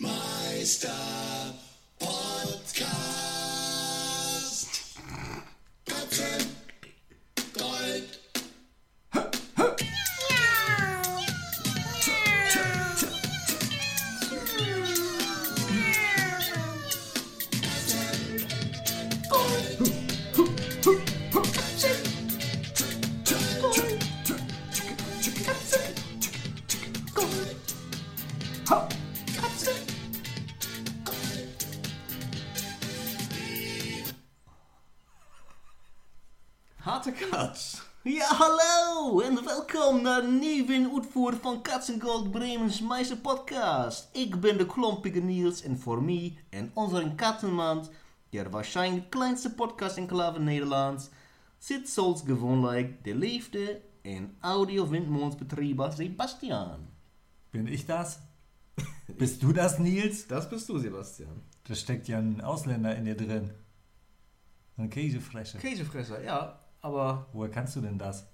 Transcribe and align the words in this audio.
Meister 0.00 0.88
Podcast. 0.88 1.27
Uitvoer 41.78 41.98
van 41.98 41.98
Cats 41.98 42.12
Gold 42.12 42.30
Bremens 42.30 42.80
Meister 42.80 43.16
Podcast. 43.16 44.08
Ik 44.12 44.40
ben 44.40 44.58
de 44.58 44.66
klompige 44.66 45.20
Niels 45.20 45.62
en 45.62 45.78
voor 45.78 46.02
mij 46.02 46.38
en 46.50 46.70
onze 46.74 47.12
kattenmand, 47.16 47.90
der 48.30 48.50
waarschijnlijk 48.50 49.10
kleinste 49.10 49.54
podcast 49.54 49.96
in 49.96 50.06
Klaver 50.06 50.40
Nederlands, 50.40 51.08
zit 51.58 51.88
zoals 51.88 52.22
gewoonlijk 52.22 53.04
de 53.04 53.14
liefde 53.14 53.80
en 54.02 54.36
audio-windmolensbetrieber 54.40 55.92
Sebastian. 55.92 56.88
Bin 57.50 57.66
ich 57.66 57.86
das? 57.86 58.18
Bist 59.18 59.42
du 59.42 59.52
das, 59.52 59.78
Nils? 59.78 60.26
Das 60.26 60.48
bist 60.48 60.68
du, 60.68 60.78
Sebastian. 60.78 61.42
Da 61.62 61.74
steckt 61.74 62.08
ja 62.08 62.18
ein 62.18 62.40
Ausländer 62.40 62.96
in 62.96 63.04
dir 63.04 63.16
drin. 63.16 63.52
Ein 64.76 64.88
Käsefresche. 64.88 65.58
Käsefresser, 65.58 66.22
ja, 66.22 66.60
aber 66.80 67.26
Woher 67.32 67.50
kannst 67.50 67.76
du 67.76 67.80
denn 67.80 67.98
das? 67.98 68.26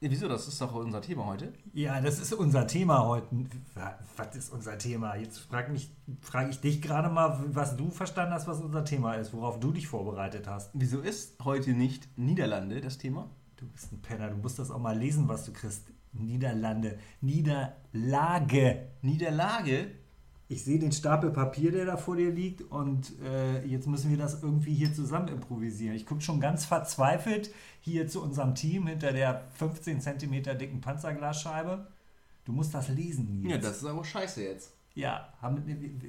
Ja, 0.00 0.10
wieso? 0.10 0.28
Das 0.28 0.46
ist 0.46 0.60
doch 0.60 0.74
unser 0.74 1.00
Thema 1.00 1.24
heute. 1.26 1.52
Ja, 1.72 2.00
das 2.02 2.18
ist 2.18 2.32
unser 2.34 2.66
Thema 2.66 3.06
heute. 3.06 3.26
Wa- 3.74 3.98
Was 4.16 4.36
ist 4.36 4.52
unser 4.52 4.76
Thema? 4.76 5.16
Jetzt 5.16 5.38
frage 5.38 5.74
frage 6.20 6.50
ich 6.50 6.60
dich 6.60 6.82
gerade 6.82 7.08
mal, 7.08 7.42
was 7.48 7.76
du 7.76 7.90
verstanden 7.90 8.34
hast, 8.34 8.46
was 8.46 8.60
unser 8.60 8.84
Thema 8.84 9.14
ist, 9.14 9.32
worauf 9.32 9.58
du 9.58 9.72
dich 9.72 9.86
vorbereitet 9.88 10.46
hast. 10.46 10.70
Wieso 10.74 11.00
ist 11.00 11.42
heute 11.44 11.70
nicht 11.72 12.08
Niederlande 12.18 12.80
das 12.82 12.98
Thema? 12.98 13.30
Du 13.56 13.66
bist 13.68 13.90
ein 13.90 14.02
Penner, 14.02 14.28
du 14.28 14.36
musst 14.36 14.58
das 14.58 14.70
auch 14.70 14.78
mal 14.78 14.96
lesen, 14.98 15.28
was 15.28 15.46
du 15.46 15.52
kriegst. 15.52 15.86
Niederlande, 16.12 16.98
Niederlage. 17.22 18.88
Niederlage? 19.02 19.90
Ich 20.48 20.62
sehe 20.62 20.78
den 20.78 20.92
Stapel 20.92 21.30
Papier, 21.30 21.72
der 21.72 21.86
da 21.86 21.96
vor 21.96 22.16
dir 22.16 22.30
liegt 22.30 22.62
und 22.62 23.12
äh, 23.20 23.66
jetzt 23.66 23.88
müssen 23.88 24.10
wir 24.10 24.16
das 24.16 24.42
irgendwie 24.42 24.74
hier 24.74 24.94
zusammen 24.94 25.28
improvisieren. 25.28 25.96
Ich 25.96 26.06
gucke 26.06 26.20
schon 26.20 26.38
ganz 26.40 26.64
verzweifelt 26.64 27.50
hier 27.80 28.06
zu 28.06 28.22
unserem 28.22 28.54
Team 28.54 28.86
hinter 28.86 29.12
der 29.12 29.42
15 29.54 30.00
cm 30.00 30.56
dicken 30.56 30.80
Panzerglasscheibe. 30.80 31.88
Du 32.44 32.52
musst 32.52 32.72
das 32.74 32.88
lesen, 32.88 33.40
Nils. 33.40 33.50
Ja, 33.50 33.58
das 33.58 33.78
ist 33.78 33.84
aber 33.84 34.04
scheiße 34.04 34.42
jetzt. 34.44 34.72
Ja, 34.94 35.28
haben, 35.42 35.62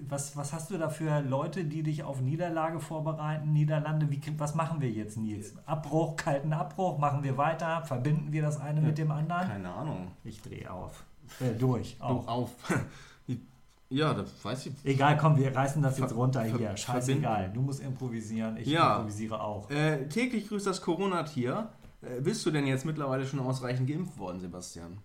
was, 0.07 0.37
was 0.37 0.53
hast 0.53 0.71
du 0.71 0.77
da 0.77 0.87
für 0.87 1.19
Leute, 1.19 1.65
die 1.65 1.83
dich 1.83 2.03
auf 2.03 2.21
Niederlage 2.21 2.79
vorbereiten? 2.79 3.51
Niederlande, 3.51 4.09
wie, 4.09 4.21
was 4.37 4.55
machen 4.55 4.79
wir 4.79 4.89
jetzt, 4.89 5.17
Nils? 5.17 5.55
Abbruch, 5.65 6.15
kalten 6.15 6.53
Abbruch, 6.53 6.97
machen 6.97 7.21
wir 7.21 7.37
weiter? 7.37 7.83
Verbinden 7.83 8.31
wir 8.31 8.43
das 8.43 8.61
eine 8.61 8.79
mit 8.79 8.97
dem 8.97 9.11
anderen? 9.11 9.47
Keine 9.47 9.73
Ahnung. 9.73 10.11
Ich 10.23 10.41
drehe 10.41 10.71
auf. 10.71 11.03
Äh, 11.41 11.53
durch, 11.57 11.97
Auch. 11.99 12.25
auch. 12.25 12.27
auf. 12.27 12.51
ja, 13.89 14.13
das 14.13 14.29
weiß 14.43 14.65
ich. 14.67 14.73
Egal, 14.83 15.17
komm, 15.17 15.37
wir 15.37 15.55
reißen 15.55 15.81
das 15.81 15.97
jetzt 15.97 16.13
runter 16.15 16.43
ver- 16.45 16.57
hier. 16.57 16.75
Scheißegal. 16.77 17.51
Du 17.53 17.61
musst 17.61 17.81
improvisieren, 17.81 18.57
ich 18.57 18.67
Ja. 18.67 18.95
improvisiere 18.97 19.41
auch. 19.41 19.69
Äh, 19.69 20.07
täglich 20.09 20.47
grüßt 20.49 20.67
das 20.67 20.81
Corona-Tier. 20.81 21.69
Äh, 22.01 22.21
bist 22.21 22.45
du 22.45 22.51
denn 22.51 22.67
jetzt 22.67 22.85
mittlerweile 22.85 23.25
schon 23.25 23.39
ausreichend 23.39 23.87
geimpft 23.89 24.17
worden, 24.17 24.39
Sebastian? 24.39 24.97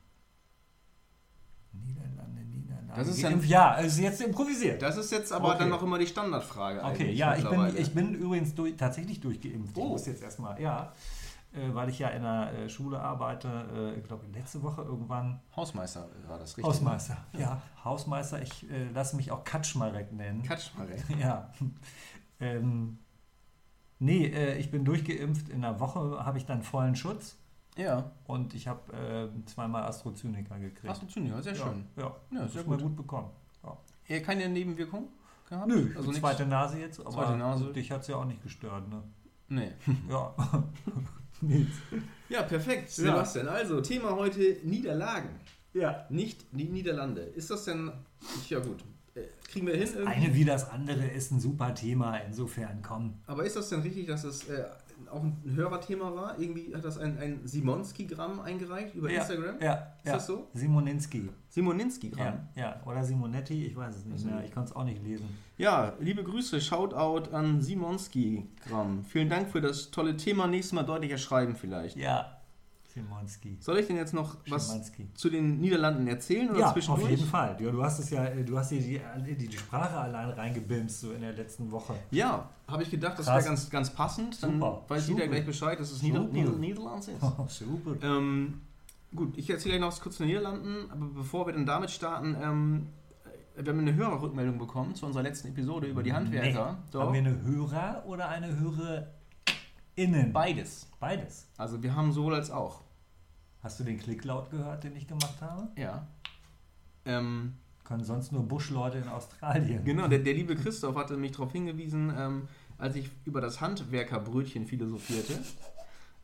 Niederlande, 1.72 2.40
Niederlande. 2.42 2.92
Das 2.94 3.08
ist 3.08 3.20
ja- 3.22 3.30
Geimpft- 3.30 3.48
ja, 3.48 3.78
es 3.80 3.94
ist 3.94 4.00
jetzt 4.00 4.20
improvisiert. 4.20 4.82
Das 4.82 4.96
ist 4.98 5.10
jetzt 5.10 5.32
aber 5.32 5.48
Okay. 5.50 5.58
dann 5.60 5.68
noch 5.70 5.82
immer 5.82 5.98
die 5.98 6.06
Standardfrage. 6.06 6.84
Okay, 6.84 7.12
ja, 7.12 7.34
ich 7.36 7.48
bin, 7.48 7.76
ich 7.76 7.94
bin 7.94 8.14
übrigens 8.14 8.54
durch, 8.54 8.76
tatsächlich 8.76 9.20
durchgeimpft. 9.20 9.76
Ich 9.76 9.82
Oh. 9.82 9.88
muss 9.88 10.06
jetzt 10.06 10.22
erstmal, 10.22 10.60
ja, 10.60 10.92
äh, 11.52 11.74
weil 11.74 11.88
ich 11.88 11.98
ja 11.98 12.08
in 12.08 12.22
der 12.22 12.52
äh, 12.52 12.68
Schule 12.68 13.00
arbeite, 13.00 13.48
äh, 13.94 13.98
ich 13.98 14.04
glaube 14.04 14.24
letzte 14.32 14.62
Woche 14.62 14.82
irgendwann. 14.82 15.40
Hausmeister 15.56 16.08
war 16.26 16.38
das 16.38 16.50
richtig. 16.56 16.64
Hausmeister, 16.64 17.16
ja, 17.32 17.60
Hausmeister. 17.84 18.40
Ich 18.42 18.70
äh, 18.70 18.90
lasse 18.90 19.16
mich 19.16 19.30
auch 19.30 19.44
Katschmarek 19.44 20.12
nennen. 20.12 20.42
Katschmarek. 20.42 21.02
Ja. 21.20 21.50
ähm, 22.40 22.98
nee, 23.98 24.26
ich 24.54 24.70
bin 24.70 24.84
durchgeimpft. 24.84 25.48
In 25.48 25.62
der 25.62 25.78
Woche 25.80 26.24
habe 26.24 26.38
ich 26.38 26.46
dann 26.46 26.62
vollen 26.62 26.96
Schutz 26.96 27.36
Ja. 27.76 28.10
und 28.24 28.54
ich 28.54 28.66
habe 28.68 28.92
äh, 28.92 29.44
zweimal 29.46 29.84
AstraZeneca 29.84 30.58
gekriegt. 30.58 31.10
Zyniker, 31.10 31.42
sehr 31.42 31.54
ja, 31.54 31.64
schön. 31.64 31.86
Ja, 31.96 32.16
Ja, 32.32 32.42
das 32.42 32.52
sehr 32.54 32.64
gut. 32.64 32.82
gut 32.82 32.96
bekommen. 32.96 33.30
Ja. 34.08 34.20
Keine 34.20 34.48
Nebenwirkung 34.48 35.08
gehabt? 35.48 35.68
Nö, 35.68 35.74
also 35.76 35.96
also 35.98 36.10
nichts? 36.10 36.20
zweite 36.20 36.46
Nase 36.46 36.78
jetzt, 36.80 37.00
aber 37.00 37.10
Zweite 37.10 37.36
Nase. 37.36 37.72
dich 37.72 37.90
hat 37.90 38.00
es 38.02 38.08
ja 38.08 38.16
auch 38.16 38.24
nicht 38.24 38.42
gestört, 38.42 38.88
ne? 38.88 39.02
Nee. 39.48 39.72
Ja. 40.08 40.34
Nils. 41.42 41.68
Ja, 42.28 42.42
perfekt, 42.42 42.88
Ja. 42.96 43.04
Sebastian. 43.04 43.48
Also, 43.48 43.80
Thema 43.80 44.16
heute 44.16 44.56
Niederlagen. 44.64 45.28
Ja. 45.74 46.06
Nicht 46.10 46.46
die 46.52 46.64
Niederlande. 46.68 47.22
Ist 47.22 47.50
das 47.50 47.64
denn. 47.64 47.90
Ja, 48.48 48.58
gut. 48.60 48.84
Äh, 49.14 49.22
Kriegen 49.50 49.66
wir 49.66 49.74
hin 49.74 49.82
Das 49.84 49.94
irgendwie? 49.94 50.12
eine 50.14 50.34
wie 50.34 50.44
das 50.44 50.70
andere 50.70 51.06
ist 51.06 51.30
ein 51.32 51.40
super 51.40 51.74
Thema, 51.74 52.16
insofern 52.18 52.80
komm. 52.82 53.14
Aber 53.26 53.44
ist 53.44 53.56
das 53.56 53.68
denn 53.68 53.80
richtig, 53.80 54.06
dass 54.06 54.24
es 54.24 54.48
äh, 54.48 54.64
auch 55.08 55.22
ein 55.22 55.42
Hörerthema 55.44 56.14
war? 56.14 56.38
Irgendwie 56.38 56.74
hat 56.74 56.84
das 56.84 56.98
ein, 56.98 57.18
ein 57.18 57.40
Simonski-Gramm 57.44 58.40
eingereicht 58.40 58.94
über 58.94 59.10
Instagram? 59.10 59.56
Ja, 59.60 59.94
Ist 59.98 60.06
ja. 60.06 60.12
das 60.14 60.26
so? 60.26 60.48
Simoninski. 60.54 61.28
Simoninski-Gramm. 61.48 62.48
Ja, 62.54 62.62
ja, 62.62 62.80
oder 62.86 63.04
Simonetti, 63.04 63.66
ich 63.66 63.76
weiß 63.76 63.96
es 63.96 64.04
nicht 64.04 64.24
mehr. 64.24 64.44
Ich 64.44 64.52
konnte 64.52 64.70
es 64.70 64.76
auch 64.76 64.84
nicht 64.84 65.02
lesen. 65.02 65.28
Ja, 65.58 65.92
liebe 66.00 66.24
Grüße, 66.24 66.60
Shoutout 66.60 67.34
an 67.34 67.60
Simonski-Gramm. 67.60 69.04
Vielen 69.04 69.28
Dank 69.28 69.50
für 69.50 69.60
das 69.60 69.90
tolle 69.90 70.16
Thema. 70.16 70.46
Nächstes 70.46 70.72
Mal 70.72 70.82
deutlicher 70.82 71.18
schreiben 71.18 71.54
vielleicht. 71.56 71.96
Ja, 71.96 72.41
Simonski. 72.92 73.56
Soll 73.60 73.78
ich 73.78 73.86
denn 73.86 73.96
jetzt 73.96 74.12
noch 74.12 74.36
was 74.48 74.66
Schimanski. 74.66 75.08
zu 75.14 75.30
den 75.30 75.60
Niederlanden 75.60 76.06
erzählen 76.06 76.50
oder 76.50 76.60
Ja, 76.60 76.70
auf 76.70 77.08
jeden 77.08 77.26
Fall. 77.26 77.56
Ja, 77.60 77.70
du 77.70 77.82
hast 77.82 77.98
es 77.98 78.10
ja, 78.10 78.26
du 78.26 78.58
hast 78.58 78.70
hier 78.70 78.80
die, 78.80 79.34
die, 79.34 79.48
die 79.48 79.56
Sprache 79.56 79.96
allein 79.96 80.30
reingebimst, 80.30 81.00
so 81.00 81.12
in 81.12 81.22
der 81.22 81.32
letzten 81.32 81.70
Woche. 81.70 81.94
Ja, 82.10 82.50
habe 82.68 82.82
ich 82.82 82.90
gedacht, 82.90 83.18
das 83.18 83.26
wäre 83.26 83.42
ganz, 83.42 83.70
ganz 83.70 83.90
passend. 83.90 84.42
Dann 84.42 84.54
Super, 84.54 84.84
weiß 84.88 85.08
jeder 85.08 85.28
gleich 85.28 85.46
Bescheid, 85.46 85.78
dass 85.80 85.90
es 85.90 86.02
Nieder. 86.02 86.20
Nieder 86.24 86.52
Niederlands 86.52 87.08
ist. 87.08 87.20
Super. 87.48 87.96
ähm, 88.02 88.60
gut, 89.14 89.36
ich 89.36 89.48
erzähle 89.48 89.78
gleich 89.78 89.90
noch 89.90 90.00
kurz 90.00 90.16
zu 90.16 90.22
den 90.24 90.28
Niederlanden, 90.28 90.90
aber 90.90 91.06
bevor 91.06 91.46
wir 91.46 91.54
dann 91.54 91.66
damit 91.66 91.90
starten, 91.90 92.36
ähm, 92.42 92.86
wir 93.56 93.72
haben 93.72 93.80
eine 93.80 93.94
Hörerrückmeldung 93.94 94.58
bekommen 94.58 94.94
zu 94.94 95.06
unserer 95.06 95.22
letzten 95.22 95.48
Episode 95.48 95.86
über 95.86 96.02
die 96.02 96.12
Handwerker. 96.12 96.78
Nee. 96.92 96.98
Haben 96.98 97.12
wir 97.12 97.20
eine 97.20 97.42
Hörer 97.42 98.02
oder 98.06 98.28
eine 98.28 98.58
Hörerin? 99.96 100.32
Beides. 100.32 100.86
Beides. 101.00 101.46
Also 101.56 101.82
wir 101.82 101.94
haben 101.94 102.12
sowohl 102.12 102.34
als 102.34 102.50
auch. 102.50 102.82
Hast 103.62 103.78
du 103.78 103.84
den 103.84 103.98
Klicklaut 103.98 104.50
gehört, 104.50 104.84
den 104.84 104.96
ich 104.96 105.06
gemacht 105.06 105.40
habe? 105.40 105.68
Ja. 105.76 106.06
Ähm, 107.04 107.54
Können 107.84 108.04
sonst 108.04 108.32
nur 108.32 108.42
Buschleute 108.42 108.98
in 108.98 109.08
Australien. 109.08 109.84
genau, 109.84 110.08
der, 110.08 110.20
der 110.20 110.34
liebe 110.34 110.56
Christoph 110.62 110.96
hatte 110.96 111.16
mich 111.16 111.32
darauf 111.32 111.52
hingewiesen, 111.52 112.12
ähm, 112.16 112.48
als 112.78 112.96
ich 112.96 113.10
über 113.24 113.40
das 113.40 113.60
Handwerkerbrötchen 113.60 114.66
philosophierte, 114.66 115.38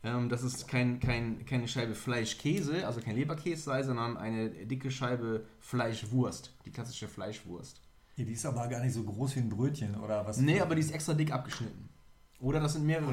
ähm, 0.03 0.29
dass 0.29 0.43
es 0.43 0.67
kein, 0.67 0.99
kein, 0.99 1.45
keine 1.45 1.67
Scheibe 1.67 1.95
Fleischkäse, 1.95 2.85
also 2.85 2.99
kein 3.01 3.15
Leberkäse 3.15 3.63
sei, 3.63 3.83
sondern 3.83 4.17
eine 4.17 4.49
dicke 4.49 4.91
Scheibe 4.91 5.45
Fleischwurst, 5.59 6.53
die 6.65 6.71
klassische 6.71 7.07
Fleischwurst. 7.07 7.81
Ja, 8.15 8.25
die 8.25 8.33
ist 8.33 8.45
aber 8.45 8.67
gar 8.67 8.81
nicht 8.81 8.93
so 8.93 9.03
groß 9.03 9.35
wie 9.37 9.39
ein 9.39 9.49
Brötchen, 9.49 9.95
oder 9.95 10.25
was? 10.25 10.37
Nee, 10.39 10.59
aber 10.59 10.75
die 10.75 10.81
ist 10.81 10.91
extra 10.91 11.13
dick 11.13 11.31
abgeschnitten. 11.31 11.88
Oder 12.39 12.59
das 12.59 12.73
sind 12.73 12.85
mehrere, 12.85 13.11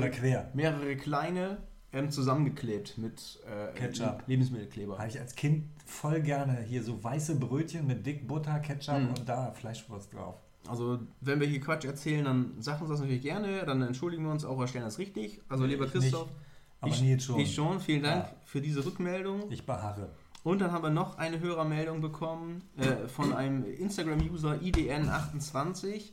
mehrere 0.55 0.96
kleine 0.96 1.58
ähm, 1.93 2.11
zusammengeklebt 2.11 2.99
mit 2.99 3.40
äh, 3.46 3.73
Ketchup. 3.76 4.23
Lebensmittelkleber. 4.26 4.99
Habe 4.99 5.08
ich 5.08 5.19
als 5.19 5.34
Kind 5.34 5.64
voll 5.84 6.20
gerne 6.20 6.61
hier 6.62 6.82
so 6.82 7.02
weiße 7.02 7.37
Brötchen 7.37 7.87
mit 7.87 8.05
dick 8.06 8.26
Butter, 8.28 8.58
Ketchup 8.61 9.00
Mhm. 9.00 9.08
und 9.11 9.28
da 9.28 9.52
Fleischwurst 9.52 10.12
drauf. 10.12 10.37
Also, 10.69 10.99
wenn 11.20 11.38
wir 11.40 11.46
hier 11.46 11.61
Quatsch 11.61 11.84
erzählen, 11.84 12.25
dann 12.25 12.61
sagen 12.61 12.81
uns 12.82 12.90
das 12.90 13.00
natürlich 13.00 13.23
gerne, 13.23 13.64
dann 13.64 13.82
entschuldigen 13.82 14.25
wir 14.25 14.32
uns 14.32 14.44
auch, 14.44 14.58
wir 14.58 14.67
stellen 14.67 14.84
das 14.84 14.99
richtig. 14.99 15.40
Also, 15.49 15.64
lieber 15.64 15.84
Ich 15.87 15.93
Christoph, 15.93 16.26
nicht, 16.26 16.37
aber 16.81 16.90
ich, 16.93 17.02
Nils 17.02 17.25
schon. 17.25 17.38
ich 17.40 17.55
schon, 17.55 17.81
vielen 17.81 18.02
Dank 18.02 18.25
Ja. 18.25 18.32
für 18.44 18.61
diese 18.61 18.84
Rückmeldung. 18.84 19.50
Ich 19.50 19.64
beharre. 19.64 20.11
Und 20.43 20.61
dann 20.61 20.73
haben 20.73 20.82
wir 20.82 20.90
noch 20.90 21.19
eine 21.19 21.38
Hörermeldung 21.40 22.00
bekommen 22.00 22.62
äh, 22.76 23.06
von 23.08 23.32
einem 23.32 23.64
Instagram-User 23.64 24.55
IDN28. 24.62 26.12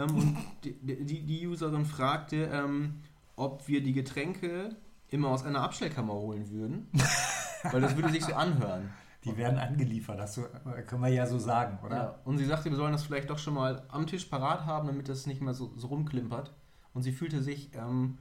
Ähm, 0.00 0.16
und 0.16 0.36
die, 0.64 0.74
die, 1.04 1.22
die 1.22 1.46
Userin 1.46 1.84
fragte, 1.84 2.50
ähm, 2.52 3.00
ob 3.36 3.68
wir 3.68 3.82
die 3.82 3.92
Getränke 3.92 4.76
immer 5.08 5.28
aus 5.28 5.44
einer 5.44 5.62
Abstellkammer 5.62 6.14
holen 6.14 6.50
würden. 6.50 6.88
Weil 7.70 7.80
das 7.80 7.96
würde 7.96 8.10
sich 8.10 8.24
so 8.24 8.34
anhören. 8.34 8.90
Die 9.24 9.36
werden 9.36 9.58
angeliefert, 9.58 10.18
das 10.18 10.34
so, 10.34 10.46
können 10.86 11.02
wir 11.02 11.10
ja 11.10 11.26
so 11.26 11.38
sagen, 11.38 11.78
oder? 11.84 11.96
Ja. 11.96 12.18
Und 12.24 12.38
sie 12.38 12.46
sagte, 12.46 12.70
wir 12.70 12.76
sollen 12.76 12.92
das 12.92 13.02
vielleicht 13.02 13.28
doch 13.28 13.38
schon 13.38 13.52
mal 13.52 13.82
am 13.88 14.06
Tisch 14.06 14.24
parat 14.24 14.64
haben, 14.64 14.86
damit 14.86 15.10
das 15.10 15.26
nicht 15.26 15.42
mehr 15.42 15.52
so, 15.52 15.72
so 15.76 15.88
rumklimpert. 15.88 16.54
Und 16.94 17.02
sie 17.02 17.12
fühlte 17.12 17.42
sich 17.42 17.70
ähm, 17.74 18.16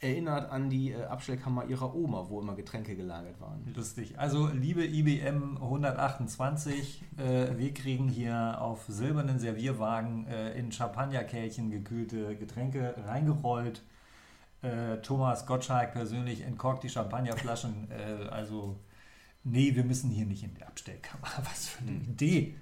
erinnert 0.00 0.50
an 0.50 0.70
die 0.70 0.92
äh, 0.92 1.04
Abstellkammer 1.04 1.66
ihrer 1.66 1.94
Oma, 1.94 2.26
wo 2.28 2.40
immer 2.40 2.54
Getränke 2.54 2.96
gelagert 2.96 3.40
waren. 3.40 3.72
Lustig. 3.74 4.18
Also, 4.18 4.48
liebe 4.48 4.84
IBM 4.84 5.58
128, 5.58 7.04
äh, 7.18 7.58
wir 7.58 7.74
kriegen 7.74 8.08
hier 8.08 8.60
auf 8.60 8.84
silbernen 8.88 9.38
Servierwagen 9.38 10.26
äh, 10.26 10.58
in 10.58 10.72
Champagnerkelchen 10.72 11.70
gekühlte 11.70 12.36
Getränke 12.36 12.94
reingerollt. 13.06 13.82
Äh, 14.62 14.98
Thomas 14.98 15.46
Gottschalk 15.46 15.92
persönlich 15.92 16.42
entkorkt 16.42 16.82
die 16.82 16.90
Champagnerflaschen. 16.90 17.88
Äh, 17.90 18.28
also, 18.28 18.76
nee, 19.44 19.74
wir 19.74 19.84
müssen 19.84 20.10
hier 20.10 20.26
nicht 20.26 20.42
in 20.42 20.54
die 20.54 20.64
Abstellkammer. 20.64 21.28
Was 21.44 21.68
für 21.68 21.82
eine 21.82 21.92
Idee. 21.92 22.56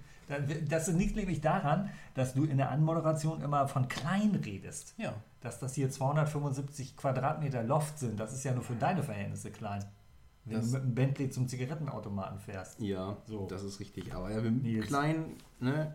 Das 0.69 0.89
liegt 0.89 1.17
nämlich 1.17 1.41
daran, 1.41 1.91
dass 2.15 2.35
du 2.35 2.45
in 2.45 2.59
der 2.59 2.71
Anmoderation 2.71 3.41
immer 3.43 3.67
von 3.69 3.89
klein 3.89 4.35
redest. 4.45 4.95
Ja. 4.99 5.15
Dass 5.41 5.59
das 5.59 5.75
hier 5.75 5.91
275 5.91 6.97
Quadratmeter 6.97 7.63
Loft 7.63 7.99
sind, 7.99 8.19
das 8.21 8.33
ist 8.33 8.45
ja 8.45 8.53
nur 8.53 8.63
für 8.65 8.75
deine 8.75 9.03
Verhältnisse 9.03 9.51
klein. 9.51 9.85
Wenn 10.45 10.57
Das- 10.57 10.67
du 10.67 10.73
mit 10.73 10.83
einem 10.83 10.95
Bentley 10.95 11.31
zum 11.31 11.47
Zigarettenautomaten 11.49 12.39
fährst. 12.39 12.81
Ja, 12.81 13.17
So. 13.27 13.47
das 13.47 13.63
ist 13.63 13.81
richtig. 13.81 14.15
Aber 14.15 14.31
ja, 14.31 14.43
wir 14.43 14.81
klein, 14.81 15.35
ne? 15.61 15.95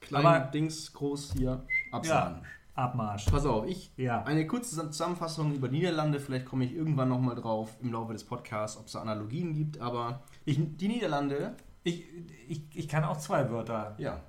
Klein, 0.00 0.26
Aber- 0.26 0.46
Dings, 0.50 0.92
groß 0.92 1.32
hier, 1.36 1.64
absagen. 1.90 2.42
Abmarsch. 2.74 3.26
Pass 3.26 3.46
auf, 3.46 3.66
ich 3.66 3.92
Ja. 3.96 4.24
eine 4.24 4.46
kurze 4.48 4.74
Zusammenfassung 4.90 5.54
über 5.54 5.68
Niederlande. 5.68 6.18
Vielleicht 6.18 6.44
komme 6.44 6.64
ich 6.64 6.74
irgendwann 6.74 7.08
nochmal 7.08 7.36
drauf 7.36 7.76
im 7.80 7.92
Laufe 7.92 8.12
des 8.12 8.24
Podcasts, 8.24 8.76
ob 8.76 8.86
es 8.86 8.92
da 8.92 9.00
Analogien 9.00 9.54
gibt. 9.54 9.80
Aber 9.80 10.22
ich, 10.44 10.58
die 10.76 10.88
Niederlande, 10.88 11.54
Ich, 11.84 12.04
ich, 12.48 12.62
ich 12.76 12.88
kann 12.88 13.04
auch 13.04 13.18
zwei 13.18 13.50
Wörter 13.50 13.94
ja, 13.98 14.20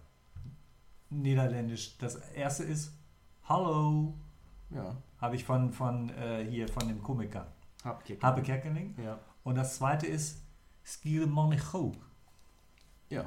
niederländisch. 1.10 1.98
Das 1.98 2.16
erste 2.16 2.63
ist 2.63 2.92
Hallo. 3.46 4.13
ja, 4.69 4.96
Habe 5.19 5.36
ich 5.36 5.44
von, 5.44 5.72
von 5.72 6.10
äh, 6.10 6.46
hier 6.50 6.68
von 6.68 6.88
dem 6.88 7.02
Komiker. 7.02 7.48
Habe 7.84 8.42
Kerkeling. 8.42 8.96
Ja, 9.04 9.19
Und 9.44 9.56
das 9.56 9.78
zweite 9.78 10.07
ist 10.07 10.42
Skiermonicho. 10.84 11.94
ja. 13.10 13.24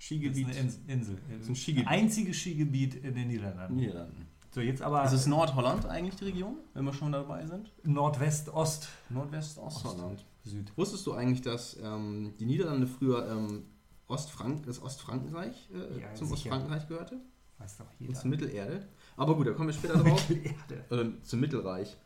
Das 0.00 0.04
ist 0.04 0.06
Skigebiet 0.06 0.46
eine 0.46 0.56
Ins 0.58 0.76
Insel. 0.86 1.18
ist 1.40 1.48
ein 1.48 1.56
Skigebiet. 1.56 1.88
Einziges 1.88 2.36
Skigebiet 2.36 2.94
in 2.94 3.14
den 3.14 3.26
Niederlanden. 3.26 3.74
Niederlanden. 3.76 4.28
So, 4.50 4.60
jetzt 4.60 4.80
aber 4.80 5.02
Ist 5.04 5.12
es 5.12 5.26
Nordholland 5.26 5.86
eigentlich 5.86 6.14
die 6.14 6.26
Region, 6.26 6.56
wenn 6.72 6.84
wir 6.84 6.92
schon 6.92 7.10
dabei 7.10 7.44
sind? 7.46 7.72
Nordwest-Ost. 7.82 8.88
Nordwest, 9.10 9.58
Ostholland. 9.58 10.24
Süd. 10.44 10.72
Wusstest 10.76 11.06
du 11.06 11.12
eigentlich, 11.12 11.42
dass 11.42 11.76
ähm, 11.82 12.34
die 12.38 12.46
Niederlande 12.46 12.86
früher 12.86 13.28
ähm, 13.30 13.64
Ostfrank 14.06 14.64
das 14.64 14.80
Ostfrankenreich 14.82 15.68
äh, 15.72 16.00
Ja, 16.00 16.14
zum 16.14 16.28
sicher. 16.28 16.34
Ostfrankenreich 16.50 16.88
gehörte? 16.88 17.20
Weiß 17.58 17.76
doch 17.78 17.86
Und 17.86 18.06
jeder. 18.06 18.14
zur 18.14 18.30
Mittelerde. 18.30 18.88
Aber 19.16 19.36
gut, 19.36 19.46
da 19.48 19.52
kommen 19.52 19.68
wir 19.68 19.74
später 19.74 19.94
drauf. 20.02 20.28
Mittelerde. 20.28 20.84
Oder 20.90 21.22
zum 21.22 21.40
Mittelreich. 21.40 21.96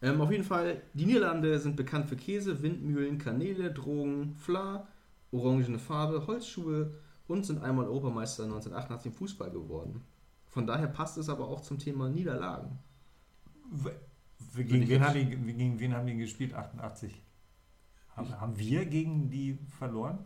Ähm, 0.00 0.20
auf 0.20 0.30
jeden 0.32 0.42
Fall, 0.44 0.82
die 0.94 1.06
Niederlande 1.06 1.58
sind 1.60 1.76
bekannt 1.76 2.08
für 2.08 2.16
Käse, 2.16 2.62
Windmühlen, 2.62 3.18
Kanäle, 3.18 3.72
Drogen, 3.72 4.34
Fla, 4.34 4.88
orangene 5.30 5.78
Farbe, 5.78 6.26
Holzschuhe 6.26 6.94
und 7.28 7.46
sind 7.46 7.62
einmal 7.62 7.86
Europameister 7.86 8.44
1988 8.44 9.12
im 9.12 9.12
Fußball 9.12 9.50
geworden. 9.50 10.02
Von 10.48 10.66
daher 10.66 10.88
passt 10.88 11.18
es 11.18 11.28
aber 11.28 11.46
auch 11.48 11.60
zum 11.60 11.78
Thema 11.78 12.08
Niederlagen. 12.08 12.78
Gegen 14.56 14.88
wen, 14.88 15.00
haben 15.02 15.14
die, 15.14 15.24
gegen 15.54 15.78
wen 15.80 15.94
haben 15.94 16.06
die 16.06 16.16
gespielt? 16.16 16.52
88. 16.52 17.22
Haben, 18.30 18.40
haben 18.40 18.58
wir 18.58 18.86
gegen 18.86 19.30
die 19.30 19.58
verloren? 19.78 20.18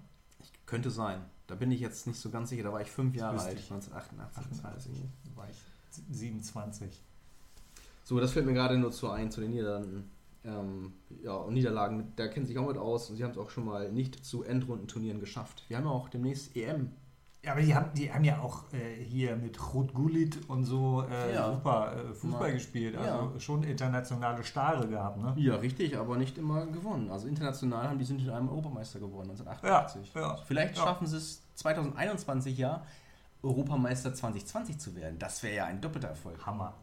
Könnte 0.67 0.91
sein. 0.91 1.25
Da 1.47 1.55
bin 1.55 1.71
ich 1.71 1.81
jetzt 1.81 2.07
nicht 2.07 2.19
so 2.19 2.31
ganz 2.31 2.51
sicher. 2.51 2.65
Da 2.65 2.73
war 2.73 2.81
ich 2.81 2.91
fünf 2.91 3.15
Jahre 3.15 3.39
alt, 3.41 3.59
ich. 3.59 3.71
1988. 3.71 4.65
88. 4.65 4.93
War 5.35 5.49
ich 5.49 5.57
27. 6.11 7.03
So, 8.05 8.21
das 8.21 8.33
fällt 8.33 8.47
mir 8.47 8.55
gerade 8.55 8.79
nur 8.79 8.93
zu 8.93 9.11
ein, 9.11 9.31
zu 9.31 9.41
den 9.41 9.51
Niederlanden. 9.51 10.11
Ähm, 10.45 10.93
ja, 11.23 11.35
und 11.35 11.55
Niederlagen, 11.55 12.13
da 12.17 12.29
kennen 12.29 12.47
sie 12.47 12.53
sich 12.53 12.59
auch 12.59 12.69
mit 12.69 12.79
aus 12.79 13.11
und 13.11 13.17
sie 13.17 13.25
haben 13.25 13.33
es 13.33 13.39
auch 13.39 13.51
schon 13.51 13.65
mal 13.65 13.91
nicht 13.91 14.25
zu 14.25 14.45
Endrundenturnieren 14.45 15.19
geschafft. 15.19 15.65
Wir 15.69 15.77
haben 15.77 15.85
ja 15.85 15.91
auch 15.91 16.09
demnächst 16.09 16.57
EM. 16.57 16.93
Ja, 17.47 17.53
aber 17.53 17.61
die 17.63 17.73
haben, 17.75 17.91
die 17.95 18.13
haben 18.13 18.25
ja 18.25 18.41
auch 18.41 18.65
äh, 18.73 19.05
hier 19.05 19.37
mit 19.37 19.73
Ruth 19.73 19.95
Gullit 19.95 20.49
und 20.51 20.65
so 20.65 21.05
äh, 21.09 21.33
Ja. 21.33 21.53
super 21.53 21.93
äh, 21.97 22.13
Fußball 22.13 22.41
Mal- 22.49 22.53
gespielt. 22.55 22.97
Also 22.97 23.33
Ja. 23.35 23.41
schon 23.41 23.63
internationale 23.63 24.43
Stare 24.43 24.89
gehabt, 24.89 25.19
ne? 25.19 25.33
Ja, 25.37 25.55
richtig, 25.55 25.97
aber 25.97 26.17
nicht 26.17 26.37
immer 26.39 26.67
gewonnen. 26.67 27.09
Also 27.09 27.29
international 27.29 27.89
haben 27.89 27.99
die 28.01 28.05
sind 28.05 28.21
in 28.21 28.31
einem 28.31 28.49
Europameister 28.49 28.99
geworden, 28.99 29.31
1988. 29.31 30.13
Ja, 30.15 30.21
ja, 30.23 30.37
Vielleicht 30.45 30.77
ja. 30.77 30.83
schaffen 30.83 31.07
sie 31.07 31.19
es 31.19 31.41
2021 31.55 32.59
ja, 32.59 32.83
Europameister 33.43 34.13
2020 34.13 34.79
zu 34.79 34.97
werden. 34.97 35.19
Das 35.21 35.43
wäre 35.45 35.55
ja 35.55 35.65
ein 35.67 35.81
doppelter 35.81 36.09
Erfolg. 36.09 36.45
Hammer. 36.47 36.75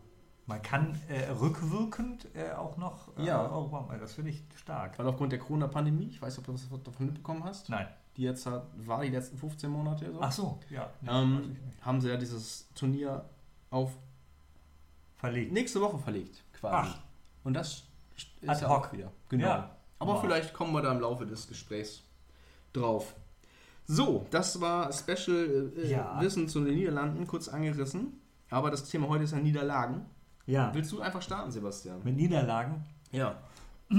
Man 0.46 0.62
kann 0.62 0.98
äh, 1.10 1.30
rückwirkend 1.32 2.28
äh, 2.36 2.54
auch 2.54 2.78
noch 2.78 3.18
äh, 3.18 3.26
Ja. 3.26 3.42
Europa, 3.50 3.96
das 3.98 4.14
finde 4.14 4.32
ich 4.32 4.44
stark. 4.56 4.98
Weil 5.00 5.08
aufgrund 5.08 5.32
der 5.34 5.40
Corona-Pandemie, 5.40 6.08
ich 6.08 6.22
weiß 6.22 6.38
nicht, 6.38 6.48
ob 6.50 6.56
du 6.56 6.62
was 6.72 6.84
davon 6.84 7.06
mitbekommen 7.08 7.44
hast, 7.44 7.70
Nein. 7.70 7.88
Die 8.18 8.24
jetzt 8.24 8.46
hat, 8.46 8.66
war 8.76 9.02
die 9.02 9.10
letzten 9.10 9.38
15 9.38 9.70
Monate 9.70 10.12
so, 10.12 10.22
Ach 10.22 10.32
so, 10.32 10.60
ja. 10.70 10.90
Ähm, 11.08 11.56
haben 11.82 12.00
sie 12.02 12.10
ja 12.10 12.18
dieses 12.18 12.68
Turnier 12.76 13.26
auf 13.70 13.92
Verlegt. 15.18 15.52
nächste 15.52 15.80
Woche 15.82 15.98
verlegt, 15.98 16.44
quasi. 16.54 16.90
Ach. 16.92 16.98
Und 17.44 17.54
das 17.54 17.84
ist 18.42 18.50
Ad 18.50 18.62
ja 18.62 18.70
hoc. 18.70 18.88
auch 18.88 18.94
wieder. 18.94 19.12
Genau. 19.30 19.46
Ja. 19.48 19.76
Aber 20.00 20.14
Wow. 20.16 20.22
vielleicht 20.22 20.54
kommen 20.54 20.74
wir 20.74 20.82
da 20.82 20.92
im 20.92 21.00
Laufe 21.00 21.26
des 21.26 21.48
Gesprächs 21.48 22.04
drauf. 22.74 23.16
So, 23.86 24.26
das 24.32 24.60
war 24.62 24.92
Special 24.94 25.72
äh, 25.78 25.90
Ja. 25.90 26.20
Wissen 26.22 26.48
zu 26.48 26.64
den 26.64 26.76
Niederlanden, 26.76 27.26
kurz 27.28 27.48
angerissen. 27.48 28.20
Aber 28.50 28.70
das 28.70 28.88
Thema 28.90 29.08
heute 29.10 29.24
ist 29.24 29.32
ja 29.32 29.40
Niederlagen. 29.40 30.06
Ja. 30.46 30.74
Willst 30.74 30.92
du 30.92 31.02
einfach 31.02 31.22
starten, 31.22 31.52
Sebastian? 31.52 32.02
Mit 32.04 32.16
Niederlagen. 32.18 32.84
Ja. 33.12 33.36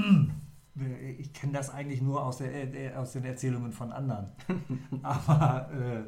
Äh, 0.79 1.13
Ich 1.13 1.33
kenne 1.33 1.53
das 1.53 1.71
eigentlich 1.71 2.03
nur 2.03 2.25
aus, 2.25 2.39
der, 2.39 2.53
äh, 2.75 2.95
aus 2.95 3.13
den 3.13 3.25
Erzählungen 3.25 3.73
von 3.73 3.93
anderen. 3.93 4.31
Aber 5.03 5.71
äh, 5.73 6.03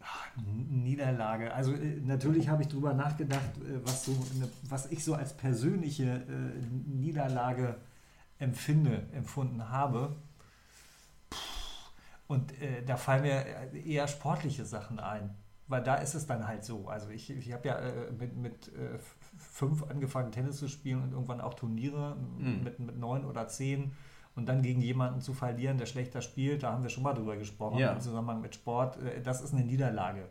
ach, 0.00 0.28
N- 0.38 0.82
Niederlage. 0.82 1.52
Also 1.54 1.72
äh, 1.72 2.00
natürlich 2.04 2.48
habe 2.48 2.62
ich 2.62 2.68
darüber 2.68 2.94
nachgedacht, 2.94 3.50
äh, 3.58 3.84
was, 3.84 4.04
so 4.04 4.12
eine, 4.34 4.48
was 4.68 4.86
ich 4.90 5.04
so 5.04 5.14
als 5.14 5.36
persönliche 5.36 6.04
äh, 6.04 6.66
Niederlage 6.86 7.76
empfinde, 8.38 9.04
empfunden 9.14 9.68
habe. 9.70 10.16
Und 12.28 12.60
äh, 12.62 12.82
da 12.84 12.96
fallen 12.96 13.22
mir 13.22 13.44
eher 13.84 14.06
sportliche 14.08 14.64
Sachen 14.64 15.00
ein. 15.00 15.30
Weil 15.66 15.82
da 15.82 15.96
ist 15.96 16.14
es 16.14 16.26
dann 16.26 16.46
halt 16.46 16.64
so. 16.64 16.88
Also 16.88 17.10
ich, 17.10 17.30
ich 17.30 17.52
habe 17.52 17.68
ja 17.68 17.78
äh, 17.78 18.10
mit, 18.12 18.36
mit 18.36 18.68
äh, 18.68 18.98
fünf 19.60 19.82
angefangen, 19.84 20.32
Tennis 20.32 20.56
zu 20.56 20.68
spielen 20.68 21.02
und 21.02 21.12
irgendwann 21.12 21.40
auch 21.40 21.54
Turniere 21.54 22.16
Mhm. 22.38 22.64
mit, 22.64 22.78
mit 22.80 22.98
neun 22.98 23.24
oder 23.24 23.46
zehn. 23.48 23.92
Und 24.36 24.48
dann 24.48 24.62
gegen 24.62 24.80
jemanden 24.80 25.20
zu 25.20 25.34
verlieren, 25.34 25.76
der 25.76 25.86
schlechter 25.86 26.22
spielt, 26.22 26.62
da 26.62 26.72
haben 26.72 26.82
wir 26.82 26.88
schon 26.90 27.02
mal 27.02 27.12
drüber 27.14 27.36
gesprochen 27.36 27.78
Ja. 27.78 27.92
im 27.92 28.00
Zusammenhang 28.00 28.40
mit 28.40 28.54
Sport. 28.54 28.96
Äh, 29.02 29.20
das 29.22 29.42
ist 29.42 29.52
eine 29.52 29.64
Niederlage. 29.64 30.28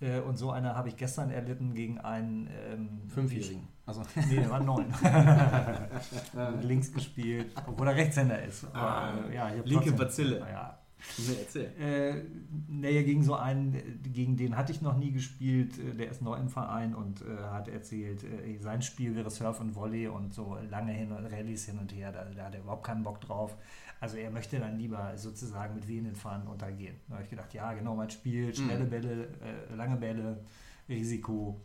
Äh, 0.00 0.18
und 0.20 0.36
so 0.36 0.50
eine 0.50 0.74
habe 0.74 0.88
ich 0.88 0.96
gestern 0.96 1.30
erlitten 1.30 1.72
gegen 1.74 1.98
einen 2.00 2.48
ähm, 2.68 2.88
Fünfjährigen. 3.08 3.68
Also, 3.86 4.02
Nee, 4.28 4.36
der 4.36 4.50
war 4.50 4.60
neun. 4.60 4.86
Links 6.62 6.92
gespielt, 6.92 7.52
obwohl 7.66 7.88
er 7.88 7.96
Rechtshänder 7.96 8.42
ist. 8.42 8.64
Aber, 8.72 8.80
Ah, 8.80 9.12
äh, 9.30 9.34
ja, 9.34 9.48
linke 9.48 9.72
trotzdem- 9.74 9.96
Bazille. 9.96 10.40
Naja, 10.40 10.78
nee, 11.18 11.36
erzähl. 11.40 11.72
äh, 11.78 12.22
nee, 12.68 13.02
gegen 13.04 13.22
so 13.22 13.34
einen, 13.34 14.00
gegen 14.12 14.36
den 14.36 14.56
hatte 14.56 14.72
ich 14.72 14.82
noch 14.82 14.96
nie 14.96 15.12
gespielt. 15.12 15.78
äh, 15.78 15.94
Der 15.96 16.10
ist 16.10 16.22
neu 16.22 16.36
im 16.36 16.48
Verein 16.48 16.94
und 16.94 17.22
äh, 17.22 17.42
hat 17.50 17.68
erzählt, 17.68 18.24
äh, 18.24 18.58
sein 18.58 18.82
Spiel 18.82 19.14
wäre 19.14 19.30
Surf 19.30 19.60
und 19.60 19.74
Volley 19.74 20.08
und 20.08 20.32
so 20.34 20.56
lange 20.70 20.92
hin 20.92 21.12
und 21.12 21.26
Rallyes 21.26 21.66
hin 21.66 21.78
und 21.78 21.92
her. 21.94 22.12
Da, 22.12 22.24
da 22.24 22.44
hat 22.46 22.54
er 22.54 22.60
überhaupt 22.60 22.84
keinen 22.84 23.02
Bock 23.02 23.20
drauf. 23.20 23.56
Also 24.00 24.16
er 24.16 24.30
möchte 24.30 24.58
dann 24.58 24.78
lieber 24.78 25.16
sozusagen 25.16 25.74
mit 25.76 25.86
wehenden 25.86 26.16
Fahnen 26.16 26.48
untergehen. 26.48 26.96
Da 27.08 27.14
habe 27.14 27.24
ich 27.24 27.30
gedacht, 27.30 27.54
ja, 27.54 27.72
genau 27.72 27.94
mein 27.94 28.10
Spiel, 28.10 28.52
schnelle 28.54 28.84
Mhm. 28.84 28.90
Bälle, 28.90 29.28
äh, 29.70 29.74
lange 29.76 29.96
Bälle, 29.96 30.40
Risiko. 30.88 31.60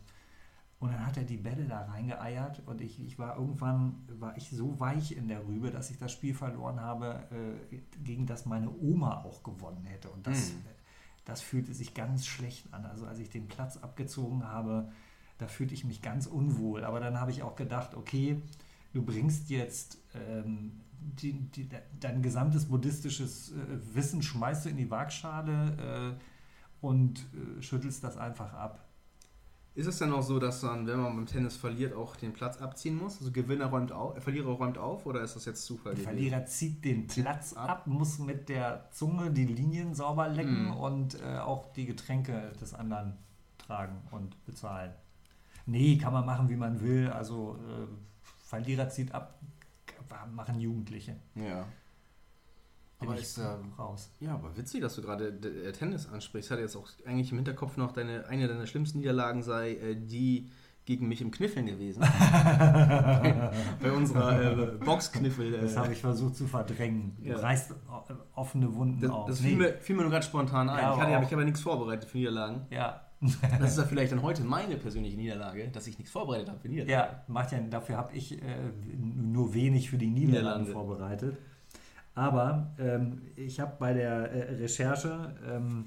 Und 0.80 0.92
dann 0.92 1.04
hat 1.04 1.16
er 1.16 1.24
die 1.24 1.36
Bälle 1.36 1.64
da 1.64 1.82
reingeeiert 1.86 2.62
und 2.66 2.80
ich, 2.80 3.00
ich 3.04 3.18
war 3.18 3.36
irgendwann, 3.36 3.96
war 4.20 4.36
ich 4.36 4.50
so 4.50 4.78
weich 4.78 5.10
in 5.16 5.26
der 5.26 5.44
Rübe, 5.44 5.72
dass 5.72 5.90
ich 5.90 5.98
das 5.98 6.12
Spiel 6.12 6.34
verloren 6.34 6.80
habe, 6.80 7.24
äh, 7.72 7.78
gegen 8.04 8.26
das 8.26 8.46
meine 8.46 8.70
Oma 8.70 9.24
auch 9.24 9.42
gewonnen 9.42 9.84
hätte. 9.86 10.08
Und 10.08 10.26
das, 10.28 10.52
Mhm. 10.52 10.64
das 11.24 11.40
fühlte 11.40 11.74
sich 11.74 11.94
ganz 11.94 12.26
schlecht 12.26 12.72
an. 12.72 12.86
Also 12.86 13.06
als 13.06 13.18
ich 13.18 13.28
den 13.28 13.48
Platz 13.48 13.76
abgezogen 13.76 14.44
habe, 14.44 14.92
da 15.38 15.48
fühlte 15.48 15.74
ich 15.74 15.84
mich 15.84 16.00
ganz 16.00 16.26
unwohl. 16.26 16.84
Aber 16.84 17.00
dann 17.00 17.18
habe 17.18 17.32
ich 17.32 17.42
auch 17.42 17.56
gedacht, 17.56 17.94
okay, 17.96 18.40
du 18.92 19.02
bringst 19.02 19.50
jetzt 19.50 19.98
ähm, 20.14 20.80
die, 21.00 21.32
die, 21.50 21.68
dein 21.98 22.22
gesamtes 22.22 22.66
buddhistisches 22.66 23.50
äh, 23.50 23.94
Wissen, 23.94 24.22
schmeißt 24.22 24.66
du 24.66 24.68
in 24.68 24.76
die 24.76 24.90
Waagschale 24.90 26.16
äh, 26.16 26.86
und 26.86 27.18
äh, 27.18 27.62
schüttelst 27.62 28.04
das 28.04 28.16
einfach 28.16 28.52
ab. 28.54 28.84
Ist 29.78 29.86
es 29.86 29.98
dann 29.98 30.12
auch 30.12 30.22
so, 30.22 30.40
dass 30.40 30.60
dann, 30.62 30.88
wenn 30.88 30.98
man 30.98 31.14
beim 31.14 31.26
Tennis 31.26 31.56
verliert, 31.56 31.94
auch 31.94 32.16
den 32.16 32.32
Platz 32.32 32.60
abziehen 32.60 32.96
muss? 32.96 33.18
Also 33.20 33.30
Gewinner 33.30 33.66
räumt 33.66 33.92
auf, 33.92 34.16
äh, 34.16 34.20
Verlierer 34.20 34.50
räumt 34.50 34.76
auf 34.76 35.06
oder 35.06 35.20
ist 35.22 35.36
das 35.36 35.44
jetzt 35.44 35.64
Zufall? 35.64 35.94
Der? 35.94 36.02
Verlierer 36.02 36.44
zieht 36.46 36.84
den 36.84 37.06
Platz 37.06 37.52
ab, 37.52 37.86
muss 37.86 38.18
mit 38.18 38.48
der 38.48 38.88
Zunge 38.90 39.30
die 39.30 39.44
Linien 39.46 39.94
sauber 39.94 40.28
lecken 40.28 40.64
Mhm. 40.64 40.76
und 40.76 41.22
äh, 41.22 41.38
auch 41.38 41.72
die 41.74 41.86
Getränke 41.86 42.50
des 42.60 42.74
anderen 42.74 43.18
tragen 43.56 44.02
und 44.10 44.44
bezahlen. 44.46 44.90
Nee, 45.66 45.96
kann 45.96 46.12
man 46.12 46.26
machen, 46.26 46.48
wie 46.48 46.56
man 46.56 46.80
will. 46.80 47.10
Also 47.10 47.56
äh, 47.68 47.86
Verlierer 48.44 48.88
zieht 48.88 49.14
ab, 49.14 49.38
machen 50.32 50.58
Jugendliche. 50.58 51.14
Ja. 51.36 51.64
Bin 53.00 53.08
Aber 53.08 53.16
ich 53.16 53.22
ist, 53.24 53.38
ähm, 53.38 53.72
raus. 53.78 54.10
Ja, 54.20 54.34
aber 54.34 54.56
witzig, 54.56 54.80
dass 54.80 54.96
du 54.96 55.02
gerade 55.02 55.32
d- 55.32 55.48
äh, 55.48 55.72
Tennis 55.72 56.08
ansprichst. 56.08 56.48
Ich 56.48 56.50
hatte 56.50 56.62
jetzt 56.62 56.74
auch 56.76 56.88
eigentlich 57.06 57.30
im 57.30 57.36
Hinterkopf 57.38 57.76
noch, 57.76 57.92
deine, 57.92 58.26
eine 58.26 58.48
deiner 58.48 58.66
schlimmsten 58.66 58.98
Niederlagen 58.98 59.42
sei 59.42 59.74
äh, 59.74 59.94
die 59.94 60.50
gegen 60.84 61.06
mich 61.06 61.20
im 61.20 61.30
Kniffeln 61.30 61.66
gewesen. 61.66 62.00
bei, 62.00 63.50
bei 63.82 63.92
unserer 63.92 64.52
äh, 64.52 64.66
Boxkniffel. 64.84 65.54
Äh, 65.54 65.60
Das 65.60 65.76
habe 65.76 65.92
ich 65.92 66.00
versucht 66.00 66.34
zu 66.36 66.46
verdrängen. 66.46 67.16
Ja. 67.22 67.34
Du 67.34 67.42
reißt 67.42 67.72
o- 67.72 68.14
offene 68.34 68.74
Wunden 68.74 69.00
das, 69.00 69.10
auf. 69.10 69.28
das 69.28 69.40
Nee. 69.42 69.48
fiel, 69.50 69.56
mir, 69.58 69.72
fiel 69.74 69.96
mir 69.96 70.02
nur 70.02 70.10
gerade 70.10 70.24
spontan 70.26 70.68
ein. 70.68 70.78
Ja, 70.78 70.80
ich 70.80 70.86
hatte 70.88 71.02
aber 71.02 71.10
ja 71.12 71.18
auch- 71.18 71.22
ich 71.22 71.30
habe 71.32 71.42
ja 71.42 71.46
nichts 71.46 71.60
vorbereitet 71.60 72.08
für 72.08 72.18
Niederlagen. 72.18 72.66
Ja. 72.70 73.02
Das 73.60 73.72
ist 73.72 73.78
ja 73.78 73.84
vielleicht 73.88 74.12
dann 74.12 74.22
heute 74.22 74.42
meine 74.44 74.76
persönliche 74.76 75.16
Niederlage, 75.16 75.68
dass 75.68 75.86
ich 75.86 75.98
nichts 75.98 76.10
vorbereitet 76.12 76.48
habe 76.48 76.58
für 76.60 76.68
Niederlagen. 76.68 76.90
Ja, 77.12 77.24
macht 77.28 77.52
ja, 77.52 77.58
dafür 77.60 77.96
habe 77.96 78.16
ich 78.16 78.40
äh, 78.42 78.44
nur 78.96 79.54
wenig 79.54 79.90
für 79.90 79.98
die 79.98 80.08
Niederlande. 80.08 80.72
vorbereitet. 80.72 81.36
Aber 82.18 82.72
ähm, 82.80 83.22
ich 83.36 83.60
habe 83.60 83.76
bei 83.78 83.92
der 83.92 84.32
äh, 84.32 84.54
Recherche, 84.56 85.36
ähm, 85.46 85.84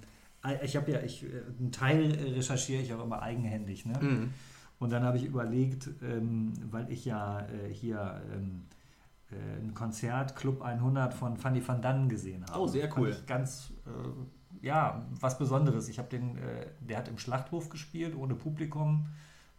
ich 0.63 0.77
habe 0.77 0.89
ja, 0.89 1.01
ich, 1.01 1.25
äh, 1.25 1.27
einen 1.59 1.73
Teil 1.73 2.15
äh, 2.15 2.31
recherchiere 2.35 2.81
ich 2.81 2.93
auch 2.93 3.03
immer 3.03 3.21
eigenhändig. 3.21 3.85
Ne? 3.85 3.99
Mhm. 4.01 4.33
Und 4.79 4.93
dann 4.93 5.03
habe 5.03 5.17
ich 5.17 5.25
überlegt, 5.25 5.89
ähm, 6.01 6.53
weil 6.71 6.89
ich 6.89 7.03
ja 7.03 7.41
äh, 7.41 7.73
hier 7.73 8.21
ähm, 8.33 8.61
äh, 9.29 9.61
ein 9.61 9.73
Konzert 9.73 10.37
Club 10.37 10.61
100 10.61 11.13
von 11.13 11.35
Fanny 11.35 11.67
van 11.67 11.81
Dannen 11.81 12.07
gesehen 12.07 12.45
habe. 12.49 12.61
Oh, 12.61 12.67
sehr 12.67 12.89
cool. 12.97 13.13
Ganz, 13.27 13.73
äh, 13.85 14.65
ja, 14.65 15.05
was 15.19 15.37
Besonderes. 15.37 15.89
Ich 15.89 15.99
habe 15.99 16.07
den, 16.07 16.37
äh, 16.37 16.67
der 16.79 16.99
hat 16.99 17.09
im 17.09 17.17
Schlachthof 17.17 17.67
gespielt, 17.67 18.15
ohne 18.15 18.35
Publikum, 18.35 19.07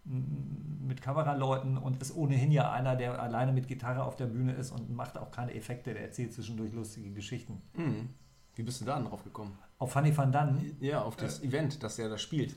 mit 0.04 1.00
Kameraleuten 1.00 1.78
und 1.78 2.00
ist 2.02 2.14
ohnehin 2.14 2.50
ja 2.50 2.72
einer, 2.72 2.96
der 2.96 3.22
alleine 3.22 3.52
mit 3.52 3.68
Gitarre 3.68 4.02
auf 4.04 4.16
der 4.16 4.26
Bühne 4.26 4.52
ist 4.52 4.72
und 4.72 4.90
macht 4.94 5.16
auch 5.16 5.30
keine 5.30 5.54
Effekte, 5.54 5.94
der 5.94 6.02
erzählt 6.02 6.32
zwischendurch 6.32 6.72
lustige 6.72 7.10
Geschichten. 7.12 7.62
Mhm. 7.74 8.08
Wie 8.54 8.62
bist 8.62 8.80
du 8.80 8.84
da 8.84 9.00
drauf 9.00 9.22
gekommen? 9.24 9.56
Auf 9.78 9.92
Fanny 9.92 10.16
van 10.16 10.32
Dannen 10.32 10.76
Ja, 10.80 11.02
auf 11.02 11.16
das 11.16 11.42
Event, 11.42 11.82
das 11.82 11.98
er 11.98 12.08
da 12.08 12.18
spielt. 12.18 12.54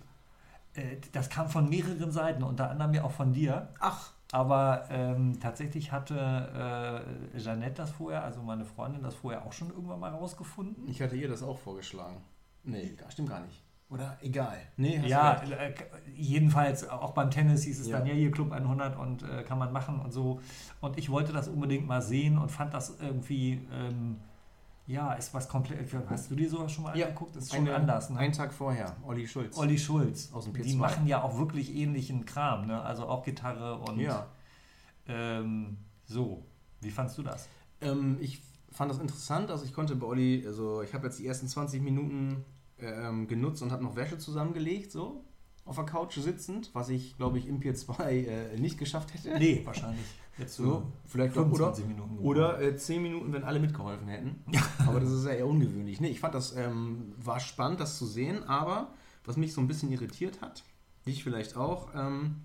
Äh, 0.74 0.98
Das 1.12 1.30
kam 1.30 1.48
von 1.50 1.70
mehreren 1.70 2.12
Seiten, 2.12 2.44
unter 2.44 2.70
anderem 2.70 2.94
ja 2.94 3.04
auch 3.04 3.12
von 3.12 3.32
dir. 3.32 3.70
Ach, 3.80 4.12
Aber 4.32 4.86
ähm, 4.90 5.40
tatsächlich 5.40 5.92
hatte 5.92 7.06
äh, 7.34 7.38
Jeannette 7.38 7.76
das 7.76 7.92
vorher, 7.92 8.24
also 8.24 8.42
meine 8.42 8.66
Freundin, 8.66 9.04
das 9.04 9.16
vorher 9.16 9.46
auch 9.46 9.54
schon 9.54 9.70
irgendwann 9.70 10.00
mal 10.00 10.12
rausgefunden. 10.12 10.88
ich 10.90 11.02
hatte 11.02 11.16
ihr 11.16 11.28
das 11.30 11.44
auch 11.44 11.58
vorgeschlagen. 11.60 12.18
Nee, 12.64 12.96
stimmt 13.10 13.30
gar 13.30 13.42
nicht. 13.42 13.64
Oder 13.90 14.18
egal. 14.22 14.58
Nee, 14.78 15.00
Ja, 15.06 15.42
äh, 15.44 15.74
jedenfalls 16.16 16.90
auch 16.90 17.12
beim 17.12 17.30
Tennis 17.30 17.64
hieß 17.64 17.80
es 17.82 17.88
Ja. 17.88 18.00
dann 18.00 18.08
ja 18.08 18.14
hier 18.14 18.32
Club 18.32 18.52
100 18.52 18.98
und 18.98 19.22
äh, 19.24 19.44
kann 19.44 19.60
man 19.60 19.72
machen 19.72 20.00
und 20.00 20.12
so. 20.12 20.42
Und 20.82 20.98
ich 20.98 21.10
wollte 21.12 21.32
das 21.32 21.48
unbedingt 21.48 21.86
mal 21.88 22.02
sehen 22.02 22.38
und 22.40 22.50
fand 22.52 22.74
das 22.74 22.98
irgendwie, 23.00 23.62
ähm, 23.72 24.18
ja, 24.88 25.14
ist 25.14 25.34
was 25.36 25.48
komplett. 25.48 25.88
Hast 26.10 26.32
du 26.32 26.36
dir 26.36 26.50
sowas 26.50 26.72
schon 26.72 26.84
mal 26.86 26.98
Ja, 26.98 27.06
angeguckt? 27.08 27.36
Ist 27.36 27.52
schon 27.54 27.62
Eine- 27.68 27.76
anders. 27.76 28.10
Ne? 28.10 28.18
Einen 28.18 28.34
Tag 28.34 28.54
vorher, 28.54 28.96
Olli 29.06 29.28
Schulz. 29.28 29.56
Olli 29.58 29.78
Schulz. 29.78 30.32
Aus 30.34 30.46
dem 30.46 30.54
Die 30.54 30.62
P2. 30.64 30.78
machen 30.78 31.06
ja 31.08 31.22
auch 31.22 31.38
wirklich 31.38 31.76
ähnlichen 31.76 32.26
Kram, 32.26 32.66
ne? 32.66 32.82
Also 32.82 33.08
auch 33.08 33.24
Gitarre 33.24 33.76
und 33.78 34.00
Ja. 34.00 34.26
ähm, 35.08 35.78
so. 36.06 36.44
Wie 36.82 36.92
fandst 36.92 37.18
du 37.20 37.24
das? 37.24 37.48
Ähm, 37.82 38.18
ich 38.20 38.42
fand 38.72 38.90
das 38.92 39.00
interessant, 39.00 39.50
also 39.52 39.64
ich 39.64 39.74
konnte 39.74 39.96
bei 39.96 40.08
Olli, 40.08 40.44
also 40.46 40.82
ich 40.82 40.94
habe 40.94 41.06
jetzt 41.06 41.20
die 41.20 41.28
ersten 41.28 41.48
20 41.48 41.82
Minuten 41.82 42.44
ähm, 42.80 43.28
genutzt 43.28 43.62
und 43.62 43.72
habe 43.72 43.84
noch 43.84 43.96
Wäsche 43.96 44.18
zusammengelegt, 44.18 44.92
so 44.92 45.24
auf 45.66 45.76
der 45.78 45.86
Couch 45.86 46.14
sitzend, 46.16 46.70
was 46.74 46.90
ich, 46.90 47.18
glaube 47.18 47.40
ich, 47.40 47.48
im 47.48 47.60
Pier 47.60 47.74
2 47.74 48.14
äh, 48.54 48.58
nicht 48.60 48.78
geschafft 48.78 49.14
hätte. 49.14 49.38
Nee, 49.40 49.62
wahrscheinlich. 49.66 50.06
Jetzt 50.38 50.56
So, 50.58 50.84
vielleicht 51.08 51.36
auch, 51.38 51.46
oder, 51.50 51.74
25 51.74 51.86
Minuten. 51.88 52.18
oder 52.20 52.62
äh, 52.62 52.76
10 52.76 53.02
Minuten, 53.02 53.34
wenn 53.34 53.44
alle 53.44 53.60
mitgeholfen 53.60 54.08
hätten. 54.08 54.44
Aber 54.86 55.00
das 55.00 55.10
ist 55.10 55.26
ja 55.26 55.32
eher 55.32 55.48
ungewöhnlich. 55.48 56.00
Nee, 56.02 56.10
ich 56.10 56.20
fand 56.20 56.36
das, 56.36 56.56
ähm, 56.56 57.14
war 57.18 57.40
spannend, 57.40 57.80
das 57.80 57.98
zu 57.98 58.06
sehen, 58.06 58.44
aber 58.44 58.90
was 59.24 59.38
mich 59.38 59.54
so 59.54 59.62
ein 59.62 59.68
bisschen 59.68 59.92
irritiert 59.92 60.42
hat, 60.42 60.64
dich 61.08 61.24
vielleicht 61.24 61.56
auch, 61.56 61.88
ähm, 61.96 62.42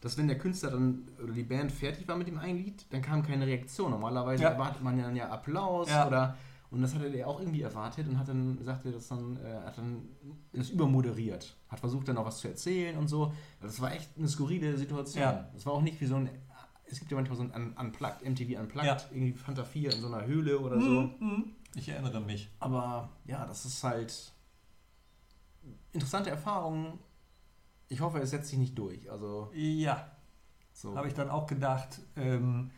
dass 0.00 0.16
wenn 0.18 0.26
der 0.28 0.38
Künstler 0.38 0.70
dann 0.70 1.06
oder 1.22 1.32
die 1.34 1.42
Band 1.42 1.70
fertig 1.70 2.08
war 2.08 2.16
mit 2.16 2.26
dem 2.26 2.38
einen 2.38 2.58
Lied, 2.58 2.86
dann 2.90 3.02
kam 3.02 3.22
keine 3.22 3.46
Reaktion. 3.46 3.90
Normalerweise 3.90 4.42
Ja. 4.42 4.50
erwartet 4.50 4.82
man 4.82 4.98
ja, 4.98 5.10
ja 5.10 5.28
Applaus 5.28 5.88
Ja. 5.90 6.06
oder 6.06 6.36
und 6.70 6.82
das 6.82 6.94
hatte 6.94 7.10
der 7.10 7.28
auch 7.28 7.40
irgendwie 7.40 7.62
erwartet 7.62 8.08
und 8.08 8.18
hat 8.18 8.28
dann 8.28 8.62
sagte 8.64 8.90
das 8.92 9.08
dann 9.08 9.36
äh, 9.36 9.54
hat 9.64 9.78
dann 9.78 10.08
das 10.52 10.70
übermoderiert, 10.70 11.56
hat 11.68 11.80
versucht 11.80 12.08
dann 12.08 12.16
auch 12.18 12.26
was 12.26 12.38
zu 12.38 12.48
erzählen 12.48 12.96
und 12.98 13.08
so. 13.08 13.32
Das 13.60 13.80
war 13.80 13.92
echt 13.92 14.10
eine 14.18 14.28
skurrile 14.28 14.76
Situation. 14.76 15.22
Ja. 15.22 15.48
Das 15.54 15.64
war 15.66 15.72
auch 15.74 15.82
nicht 15.82 16.00
wie 16.00 16.06
so 16.06 16.16
ein 16.16 16.28
es 16.88 17.00
gibt 17.00 17.10
ja 17.10 17.16
manchmal 17.16 17.36
so 17.36 17.42
ein 17.42 17.52
Un- 17.52 17.72
Unplugged, 17.76 18.22
MTV 18.22 18.60
Unplugged, 18.60 18.86
Ja. 18.86 18.96
irgendwie 19.10 19.32
Fanta 19.32 19.64
4 19.64 19.92
in 19.92 20.00
so 20.00 20.06
einer 20.06 20.24
Höhle 20.24 20.60
oder 20.60 20.80
so. 20.80 21.10
Mhm. 21.18 21.46
Ich 21.74 21.88
erinnere 21.88 22.20
mich. 22.20 22.48
Aber 22.60 23.10
ja, 23.24 23.44
das 23.44 23.64
ist 23.66 23.82
halt 23.82 24.32
interessante 25.92 26.30
Erfahrung. 26.30 26.98
Ich 27.88 28.00
hoffe, 28.00 28.18
es 28.20 28.30
setzt 28.30 28.50
sich 28.50 28.58
nicht 28.58 28.78
durch. 28.78 29.10
Also 29.10 29.50
Ja, 29.54 30.10
so. 30.72 30.96
habe 30.96 31.08
ich 31.08 31.14
dann 31.14 31.28
auch 31.30 31.46
gedacht. 31.46 32.00
Ähm, 32.16 32.70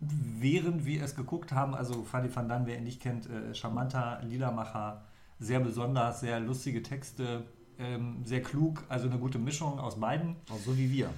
während 0.00 0.84
wir 0.84 1.02
es 1.02 1.14
geguckt 1.14 1.52
haben, 1.52 1.74
also 1.74 2.02
Fanny 2.02 2.34
van 2.34 2.48
Dan, 2.48 2.66
wer 2.66 2.78
ihn 2.78 2.84
nicht 2.84 3.00
kennt, 3.00 3.28
äh, 3.28 3.54
charmanter 3.54 4.20
Liedermacher, 4.22 5.04
sehr 5.38 5.60
besonders, 5.60 6.20
sehr 6.20 6.40
lustige 6.40 6.82
Texte, 6.82 7.44
ähm, 7.78 8.24
sehr 8.24 8.42
klug, 8.42 8.84
also 8.88 9.08
eine 9.08 9.18
gute 9.18 9.38
Mischung 9.38 9.78
aus 9.78 10.00
beiden. 10.00 10.36
Auch 10.50 10.58
so 10.58 10.76
wie 10.76 10.90
wir. 10.90 11.10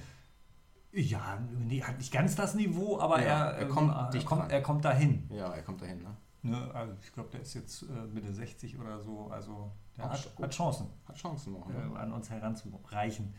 Ja, 0.91 1.37
nee, 1.67 1.81
hat 1.81 1.97
nicht 1.97 2.11
ganz 2.11 2.35
das 2.35 2.55
Niveau, 2.55 2.99
aber 2.99 3.21
Ja, 3.21 3.49
er, 3.49 3.57
er 3.57 3.61
ähm, 3.63 3.69
kommt 3.69 3.93
er, 3.93 4.09
dicht 4.09 4.25
kommt, 4.25 4.51
er 4.51 4.61
kommt 4.61 4.83
dahin. 4.85 5.29
Ja, 5.29 5.53
er 5.53 5.61
kommt 5.61 5.81
dahin. 5.81 6.01
Ne? 6.01 6.15
Ne? 6.41 6.73
Also 6.73 6.93
ich 7.03 7.11
glaube, 7.11 7.29
der 7.31 7.41
ist 7.41 7.53
jetzt 7.53 7.83
äh, 7.83 8.07
Mitte 8.13 8.33
60 8.33 8.79
oder 8.79 8.99
so, 9.01 9.27
also 9.29 9.71
der 9.97 10.09
hat, 10.09 10.31
hat 10.41 10.51
Chancen. 10.53 10.87
Hat 11.05 11.17
Chancen 11.17 11.53
noch. 11.53 11.69
äh, 11.69 11.73
Ne? 11.73 11.99
an 11.99 12.13
uns 12.13 12.29
heranzureichen. 12.29 13.33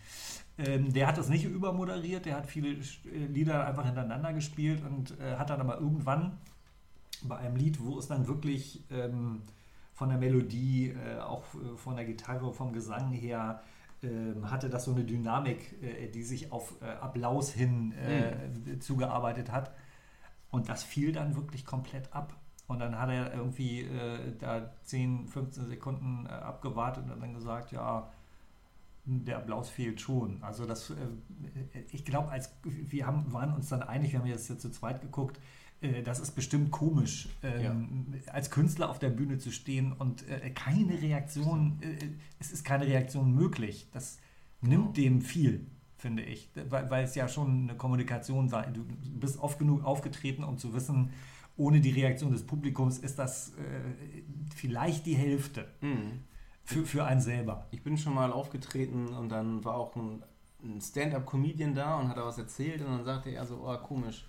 Ähm, 0.58 0.92
der 0.92 1.06
hat 1.06 1.16
das 1.16 1.28
nicht 1.28 1.44
übermoderiert, 1.44 2.26
der 2.26 2.36
hat 2.36 2.46
viele 2.46 2.68
äh, 2.72 3.26
Lieder 3.26 3.66
einfach 3.66 3.86
hintereinander 3.86 4.32
gespielt 4.34 4.82
und 4.84 5.18
äh, 5.18 5.36
hat 5.36 5.48
dann 5.50 5.60
aber 5.60 5.78
irgendwann 5.78 6.38
bei 7.22 7.36
einem 7.38 7.56
Lied, 7.56 7.80
wo 7.82 7.98
es 7.98 8.06
dann 8.06 8.26
wirklich 8.26 8.84
ähm, 8.90 9.42
von 9.94 10.08
der 10.10 10.18
Melodie, 10.18 10.90
äh, 10.90 11.20
auch 11.20 11.44
äh, 11.54 11.76
von 11.76 11.96
der 11.96 12.04
Gitarre, 12.04 12.52
vom 12.52 12.72
Gesang 12.72 13.12
her, 13.12 13.62
ähm, 14.02 14.50
hatte 14.50 14.70
das 14.70 14.84
so 14.84 14.92
eine 14.92 15.04
Dynamik, 15.04 15.82
äh, 15.82 16.08
die 16.08 16.22
sich 16.22 16.52
auf 16.52 16.74
äh, 16.80 16.86
Applaus 16.86 17.50
hin 17.52 17.92
äh, 17.92 18.78
zugearbeitet 18.78 19.50
hat. 19.52 19.72
Und 20.50 20.68
das 20.68 20.82
fiel 20.82 21.12
dann 21.12 21.36
wirklich 21.36 21.64
komplett 21.64 22.12
ab. 22.14 22.34
Und 22.70 22.78
dann 22.78 22.96
hat 22.96 23.10
er 23.10 23.34
irgendwie 23.34 23.80
äh, 23.80 24.32
da 24.38 24.70
10, 24.84 25.26
15 25.26 25.66
Sekunden 25.66 26.26
äh, 26.26 26.28
abgewartet 26.28 27.02
und 27.12 27.20
dann 27.20 27.34
gesagt, 27.34 27.72
ja, 27.72 28.08
der 29.04 29.38
Applaus 29.38 29.68
fehlt 29.68 30.00
schon. 30.00 30.40
Also 30.40 30.66
das, 30.66 30.90
äh, 30.90 30.94
ich 31.90 32.04
glaube, 32.04 32.30
als 32.30 32.54
wir 32.62 33.08
haben, 33.08 33.32
waren 33.32 33.52
uns 33.54 33.70
dann 33.70 33.82
einig, 33.82 34.12
wir 34.12 34.20
haben 34.20 34.26
jetzt, 34.28 34.48
jetzt 34.48 34.62
zu 34.62 34.70
zweit 34.70 35.00
geguckt, 35.00 35.40
äh, 35.80 36.04
das 36.04 36.20
ist 36.20 36.30
bestimmt 36.36 36.70
komisch, 36.70 37.28
ähm, 37.42 38.14
als 38.32 38.52
Künstler 38.52 38.88
auf 38.88 39.00
der 39.00 39.10
Bühne 39.10 39.38
zu 39.38 39.50
stehen 39.50 39.92
und 39.92 40.28
äh, 40.28 40.50
keine 40.50 41.02
Reaktion, 41.02 41.76
äh, 41.80 41.96
es 42.38 42.52
ist 42.52 42.64
keine 42.64 42.86
Reaktion 42.86 43.34
möglich. 43.34 43.88
Das 43.92 44.20
nimmt 44.60 44.96
dem 44.96 45.22
viel, 45.22 45.66
finde 45.98 46.22
ich, 46.22 46.48
weil, 46.68 46.88
weil 46.88 47.02
es 47.02 47.16
ja 47.16 47.26
schon 47.26 47.64
eine 47.64 47.76
Kommunikation 47.76 48.52
war. 48.52 48.64
Du 48.68 48.84
bist 48.84 49.40
oft 49.40 49.58
genug 49.58 49.84
aufgetreten, 49.84 50.44
um 50.44 50.56
zu 50.56 50.72
wissen, 50.72 51.10
ohne 51.60 51.80
die 51.80 51.90
Reaktion 51.90 52.32
des 52.32 52.46
Publikums 52.46 52.98
ist 52.98 53.18
das 53.18 53.50
äh, 53.54 54.22
vielleicht 54.54 55.04
die 55.06 55.14
Hälfte 55.14 55.68
Mhm. 55.80 56.24
für, 56.64 56.84
für 56.86 57.04
einen 57.04 57.20
selber. 57.20 57.66
Ich 57.70 57.82
bin 57.82 57.96
schon 57.98 58.14
mal 58.14 58.32
aufgetreten 58.32 59.08
und 59.08 59.28
dann 59.28 59.62
war 59.64 59.74
auch 59.74 59.94
ein, 59.96 60.22
ein 60.62 60.80
Stand-up-Comedian 60.80 61.74
da 61.74 61.98
und 61.98 62.08
hat 62.08 62.16
da 62.16 62.24
was 62.24 62.38
erzählt 62.38 62.80
und 62.80 62.88
dann 62.88 63.04
sagte 63.04 63.30
er 63.30 63.44
so, 63.46 63.62
oh 63.66 63.76
komisch, 63.78 64.26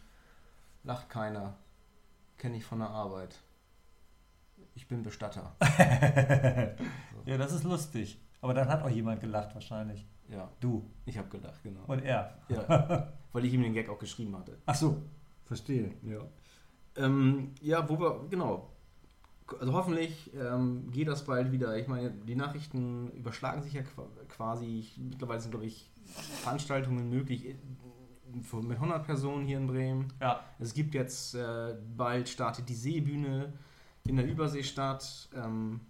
lacht 0.84 1.10
keiner. 1.10 1.58
Kenne 2.38 2.58
ich 2.58 2.66
von 2.66 2.80
der 2.80 2.90
Arbeit. 2.90 3.40
Ich 4.76 4.88
bin 4.88 5.04
Bestatter. 5.04 5.56
Ja, 7.26 7.38
das 7.38 7.52
ist 7.54 7.64
lustig. 7.64 8.20
Aber 8.42 8.54
dann 8.56 8.68
hat 8.68 8.82
auch 8.84 8.90
jemand 8.90 9.22
gelacht 9.22 9.54
wahrscheinlich. 9.54 10.08
Ja, 10.28 10.50
Du 10.60 10.90
ich 11.06 11.18
habe 11.18 11.30
gedacht, 11.30 11.62
genau. 11.64 11.82
und 11.88 12.00
er. 12.04 12.40
Ja, 12.50 13.12
weil 13.32 13.46
ich 13.46 13.54
ihm 13.54 13.62
den 13.62 13.74
Gag 13.74 13.90
auch 13.90 14.00
geschrieben 14.00 14.36
hatte. 14.38 14.58
Ach 14.66 14.74
so, 14.76 15.02
verstehe. 15.46 15.92
Ja. 16.04 16.20
Ähm, 16.98 17.52
ja, 17.62 17.88
wo 17.90 18.00
wir, 18.00 18.26
genau. 18.30 18.70
also 19.60 19.74
hoffentlich 19.74 20.32
ähm, 20.36 20.90
geht 20.92 21.08
das 21.08 21.26
bald 21.26 21.52
wieder. 21.52 21.78
Ich 21.78 21.88
meine, 21.88 22.12
die 22.12 22.36
Nachrichten 22.36 23.10
überschlagen 23.12 23.62
sich 23.62 23.74
ja 23.74 23.82
qua- 23.84 24.08
quasi. 24.30 24.86
Mittlerweile 24.98 25.40
sind, 25.42 25.52
glaube 25.52 25.66
ich, 25.66 25.90
Veranstaltungen 26.42 27.10
möglich 27.10 27.46
äh, 27.48 27.56
für- 28.44 28.62
mit 28.62 28.78
100 28.78 29.06
Personen 29.06 29.46
hier 29.46 29.58
in 29.58 29.68
Bremen. 29.68 30.12
Ja. 30.20 30.42
Es 30.60 30.74
gibt 30.74 30.94
jetzt 30.94 31.36
äh, 31.36 31.76
bald 31.96 32.28
startet 32.30 32.68
die 32.70 32.76
Seebühne 32.76 33.54
in 34.06 34.16
der 34.18 34.28
Überseestadt. 34.28 35.30
Ähm, 35.36 35.82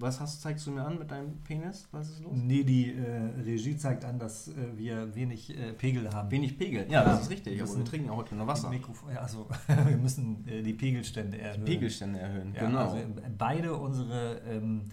was 0.00 0.20
hast, 0.20 0.42
zeigst 0.42 0.66
du 0.66 0.70
mir 0.70 0.82
an 0.84 0.98
mit 0.98 1.10
deinem 1.10 1.38
Penis? 1.44 1.88
Was 1.92 2.08
ist 2.10 2.20
los? 2.22 2.32
Nee, 2.34 2.62
die 2.64 2.92
äh, 2.94 3.42
Regie 3.44 3.76
zeigt 3.76 4.04
an, 4.04 4.18
dass 4.18 4.48
äh, 4.48 4.52
wir 4.76 5.14
wenig 5.14 5.56
äh, 5.58 5.72
Pegel 5.72 6.10
haben. 6.12 6.30
Wenig 6.30 6.56
Pegel. 6.58 6.86
Ja, 6.90 7.04
das 7.04 7.22
ist 7.22 7.30
richtig. 7.30 7.54
Wir 7.56 7.62
Aber 7.62 7.72
wir 7.72 7.78
müssen- 7.78 7.88
trinken 7.90 8.06
ja 8.08 8.16
heute 8.16 8.34
nur 8.34 8.46
Wasser. 8.46 8.70
Mikrofon, 8.70 9.12
ja, 9.12 9.20
also, 9.20 9.48
wir 9.86 9.96
müssen 9.96 10.44
die 10.44 10.72
Pegelstände 10.74 11.38
erhöhen. 11.38 11.64
Pegelstände 11.64 12.18
erhöhen. 12.18 12.54
Ja, 12.54 12.66
genau. 12.66 12.78
Also 12.80 12.96
äh, 12.98 13.06
beide 13.36 13.74
unsere 13.74 14.38
ähm, 14.48 14.84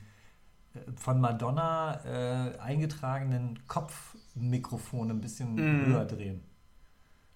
äh, 0.73 0.79
von 0.95 1.19
Madonna 1.21 2.01
äh, 2.05 2.57
eingetragenen 2.59 3.59
Kopfmikrofone 3.67 5.13
ein 5.13 5.21
bisschen 5.21 5.55
Mhm. 5.55 5.85
höher 5.87 6.05
drehen. 6.05 6.41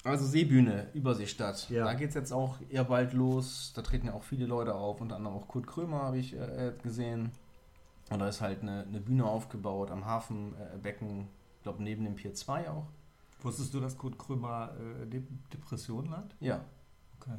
Also 0.05 0.25
Seebühne, 0.25 0.87
Überseestadt. 0.93 1.69
Ja. 1.69 1.83
Da 1.83 1.93
geht 1.93 2.09
es 2.09 2.15
jetzt 2.15 2.31
auch 2.31 2.55
eher 2.69 2.85
bald 2.85 3.11
los. 3.13 3.73
Da 3.75 3.81
treten 3.81 4.07
ja 4.07 4.13
auch 4.13 4.23
viele 4.23 4.45
Leute 4.45 4.73
auf, 4.73 5.01
unter 5.01 5.17
anderem 5.17 5.35
auch 5.35 5.47
Kurt 5.49 5.67
Krömer 5.67 6.03
habe 6.03 6.17
ich 6.17 6.33
äh, 6.39 6.71
gesehen. 6.81 7.31
Und 8.09 8.19
da 8.19 8.27
ist 8.27 8.41
halt 8.41 8.61
eine, 8.61 8.83
eine 8.87 8.99
Bühne 8.99 9.25
aufgebaut 9.25 9.91
am 9.91 10.05
Hafenbecken, 10.05 11.27
ich 11.57 11.63
glaube 11.63 11.83
neben 11.83 12.03
dem 12.05 12.15
Pier 12.15 12.33
2 12.33 12.69
auch. 12.69 12.87
Wusstest 13.41 13.73
du, 13.73 13.79
dass 13.79 13.97
Kurt 13.97 14.17
Krömer 14.17 14.71
äh, 15.01 15.05
De 15.07 15.23
Depressionen 15.53 16.11
hat? 16.11 16.35
Ja, 16.39 16.61
Okay. 17.19 17.37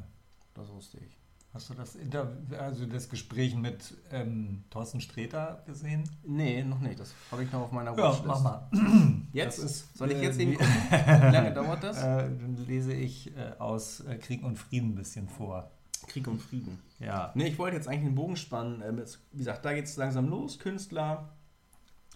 das 0.53 0.69
wusste 0.71 0.97
ich. 0.99 1.17
Hast 1.53 1.69
du 1.69 1.73
das, 1.73 1.95
Inter 1.95 2.31
also 2.57 2.85
das 2.85 3.09
Gespräch 3.09 3.55
mit 3.55 3.93
ähm, 4.09 4.63
Thorsten 4.69 5.01
Sträter 5.01 5.61
gesehen? 5.65 6.09
Nee, 6.23 6.63
noch 6.63 6.79
nicht. 6.79 6.97
Das 6.97 7.13
habe 7.29 7.43
ich 7.43 7.51
noch 7.51 7.63
auf 7.63 7.71
meiner 7.73 7.91
Ja, 7.91 8.03
Watchlist. 8.03 8.25
mach 8.25 8.41
mal. 8.41 8.69
Jetzt? 9.33 9.59
Ist, 9.59 9.97
Soll 9.97 10.11
ich 10.11 10.17
äh, 10.19 10.23
jetzt 10.23 10.39
eben 10.39 10.51
wie- 10.51 10.55
gucken? 10.55 10.73
Wie 10.89 11.33
lange 11.33 11.53
dauert 11.53 11.83
das? 11.83 11.97
Äh, 12.01 12.29
dann 12.39 12.55
lese 12.67 12.93
ich 12.93 13.35
äh, 13.35 13.51
aus 13.59 13.99
äh, 13.99 14.15
Krieg 14.17 14.43
und 14.45 14.57
Frieden 14.57 14.91
ein 14.91 14.95
bisschen 14.95 15.27
vor. 15.27 15.69
Krieg 16.11 16.27
und 16.27 16.41
Frieden. 16.41 16.79
Ja. 16.99 17.31
Nee, 17.35 17.47
ich 17.47 17.57
wollte 17.57 17.77
jetzt 17.77 17.87
eigentlich 17.87 18.03
den 18.03 18.15
Bogen 18.15 18.35
spannen. 18.35 18.83
Ähm, 18.85 18.97
jetzt, 18.97 19.19
wie 19.31 19.39
gesagt, 19.39 19.63
da 19.63 19.73
geht 19.73 19.85
es 19.85 19.95
langsam 19.97 20.29
los, 20.29 20.59
Künstler. 20.59 21.29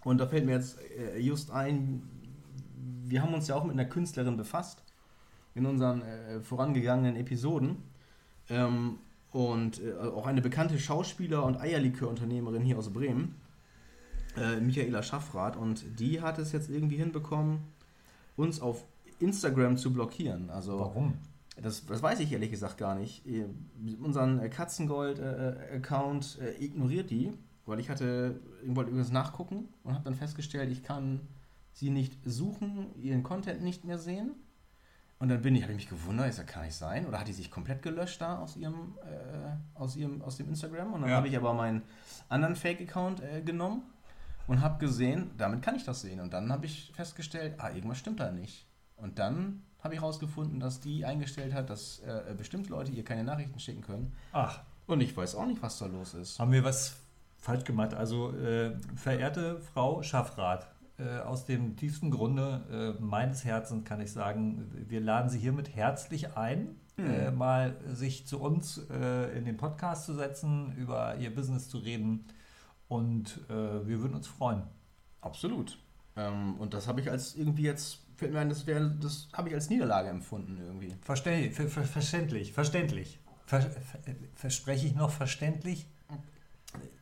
Und 0.04 0.20
da 0.20 0.28
fällt 0.28 0.46
mir 0.46 0.54
jetzt 0.54 0.78
äh, 0.98 1.18
just 1.18 1.52
ein, 1.52 2.04
wir 3.06 3.22
haben 3.22 3.34
uns 3.34 3.48
ja 3.48 3.56
auch 3.56 3.64
mit 3.64 3.74
einer 3.74 3.86
Künstlerin 3.86 4.38
befasst 4.38 4.84
in 5.56 5.66
unseren 5.66 6.02
äh, 6.02 6.42
vorangegangenen 6.42 7.16
Episoden. 7.16 7.78
Ähm, 8.50 9.00
und 9.32 9.82
äh, 9.82 9.94
auch 9.94 10.28
eine 10.28 10.42
bekannte 10.42 10.80
Schauspieler- 10.80 11.44
und 11.44 11.60
Eierlikörunternehmerin 11.60 12.62
hier 12.62 12.78
aus 12.78 12.92
Bremen, 12.92 13.36
äh, 14.38 14.60
Michaela 14.60 15.04
Schaffrath. 15.04 15.58
Und 15.58 16.00
die 16.00 16.22
hat 16.22 16.38
es 16.38 16.52
jetzt 16.52 16.70
irgendwie 16.70 16.98
hinbekommen, 16.98 17.60
uns 18.36 18.62
auf 18.62 18.86
Instagram 19.20 19.78
zu 19.78 19.94
blockieren. 19.94 20.50
Also 20.50 20.80
Warum? 20.80 21.18
Das, 21.62 21.85
das 21.85 22.01
weiß 22.01 22.19
ich 22.19 22.31
ehrlich 22.31 22.51
gesagt 22.51 22.77
gar 22.77 22.95
nicht. 22.95 23.25
Äh, 23.25 23.45
Unseren 24.01 24.39
äh, 24.39 24.50
Katzengold-Account 24.50 26.39
äh, 26.41 26.63
ignoriert 26.63 27.09
die, 27.09 27.31
weil 27.65 27.79
ich 27.79 27.89
hatte, 27.89 28.39
ich 28.63 28.75
wollte 28.75 28.91
irgendwas 28.91 29.12
nachgucken 29.12 29.69
und 29.83 29.93
habe 29.93 30.03
dann 30.03 30.15
festgestellt, 30.15 30.71
ich 30.71 30.83
kann 30.83 31.21
sie 31.74 31.89
nicht 31.89 32.17
suchen, 32.25 32.93
ihren 33.01 33.24
Content 33.24 33.62
nicht 33.63 33.83
mehr 33.85 33.97
sehen. 33.97 34.31
Und 35.17 35.29
dann 35.29 35.41
bin 35.41 35.55
ich, 35.55 35.62
habe 35.63 35.71
ich 35.71 35.77
mich 35.77 35.89
gewundert, 35.89 36.27
ich 36.27 36.35
sag, 36.35 36.47
kann 36.47 36.65
nicht 36.65 36.75
sein. 36.75 37.05
Oder 37.05 37.19
hat 37.19 37.27
die 37.27 37.33
sich 37.33 37.50
komplett 37.50 37.81
gelöscht 37.81 38.21
da 38.21 38.39
aus 38.39 38.57
ihrem, 38.57 38.97
äh, 39.05 39.77
aus 39.79 39.95
ihrem, 39.95 40.21
aus 40.21 40.38
dem 40.38 40.50
Instagram? 40.50 40.93
Und 40.93 41.01
dann 41.01 41.09
Ja. 41.09 41.15
habe 41.17 41.27
ich 41.29 41.38
aber 41.38 41.53
meinen 41.53 41.83
anderen 42.27 42.55
Fake-Account 42.55 43.21
äh, 43.21 43.41
genommen 43.41 43.83
und 44.47 44.62
habe 44.62 44.77
gesehen, 44.79 45.31
damit 45.38 45.62
kann 45.62 45.75
ich 45.75 45.85
das 45.85 46.01
sehen. 46.01 46.19
Und 46.19 46.33
dann 46.33 46.51
habe 46.51 46.65
ich 46.65 46.91
festgestellt, 46.93 47.55
ah, 47.59 47.69
irgendwas 47.71 47.97
stimmt 47.97 48.19
da 48.19 48.29
nicht. 48.31 48.67
Und 48.97 49.17
dann 49.17 49.63
habe 49.86 49.94
ich 49.96 50.01
herausgefunden, 50.01 50.60
dass 50.60 50.82
die 50.82 51.06
eingestellt 51.06 51.54
hat, 51.54 51.70
dass 51.70 52.00
äh, 52.00 52.34
bestimmte 52.38 52.70
Leute 52.72 52.92
ihr 52.92 53.04
keine 53.06 53.24
Nachrichten 53.24 53.60
schicken 53.60 53.82
können. 53.82 54.12
Ach, 54.34 54.60
Und 54.88 55.00
ich 55.01 55.15
weiß 55.15 55.36
auch 55.36 55.46
nicht, 55.46 55.62
was 55.62 55.77
da 55.80 55.86
los 55.86 56.13
ist. 56.13 56.38
haben 56.39 56.51
wir 56.51 56.63
was 56.65 56.98
falsch 57.38 57.63
gemacht. 57.63 57.94
Also, 57.94 58.34
äh, 58.36 58.75
verehrte 58.96 59.60
Frau 59.74 60.01
Schaffrath, 60.04 60.68
äh, 60.98 61.20
aus 61.20 61.46
dem 61.46 61.75
tiefsten 61.77 62.09
Grunde 62.12 62.96
äh, 63.00 63.01
meines 63.01 63.46
Herzens 63.46 63.86
kann 63.86 64.01
ich 64.01 64.12
sagen, 64.12 64.70
wir 64.90 65.00
laden 65.01 65.29
Sie 65.29 65.40
hiermit 65.40 65.75
herzlich 65.75 66.36
ein, 66.36 66.75
Mhm. 66.98 67.09
äh, 67.09 67.29
mal 67.31 67.75
sich 67.90 68.25
zu 68.25 68.40
uns 68.40 68.77
äh, 68.90 69.38
in 69.38 69.44
den 69.44 69.57
Podcast 69.57 70.05
zu 70.05 70.14
setzen, 70.14 70.74
über 70.77 71.18
Ihr 71.18 71.33
Business 71.36 71.68
zu 71.70 71.77
reden. 71.79 72.25
Und 72.88 73.42
wir 73.50 74.00
würden 74.00 74.14
uns 74.14 74.27
freuen. 74.27 74.62
Absolut. 75.22 75.77
Ähm, 76.16 76.55
und 76.59 76.74
das 76.75 76.88
habe 76.88 77.01
ich 77.01 77.09
als 77.12 77.36
irgendwie 77.36 77.64
jetzt, 77.64 78.04
fällt 78.16 78.34
mir 78.34 78.40
ein, 78.40 78.50
das, 78.50 78.66
das 78.66 79.28
habe 79.34 79.50
ich 79.50 79.56
als 79.56 79.70
Niederlage 79.70 80.10
empfunden 80.10 80.58
irgendwie. 80.60 80.96
Versteh, 81.01 81.50
ver, 81.51 81.68
ver, 81.68 81.84
verständlich, 81.84 82.54
verständlich. 82.54 83.20
Ver, 83.46 83.62
ver, 83.62 84.00
verspreche 84.36 84.88
ich 84.88 84.96
noch 84.96 85.12
verständlich? 85.12 85.88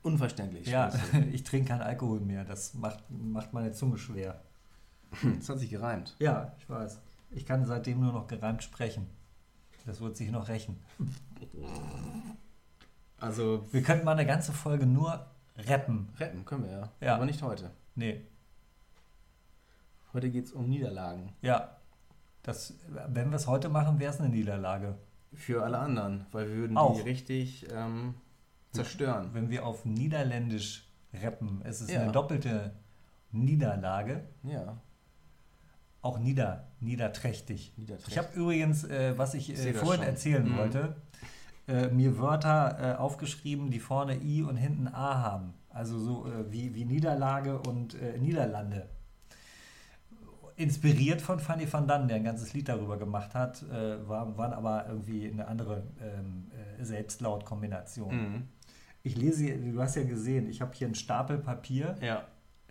Unverständlich. 0.02 0.68
Ja, 0.68 0.92
ich 1.32 1.44
trinke 1.44 1.70
keinen 1.70 1.82
Alkohol 1.82 2.20
mehr. 2.20 2.44
Das 2.44 2.74
macht, 2.74 3.04
macht 3.10 3.54
meine 3.54 3.72
Zunge 3.72 3.98
schwer. 3.98 4.42
Das 5.38 5.48
hat 5.50 5.60
sich 5.60 5.70
gereimt. 5.70 6.16
Ja, 6.20 6.54
ich 6.60 6.70
weiß. 6.70 7.00
Ich 7.32 7.46
kann 7.46 7.66
seitdem 7.66 8.00
nur 8.00 8.14
noch 8.14 8.28
gereimt 8.28 8.64
sprechen. 8.64 9.08
Das 9.86 10.02
wird 10.02 10.18
sich 10.18 10.32
noch 10.32 10.48
rächen. 10.48 10.80
Also, 13.20 13.68
Wir 13.72 13.82
könnten 13.84 14.06
mal 14.06 14.12
eine 14.14 14.26
ganze 14.26 14.52
Folge 14.52 14.86
nur 14.86 15.26
rappen. 15.58 16.10
retten 16.20 16.46
können 16.46 16.66
wir 16.66 16.72
ja. 16.72 16.90
Ja. 17.00 17.16
Aber 17.16 17.26
nicht 17.26 17.42
heute. 17.42 17.72
Nee, 17.96 18.22
Heute 20.14 20.30
geht 20.30 20.46
es 20.46 20.52
um 20.54 20.68
Niederlagen. 20.70 21.34
ja. 21.42 21.78
Das, 22.46 22.74
wenn 23.08 23.30
wir 23.30 23.38
es 23.38 23.48
heute 23.48 23.70
machen, 23.70 24.00
wäre 24.02 24.12
es 24.14 24.20
eine 24.20 24.28
Niederlage. 24.28 24.96
Für 25.32 25.64
alle 25.64 25.78
anderen, 25.80 26.26
weil 26.34 26.50
wir 26.50 26.56
würden 26.58 26.76
Auch. 26.78 26.96
die 26.96 27.02
richtig 27.02 27.66
ähm, 27.74 28.16
zerstören. 28.72 29.30
Wenn 29.32 29.50
wir 29.50 29.66
auf 29.66 29.86
Niederländisch 29.86 30.86
rappen, 31.14 31.62
es 31.64 31.80
ist 31.80 31.90
Ja. 31.92 32.02
eine 32.02 32.12
doppelte 32.12 32.74
Niederlage. 33.32 34.26
Ja, 34.44 34.78
Auch 36.02 36.20
nieder, 36.20 36.68
niederträchtig. 36.82 37.74
niederträchtig. 37.78 38.12
Ich 38.14 38.18
habe 38.18 38.34
übrigens, 38.38 38.84
äh, 38.84 39.18
was 39.18 39.36
ich 39.36 39.50
äh, 39.52 39.74
vorhin 39.74 40.02
schon. 40.02 40.10
erzählen 40.10 40.50
Mhm. 40.50 40.58
wollte, 40.58 40.96
äh, 41.70 41.88
mir 41.88 42.18
Wörter 42.20 42.78
äh, 42.78 42.96
aufgeschrieben, 42.98 43.72
die 43.72 43.80
vorne 43.80 44.18
I 44.22 44.44
und 44.44 44.58
hinten 44.58 44.90
A 44.90 45.22
haben. 45.22 45.54
Also 45.70 45.98
so 45.98 46.28
äh, 46.30 46.52
wie, 46.52 46.76
wie 46.76 46.84
Niederlage 46.84 47.58
und 47.62 47.96
äh, 47.96 48.18
Niederlande. 48.20 48.90
Inspiriert 50.56 51.22
von 51.22 51.40
Fanny 51.40 51.72
van 51.72 51.88
Dan, 51.88 52.08
der 52.08 52.18
ein 52.18 52.24
ganzes 52.24 52.54
Lied 52.54 52.70
darüber 52.70 52.98
gemacht 52.98 53.34
hat, 53.34 53.64
äh, 53.64 54.08
war, 54.08 54.38
waren 54.38 54.54
aber 54.54 54.88
irgendwie 54.88 55.30
eine 55.30 55.48
andere 55.48 55.84
ähm, 56.02 56.52
äh, 56.80 56.84
Selbstlaut-Kombination. 56.84 58.16
Mhm. 58.16 58.44
Ich 59.04 59.18
lese, 59.18 59.58
du 59.58 59.82
hast 59.82 59.96
ja 59.96 60.04
gesehen, 60.04 60.48
ich 60.48 60.62
habe 60.62 60.72
hier 60.74 60.88
einen 60.88 60.96
Stapel 60.96 61.38
Papier. 61.38 61.96
Ja, 62.02 62.24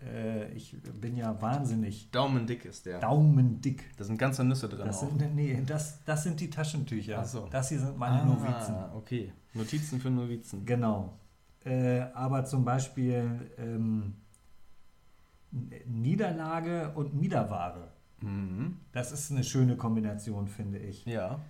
Äh, 0.04 0.50
ich 0.54 0.76
bin 1.00 1.16
ja 1.16 1.40
wahnsinnig 1.40 2.10
daumendick 2.10 2.64
ist 2.64 2.86
der. 2.86 2.98
daumendick. 2.98 3.84
Da 3.96 4.02
sind 4.04 4.18
ganze 4.18 4.42
Nüsse 4.42 4.68
drin 4.68 4.86
Das 4.86 5.02
auch. 5.02 5.08
sind, 5.10 5.34
nee, 5.36 5.62
das, 5.64 6.02
das 6.04 6.24
sind 6.24 6.40
die 6.40 6.50
Taschentücher. 6.50 7.18
Ach 7.20 7.24
so. 7.26 7.46
Das 7.50 7.68
hier 7.68 7.78
sind 7.78 7.96
meine 7.98 8.24
Novizen. 8.24 8.74
Ah, 8.74 8.92
okay. 8.96 9.32
Notizen 9.54 10.00
für 10.00 10.10
Novizen. 10.10 10.64
Genau. 10.66 11.18
Äh, 11.64 12.00
aber 12.14 12.44
zum 12.44 12.64
Beispiel 12.64 13.52
ähm, 13.58 14.14
Niederlage 15.86 16.92
und 16.94 17.14
Miederware. 17.14 17.88
Mhm. 18.20 18.78
Das 18.92 19.12
ist 19.12 19.30
eine 19.30 19.44
schöne 19.44 19.76
Kombination, 19.76 20.48
finde 20.48 20.78
ich. 20.78 21.04
Ja. 21.04 21.40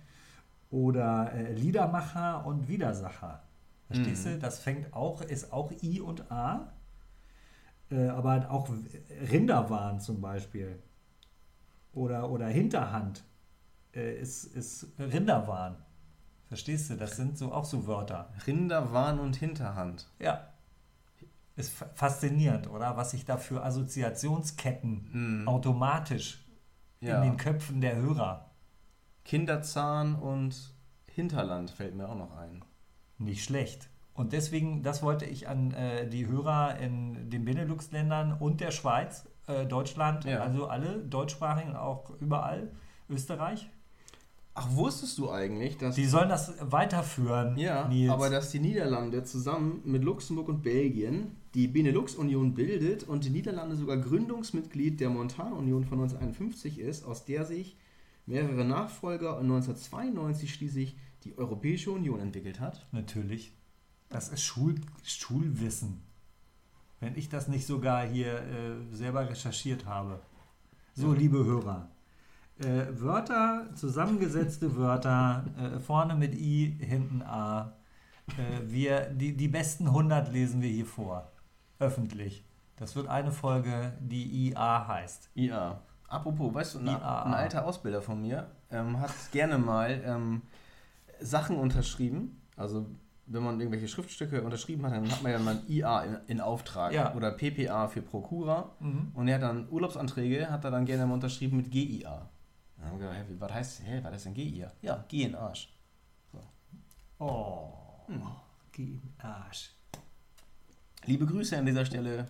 Oder 0.71 1.31
äh, 1.33 1.53
Liedermacher 1.53 2.45
und 2.45 2.67
Widersacher. 2.67 3.43
Verstehst 3.87 4.25
Mhm. 4.25 4.31
du? 4.31 4.39
Das 4.39 4.59
fängt 4.59 4.93
auch, 4.93 5.21
ist 5.21 5.53
auch 5.53 5.71
I 5.81 6.01
und 6.01 6.31
A. 6.31 6.73
Äh, 7.91 8.07
aber 8.07 8.49
auch 8.49 8.69
Rinderwahn 9.31 9.99
zum 9.99 10.19
Beispiel. 10.19 10.79
Oder, 11.93 12.29
oder 12.31 12.47
Hinterhand 12.47 13.23
äh, 13.93 14.19
ist, 14.19 14.45
ist 14.45 14.87
Rinderwahn. 14.97 15.75
Verstehst 16.47 16.89
du? 16.89 16.95
Das 16.97 17.15
sind 17.15 17.37
so 17.37 17.51
auch 17.51 17.65
so 17.65 17.85
Wörter. 17.87 18.29
Rinder, 18.47 18.93
Wahn 18.93 19.19
und 19.19 19.35
Hinterhand. 19.35 20.09
Ja. 20.19 20.47
Ist 21.55 21.71
fa- 21.73 21.89
faszinierend, 21.93 22.69
oder? 22.69 22.97
Was 22.97 23.11
sich 23.11 23.25
da 23.25 23.37
für 23.37 23.63
Assoziationsketten 23.63 25.41
Mhm. 25.41 25.47
automatisch 25.47 26.43
Ja. 26.99 27.17
in 27.17 27.23
den 27.31 27.37
Köpfen 27.37 27.79
der 27.81 27.95
Hörer. 27.97 28.49
Kinderzahn 29.25 30.15
und 30.15 30.73
Hinterland 31.07 31.69
fällt 31.71 31.95
mir 31.95 32.09
auch 32.09 32.15
noch 32.17 32.35
ein. 32.37 32.63
Nicht 33.17 33.43
schlecht. 33.43 33.89
Und 34.13 34.33
deswegen, 34.33 34.83
das 34.83 35.01
wollte 35.01 35.25
ich 35.25 35.47
an 35.47 35.71
äh, 35.71 36.07
die 36.07 36.27
Hörer 36.27 36.77
in 36.77 37.29
den 37.29 37.45
Benelux-Ländern 37.45 38.33
und 38.33 38.59
der 38.61 38.71
Schweiz, 38.71 39.27
äh, 39.47 39.65
Deutschland, 39.65 40.25
Ja. 40.25 40.39
also 40.41 40.67
alle 40.67 40.99
deutschsprachigen, 40.99 41.75
auch 41.75 42.09
überall, 42.19 42.71
Österreich. 43.09 43.69
Ach, 44.55 44.69
wusstest 44.75 45.17
du 45.17 45.31
eigentlich, 45.31 45.77
dass. 45.77 45.95
Die 45.95 46.05
sollen 46.05 46.29
das 46.29 46.53
weiterführen, 46.59 47.57
ja, 47.57 47.87
Nils. 47.87 48.11
aber 48.11 48.29
dass 48.29 48.51
die 48.51 48.59
Niederlande 48.59 49.23
zusammen 49.23 49.81
mit 49.83 50.03
Luxemburg 50.03 50.47
und 50.47 50.61
Belgien 50.61 51.35
die 51.55 51.67
Benelux-Union 51.67 52.53
bildet 52.53 53.03
und 53.03 53.25
die 53.25 53.31
Niederlande 53.31 53.75
sogar 53.75 53.97
Gründungsmitglied 53.97 54.99
der 54.99 55.09
Montanunion 55.09 55.85
von 55.85 55.99
1951 56.01 56.79
ist, 56.79 57.03
aus 57.03 57.25
der 57.25 57.45
sich 57.45 57.77
mehrere 58.27 58.63
Nachfolger 58.63 59.37
und 59.37 59.51
1992 59.51 60.53
schließlich 60.53 60.97
die 61.23 61.37
Europäische 61.37 61.91
Union 61.91 62.19
entwickelt 62.19 62.59
hat. 62.59 62.85
Natürlich. 62.91 63.53
Das 64.09 64.29
ist 64.29 64.43
Schul 64.43 64.75
Schulwissen. 65.03 66.03
Wenn 66.99 67.15
ich 67.15 67.27
das 67.27 67.47
nicht 67.47 67.65
sogar 67.65 68.05
hier 68.05 68.35
äh, 68.35 68.95
selber 68.95 69.27
recherchiert 69.29 69.85
habe. 69.85 70.21
So, 70.95 71.11
liebe 71.11 71.43
Hörer. 71.43 71.89
Äh, 72.59 72.85
Wörter, 72.99 73.67
zusammengesetzte 73.75 74.75
Wörter, 74.75 75.45
äh, 75.57 75.79
vorne 75.79 76.15
mit 76.15 76.35
I, 76.35 76.77
hinten 76.79 77.21
A. 77.23 77.73
Äh, 78.27 78.71
wir, 78.71 79.09
die, 79.09 79.35
die 79.35 79.47
besten 79.47 79.87
100 79.87 80.31
lesen 80.31 80.61
wir 80.61 80.69
hier 80.69 80.85
vor. 80.85 81.31
Öffentlich. 81.79 82.45
Das 82.77 82.95
wird 82.95 83.07
eine 83.07 83.31
Folge, 83.31 83.93
die 83.99 84.49
IA 84.49 84.87
heißt. 84.87 85.29
IA. 85.35 85.79
Apropos, 86.07 86.53
weißt 86.53 86.75
du, 86.75 86.79
ein, 86.79 86.89
ein 86.89 87.33
alter 87.33 87.65
Ausbilder 87.65 88.01
von 88.01 88.21
mir 88.21 88.47
ähm, 88.69 88.99
hat 88.99 89.11
gerne 89.31 89.57
mal 89.57 90.01
ähm, 90.05 90.41
Sachen 91.19 91.57
unterschrieben. 91.57 92.39
Also, 92.55 92.85
wenn 93.25 93.41
man 93.41 93.59
irgendwelche 93.59 93.87
Schriftstücke 93.87 94.43
unterschrieben 94.43 94.85
hat, 94.85 94.93
dann 94.93 95.11
hat 95.11 95.23
man 95.23 95.31
ja 95.31 95.39
mal 95.39 95.55
ein 95.55 95.63
IA 95.67 96.03
in, 96.03 96.17
in 96.27 96.41
Auftrag. 96.41 96.93
Ja. 96.93 97.15
Oder 97.15 97.31
PPA 97.31 97.87
für 97.87 98.01
Procura. 98.01 98.71
Mhm. 98.79 99.11
Und 99.15 99.27
er 99.27 99.35
hat 99.35 99.43
dann 99.43 99.67
Urlaubsanträge, 99.69 100.51
hat 100.51 100.63
er 100.65 100.71
dann 100.71 100.85
gerne 100.85 101.07
mal 101.07 101.15
unterschrieben 101.15 101.57
mit 101.57 101.71
GIA. 101.71 102.29
Dann 102.83 102.91
haben 102.91 102.99
wir 102.99 103.07
gedacht, 103.09 103.29
wie- 103.29 103.39
was 103.39 103.51
heißt, 103.51 103.81
hä, 103.85 103.99
was 104.03 104.15
ist 104.17 104.25
denn 104.25 104.33
GIA? 104.33 104.71
Ja, 104.81 105.05
Geh 105.07 105.23
in 105.23 105.35
Arsch. 105.35 105.69
Oh. 107.19 107.69
Hm. 108.07 108.21
Geh 108.73 108.83
in 108.83 109.13
Arsch. 109.19 109.71
Liebe 111.05 111.25
Grüße 111.25 111.57
an 111.57 111.65
dieser 111.65 111.85
Stelle. 111.85 112.27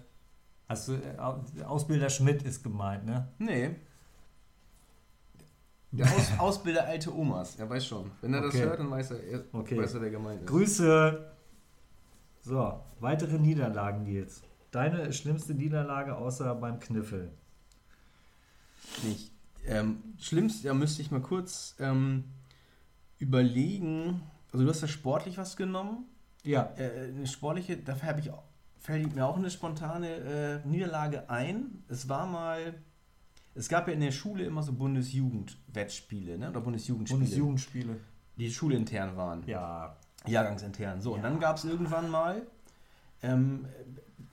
Also, 0.67 0.95
Au- 1.17 1.43
Ausbilder 1.65 2.09
Schmidt 2.09 2.43
ist 2.43 2.63
gemeint, 2.63 3.05
ne? 3.05 3.27
Nee. 3.39 3.75
Der 5.91 6.05
Aus, 6.07 6.31
Ausbilder 6.39 6.85
alte 6.85 7.13
Omas, 7.15 7.55
er 7.57 7.69
weiß 7.69 7.85
schon. 7.85 8.09
Wenn 8.21 8.33
er 8.33 8.41
das 8.41 8.53
Okay. 8.55 8.63
hört, 8.63 8.79
dann 8.79 8.89
weiß 8.91 9.11
er, 9.11 9.23
er 9.23 9.43
Okay. 9.53 9.77
weiß 9.77 9.93
er, 9.95 10.01
wer 10.01 10.09
gemeint 10.09 10.41
ist. 10.41 10.47
Grüße. 10.47 11.31
So, 12.41 12.83
weitere 12.99 13.37
Niederlagen 13.39 14.05
jetzt. 14.07 14.43
Deine 14.71 15.11
schlimmste 15.13 15.53
Niederlage 15.53 16.15
außer 16.15 16.53
beim 16.55 16.79
Kniffel. 16.79 17.31
nicht. 19.03 19.31
Ähm, 19.65 20.04
schlimmst, 20.19 20.63
ja, 20.63 20.73
müsste 20.73 21.02
ich 21.02 21.12
mal 21.12 21.21
kurz 21.21 21.76
ähm, 21.80 22.26
überlegen. 23.17 24.21
Also 24.52 24.65
du 24.65 24.69
hast 24.69 24.82
ja 24.82 24.88
sportlich 24.88 25.38
was 25.38 25.56
genommen. 25.58 26.06
Ja. 26.43 26.73
Äh, 26.78 27.10
eine 27.10 27.28
sportliche, 27.28 27.78
dafür 27.78 28.10
habe 28.10 28.19
ich 28.19 28.30
auch, 28.32 28.43
fällt 28.78 29.15
mir 29.15 29.26
auch 29.26 29.38
eine 29.38 29.49
spontane 29.49 30.62
äh, 30.63 30.67
Niederlage 30.67 31.30
ein. 31.30 31.84
Es 31.88 32.10
war 32.10 32.26
mal, 32.28 32.73
es 33.56 33.69
gab 33.69 33.88
ja 33.88 33.93
in 33.93 34.02
der 34.02 34.12
Schule 34.12 34.43
immer 34.43 34.62
so 34.63 34.73
Bundesjugendwettspiele, 34.73 36.38
ne? 36.38 36.49
Oder 36.49 36.62
Bundesjugendspiele, 36.62 37.19
Bundesjugendspiele. 37.21 37.95
die 38.38 38.52
schulintern 38.52 39.15
waren. 39.15 39.43
Ja. 39.47 39.95
Jahrgangsintern. 40.28 41.02
So, 41.02 41.12
und 41.13 41.17
Ja. 41.23 41.30
dann 41.30 41.39
gab 41.39 41.58
es 41.58 41.65
irgendwann 41.65 42.10
mal 42.10 42.45
ähm, 43.21 43.65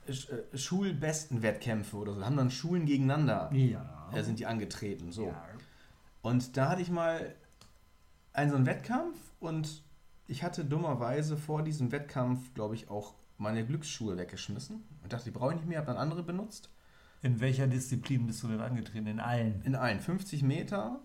äh, 0.07 0.11
äh, 0.11 0.57
Schulbestenwettkämpfe 0.57 1.95
oder 1.97 2.13
so. 2.13 2.19
Da 2.19 2.25
haben 2.25 2.37
dann 2.37 2.51
Schulen 2.51 2.85
gegeneinander, 2.85 3.49
Ja. 3.53 4.00
Äh, 4.19 4.23
sind 4.23 4.39
die 4.39 4.45
angetreten. 4.45 5.11
So. 5.11 5.27
Ja. 5.27 5.47
Und 6.21 6.57
da 6.57 6.69
hatte 6.69 6.81
ich 6.81 6.89
mal 6.89 7.35
einen 8.33 8.49
so 8.49 8.55
einen 8.55 8.65
Wettkampf 8.65 9.17
und 9.39 9.83
ich 10.27 10.43
hatte 10.43 10.63
dummerweise 10.63 11.37
vor 11.37 11.63
diesem 11.63 11.91
Wettkampf, 11.91 12.53
glaube 12.53 12.75
ich, 12.75 12.89
auch 12.89 13.15
meine 13.37 13.65
Glücksschuhe 13.65 14.17
weggeschmissen 14.17 14.83
und 15.03 15.11
dachte, 15.13 15.25
die 15.25 15.31
brauche 15.31 15.51
ich 15.51 15.57
nicht 15.57 15.67
mehr, 15.67 15.79
habe 15.79 15.87
dann 15.87 15.97
andere 15.97 16.23
benutzt. 16.23 16.69
In 17.23 17.39
welcher 17.39 17.67
Disziplin 17.67 18.27
bist 18.27 18.41
du 18.43 18.47
denn 18.47 18.61
angetreten? 18.61 19.07
In 19.07 19.19
allen. 19.19 19.61
In 19.63 19.75
allen 19.75 19.99
50 19.99 20.41
Meter, 20.43 20.99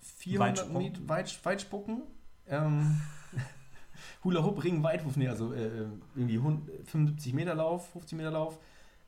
400 0.00 0.58
Weitsprung. 0.58 0.82
Meter 0.82 1.08
Weit, 1.08 1.44
Weitspucken, 1.44 2.02
ähm, 2.48 3.00
Hula 4.24 4.42
Hoop, 4.44 4.62
Ring, 4.62 4.82
Weitwurf, 4.82 5.16
nee, 5.16 5.28
also 5.28 5.52
äh, 5.52 5.86
irgendwie 6.14 6.36
100 6.36 6.86
75 6.86 7.32
Meter 7.32 7.54
Lauf, 7.54 7.90
50 7.92 8.16
Meter 8.16 8.30
Lauf, 8.30 8.58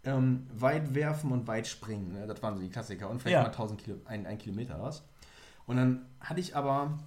ähm, 0.04 0.46
Weitwerfen 0.54 1.32
und 1.32 1.46
Weitspringen, 1.46 2.12
ne? 2.12 2.26
das 2.26 2.42
waren 2.42 2.54
so 2.54 2.60
die 2.60 2.70
Klassiker 2.70 3.10
und 3.10 3.20
vielleicht 3.20 3.34
Ja. 3.34 3.42
mal 3.42 3.48
1000 3.48 3.82
Kilo, 3.82 3.96
ein, 4.06 4.26
ein 4.26 4.38
Kilometer 4.38 4.80
was. 4.80 5.02
Und 5.66 5.76
dann 5.76 6.06
hatte 6.20 6.40
ich 6.40 6.56
aber 6.56 6.98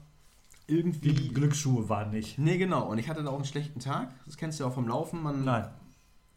irgendwie 0.67 1.13
Die 1.13 1.33
Glücksschuhe 1.33 1.89
waren 1.89 2.11
nicht. 2.11 2.37
Nee, 2.37 2.57
genau. 2.57 2.87
Und 2.87 2.97
ich 2.97 3.09
hatte 3.09 3.23
da 3.23 3.31
auch 3.31 3.35
einen 3.35 3.45
schlechten 3.45 3.79
Tag. 3.79 4.09
Das 4.25 4.37
kennst 4.37 4.59
du 4.59 4.63
ja 4.63 4.69
auch 4.69 4.73
vom 4.73 4.87
Laufen. 4.87 5.21
Man, 5.23 5.43
Nein. 5.43 5.67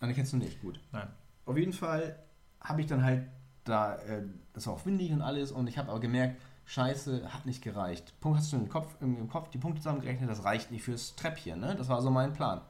Nein, 0.01 0.14
kennst 0.14 0.33
du 0.33 0.38
nicht. 0.38 0.61
Gut. 0.61 0.81
Nein. 0.93 1.09
Auf 1.47 1.57
jeden 1.57 1.73
Fall 1.73 2.19
habe 2.61 2.81
ich 2.81 2.87
dann 2.87 3.05
halt 3.05 3.27
da, 3.64 3.97
äh, 3.97 4.23
das 4.53 4.67
war 4.67 4.75
auch 4.75 4.87
windig 4.87 5.12
und 5.12 5.23
alles. 5.23 5.53
Und 5.53 5.67
ich 5.69 5.79
habe 5.79 5.90
aber 5.90 6.01
gemerkt, 6.01 6.40
Scheiße, 6.67 7.33
hat 7.33 7.45
nicht 7.47 7.62
gereicht. 7.62 8.19
Punkt 8.21 8.38
hast 8.38 8.53
du 8.53 8.57
im 8.57 8.69
Kopf, 8.71 8.97
im 9.01 9.29
Kopf 9.29 9.51
die 9.51 9.59
Punkte 9.59 9.81
zusammengerechnet, 9.83 10.31
das 10.31 10.45
reicht 10.45 10.71
nicht 10.71 10.83
fürs 10.83 11.14
Treppchen. 11.14 11.61
Ne? 11.61 11.75
Das 11.77 11.88
war 11.90 12.01
so 12.01 12.11
mein 12.11 12.33
Plan. 12.33 12.62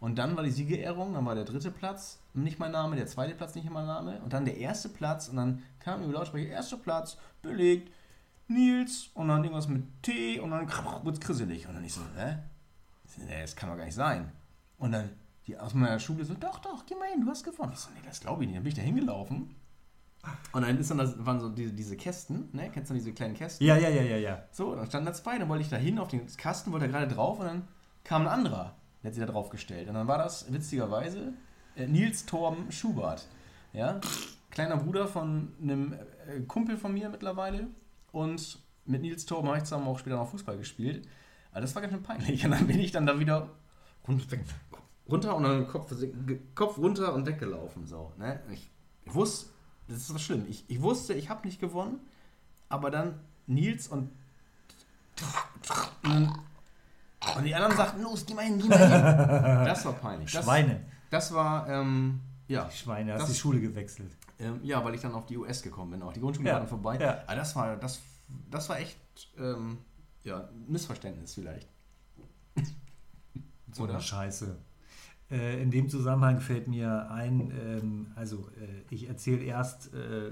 Und 0.00 0.16
dann 0.16 0.34
war 0.36 0.42
die 0.42 0.50
Siegerehrung, 0.50 1.12
dann 1.12 1.26
war 1.26 1.34
der 1.34 1.44
dritte 1.44 1.70
Platz 1.70 2.18
nicht 2.32 2.58
mein 2.58 2.72
Name, 2.72 2.96
der 2.96 3.06
zweite 3.06 3.34
Platz 3.34 3.54
nicht 3.54 3.68
mein 3.70 3.86
Name 3.86 4.18
und 4.22 4.32
dann 4.32 4.46
der 4.46 4.56
erste 4.56 4.88
Platz 4.88 5.28
und 5.28 5.36
dann 5.36 5.62
kam 5.78 6.02
über 6.02 6.14
Lautsprecher, 6.14 6.48
erster 6.48 6.78
Platz, 6.78 7.18
belegt, 7.42 7.92
Nils 8.48 9.10
und 9.14 9.28
dann 9.28 9.44
irgendwas 9.44 9.68
mit 9.68 9.84
T 10.02 10.40
und 10.40 10.50
dann 10.50 10.68
wird 11.04 11.14
es 11.16 11.20
krisselig. 11.20 11.68
Und 11.68 11.74
dann 11.74 11.84
ich 11.84 11.92
so, 11.92 12.00
hä? 12.16 12.38
Nee, 13.18 13.42
das 13.42 13.54
kann 13.54 13.68
doch 13.68 13.76
gar 13.76 13.84
nicht 13.84 13.94
sein. 13.94 14.32
Und 14.78 14.92
dann 14.92 15.10
die 15.46 15.58
aus 15.58 15.74
meiner 15.74 15.98
Schule 15.98 16.24
so, 16.24 16.34
doch, 16.34 16.58
doch, 16.58 16.86
geh 16.86 16.94
mal 16.94 17.08
hin, 17.08 17.20
du 17.20 17.30
hast 17.30 17.44
gewonnen. 17.44 17.72
Ich 17.72 17.80
so, 17.80 17.90
nee, 17.94 18.00
das 18.04 18.20
glaube 18.20 18.42
ich 18.42 18.48
nicht. 18.48 18.56
Dann 18.56 18.62
bin 18.64 18.70
ich 18.70 18.78
da 18.78 18.82
hingelaufen. 18.82 19.54
Und 20.52 20.62
dann 20.62 20.78
ist 20.78 20.90
dann 20.90 20.98
das, 20.98 21.24
waren 21.24 21.40
so 21.40 21.48
diese, 21.48 21.72
diese 21.72 21.96
Kästen, 21.96 22.50
ne? 22.52 22.70
Kennst 22.70 22.90
du 22.90 22.94
diese 22.94 23.12
kleinen 23.12 23.34
Kästen? 23.34 23.66
Ja, 23.66 23.76
ja, 23.76 23.88
ja, 23.88 24.02
ja, 24.02 24.16
ja. 24.16 24.44
So, 24.50 24.74
dann 24.74 24.86
standen 24.86 25.06
da 25.06 25.12
zwei, 25.14 25.38
dann 25.38 25.48
wollte 25.48 25.64
ich 25.64 25.70
da 25.70 25.76
hin 25.76 25.98
auf 25.98 26.08
den 26.08 26.26
Kasten, 26.36 26.72
wollte 26.72 26.86
da 26.86 26.92
gerade 26.98 27.14
drauf 27.14 27.38
und 27.40 27.46
dann 27.46 27.68
kam 28.04 28.22
ein 28.22 28.28
anderer, 28.28 28.76
der 29.02 29.08
hat 29.08 29.14
sich 29.14 29.24
da 29.24 29.30
drauf 29.30 29.50
gestellt. 29.50 29.88
Und 29.88 29.94
dann 29.94 30.06
war 30.06 30.18
das 30.18 30.52
witzigerweise 30.52 31.32
äh, 31.76 31.86
Nils 31.86 32.26
Torben 32.26 32.70
Schubert. 32.70 33.26
Ja? 33.72 34.00
Kleiner 34.50 34.76
Bruder 34.76 35.06
von 35.06 35.52
einem 35.60 35.92
äh, 35.92 36.40
Kumpel 36.46 36.76
von 36.76 36.92
mir 36.92 37.08
mittlerweile. 37.08 37.68
Und 38.12 38.58
mit 38.84 39.02
Nils 39.02 39.26
Torben 39.26 39.48
habe 39.48 39.58
ich 39.58 39.64
zusammen 39.64 39.86
auch 39.86 39.98
später 39.98 40.16
noch 40.16 40.28
Fußball 40.28 40.58
gespielt. 40.58 41.06
Aber 41.52 41.60
das 41.60 41.74
war 41.74 41.82
ganz 41.82 41.94
schön 41.94 42.02
peinlich. 42.02 42.44
Und 42.44 42.52
dann 42.52 42.66
bin 42.66 42.78
ich 42.78 42.92
dann 42.92 43.06
da 43.06 43.18
wieder 43.18 43.50
runter 45.10 45.34
und 45.36 45.42
dann 45.42 45.66
Kopf, 45.66 45.92
Kopf 46.54 46.78
runter 46.78 47.12
und 47.14 47.26
weggelaufen. 47.26 47.86
So, 47.86 48.12
ne? 48.16 48.40
ich, 48.52 48.70
ich 49.04 49.14
wusste, 49.14 49.50
das 49.88 49.98
ist 49.98 50.14
was 50.14 50.22
schlimm. 50.22 50.46
Ich, 50.48 50.64
ich 50.68 50.80
wusste, 50.80 51.14
ich 51.14 51.28
habe 51.28 51.46
nicht 51.46 51.60
gewonnen, 51.60 51.98
aber 52.68 52.90
dann 52.90 53.20
Nils 53.46 53.88
und 53.88 54.10
und, 56.04 56.32
und 57.36 57.44
die 57.44 57.54
anderen 57.54 57.76
sagten, 57.76 58.02
los, 58.02 58.24
geh 58.26 58.34
mal 58.34 58.44
hin, 58.44 58.58
geh 58.58 58.68
mal 58.68 58.78
hin. 58.78 59.64
Das 59.66 59.84
war 59.84 59.92
peinlich. 59.94 60.32
Das, 60.32 60.44
Schweine. 60.44 60.80
Das 61.10 61.32
war, 61.34 61.68
ähm, 61.68 62.20
ja. 62.48 62.70
Schweine, 62.70 63.12
hast 63.14 63.22
Das- 63.22 63.28
die 63.30 63.36
Schule 63.38 63.60
gewechselt. 63.60 64.16
Ähm, 64.38 64.58
ja, 64.62 64.82
weil 64.84 64.94
ich 64.94 65.02
dann 65.02 65.12
auf 65.12 65.26
die 65.26 65.36
US 65.36 65.60
gekommen 65.62 65.90
bin. 65.90 66.02
Auch 66.02 66.12
die 66.14 66.20
Grundschule 66.20 66.48
Ja, 66.48 66.54
war 66.54 66.60
dann 66.60 66.68
vorbei. 66.68 66.98
ja. 66.98 67.22
Aber 67.26 67.36
das 67.36 67.54
war, 67.56 67.76
das, 67.76 68.00
das 68.50 68.68
war 68.70 68.78
echt, 68.80 68.96
ähm, 69.38 69.76
ja, 70.24 70.38
ein 70.48 70.64
Missverständnis 70.68 71.34
vielleicht. 71.34 71.68
So 73.72 73.84
Oder? 73.84 73.94
eine 73.94 74.02
Scheiße. 74.02 74.56
Äh, 75.30 75.62
in 75.62 75.70
dem 75.70 75.88
Zusammenhang 75.88 76.40
fällt 76.40 76.66
mir 76.66 77.08
ein, 77.10 77.52
ähm, 77.52 78.06
also 78.16 78.48
äh, 78.60 78.82
ich 78.92 79.08
erzähle 79.08 79.42
erst 79.44 79.94
äh, 79.94 80.30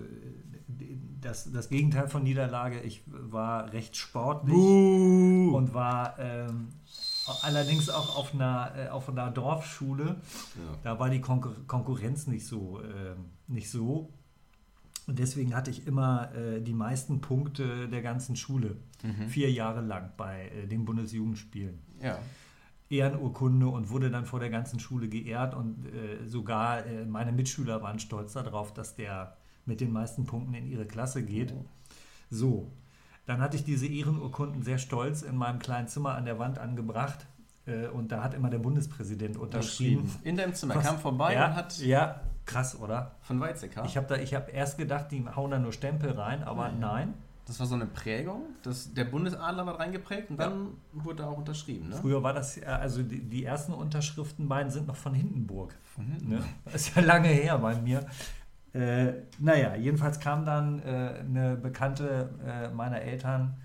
das, 1.20 1.53
das 1.53 1.68
Gegenteil 1.68 2.09
von 2.09 2.24
Niederlage. 2.24 2.81
Ich 2.81 3.05
war 3.07 3.72
recht 3.72 3.96
sportlich 3.96 4.57
und 5.55 5.75
war 5.75 6.19
ähm, 6.19 6.69
allerdings 7.43 7.91
auch 7.91 8.17
auf 8.17 8.35
einer, 8.35 8.73
äh, 8.77 8.89
auf 8.89 9.09
einer 9.09 9.31
Dorfschule. 9.31 10.05
Ja. 10.05 10.79
Da 10.83 10.99
war 10.99 11.11
die 11.11 11.21
Konkur 11.21 11.55
Konkurrenz 11.67 12.27
nicht 12.27 12.47
so, 12.47 12.81
ähm, 12.83 13.27
nicht 13.47 13.71
so. 13.71 14.13
Und 15.07 15.19
deswegen 15.19 15.55
hatte 15.55 15.71
ich 15.71 15.87
immer 15.87 16.35
äh, 16.35 16.61
die 16.61 16.75
meisten 16.75 17.21
Punkte 17.21 17.89
der 17.89 18.03
ganzen 18.03 18.37
Schule. 18.37 18.77
Vier 19.29 19.51
Jahre 19.51 19.81
lang 19.81 20.11
bei 20.17 20.49
äh, 20.49 20.67
den 20.67 20.85
Bundesjugendspielen. 20.85 21.79
Ja. 22.03 22.19
Ehrenurkunde 22.91 23.69
und 23.69 23.91
wurde 23.91 24.11
dann 24.11 24.25
vor 24.25 24.41
der 24.41 24.51
ganzen 24.51 24.81
Schule 24.81 25.09
geehrt 25.09 25.55
und 25.55 25.87
äh, 25.87 26.27
sogar 26.27 26.87
äh, 26.87 27.05
meine 27.05 27.33
Mitschüler 27.33 27.83
waren 27.83 27.99
stolz 27.99 28.33
darauf, 28.33 28.73
dass 28.73 28.97
der 28.97 29.37
mit 29.67 29.81
den 29.81 29.93
meisten 29.93 30.25
Punkten 30.25 30.55
in 30.55 30.67
ihre 30.67 30.87
Klasse 30.87 31.23
geht. 31.23 31.55
So, 32.31 32.73
dann 33.29 33.41
hatte 33.43 33.57
ich 33.57 33.64
diese 33.64 33.87
Ehrenurkunden 33.87 34.62
sehr 34.62 34.79
stolz 34.79 35.23
in 35.23 35.37
meinem 35.37 35.59
kleinen 35.59 35.87
Zimmer 35.87 36.14
an 36.14 36.25
der 36.25 36.38
Wand 36.38 36.59
angebracht 36.59 37.27
äh, 37.67 37.87
und 37.88 38.11
da 38.11 38.23
hat 38.25 38.33
immer 38.35 38.49
der 38.51 38.59
Bundespräsident 38.59 39.37
unterschrieben. 39.37 40.11
In 40.25 40.37
deinem 40.37 40.55
Zimmer. 40.55 40.75
Was- 40.77 40.87
Kam 40.87 40.99
vorbei 40.99 41.35
ja, 41.35 41.47
und 41.49 41.55
hat 41.57 41.79
ja, 41.79 42.21
krass, 42.47 42.79
oder? 42.81 43.12
von 43.21 43.38
Weizsäcker. 43.38 43.85
Ich 43.85 43.97
habe 43.99 44.07
da, 44.07 44.17
ich 44.17 44.35
habe 44.35 44.51
erst 44.51 44.79
gedacht, 44.79 45.07
die 45.11 45.25
hauen 45.37 45.51
da 45.51 45.59
nur 45.59 45.73
Stempel 45.75 46.11
rein, 46.12 46.43
aber 46.43 46.71
nein. 46.73 47.12
Das 47.47 47.59
war 47.61 47.67
so 47.67 47.75
eine 47.77 47.87
Prägung. 47.87 48.43
Das, 48.62 48.93
der 48.93 49.05
Bundesadler 49.05 49.64
war 49.64 49.79
reingeprägt 49.81 50.29
und 50.31 50.38
dann 50.38 50.69
wurde 50.93 51.27
auch 51.27 51.38
unterschrieben. 51.38 51.88
Ne? 51.88 51.97
Früher 51.97 52.23
war 52.23 52.33
das, 52.35 52.57
ja- 52.57 52.77
also 52.79 53.03
die, 53.03 53.21
die 53.23 53.45
ersten 53.45 53.73
Unterschriften 53.75 54.49
beiden 54.49 54.71
sind 54.71 54.87
noch 54.87 54.97
von 54.97 55.12
Hindenburg. 55.14 55.75
Von 55.95 56.05
hinten. 56.07 56.29
Ne? 56.31 56.41
Das 56.64 56.75
ist 56.88 56.97
ja 56.97 57.03
lange 57.03 57.29
her 57.29 57.59
bei 57.59 57.75
mir. 57.81 58.05
Äh, 58.75 59.13
naja, 59.39 59.75
jedenfalls 59.77 60.21
kam 60.21 60.45
dann 60.45 60.81
äh, 60.81 61.21
eine 61.21 61.57
Bekannte 61.57 62.31
äh, 62.47 62.69
meiner 62.69 63.01
Eltern, 63.01 63.57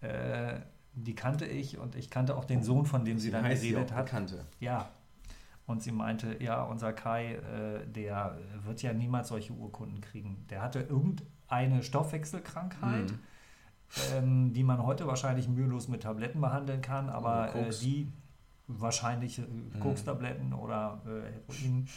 äh, 0.00 0.60
die 0.92 1.14
kannte 1.14 1.46
ich 1.46 1.78
und 1.78 1.94
ich 1.94 2.10
kannte 2.10 2.36
auch 2.36 2.44
den 2.44 2.62
Sohn, 2.62 2.86
von 2.86 3.04
dem 3.04 3.18
sie 3.18 3.30
dann 3.30 3.44
sie 3.56 3.70
geredet 3.70 3.92
auch 3.92 3.96
hat. 3.96 4.04
Bekannte. 4.06 4.44
Ja. 4.60 4.90
Und 5.66 5.82
sie 5.82 5.90
meinte, 5.90 6.42
ja, 6.42 6.62
unser 6.62 6.92
Kai, 6.92 7.34
äh, 7.34 7.86
der 7.86 8.38
wird 8.64 8.82
ja 8.82 8.92
niemals 8.92 9.28
solche 9.28 9.52
Urkunden 9.52 10.00
kriegen. 10.00 10.46
Der 10.48 10.62
hatte 10.62 10.80
irgendeine 10.80 11.82
Stoffwechselkrankheit, 11.82 13.10
Mhm. 13.10 13.18
ähm, 14.14 14.52
die 14.52 14.62
man 14.62 14.82
heute 14.82 15.06
wahrscheinlich 15.06 15.48
mühelos 15.48 15.88
mit 15.88 16.02
Tabletten 16.04 16.40
behandeln 16.40 16.82
kann, 16.82 17.08
aber 17.08 17.54
äh, 17.54 17.70
die 17.70 18.12
wahrscheinlich 18.68 19.38
äh, 19.38 19.44
Kokstabletten 19.80 20.52
oder 20.52 21.00
äh, 21.04 21.52
Heroin, 21.52 21.88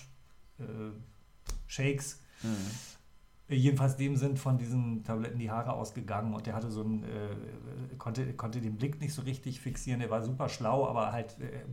Shakes. 1.68 2.22
Mhm. 2.44 3.56
Jedenfalls 3.56 3.98
dem 3.98 4.16
sind 4.16 4.38
von 4.38 4.60
diesen 4.60 5.04
Tabletten 5.04 5.40
die 5.40 5.50
Haare 5.50 5.74
ausgegangen 5.74 6.36
und 6.36 6.46
der 6.46 6.54
hatte 6.54 6.70
so 6.70 6.84
ein, 6.84 7.04
äh, 7.04 7.96
konnte, 7.98 8.32
konnte 8.34 8.62
den 8.62 8.76
Blick 8.78 9.02
nicht 9.02 9.14
so 9.14 9.24
richtig 9.24 9.60
fixieren. 9.60 10.00
Der 10.00 10.12
war 10.12 10.22
super 10.22 10.50
schlau, 10.50 10.88
aber 10.88 11.12
halt 11.12 11.36
äh, 11.40 11.66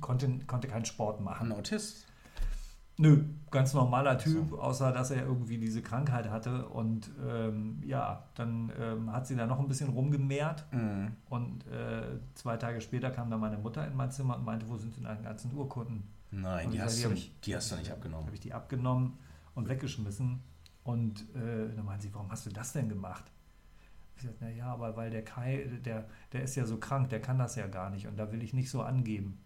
konnte, 0.00 0.28
konnte 0.48 0.66
keinen 0.66 0.84
Sport 0.86 1.20
machen. 1.20 1.52
Ein 1.52 1.58
Autist. 1.58 2.06
Nö, 2.96 3.24
ganz 3.50 3.74
normaler 3.74 4.18
Typ, 4.18 4.52
außer 4.52 4.90
dass 4.92 5.10
er 5.12 5.24
irgendwie 5.24 5.58
diese 5.58 5.82
Krankheit 5.82 6.30
hatte. 6.30 6.66
Und 6.68 7.10
ähm, 7.28 7.80
ja, 7.84 8.24
dann 8.34 8.72
ähm, 8.80 9.12
hat 9.12 9.26
sie 9.28 9.36
da 9.36 9.46
noch 9.46 9.58
ein 9.60 9.68
bisschen 9.68 9.90
rumgemehrt. 9.90 10.64
Mhm. 10.72 11.12
Und 11.28 11.64
äh, 11.68 12.18
zwei 12.34 12.56
Tage 12.56 12.80
später 12.80 13.10
kam 13.10 13.30
dann 13.30 13.40
meine 13.40 13.58
Mutter 13.58 13.86
in 13.86 13.94
mein 13.96 14.10
Zimmer 14.10 14.36
und 14.36 14.44
meinte, 14.44 14.68
wo 14.68 14.76
sind 14.76 14.96
denn 14.96 15.04
deine 15.04 15.22
ganzen 15.22 15.52
Urkunden? 15.54 16.04
Nein, 16.32 16.70
die 16.70 16.76
ich 16.76 16.82
hast, 16.82 16.98
die 16.98 17.02
du, 17.02 17.08
hab 17.10 17.16
ich- 17.16 17.32
die 17.44 17.54
hast 17.56 17.70
du 17.70 17.76
nicht 17.76 17.90
abgenommen. 17.92 18.26
habe 18.26 18.34
ich 18.34 18.40
die 18.40 18.52
abgenommen 18.52 19.12
und 19.54 19.68
weggeschmissen. 19.68 20.40
Und 20.82 21.22
äh, 21.34 21.74
dann 21.74 21.84
meinte 21.84 22.06
sie, 22.06 22.14
warum 22.14 22.30
hast 22.30 22.44
du 22.46 22.50
das 22.50 22.72
denn 22.72 22.88
gemacht? 22.88 23.24
Ich 24.16 24.22
sagte, 24.22 24.44
naja, 24.44 24.66
aber 24.66 24.96
weil 24.96 25.10
der 25.10 25.24
Kai, 25.24 25.66
der, 25.84 26.06
der 26.32 26.42
ist 26.42 26.54
ja 26.56 26.64
so 26.66 26.76
krank, 26.78 27.08
der 27.08 27.20
kann 27.20 27.38
das 27.38 27.56
ja 27.56 27.66
gar 27.66 27.90
nicht 27.90 28.06
und 28.06 28.16
da 28.16 28.30
will 28.32 28.42
ich 28.42 28.52
nicht 28.54 28.70
so 28.70 28.82
angeben. 28.82 29.40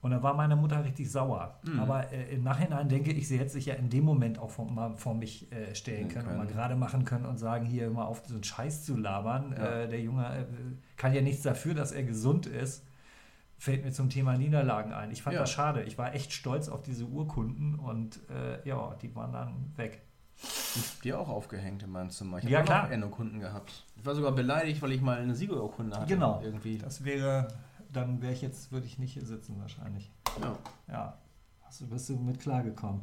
Und 0.00 0.10
da 0.10 0.20
war 0.20 0.34
meine 0.34 0.56
Mutter 0.56 0.84
richtig 0.84 1.10
sauer. 1.12 1.60
Mhm. 1.62 1.78
Aber 1.78 2.12
äh, 2.12 2.34
im 2.34 2.42
Nachhinein 2.42 2.88
denke 2.88 3.12
ich, 3.12 3.28
sie 3.28 3.38
hätte 3.38 3.50
sich 3.50 3.66
ja 3.66 3.74
in 3.74 3.88
dem 3.88 4.04
Moment 4.04 4.36
auch 4.38 4.50
vor, 4.50 4.68
mal 4.68 4.96
vor 4.96 5.14
mich 5.14 5.50
äh, 5.52 5.74
stellen 5.76 6.08
Ja, 6.08 6.14
können 6.14 6.24
und 6.26 6.32
können. 6.34 6.38
mal 6.38 6.46
gerade 6.52 6.74
machen 6.76 7.04
können 7.04 7.24
und 7.24 7.36
sagen, 7.38 7.64
hier 7.66 7.86
immer 7.86 8.08
auf 8.08 8.22
so 8.26 8.34
einen 8.34 8.42
Scheiß 8.42 8.84
zu 8.84 8.96
labern. 8.96 9.54
Ja. 9.56 9.82
Äh, 9.82 9.88
der 9.88 10.00
Junge 10.00 10.26
äh, 10.26 10.44
kann 10.96 11.14
ja 11.14 11.20
nichts 11.20 11.42
dafür, 11.42 11.74
dass 11.74 11.92
er 11.92 12.02
gesund 12.02 12.46
ist. 12.46 12.84
Fällt 13.62 13.84
mir 13.84 13.92
zum 13.92 14.10
Thema 14.10 14.36
Niederlagen 14.36 14.92
ein. 14.92 15.12
Ich 15.12 15.22
fand 15.22 15.34
Ja. 15.34 15.42
das 15.42 15.52
schade. 15.52 15.84
Ich 15.84 15.96
war 15.96 16.14
echt 16.16 16.32
stolz 16.32 16.68
auf 16.68 16.82
diese 16.82 17.04
Urkunden 17.04 17.76
und 17.76 18.18
äh, 18.28 18.66
ja, 18.68 18.92
die 19.00 19.14
waren 19.14 19.30
dann 19.32 19.72
weg. 19.76 20.02
Die 21.04 21.14
auch 21.14 21.28
aufgehängt 21.28 21.84
in 21.84 21.90
meinem 21.90 22.10
Zimmer. 22.10 22.38
Ich 22.38 22.44
Ja, 22.44 22.58
habe 22.58 22.66
klar. 22.66 22.86
auch 22.86 22.90
Enno-Kunden 22.90 23.38
gehabt. 23.38 23.84
Ich 23.94 24.04
war 24.04 24.16
sogar 24.16 24.32
beleidigt, 24.32 24.82
weil 24.82 24.90
ich 24.90 25.00
mal 25.00 25.16
eine 25.18 25.36
Siegerurkunde 25.36 25.96
hatte. 25.96 26.12
Genau. 26.12 26.40
Irgendwie. 26.42 26.76
Das 26.78 27.04
wäre, 27.04 27.46
dann 27.92 28.20
wäre 28.20 28.32
ich 28.32 28.42
jetzt, 28.42 28.72
würde 28.72 28.86
ich 28.86 28.98
nicht 28.98 29.12
hier 29.12 29.24
sitzen 29.24 29.60
wahrscheinlich. 29.60 30.10
Ja. 30.40 30.58
Ja. 30.92 31.18
Hast 31.60 31.82
du, 31.82 31.86
bist 31.86 32.08
du 32.08 32.16
mit 32.16 32.40
klargekommen? 32.40 33.02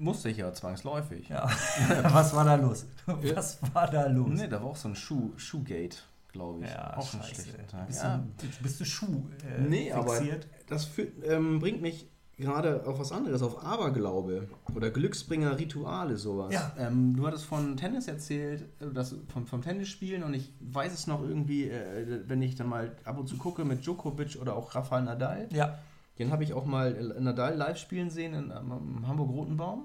Musste 0.00 0.30
ich 0.30 0.38
ja 0.38 0.52
zwangsläufig. 0.52 1.28
Ja. 1.28 1.48
Was 2.10 2.34
war 2.34 2.44
da 2.44 2.56
los? 2.56 2.86
Was 3.06 3.60
war 3.72 3.88
da 3.88 4.06
los? 4.08 4.30
Nee, 4.30 4.48
da 4.48 4.60
war 4.60 4.70
auch 4.70 4.76
so 4.76 4.88
ein 4.88 4.96
Schuh, 4.96 5.30
Schuhgate, 5.36 5.98
glaube 6.32 6.64
ich. 6.64 6.70
Ja, 6.70 6.96
auch 6.96 7.12
ein 7.14 7.20
scheiße. 7.22 7.42
schlechter 7.42 7.66
Tag. 7.66 7.86
Bist, 7.86 8.02
Ja. 8.02 8.24
du, 8.40 8.46
bist 8.62 8.80
du 8.80 8.84
Schuh 8.84 9.28
äh, 9.46 9.60
Nee, 9.60 9.92
aber 9.92 10.14
fixiert? 10.16 10.46
das 10.68 10.88
fü- 10.88 11.22
ähm, 11.24 11.58
bringt 11.60 11.82
mich 11.82 12.08
gerade 12.38 12.86
auf 12.86 12.98
was 12.98 13.12
anderes, 13.12 13.42
auf 13.42 13.62
Aberglaube 13.64 14.48
oder 14.74 14.90
Glücksbringer 14.90 15.58
Rituale, 15.58 16.16
sowas. 16.16 16.52
Ja. 16.52 16.72
Ähm, 16.78 17.14
du 17.14 17.26
hattest 17.26 17.44
von 17.44 17.76
Tennis 17.76 18.08
erzählt, 18.08 18.62
äh, 18.80 18.86
das, 18.92 19.14
vom, 19.28 19.46
vom 19.46 19.62
Tennisspielen 19.62 20.22
und 20.24 20.34
ich 20.34 20.52
weiß 20.60 20.92
es 20.92 21.06
noch 21.06 21.22
irgendwie, 21.22 21.68
äh, 21.68 22.22
wenn 22.26 22.42
ich 22.42 22.56
dann 22.56 22.68
mal 22.68 22.96
ab 23.04 23.18
und 23.18 23.28
zu 23.28 23.36
gucke 23.36 23.64
mit 23.64 23.84
Djokovic 23.84 24.38
oder 24.40 24.56
auch 24.56 24.74
Rafael 24.74 25.04
Nadal. 25.04 25.48
Ja. 25.52 25.78
Den 26.18 26.30
habe 26.32 26.42
ich 26.44 26.52
auch 26.52 26.64
mal 26.64 26.94
äh, 27.16 27.20
Nadal 27.20 27.54
live 27.56 27.78
spielen 27.78 28.10
sehen 28.10 28.34
in, 28.34 28.50
am- 28.52 28.72
am 28.72 29.06
Hamburg-Rotenbaum. 29.06 29.84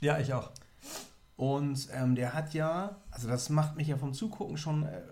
Ja, 0.00 0.18
ich 0.18 0.32
auch. 0.34 0.50
Und 1.36 1.88
ähm, 1.92 2.14
der 2.14 2.32
hat 2.32 2.54
ja, 2.54 2.96
also 3.10 3.28
das 3.28 3.50
macht 3.50 3.76
mich 3.76 3.88
ja 3.88 3.96
vom 3.98 4.14
Zugucken 4.14 4.56
schon, 4.56 4.84
äh, 4.84 5.02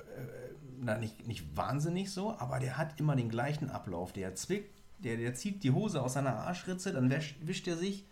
na, 0.80 0.98
nicht, 0.98 1.26
nicht 1.26 1.56
wahnsinnig 1.56 2.12
so, 2.12 2.36
aber 2.38 2.58
der 2.58 2.76
hat 2.76 2.98
immer 3.00 3.16
den 3.16 3.28
gleichen 3.28 3.70
Ablauf. 3.70 4.12
Der 4.12 4.34
zwickt, 4.34 4.82
der, 4.98 5.16
der 5.16 5.34
zieht 5.34 5.62
die 5.62 5.70
Hose 5.70 6.02
aus 6.02 6.14
seiner 6.14 6.36
Arschritze, 6.36 6.92
dann 6.92 7.10
wäscht, 7.10 7.36
wischt 7.46 7.68
er 7.68 7.76
sich 7.76 8.06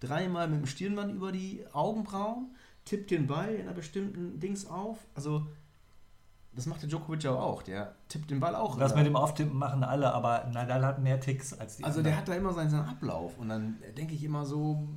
dreimal 0.00 0.48
mit 0.48 0.60
dem 0.60 0.66
Stirnband 0.66 1.14
über 1.14 1.32
die 1.32 1.64
Augenbrauen, 1.72 2.54
tippt 2.84 3.10
den 3.10 3.26
Ball 3.26 3.54
in 3.54 3.62
einer 3.62 3.72
bestimmten 3.72 4.38
Dings 4.40 4.66
auf. 4.66 4.98
Also, 5.14 5.46
das 6.52 6.66
macht 6.66 6.82
der 6.82 6.88
Djokovic 6.88 7.22
ja 7.24 7.34
auch. 7.34 7.62
Der 7.62 7.96
tippt 8.08 8.30
den 8.30 8.40
Ball 8.40 8.54
auch. 8.54 8.78
Das 8.78 8.94
mit 8.94 9.06
dem 9.06 9.16
Auftippen 9.16 9.56
machen 9.58 9.84
alle, 9.84 10.12
aber 10.12 10.44
Nadal 10.52 10.84
hat 10.84 11.02
mehr 11.02 11.20
Ticks 11.20 11.52
als 11.52 11.76
die 11.76 11.84
also 11.84 11.98
anderen. 11.98 12.12
der 12.12 12.16
hat 12.18 12.28
da 12.28 12.34
immer 12.34 12.52
seinen, 12.52 12.70
seinen 12.70 12.88
Ablauf 12.88 13.38
und 13.38 13.48
dann 13.48 13.76
denke 13.96 14.14
ich 14.14 14.24
immer 14.24 14.46
so, 14.46 14.88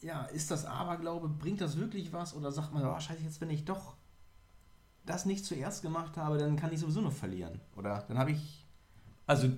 ja, 0.00 0.22
ist 0.24 0.50
das 0.50 0.64
Aberglaube, 0.64 1.28
bringt 1.28 1.60
das 1.60 1.76
wirklich 1.76 2.12
was 2.12 2.34
oder 2.34 2.50
sagt 2.52 2.72
man, 2.72 2.86
oh, 2.86 2.98
scheiße, 2.98 3.22
jetzt 3.22 3.40
wenn 3.40 3.50
ich 3.50 3.64
doch 3.64 3.96
das 5.10 5.26
nicht 5.26 5.44
zuerst 5.44 5.82
gemacht 5.82 6.16
habe, 6.16 6.38
dann 6.38 6.56
kann 6.56 6.72
ich 6.72 6.80
sowieso 6.80 7.00
noch 7.00 7.12
verlieren. 7.12 7.60
Oder 7.76 8.04
dann 8.08 8.18
habe 8.18 8.30
ich, 8.32 8.66
Also 9.26 9.48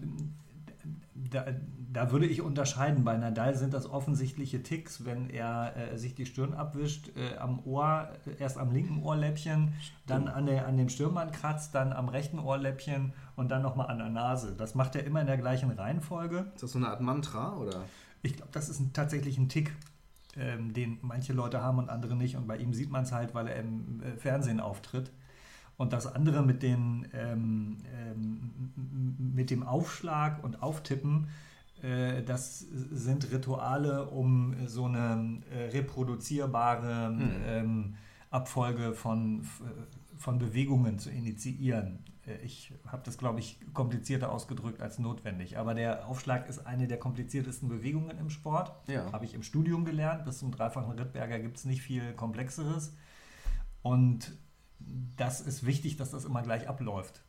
da, 1.14 1.46
da 1.92 2.10
würde 2.10 2.26
ich 2.26 2.40
unterscheiden. 2.40 3.04
Bei 3.04 3.16
Nadal 3.16 3.54
sind 3.54 3.74
das 3.74 3.88
offensichtliche 3.88 4.62
Ticks, 4.62 5.04
wenn 5.04 5.30
er 5.30 5.76
äh, 5.76 5.98
sich 5.98 6.14
die 6.14 6.26
Stirn 6.26 6.54
abwischt, 6.54 7.10
äh, 7.16 7.36
am 7.36 7.60
Ohr, 7.64 8.08
äh, 8.26 8.40
erst 8.40 8.58
am 8.58 8.72
linken 8.72 9.02
Ohrläppchen, 9.02 9.74
dann 10.06 10.28
an, 10.28 10.46
der, 10.46 10.66
an 10.66 10.76
dem 10.76 10.88
Stirnband 10.88 11.32
kratzt, 11.32 11.74
dann 11.74 11.92
am 11.92 12.08
rechten 12.08 12.38
Ohrläppchen 12.38 13.12
und 13.36 13.50
dann 13.50 13.62
nochmal 13.62 13.88
an 13.88 13.98
der 13.98 14.08
Nase. 14.08 14.54
Das 14.56 14.74
macht 14.74 14.96
er 14.96 15.04
immer 15.04 15.20
in 15.20 15.26
der 15.26 15.38
gleichen 15.38 15.70
Reihenfolge. 15.70 16.50
ist 16.54 16.62
das 16.62 16.72
so 16.72 16.78
eine 16.78 16.88
Art 16.88 17.00
Mantra 17.00 17.56
oder? 17.56 17.82
Ich 18.22 18.36
glaube, 18.36 18.52
das 18.52 18.68
ist 18.68 18.80
ein, 18.80 18.92
tatsächlich 18.92 19.36
ein 19.38 19.48
Tick, 19.48 19.74
ähm, 20.36 20.72
den 20.72 20.98
manche 21.02 21.32
Leute 21.32 21.62
haben 21.62 21.78
und 21.78 21.90
andere 21.90 22.16
nicht. 22.16 22.36
Und 22.36 22.46
bei 22.46 22.56
ihm 22.56 22.72
sieht 22.72 22.90
man 22.90 23.04
es 23.04 23.12
halt, 23.12 23.34
weil 23.34 23.48
er 23.48 23.56
im 23.56 24.02
äh, 24.02 24.16
Fernsehen 24.16 24.60
auftritt. 24.60 25.10
Und 25.82 25.92
das 25.92 26.06
andere 26.06 26.44
mit, 26.44 26.62
den, 26.62 27.08
ähm, 27.12 27.78
ähm, 27.92 29.32
mit 29.34 29.50
dem 29.50 29.64
Aufschlag 29.64 30.44
und 30.44 30.62
Auftippen, 30.62 31.26
äh, 31.82 32.22
das 32.22 32.60
sind 32.60 33.32
Rituale, 33.32 34.08
um 34.08 34.54
so 34.68 34.84
eine 34.84 35.40
äh, 35.50 35.70
reproduzierbare 35.70 37.06
Hm. 37.08 37.30
ähm, 37.44 37.94
Abfolge 38.30 38.92
von, 38.94 39.44
von 40.16 40.38
Bewegungen 40.38 41.00
zu 41.00 41.10
initiieren. 41.10 42.04
Äh, 42.26 42.44
Ich 42.44 42.72
habe 42.86 43.02
das, 43.04 43.18
glaube 43.18 43.40
ich, 43.40 43.58
komplizierter 43.74 44.30
ausgedrückt 44.30 44.80
als 44.80 45.00
notwendig. 45.00 45.58
Aber 45.58 45.74
der 45.74 46.06
Aufschlag 46.06 46.48
ist 46.48 46.64
eine 46.64 46.86
der 46.86 47.00
kompliziertesten 47.00 47.68
Bewegungen 47.68 48.16
im 48.18 48.30
Sport. 48.30 48.70
Ja. 48.86 49.10
Habe 49.10 49.24
ich 49.24 49.34
im 49.34 49.42
Studium 49.42 49.84
gelernt. 49.84 50.24
Bis 50.26 50.38
zum 50.38 50.52
dreifachen 50.52 50.92
Rittberger 50.96 51.40
gibt 51.40 51.56
es 51.56 51.64
nicht 51.64 51.82
viel 51.82 52.12
Komplexeres. 52.12 52.94
Und 53.82 54.32
das 55.16 55.40
ist 55.40 55.64
wichtig, 55.66 55.96
dass 55.96 56.10
das 56.10 56.24
immer 56.24 56.42
gleich 56.42 56.68
abläuft. 56.68 57.22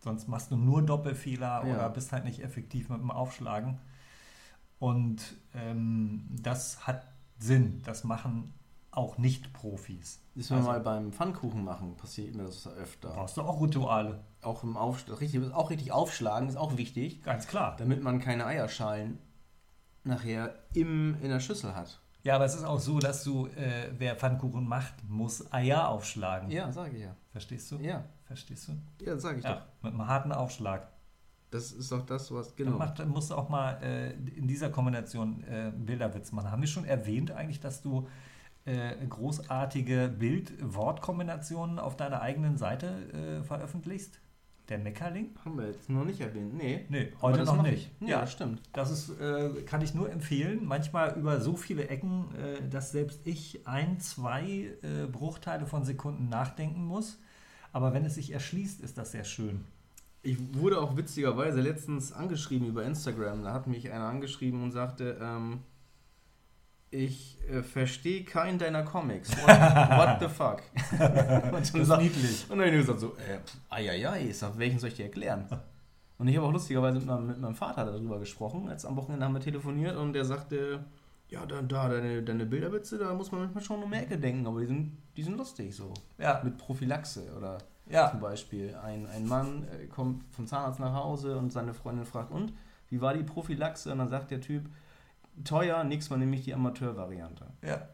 Sonst 0.00 0.28
machst 0.28 0.50
du 0.50 0.56
nur 0.56 0.82
Doppelfehler 0.82 1.64
Ja. 1.66 1.74
oder 1.74 1.90
bist 1.90 2.12
halt 2.12 2.24
nicht 2.24 2.42
effektiv 2.42 2.88
mit 2.88 3.00
dem 3.00 3.10
Aufschlagen. 3.10 3.78
Und 4.78 5.34
ähm, 5.54 6.28
das 6.30 6.86
hat 6.86 7.06
Sinn. 7.38 7.82
Das 7.84 8.04
machen 8.04 8.54
auch 8.90 9.18
Nicht-Profis. 9.18 10.20
Ist 10.34 10.52
Also- 10.52 10.64
mal 10.68 10.80
beim 10.80 11.12
Pfannkuchen 11.12 11.64
machen, 11.64 11.96
passiert 11.96 12.34
mir 12.34 12.44
das 12.44 12.66
öfter. 12.66 13.10
Brauchst 13.10 13.36
du 13.36 13.42
auch 13.42 13.60
Rituale. 13.60 14.24
Auch 14.40 14.62
im 14.62 14.76
Aufschlag, 14.76 15.20
richtig, 15.20 15.52
auch 15.52 15.70
richtig 15.70 15.90
aufschlagen 15.90 16.48
ist 16.48 16.56
auch 16.56 16.76
wichtig, 16.76 17.22
Ganz 17.24 17.48
klar. 17.48 17.76
damit 17.76 18.02
man 18.04 18.20
keine 18.20 18.46
Eierschalen 18.46 19.18
nachher 20.04 20.54
im, 20.74 21.16
in 21.20 21.28
der 21.28 21.40
Schüssel 21.40 21.74
hat. 21.74 22.00
Ja, 22.24 22.34
aber 22.34 22.44
es 22.44 22.54
ist 22.54 22.64
auch 22.64 22.80
so, 22.80 22.98
dass 22.98 23.24
du, 23.24 23.46
äh, 23.46 23.90
wer 23.96 24.16
Pfannkuchen 24.16 24.66
macht, 24.66 24.94
muss 25.08 25.50
Eier 25.52 25.88
aufschlagen. 25.88 26.50
Ja, 26.50 26.70
sage 26.72 26.96
ich 26.96 27.02
ja. 27.04 27.14
Verstehst 27.32 27.70
du? 27.70 27.76
Ja, 27.76 28.04
Verstehst 28.24 28.68
du? 28.68 28.72
ja 29.04 29.16
sage 29.16 29.38
ich 29.38 29.44
Ja, 29.44 29.54
doch. 29.54 29.62
mit 29.82 29.92
einem 29.92 30.06
harten 30.06 30.32
Aufschlag. 30.32 30.88
Das 31.50 31.72
ist 31.72 31.90
doch 31.90 32.04
das, 32.04 32.30
was, 32.30 32.48
Dann, 32.48 32.66
genau. 32.66 32.78
macht, 32.78 32.98
dann 32.98 33.08
musst 33.08 33.30
du 33.30 33.34
auch 33.34 33.48
mal 33.48 33.82
äh, 33.82 34.10
in 34.36 34.46
dieser 34.46 34.68
Kombination 34.68 35.42
äh, 35.44 35.72
Bilderwitz 35.74 36.30
machen. 36.32 36.50
Haben 36.50 36.60
wir 36.60 36.68
schon 36.68 36.84
erwähnt 36.84 37.30
eigentlich, 37.30 37.60
dass 37.60 37.80
du 37.80 38.06
äh, 38.66 38.94
großartige 39.06 40.08
Bild-Wort-Kombinationen 40.18 41.78
auf 41.78 41.96
deiner 41.96 42.20
eigenen 42.20 42.58
Seite 42.58 43.40
äh, 43.40 43.44
veröffentlichst? 43.44 44.20
Der 44.68 44.78
Meckerling? 44.78 45.30
Haben 45.44 45.56
wir 45.56 45.68
jetzt 45.68 45.88
noch 45.88 46.04
nicht 46.04 46.20
erwähnt. 46.20 46.54
Nee. 46.54 46.84
Nee, 46.90 47.12
heute 47.22 47.44
noch 47.44 47.62
nicht. 47.62 47.90
Ich. 48.00 48.08
Ja, 48.08 48.20
das 48.20 48.32
stimmt. 48.32 48.60
Das 48.74 48.90
ist, 48.90 49.18
äh, 49.18 49.62
kann 49.64 49.80
ich 49.80 49.94
nur 49.94 50.10
empfehlen. 50.10 50.66
Manchmal 50.66 51.18
über 51.18 51.40
so 51.40 51.56
viele 51.56 51.88
Ecken, 51.88 52.26
äh, 52.34 52.68
dass 52.68 52.92
selbst 52.92 53.20
ich 53.24 53.66
ein, 53.66 53.98
zwei 53.98 54.74
äh, 54.82 55.06
Bruchteile 55.10 55.66
von 55.66 55.84
Sekunden 55.84 56.28
nachdenken 56.28 56.84
muss. 56.84 57.18
Aber 57.72 57.94
wenn 57.94 58.04
es 58.04 58.16
sich 58.16 58.32
erschließt, 58.32 58.80
ist 58.82 58.98
das 58.98 59.12
sehr 59.12 59.24
schön. 59.24 59.64
Ich 60.22 60.36
wurde 60.54 60.80
auch 60.80 60.96
witzigerweise 60.96 61.60
letztens 61.60 62.12
angeschrieben 62.12 62.68
über 62.68 62.84
Instagram. 62.84 63.44
Da 63.44 63.54
hat 63.54 63.66
mich 63.66 63.90
einer 63.90 64.06
angeschrieben 64.06 64.62
und 64.62 64.72
sagte, 64.72 65.18
ähm, 65.22 65.60
ich 66.90 67.36
äh, 67.50 67.62
verstehe 67.62 68.24
keinen 68.24 68.58
deiner 68.58 68.82
Comics. 68.82 69.30
What, 69.42 69.48
what 69.48 70.16
the 70.20 70.28
fuck? 70.28 70.62
und 70.92 71.00
dann 71.00 71.52
Das 71.52 71.70
ist 71.74 71.98
niedlich. 71.98 72.46
Und 72.48 72.58
dann 72.58 72.66
habe 72.66 72.76
ich 72.76 72.80
gesagt 72.80 73.00
so, 73.00 73.16
äh, 73.16 73.38
eieiei, 73.68 74.28
ich 74.28 74.38
sag, 74.38 74.58
welchen 74.58 74.78
soll 74.78 74.88
ich 74.88 74.96
dir 74.96 75.04
erklären? 75.04 75.46
Und 76.18 76.26
ich 76.26 76.36
habe 76.36 76.46
auch 76.46 76.52
lustigerweise 76.52 76.98
mit 76.98 77.06
meinem, 77.06 77.26
mit 77.26 77.40
meinem 77.40 77.54
Vater 77.54 77.84
darüber 77.84 78.18
gesprochen. 78.18 78.68
Jetzt 78.68 78.84
am 78.84 78.96
Wochenende 78.96 79.24
haben 79.24 79.34
wir 79.34 79.40
telefoniert 79.40 79.96
und 79.96 80.12
der 80.14 80.24
sagte, 80.24 80.84
ja, 81.28 81.44
da, 81.46 81.62
da 81.62 81.88
deine, 81.88 82.22
deine 82.22 82.46
Bilderwitze, 82.46 82.98
da 82.98 83.12
muss 83.14 83.30
man 83.30 83.42
manchmal 83.42 83.62
schon 83.62 83.82
um 83.82 83.90
die 83.90 83.98
Ecke 83.98 84.18
denken, 84.18 84.46
aber 84.46 84.60
die 84.60 84.66
sind, 84.66 84.96
die 85.16 85.22
sind 85.22 85.36
lustig 85.36 85.76
so. 85.76 85.92
Ja, 86.16 86.40
Mit 86.42 86.56
Prophylaxe 86.56 87.32
oder 87.36 87.58
ja. 87.88 88.10
zum 88.10 88.20
Beispiel. 88.20 88.74
Ein, 88.82 89.06
ein 89.06 89.28
Mann 89.28 89.68
äh, 89.68 89.86
kommt 89.86 90.24
vom 90.32 90.46
Zahnarzt 90.46 90.80
nach 90.80 90.94
Hause 90.94 91.36
und 91.36 91.52
seine 91.52 91.74
Freundin 91.74 92.06
fragt, 92.06 92.32
und, 92.32 92.52
wie 92.88 93.00
war 93.00 93.14
die 93.14 93.22
Prophylaxe? 93.22 93.92
Und 93.92 93.98
dann 93.98 94.08
sagt 94.08 94.30
der 94.30 94.40
Typ, 94.40 94.64
teuer, 95.44 95.84
nix, 95.84 96.10
man 96.10 96.20
nämlich 96.20 96.44
die 96.44 96.54
Amateurvariante. 96.54 97.46
ja. 97.62 97.88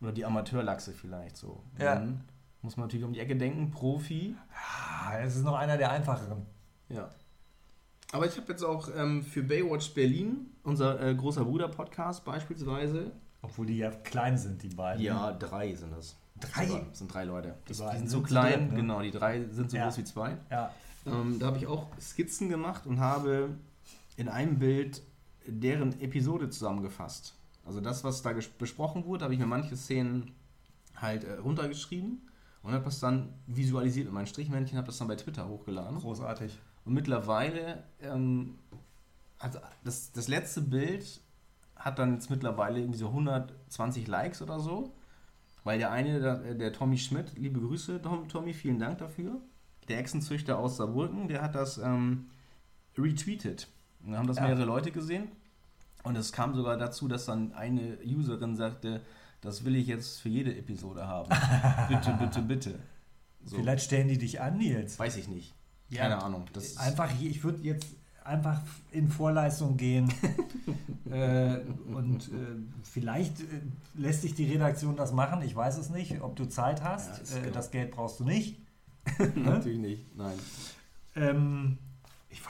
Oder 0.00 0.12
die 0.12 0.24
Amateurlachse 0.24 0.92
vielleicht 0.92 1.36
so. 1.36 1.64
Und 1.74 1.82
Ja. 1.82 1.96
Dann 1.96 2.20
muss 2.62 2.76
man 2.76 2.86
natürlich 2.86 3.04
um 3.04 3.12
die 3.12 3.18
Ecke 3.18 3.34
denken, 3.34 3.72
Profi. 3.72 4.36
Ah, 4.54 5.18
Es 5.18 5.34
ist 5.34 5.42
noch 5.44 5.56
einer 5.56 5.76
der 5.76 5.90
einfacheren. 5.90 6.46
Ja. 6.88 7.10
Aber 8.12 8.24
ich 8.26 8.36
habe 8.36 8.46
jetzt 8.52 8.62
auch 8.62 8.88
ähm, 8.96 9.24
für 9.24 9.42
Baywatch 9.42 9.92
Berlin, 9.94 10.46
unser 10.62 11.00
äh, 11.02 11.14
großer 11.16 11.44
Bruder-Podcast 11.44 12.24
beispielsweise. 12.24 13.10
Obwohl 13.42 13.66
die 13.66 13.78
ja 13.78 13.90
klein 13.90 14.38
sind, 14.38 14.62
die 14.62 14.68
beiden. 14.68 15.02
Ja, 15.02 15.32
drei 15.32 15.74
sind 15.74 15.92
das. 15.92 16.16
Drei? 16.40 16.66
Das 16.88 16.98
sind 17.00 17.12
drei 17.12 17.24
Leute. 17.24 17.56
Das, 17.66 17.78
die, 17.78 17.82
beiden 17.82 17.98
sind 17.98 18.08
so 18.10 18.18
sind 18.18 18.26
zu 18.28 18.32
klein, 18.32 18.52
dritt, 18.60 18.70
ne? 18.70 18.76
genau, 18.76 19.02
die 19.02 19.10
drei 19.10 19.44
sind 19.50 19.70
so 19.72 19.76
Ja. 19.76 19.84
groß 19.86 19.98
wie 19.98 20.04
zwei. 20.04 20.36
Ja. 20.50 20.70
Ähm, 21.06 21.38
da 21.40 21.46
habe 21.46 21.58
ich 21.58 21.66
auch 21.66 21.86
Skizzen 22.00 22.48
gemacht 22.48 22.86
und 22.86 23.00
habe 23.00 23.50
in 24.16 24.28
einem 24.28 24.60
Bild 24.60 25.02
deren 25.48 26.00
Episode 26.00 26.48
zusammengefasst. 26.50 27.34
Also 27.64 27.80
das, 27.80 28.04
was 28.04 28.22
da 28.22 28.32
besprochen 28.58 29.04
wurde, 29.04 29.24
habe 29.24 29.34
ich 29.34 29.40
mir 29.40 29.46
manche 29.46 29.76
Szenen 29.76 30.32
halt 30.96 31.24
äh, 31.24 31.34
runtergeschrieben 31.34 32.22
und 32.62 32.72
habe 32.72 32.84
das 32.84 33.00
dann 33.00 33.34
visualisiert 33.46 34.06
mit 34.06 34.14
meinen 34.14 34.26
Strichmännchen, 34.26 34.78
habe 34.78 34.86
das 34.86 34.98
dann 34.98 35.08
bei 35.08 35.16
Twitter 35.16 35.48
hochgeladen. 35.48 35.98
Großartig. 35.98 36.58
Und 36.84 36.94
mittlerweile, 36.94 37.84
ähm, 38.00 38.58
also 39.38 39.58
das, 39.84 40.12
das 40.12 40.28
letzte 40.28 40.62
Bild 40.62 41.20
hat 41.76 41.98
dann 41.98 42.14
jetzt 42.14 42.30
mittlerweile 42.30 42.80
irgendwie 42.80 42.98
so 42.98 43.08
120 43.08 44.06
Likes 44.08 44.42
oder 44.42 44.58
so. 44.60 44.94
Weil 45.64 45.78
der 45.78 45.90
eine, 45.92 46.20
der, 46.20 46.54
der 46.54 46.72
Tommy 46.72 46.96
Schmidt, 46.96 47.36
liebe 47.36 47.60
Grüße, 47.60 48.00
Tom, 48.00 48.28
Tommy, 48.28 48.54
vielen 48.54 48.78
Dank 48.78 48.98
dafür. 48.98 49.40
Der 49.88 49.98
Echsenzüchter 49.98 50.58
aus 50.58 50.78
Saarbrücken, 50.78 51.28
der 51.28 51.42
hat 51.42 51.54
das 51.54 51.78
ähm, 51.78 52.30
retweetet. 52.96 53.68
Und 54.02 54.12
da 54.12 54.18
haben 54.18 54.26
das 54.26 54.38
Ja. 54.38 54.44
mehrere 54.44 54.64
Leute 54.64 54.90
gesehen. 54.90 55.28
Und 56.08 56.16
es 56.16 56.32
kam 56.32 56.54
sogar 56.54 56.78
dazu, 56.78 57.06
dass 57.06 57.26
dann 57.26 57.52
eine 57.52 57.98
Userin 58.02 58.56
sagte, 58.56 59.02
das 59.42 59.66
will 59.66 59.76
ich 59.76 59.86
jetzt 59.86 60.20
für 60.20 60.30
jede 60.30 60.56
Episode 60.56 61.06
haben. 61.06 61.28
bitte, 61.88 62.16
bitte, 62.18 62.40
bitte. 62.40 62.78
So. 63.44 63.56
Vielleicht 63.56 63.84
stellen 63.84 64.08
die 64.08 64.16
dich 64.16 64.40
an, 64.40 64.56
Nils. 64.56 64.98
Weiß 64.98 65.18
ich 65.18 65.28
nicht. 65.28 65.54
Ja. 65.90 66.04
Keine 66.04 66.22
Ahnung. 66.22 66.46
Das 66.54 66.78
Einfach, 66.78 67.10
ich 67.20 67.44
würde 67.44 67.62
jetzt 67.62 67.86
einfach 68.24 68.62
in 68.90 69.08
Vorleistung 69.08 69.76
gehen 69.76 70.10
äh, 71.10 71.58
und 71.92 72.28
äh, 72.28 72.56
vielleicht 72.82 73.40
äh, 73.40 73.44
lässt 73.94 74.22
sich 74.22 74.34
die 74.34 74.50
Redaktion 74.50 74.96
das 74.96 75.12
machen. 75.12 75.42
Ich 75.42 75.54
weiß 75.54 75.76
es 75.76 75.90
nicht, 75.90 76.22
ob 76.22 76.36
du 76.36 76.46
Zeit 76.46 76.78
Ja, 76.80 76.86
hast. 76.86 77.20
ist 77.20 77.36
äh, 77.36 77.40
klar. 77.40 77.52
das 77.52 77.70
Geld 77.70 77.90
brauchst 77.90 78.18
du 78.20 78.24
nicht. 78.24 78.58
Natürlich 79.34 79.78
nicht, 79.78 80.16
nein. 80.16 80.38
Ähm, 81.16 81.76
ich, 82.30 82.40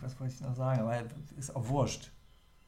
was 0.00 0.18
wollte 0.18 0.32
ich 0.34 0.40
noch 0.40 0.56
sagen? 0.56 0.80
Aber 0.80 1.02
ist 1.36 1.54
auch 1.54 1.68
wurscht. 1.68 2.10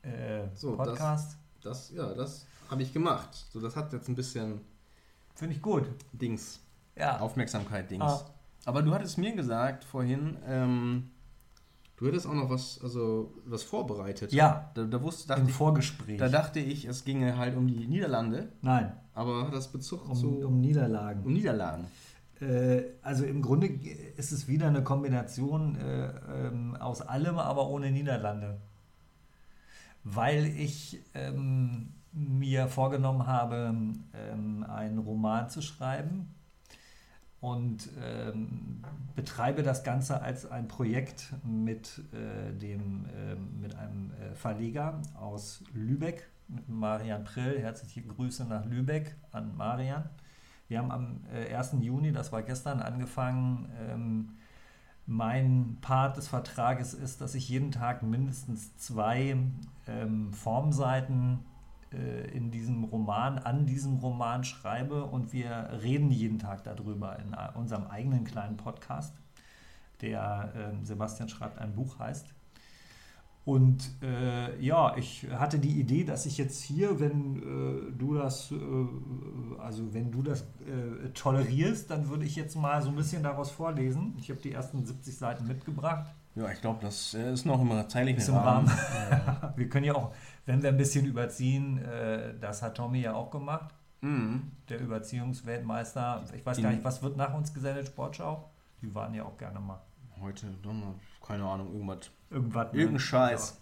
Äh, 0.07 0.49
So, 0.55 0.77
Podcast 0.77 1.37
Das, 1.63 1.91
ja, 1.91 2.15
das 2.15 2.47
habe 2.71 2.83
ich 2.83 2.93
gemacht. 2.93 3.29
So, 3.53 3.61
das 3.61 3.77
hat 3.77 3.93
jetzt 3.93 4.09
ein 4.09 4.15
bisschen 4.17 4.61
finde 5.35 5.55
ich 5.55 5.63
gut. 5.63 5.85
Dings, 6.13 6.61
Ja. 6.97 7.19
Aufmerksamkeit, 7.21 7.91
Dings. 7.91 8.05
Ah. 8.05 8.25
Aber 8.65 8.83
du 8.83 8.93
hattest 8.95 9.19
mir 9.19 9.33
gesagt 9.35 9.85
vorhin, 9.85 10.37
ähm, 10.47 11.11
du 11.97 12.07
hättest 12.07 12.27
auch 12.27 12.33
noch 12.35 12.51
was, 12.51 12.81
also 12.83 13.33
was 13.45 13.63
vorbereitet. 13.63 14.33
Ja, 14.33 14.71
Da, 14.75 14.85
da 14.85 15.03
wusste, 15.03 15.25
im 15.25 15.29
dachte 15.41 15.51
ich, 15.51 15.57
Vorgespräch. 15.57 16.19
da 16.19 16.29
dachte 16.29 16.59
ich, 16.61 16.85
es 16.87 17.05
ginge 17.05 17.37
halt 17.37 17.57
um 17.57 17.67
die 17.69 17.87
Niederlande, 17.87 18.49
Nein, 18.63 18.93
aber 19.15 19.51
das 19.53 19.69
Bezug 19.71 20.09
um, 20.09 20.15
zu 20.17 20.29
um 20.47 20.61
Niederlagen. 20.61 21.23
um 21.25 21.33
Niederlagen. 21.33 21.87
Äh, 22.41 22.83
also 23.03 23.25
im 23.25 23.41
Grunde 23.43 23.67
ist 24.17 24.33
es 24.33 24.49
wieder 24.49 24.67
eine 24.69 24.83
Kombination 24.83 25.77
äh, 25.77 26.09
ähm, 26.47 26.77
aus 26.77 27.03
allem, 27.03 27.39
aber 27.39 27.69
ohne 27.69 27.91
Niederlande. 27.91 28.59
Weil 30.09 30.47
ich 30.47 31.03
ähm, 31.15 31.89
mir 32.13 32.69
vorgenommen 32.69 33.27
habe, 33.27 33.75
ähm, 34.15 34.65
einen 34.69 34.99
Roman 34.99 35.51
zu 35.51 35.63
schreiben 35.63 36.33
und 37.41 37.91
ähm, 38.01 38.85
betreibe 39.17 39.65
das 39.65 39.83
Ganze 39.83 40.23
als 40.23 40.49
ein 40.49 40.69
Projekt 40.69 41.35
mit, 41.45 42.03
äh, 42.13 42.53
dem, 42.53 43.07
ähm, 43.17 43.61
mit 43.61 43.75
einem 43.75 44.13
äh, 44.13 44.35
Verleger 44.37 45.03
aus 45.19 45.65
Lübeck, 45.75 46.31
mit 46.47 46.69
Marian 46.69 47.25
Prill. 47.25 47.59
Herzliche 47.59 48.03
Grüße 48.03 48.45
nach 48.45 48.65
Lübeck 48.65 49.17
an 49.33 49.57
Marian. 49.57 50.09
Wir 50.69 50.79
haben 50.79 50.93
am 50.93 51.25
äh, 51.35 51.53
1. 51.53 51.75
Juni, 51.81 52.13
das 52.13 52.31
war 52.31 52.43
gestern, 52.43 52.81
angefangen. 52.81 53.69
Ähm, 53.91 54.29
mein 55.05 55.79
Part 55.81 56.17
des 56.17 56.29
Vertrages 56.29 56.95
ist, 56.95 57.21
dass 57.21 57.35
ich 57.35 57.49
jeden 57.49 57.73
Tag 57.73 58.05
mindestens 58.05 58.77
zwei 58.77 59.37
ähm, 59.87 60.33
Formseiten 60.33 61.45
äh, 61.93 62.31
in 62.31 62.51
diesem 62.51 62.85
Roman, 62.85 63.39
an 63.39 63.67
diesem 63.67 63.99
Roman 63.99 64.45
schreibe 64.45 65.05
und 65.05 65.33
wir 65.33 65.71
reden 65.83 66.11
jeden 66.11 66.39
Tag 66.39 66.65
darüber 66.65 67.19
in 67.19 67.35
unserem 67.55 67.87
eigenen 67.87 68.25
kleinen 68.25 68.57
Podcast, 68.57 69.15
der 70.01 70.53
ähm, 70.57 70.85
Sebastian 70.85 71.29
schreibt 71.29 71.59
ein 71.59 71.75
Buch 71.75 71.99
heißt. 71.99 72.35
Und 73.47 73.93
äh, 74.03 74.61
ja, 74.61 74.97
ich 74.97 75.25
hatte 75.31 75.61
die 75.61 75.79
Idee, 75.79 76.03
dass 76.03 76.27
ich 76.27 76.37
jetzt 76.37 76.61
hier, 76.61 76.99
wenn 76.99 77.37
äh, 77.37 77.93
du 77.97 78.15
das, 78.15 78.51
äh, 78.51 78.57
also 79.61 79.95
wenn 79.95 80.11
du 80.11 80.21
das 80.23 80.41
äh, 80.41 81.11
tolerierst, 81.15 81.89
dann 81.89 82.09
würde 82.09 82.25
ich 82.25 82.35
jetzt 82.35 82.57
mal 82.57 82.83
so 82.83 82.89
ein 82.89 82.97
bisschen 82.97 83.23
daraus 83.23 83.53
vorlesen. 83.53 84.15
Ich 84.19 84.31
habe 84.31 84.41
die 84.41 84.51
ersten 84.51 84.85
70 84.85 85.17
Seiten 85.17 85.47
mitgebracht. 85.47 86.13
Ja, 86.37 86.51
ich 86.51 86.61
glaube, 86.61 86.79
das 86.83 87.15
äh, 87.15 87.33
ist 87.33 87.45
noch 87.47 87.61
im 87.61 87.89
zeitlichen 87.89 88.19
Ist 88.21 88.29
im 88.29 88.37
Rahmen. 88.37 88.71
Wir 89.57 89.69
können 89.69 89.85
ja 89.87 89.95
auch, 89.95 90.13
wenn 90.45 90.63
wir 90.63 90.69
ein 90.69 90.77
bisschen 90.77 91.07
überziehen, 91.07 91.79
äh, 91.79 92.35
das 92.39 92.63
hat 92.63 92.77
Tommy 92.77 93.01
ja 93.01 93.15
auch 93.15 93.31
gemacht, 93.31 93.75
Mhm. 94.03 94.53
der 94.69 94.79
Überziehungsweltmeister. 94.81 96.23
Ich 96.37 96.45
weiß 96.45 96.61
gar 96.61 96.71
nicht, 96.71 96.85
was 96.85 97.03
wird 97.03 97.17
nach 97.17 97.33
uns 97.35 97.53
gesendet, 97.55 97.87
Sportschau? 97.89 98.51
Die 98.83 98.95
waren 98.95 99.15
ja 99.15 99.25
auch 99.25 99.39
gerne 99.39 99.59
mal. 99.59 99.81
Heute, 100.21 100.47
keine 101.27 101.45
Ahnung, 101.45 101.73
irgendwas. 101.73 102.11
Irgendwas. 102.31 102.73
ne? 102.73 102.79
Irgendein 102.79 103.01
Scheiß. 103.01 103.59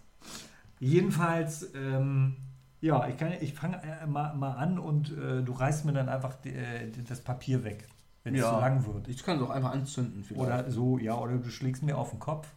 Jedenfalls, 0.81 1.73
ähm, 1.75 2.37
ja, 2.81 3.07
ich, 3.09 3.17
kann- 3.17 3.33
ich 3.41 3.55
fange 3.55 3.81
äh, 3.83 4.07
mal, 4.07 4.35
mal 4.35 4.53
an 4.55 4.79
und 4.79 5.17
äh, 5.17 5.43
du 5.43 5.53
reißt 5.53 5.85
mir 5.85 5.93
dann 5.93 6.09
einfach 6.09 6.35
die, 6.37 6.51
äh, 6.53 6.91
das 7.09 7.21
Papier 7.21 7.63
weg, 7.65 7.87
wenn 8.25 8.35
es 8.35 8.41
Ja. 8.41 8.53
zu 8.55 8.61
lang 8.61 8.85
wird. 8.87 9.09
Ich 9.09 9.23
kann 9.25 9.37
es 9.37 9.43
auch 9.43 9.51
einfach 9.51 9.71
anzünden 9.73 10.25
vielleicht. 10.25 10.41
Oder 10.43 10.71
so, 10.71 10.99
ja, 10.99 11.17
oder 11.17 11.37
du 11.39 11.49
schlägst 11.51 11.83
mir 11.85 11.97
auf 11.97 12.11
den 12.11 12.19
Kopf, 12.19 12.49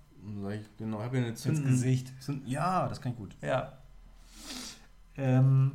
sag 0.42 0.54
ich, 0.54 0.78
genau, 0.78 0.98
ich 1.00 1.04
habe 1.06 1.16
hier 1.18 1.26
eine 1.26 1.32
ins 1.32 1.42
Zünden. 1.42 1.66
Gesicht. 1.66 2.12
Zünden- 2.22 2.48
Ja, 2.48 2.88
das 2.88 3.02
kann 3.02 3.12
ich 3.14 3.18
gut. 3.18 3.36
Ja. 3.42 3.78
Ähm, 5.16 5.72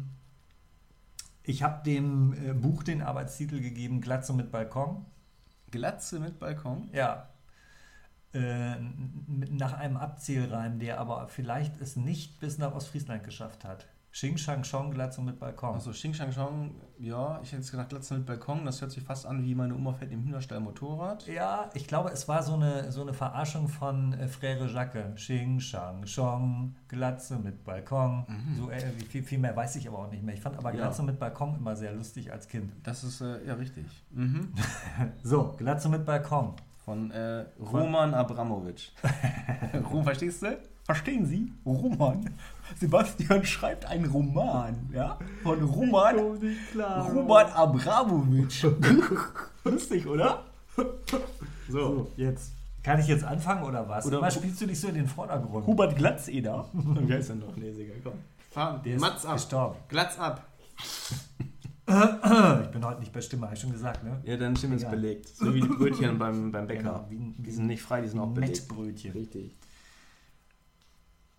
ich 1.42 1.62
habe 1.62 1.82
dem 1.84 2.32
äh, 2.34 2.52
Buch 2.52 2.82
den 2.82 3.02
Arbeitstitel 3.02 3.60
gegeben, 3.60 4.00
Glatze 4.00 4.32
mit 4.32 4.50
Balkon. 4.52 5.04
Glatze 5.70 6.20
mit 6.20 6.38
Balkon. 6.38 6.88
Ja. 6.92 7.28
Äh, 8.34 8.78
mit, 8.78 9.52
nach 9.52 9.72
einem 9.74 9.96
Abzählreim, 9.96 10.78
der 10.78 11.00
aber 11.00 11.28
vielleicht 11.28 11.80
es 11.80 11.96
nicht 11.96 12.40
bis 12.40 12.58
nach 12.58 12.74
Ostfriesland 12.74 13.24
geschafft 13.24 13.64
hat. 13.64 13.86
Xing 14.12 14.36
Shang 14.36 14.62
Chong, 14.62 14.90
Glatze 14.90 15.22
mit 15.22 15.38
Balkon. 15.38 15.74
Achso, 15.74 15.90
Xing 15.90 16.12
Shang 16.12 16.30
Chong, 16.30 16.74
ja, 16.98 17.40
ich 17.42 17.48
hätte 17.48 17.62
jetzt 17.62 17.70
gedacht, 17.70 17.88
Glatze 17.88 18.12
mit 18.14 18.26
Balkon, 18.26 18.66
das 18.66 18.80
hört 18.82 18.90
sich 18.90 19.02
fast 19.02 19.24
an 19.24 19.42
wie 19.42 19.54
meine 19.54 19.74
Oma 19.74 19.94
fährt 19.94 20.12
im 20.12 20.22
Hühnerstall 20.22 20.60
Motorrad. 20.60 21.26
Ja, 21.26 21.70
ich 21.72 21.86
glaube, 21.86 22.10
es 22.10 22.28
war 22.28 22.42
so 22.42 22.52
eine, 22.54 22.92
so 22.92 23.00
eine 23.00 23.14
Verarschung 23.14 23.68
von 23.68 24.12
äh, 24.12 24.26
Frère 24.26 24.66
Jacques. 24.66 25.14
Xing 25.14 25.60
Shang 25.60 26.04
Chong, 26.04 26.74
Glatze 26.88 27.38
mit 27.38 27.64
Balkon. 27.64 28.26
So, 28.58 28.70
äh, 28.70 28.80
viel, 29.08 29.22
viel 29.22 29.38
mehr 29.38 29.56
weiß 29.56 29.76
ich 29.76 29.88
aber 29.88 30.00
auch 30.00 30.10
nicht 30.10 30.22
mehr. 30.22 30.34
Ich 30.34 30.42
fand 30.42 30.58
aber 30.58 30.70
Ja. 30.72 30.76
Glatze 30.76 31.02
mit 31.02 31.18
Balkon 31.18 31.56
immer 31.56 31.74
sehr 31.74 31.94
lustig 31.94 32.30
als 32.30 32.46
Kind. 32.48 32.70
Das 32.82 33.04
ist, 33.04 33.22
äh, 33.22 33.42
ja, 33.46 33.54
richtig. 33.54 33.86
Mhm. 34.10 34.52
So, 35.22 35.54
Glatze 35.56 35.88
mit 35.88 36.04
Balkon. 36.04 36.54
Von 36.84 37.10
äh, 37.12 37.46
Roman 37.60 38.12
Abramovic. 38.12 38.90
Rom, 39.90 40.02
verstehst 40.04 40.42
du? 40.42 40.58
Verstehen 40.84 41.26
Sie? 41.26 41.52
Roman. 41.64 42.30
Sebastian 42.78 43.44
schreibt 43.46 43.84
einen 43.86 44.06
Roman, 44.06 44.88
ja? 44.92 45.16
Von 45.42 45.62
Roman, 45.62 46.16
Roman 46.76 47.46
Abramovic. 47.52 48.62
Lustig, 49.64 50.06
oder? 50.06 50.44
So, 51.68 52.10
jetzt. 52.16 52.52
Kann 52.82 52.98
ich 52.98 53.06
jetzt 53.06 53.22
anfangen 53.22 53.62
oder 53.62 53.88
was? 53.88 54.06
Oder- 54.06 54.18
Oder 54.18 54.30
spielst 54.32 54.60
du 54.60 54.66
dich 54.66 54.80
so 54.80 54.88
in 54.88 54.94
den 54.96 55.06
Vordergrund? 55.06 55.66
Hubert 55.68 55.94
Glatzeder. 55.96 56.66
Wie 56.72 57.12
heißt 57.12 57.30
er 57.30 57.36
noch? 57.36 57.54
Nee, 57.56 57.70
ist 57.70 57.78
egal, 57.78 57.96
komm. 58.02 58.14
Fahren. 58.50 58.80
Der 58.84 58.96
ist 58.96 59.00
Mats 59.00 59.24
ab. 59.24 59.34
gestorben. 59.34 59.76
Glatz 59.88 60.18
ab. 60.18 60.44
Ich 61.86 62.68
bin 62.70 62.84
heute 62.84 63.00
nicht 63.00 63.12
bei 63.12 63.20
Stimme, 63.20 63.46
habe 63.46 63.54
ich 63.54 63.60
schon 63.60 63.70
gesagt, 63.72 64.02
ne? 64.02 64.20
Ja, 64.24 64.36
deine 64.36 64.56
Stimme 64.56 64.76
ist 64.76 64.90
belegt. 64.90 65.28
So 65.28 65.52
wie 65.54 65.60
die 65.60 65.68
Brötchen 65.68 66.18
beim, 66.18 66.50
beim 66.50 66.66
Bäcker. 66.66 66.82
Genau, 66.82 67.06
wie 67.08 67.34
die 67.42 67.50
sind 67.50 67.66
nicht 67.66 67.82
frei, 67.82 68.00
die 68.00 68.08
sind 68.08 68.18
auch 68.18 68.28
belegt. 68.28 68.62
Mettbrötchen. 68.68 69.12
Richtig. 69.12 69.54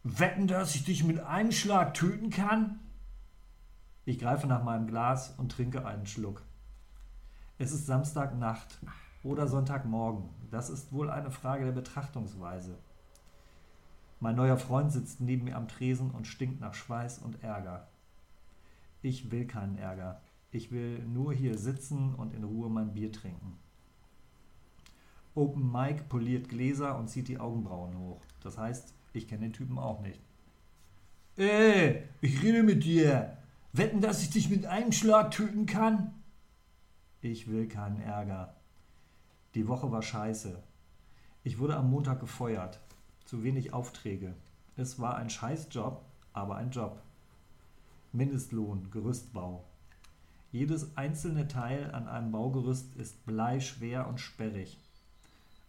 Wetten, 0.03 0.47
dass 0.47 0.75
ich 0.75 0.83
dich 0.83 1.05
mit 1.05 1.21
einem 1.21 1.53
Schlag 1.53 1.93
töten 1.93 2.29
kann? 2.29 2.81
Ich 4.03 4.19
greife 4.19 4.47
nach 4.47 4.61
meinem 4.61 4.85
Glas 4.85 5.33
und 5.37 5.53
trinke 5.53 5.85
einen 5.85 6.05
Schluck. 6.05 6.43
Es 7.57 7.71
ist 7.71 7.85
Samstagnacht 7.85 8.79
oder 9.23 9.47
Sonntagmorgen. 9.47 10.29
Das 10.51 10.69
ist 10.69 10.91
wohl 10.91 11.09
eine 11.09 11.31
Frage 11.31 11.63
der 11.63 11.71
Betrachtungsweise. 11.71 12.77
Mein 14.19 14.35
neuer 14.35 14.57
Freund 14.57 14.91
sitzt 14.91 15.21
neben 15.21 15.45
mir 15.45 15.55
am 15.55 15.69
Tresen 15.69 16.11
und 16.11 16.27
stinkt 16.27 16.59
nach 16.59 16.73
Schweiß 16.73 17.19
und 17.19 17.41
Ärger. 17.41 17.87
Ich 19.01 19.31
will 19.31 19.47
keinen 19.47 19.77
Ärger. 19.77 20.21
Ich 20.51 20.69
will 20.71 20.99
nur 21.05 21.33
hier 21.33 21.57
sitzen 21.57 22.13
und 22.13 22.33
in 22.33 22.43
Ruhe 22.43 22.69
mein 22.69 22.93
Bier 22.93 23.13
trinken. 23.13 23.57
Open 25.33 25.71
Mike 25.71 26.03
poliert 26.09 26.49
Gläser 26.49 26.97
und 26.97 27.07
zieht 27.07 27.29
die 27.29 27.39
Augenbrauen 27.39 27.97
hoch. 27.97 28.21
Das 28.41 28.57
heißt, 28.57 28.93
ich 29.13 29.27
kenne 29.27 29.41
den 29.41 29.53
Typen 29.53 29.77
auch 29.77 30.01
nicht. 30.01 30.19
Ey, 31.37 32.03
ich 32.21 32.43
rede 32.43 32.63
mit 32.63 32.83
dir. 32.83 33.37
Wetten, 33.71 34.01
dass 34.01 34.21
ich 34.21 34.29
dich 34.29 34.49
mit 34.49 34.65
einem 34.65 34.91
Schlag 34.91 35.31
töten 35.31 35.65
kann? 35.65 36.13
Ich 37.21 37.47
will 37.47 37.67
keinen 37.67 38.01
Ärger. 38.01 38.55
Die 39.55 39.67
Woche 39.67 39.91
war 39.91 40.01
scheiße. 40.01 40.61
Ich 41.43 41.59
wurde 41.59 41.75
am 41.75 41.89
Montag 41.89 42.19
gefeuert. 42.19 42.79
Zu 43.25 43.43
wenig 43.43 43.73
Aufträge. 43.73 44.35
Es 44.75 44.99
war 44.99 45.15
ein 45.15 45.29
Scheißjob, 45.29 46.03
aber 46.33 46.55
ein 46.57 46.71
Job. 46.71 47.01
Mindestlohn, 48.11 48.91
Gerüstbau. 48.91 49.63
Jedes 50.51 50.95
einzelne 50.97 51.47
Teil 51.47 51.91
an 51.91 52.07
einem 52.07 52.31
Baugerüst 52.31 52.95
ist 52.95 53.25
bleischwer 53.25 54.07
und 54.07 54.19
sperrig. 54.19 54.77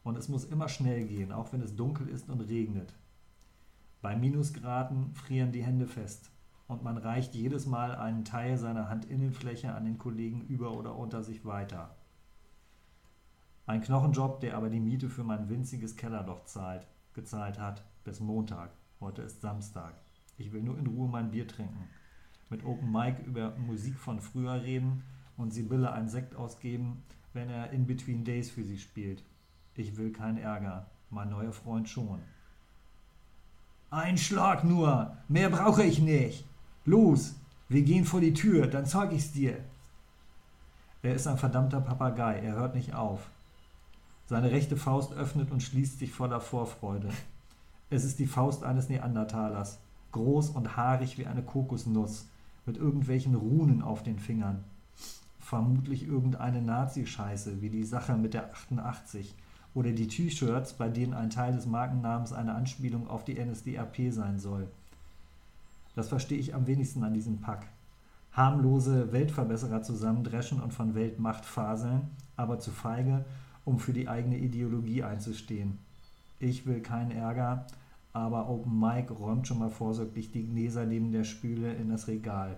Und 0.02 0.18
es 0.18 0.28
muss 0.28 0.44
immer 0.44 0.68
schnell 0.68 1.06
gehen, 1.06 1.32
auch 1.32 1.52
wenn 1.54 1.62
es 1.62 1.74
dunkel 1.74 2.08
ist 2.08 2.28
und 2.28 2.42
regnet. 2.42 2.92
Bei 4.04 4.14
Minusgraden 4.14 5.14
frieren 5.14 5.50
die 5.50 5.62
Hände 5.62 5.86
fest 5.86 6.30
und 6.68 6.82
man 6.82 6.98
reicht 6.98 7.34
jedes 7.34 7.64
Mal 7.64 7.94
einen 7.94 8.26
Teil 8.26 8.58
seiner 8.58 8.90
Handinnenfläche 8.90 9.74
an 9.74 9.86
den 9.86 9.96
Kollegen 9.96 10.42
über 10.42 10.72
oder 10.72 10.94
unter 10.94 11.22
sich 11.22 11.46
weiter. 11.46 11.96
Ein 13.64 13.80
Knochenjob, 13.80 14.40
der 14.40 14.58
aber 14.58 14.68
die 14.68 14.78
Miete 14.78 15.08
für 15.08 15.24
mein 15.24 15.48
winziges 15.48 15.96
Kellerloch 15.96 16.44
zahlt, 16.44 16.86
gezahlt 17.14 17.58
hat, 17.58 17.82
bis 18.04 18.20
Montag. 18.20 18.72
Heute 19.00 19.22
ist 19.22 19.40
Samstag. 19.40 19.94
Ich 20.36 20.52
will 20.52 20.62
nur 20.62 20.76
in 20.76 20.86
Ruhe 20.86 21.08
mein 21.08 21.30
Bier 21.30 21.48
trinken. 21.48 21.88
Mit 22.50 22.62
Open 22.66 22.92
Mic 22.92 23.22
über 23.24 23.56
Musik 23.56 23.98
von 23.98 24.20
früher 24.20 24.60
reden 24.60 25.02
und 25.38 25.54
Sibylle 25.54 25.90
einen 25.92 26.10
Sekt 26.10 26.36
ausgeben, 26.36 27.04
wenn 27.32 27.48
er 27.48 27.70
In 27.70 27.86
Between 27.86 28.22
Days 28.22 28.50
für 28.50 28.64
sie 28.64 28.76
spielt. 28.76 29.24
Ich 29.72 29.96
will 29.96 30.12
keinen 30.12 30.36
Ärger, 30.36 30.90
mein 31.08 31.30
neuer 31.30 31.52
Freund 31.52 31.88
schon. 31.88 32.20
Ein 33.94 34.18
Schlag 34.18 34.64
nur, 34.64 35.16
mehr 35.28 35.50
brauche 35.50 35.84
ich 35.84 36.00
nicht. 36.00 36.44
Los, 36.84 37.36
wir 37.68 37.82
gehen 37.82 38.04
vor 38.04 38.20
die 38.20 38.34
Tür, 38.34 38.66
dann 38.66 38.86
zeig 38.86 39.12
ich's 39.12 39.30
dir. 39.30 39.58
Er 41.04 41.14
ist 41.14 41.28
ein 41.28 41.38
verdammter 41.38 41.80
Papagei, 41.80 42.40
er 42.40 42.56
hört 42.56 42.74
nicht 42.74 42.92
auf. 42.92 43.20
Seine 44.26 44.50
rechte 44.50 44.76
Faust 44.76 45.12
öffnet 45.12 45.52
und 45.52 45.62
schließt 45.62 46.00
sich 46.00 46.10
voller 46.10 46.40
Vorfreude. 46.40 47.08
Es 47.88 48.02
ist 48.02 48.18
die 48.18 48.26
Faust 48.26 48.64
eines 48.64 48.88
Neandertalers, 48.88 49.78
groß 50.10 50.50
und 50.50 50.76
haarig 50.76 51.16
wie 51.16 51.26
eine 51.26 51.44
Kokosnuss, 51.44 52.26
mit 52.66 52.76
irgendwelchen 52.76 53.36
Runen 53.36 53.80
auf 53.80 54.02
den 54.02 54.18
Fingern. 54.18 54.64
Vermutlich 55.38 56.04
irgendeine 56.04 56.62
Nazi-Scheiße, 56.62 57.62
wie 57.62 57.70
die 57.70 57.84
Sache 57.84 58.16
mit 58.16 58.34
der 58.34 58.50
88 58.50 59.36
oder 59.74 59.90
die 59.90 60.06
T-Shirts, 60.06 60.74
bei 60.74 60.88
denen 60.88 61.14
ein 61.14 61.30
Teil 61.30 61.52
des 61.52 61.66
Markennamens 61.66 62.32
eine 62.32 62.54
Anspielung 62.54 63.08
auf 63.08 63.24
die 63.24 63.34
NSDAP 63.34 64.10
sein 64.12 64.38
soll. 64.38 64.68
Das 65.96 66.08
verstehe 66.08 66.38
ich 66.38 66.54
am 66.54 66.66
wenigsten 66.66 67.02
an 67.04 67.14
diesem 67.14 67.40
Pack. 67.40 67.66
Harmlose 68.32 69.12
Weltverbesserer 69.12 69.82
zusammendreschen 69.82 70.60
und 70.60 70.72
von 70.72 70.94
Weltmacht 70.94 71.44
faseln, 71.44 72.02
aber 72.36 72.58
zu 72.58 72.70
feige, 72.70 73.24
um 73.64 73.78
für 73.78 73.92
die 73.92 74.08
eigene 74.08 74.38
Ideologie 74.38 75.04
einzustehen. 75.04 75.78
Ich 76.40 76.66
will 76.66 76.80
keinen 76.80 77.12
Ärger, 77.12 77.66
aber 78.12 78.48
Open 78.48 78.78
Mic 78.78 79.10
räumt 79.12 79.46
schon 79.46 79.58
mal 79.58 79.70
vorsorglich 79.70 80.30
die 80.32 80.46
Gläser 80.46 80.84
neben 80.84 81.12
der 81.12 81.24
Spüle 81.24 81.72
in 81.74 81.90
das 81.90 82.08
Regal. 82.08 82.56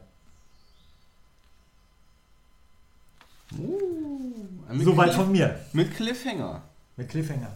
Mit 3.50 4.84
Soweit 4.84 5.14
von 5.14 5.30
mir. 5.30 5.58
Mit 5.72 5.94
Cliffhanger. 5.94 6.62
Mit 6.96 7.08
Cliffhanger. 7.08 7.50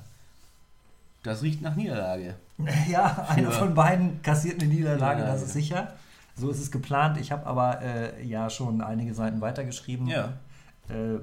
Das 1.22 1.42
riecht 1.42 1.62
nach 1.62 1.76
Niederlage. 1.76 2.34
Ja, 2.90 3.26
einer 3.30 3.50
von 3.50 3.74
beiden 3.74 4.20
kassiert 4.22 4.60
eine 4.60 4.70
Niederlage, 4.70 5.22
Ja, 5.22 5.26
das 5.32 5.42
ist 5.42 5.54
sicher. 5.54 5.94
So 6.36 6.50
ist 6.50 6.60
es 6.60 6.70
geplant. 6.70 7.18
Ich 7.18 7.32
habe 7.32 7.46
aber 7.46 7.80
äh, 7.82 8.22
ja 8.24 8.50
schon 8.50 8.82
einige 8.82 9.14
Seiten 9.14 9.40
weitergeschrieben. 9.40 10.06
Ja. 10.06 10.34
Äh, 10.90 11.18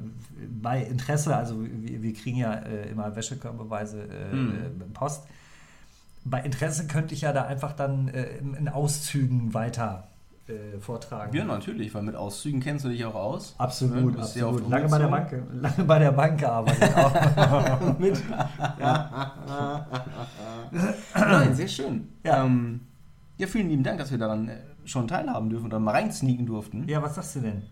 bei 0.61 0.81
Interesse, 0.81 1.35
also 1.35 1.63
wir, 1.63 2.01
wir 2.01 2.13
kriegen 2.13 2.37
ja 2.37 2.53
äh, 2.53 2.89
immer 2.89 3.15
Wäschekörperbeweise 3.15 4.01
äh, 4.01 4.31
Hm. 4.31 4.81
Post. 4.93 5.23
Bei 6.25 6.41
Interesse 6.41 6.87
könnte 6.87 7.13
ich 7.13 7.21
ja 7.21 7.33
da 7.33 7.45
einfach 7.45 7.73
dann 7.73 8.07
äh, 8.09 8.37
in 8.37 8.67
Auszügen 8.67 9.53
weiter 9.53 10.07
äh, 10.49 10.79
vortragen. 10.79 11.35
Ja, 11.35 11.43
natürlich, 11.45 11.93
weil 11.93 12.03
mit 12.03 12.15
Auszügen 12.15 12.59
kennst 12.59 12.85
du 12.85 12.89
dich 12.89 13.03
auch 13.05 13.15
aus. 13.15 13.53
Ne, 13.53 13.59
Absolut, 13.59 14.13
sehr 14.25 14.45
absolut. 14.45 14.61
oft 14.63 14.69
Lange 14.71 14.87
bei 14.89 14.97
der. 14.99 15.07
Bank, 15.07 15.43
lange 15.53 15.83
bei 15.85 15.99
der 15.99 16.11
Bank 16.11 16.39
gearbeitet. 16.39 16.97
Auch. 16.97 17.99
Mit, 17.99 18.21
Nein, 21.15 21.55
sehr 21.55 21.67
schön. 21.67 22.07
Ja. 22.23 22.43
Ähm, 22.45 22.81
ja, 23.37 23.47
vielen 23.47 23.69
lieben 23.69 23.83
Dank, 23.83 23.99
dass 23.99 24.11
wir 24.11 24.17
daran 24.17 24.49
äh, 24.49 24.57
schon 24.85 25.07
teilhaben 25.07 25.49
dürfen 25.49 25.65
oder 25.67 25.79
mal 25.79 25.91
reinsneaken 25.91 26.45
durften. 26.45 26.87
ja, 26.87 27.01
was 27.01 27.15
sagst 27.15 27.35
du 27.35 27.39
denn? 27.41 27.63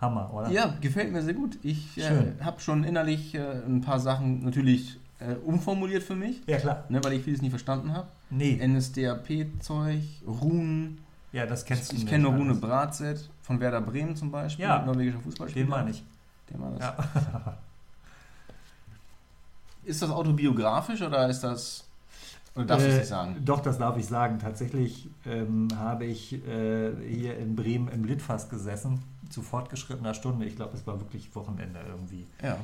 Hammer, 0.00 0.30
oder? 0.32 0.50
Ja, 0.50 0.74
gefällt 0.80 1.10
mir 1.10 1.22
sehr 1.22 1.34
gut. 1.34 1.58
Ich 1.62 1.96
äh, 1.98 2.32
habe 2.42 2.60
schon 2.60 2.84
innerlich 2.84 3.34
äh, 3.34 3.40
ein 3.66 3.80
paar 3.80 3.98
Sachen 3.98 4.44
natürlich 4.44 4.98
äh, 5.20 5.34
umformuliert 5.36 6.02
für 6.02 6.14
mich, 6.14 6.42
Ja, 6.46 6.58
klar. 6.58 6.84
ne, 6.90 7.02
weil 7.02 7.14
ich 7.14 7.22
vieles 7.22 7.40
nicht 7.40 7.50
verstanden 7.50 7.94
habe. 7.94 8.06
Nee, 8.28 8.60
NSDAP-Zeug, 8.64 10.02
Runen. 10.26 10.98
Ja, 11.32 11.46
das 11.46 11.64
kennst 11.64 11.92
du 11.92 11.96
Ich 11.96 12.06
kenne 12.06 12.28
alles. 12.28 12.38
Rune 12.40 12.54
Bratzett 12.54 13.28
von 13.42 13.60
Werder 13.60 13.80
Bremen 13.80 14.16
zum 14.16 14.30
Beispiel, 14.30 14.64
Ja. 14.64 14.84
norwegischer 14.84 15.20
Fußballspieler. 15.20 15.64
Den 15.66 15.70
meine 15.70 15.90
ich. 15.90 16.02
Der 16.50 16.60
war 16.60 16.70
das. 16.70 16.80
Ja. 16.80 17.56
Ist 19.84 20.02
das 20.02 20.10
autobiografisch 20.10 21.00
oder 21.02 21.28
ist 21.28 21.40
das. 21.42 21.84
Oder 22.56 22.64
darfst 22.64 22.86
du 22.86 22.90
es 22.90 22.94
Äh, 22.96 22.98
nicht 23.00 23.08
sagen? 23.08 23.36
Doch, 23.44 23.60
das 23.60 23.78
darf 23.78 23.96
ich 23.98 24.06
sagen. 24.06 24.38
Tatsächlich 24.40 25.08
ähm, 25.26 25.68
habe 25.76 26.06
ich 26.06 26.32
äh, 26.32 26.92
hier 27.08 27.38
in 27.38 27.54
Bremen 27.54 27.88
im 27.88 28.04
Litfass 28.04 28.48
gesessen, 28.48 29.00
zu 29.30 29.42
fortgeschrittener 29.42 30.14
Stunde. 30.14 30.46
Ich 30.46 30.56
glaube, 30.56 30.76
es 30.76 30.86
war 30.86 30.98
wirklich 30.98 31.32
Wochenende 31.36 31.78
irgendwie. 31.86 32.26
Ja. 32.42 32.56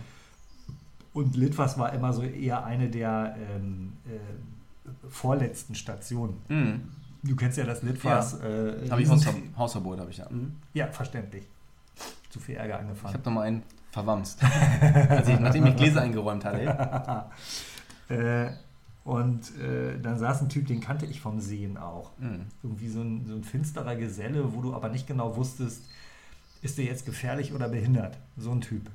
Und 1.14 1.36
Litfass 1.36 1.78
war 1.78 1.92
immer 1.92 2.12
so 2.12 2.22
eher 2.22 2.64
eine 2.64 2.88
der 2.88 3.36
ähm, 3.54 3.92
äh, 4.06 4.88
vorletzten 5.10 5.74
Stationen. 5.74 6.38
Mhm. 6.48 6.80
Du 7.22 7.36
kennst 7.36 7.56
ja 7.58 7.64
das 7.64 7.82
Litfass. 7.82 8.40
Äh, 8.40 8.88
Habe 8.90 9.02
ich 9.02 9.08
Hausver 9.08 9.34
Hausverbot, 9.56 10.00
habe 10.00 10.10
ich 10.10 10.18
ja. 10.18 10.28
Mhm. 10.28 10.56
Ja, 10.74 10.88
verständlich. 10.88 11.44
Zu 12.30 12.40
viel 12.40 12.56
Ärger 12.56 12.74
Ich 12.76 12.80
angefangen. 12.80 13.14
habe 13.14 13.24
noch 13.24 13.32
mal 13.32 13.42
einen 13.42 13.62
verwamst. 13.92 14.42
Als 15.08 15.28
ich, 15.28 15.38
nachdem 15.38 15.66
ich 15.66 15.76
Gläser 15.76 16.02
eingeräumt 16.02 16.44
hatte. 16.44 17.24
Äh, 18.08 18.50
und 19.04 19.56
äh, 19.58 19.98
dann 19.98 20.18
saß 20.18 20.42
ein 20.42 20.48
Typ, 20.50 20.66
den 20.66 20.80
kannte 20.80 21.06
ich 21.06 21.20
vom 21.20 21.40
Sehen 21.40 21.78
auch. 21.78 22.10
Mhm. 22.18 22.46
Irgendwie 22.62 22.88
so 22.88 23.00
ein, 23.00 23.24
so 23.26 23.34
ein 23.34 23.42
finsterer 23.42 23.96
Geselle, 23.96 24.52
wo 24.52 24.60
du 24.60 24.74
aber 24.74 24.90
nicht 24.90 25.06
genau 25.06 25.34
wusstest, 25.36 25.82
ist 26.60 26.76
der 26.76 26.84
jetzt 26.84 27.06
gefährlich 27.06 27.54
oder 27.54 27.68
behindert? 27.68 28.18
So 28.36 28.50
ein 28.50 28.60
Typ. 28.60 28.90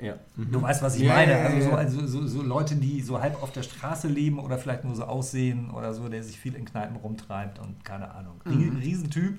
Ja. 0.00 0.14
Du 0.36 0.62
weißt, 0.62 0.82
was 0.82 0.96
ich 0.96 1.02
Ja, 1.02 1.14
meine. 1.14 1.36
also, 1.36 1.70
so, 1.70 1.76
also 1.76 2.06
so, 2.06 2.26
so 2.26 2.42
Leute, 2.42 2.76
die 2.76 3.00
so 3.02 3.20
halb 3.20 3.42
auf 3.42 3.52
der 3.52 3.62
Straße 3.62 4.06
leben 4.08 4.38
oder 4.38 4.58
vielleicht 4.58 4.84
nur 4.84 4.94
so 4.94 5.04
aussehen 5.04 5.70
oder 5.70 5.92
so, 5.94 6.08
der 6.08 6.22
sich 6.22 6.38
viel 6.38 6.54
in 6.54 6.64
Kneipen 6.64 6.96
rumtreibt 6.96 7.58
und 7.58 7.84
keine 7.84 8.10
Ahnung. 8.12 8.40
Mhm. 8.44 8.76
Riesentyp. 8.76 9.38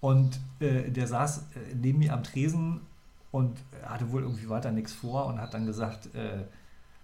Und 0.00 0.40
äh, 0.60 0.90
der 0.90 1.06
saß 1.06 1.38
äh, 1.38 1.74
neben 1.74 1.98
mir 1.98 2.12
am 2.14 2.22
Tresen 2.22 2.80
und 3.32 3.58
hatte 3.82 4.10
wohl 4.12 4.22
irgendwie 4.22 4.48
weiter 4.48 4.70
nichts 4.70 4.92
vor 4.92 5.26
und 5.26 5.40
hat 5.40 5.52
dann 5.52 5.66
gesagt, 5.66 6.14
äh, 6.14 6.44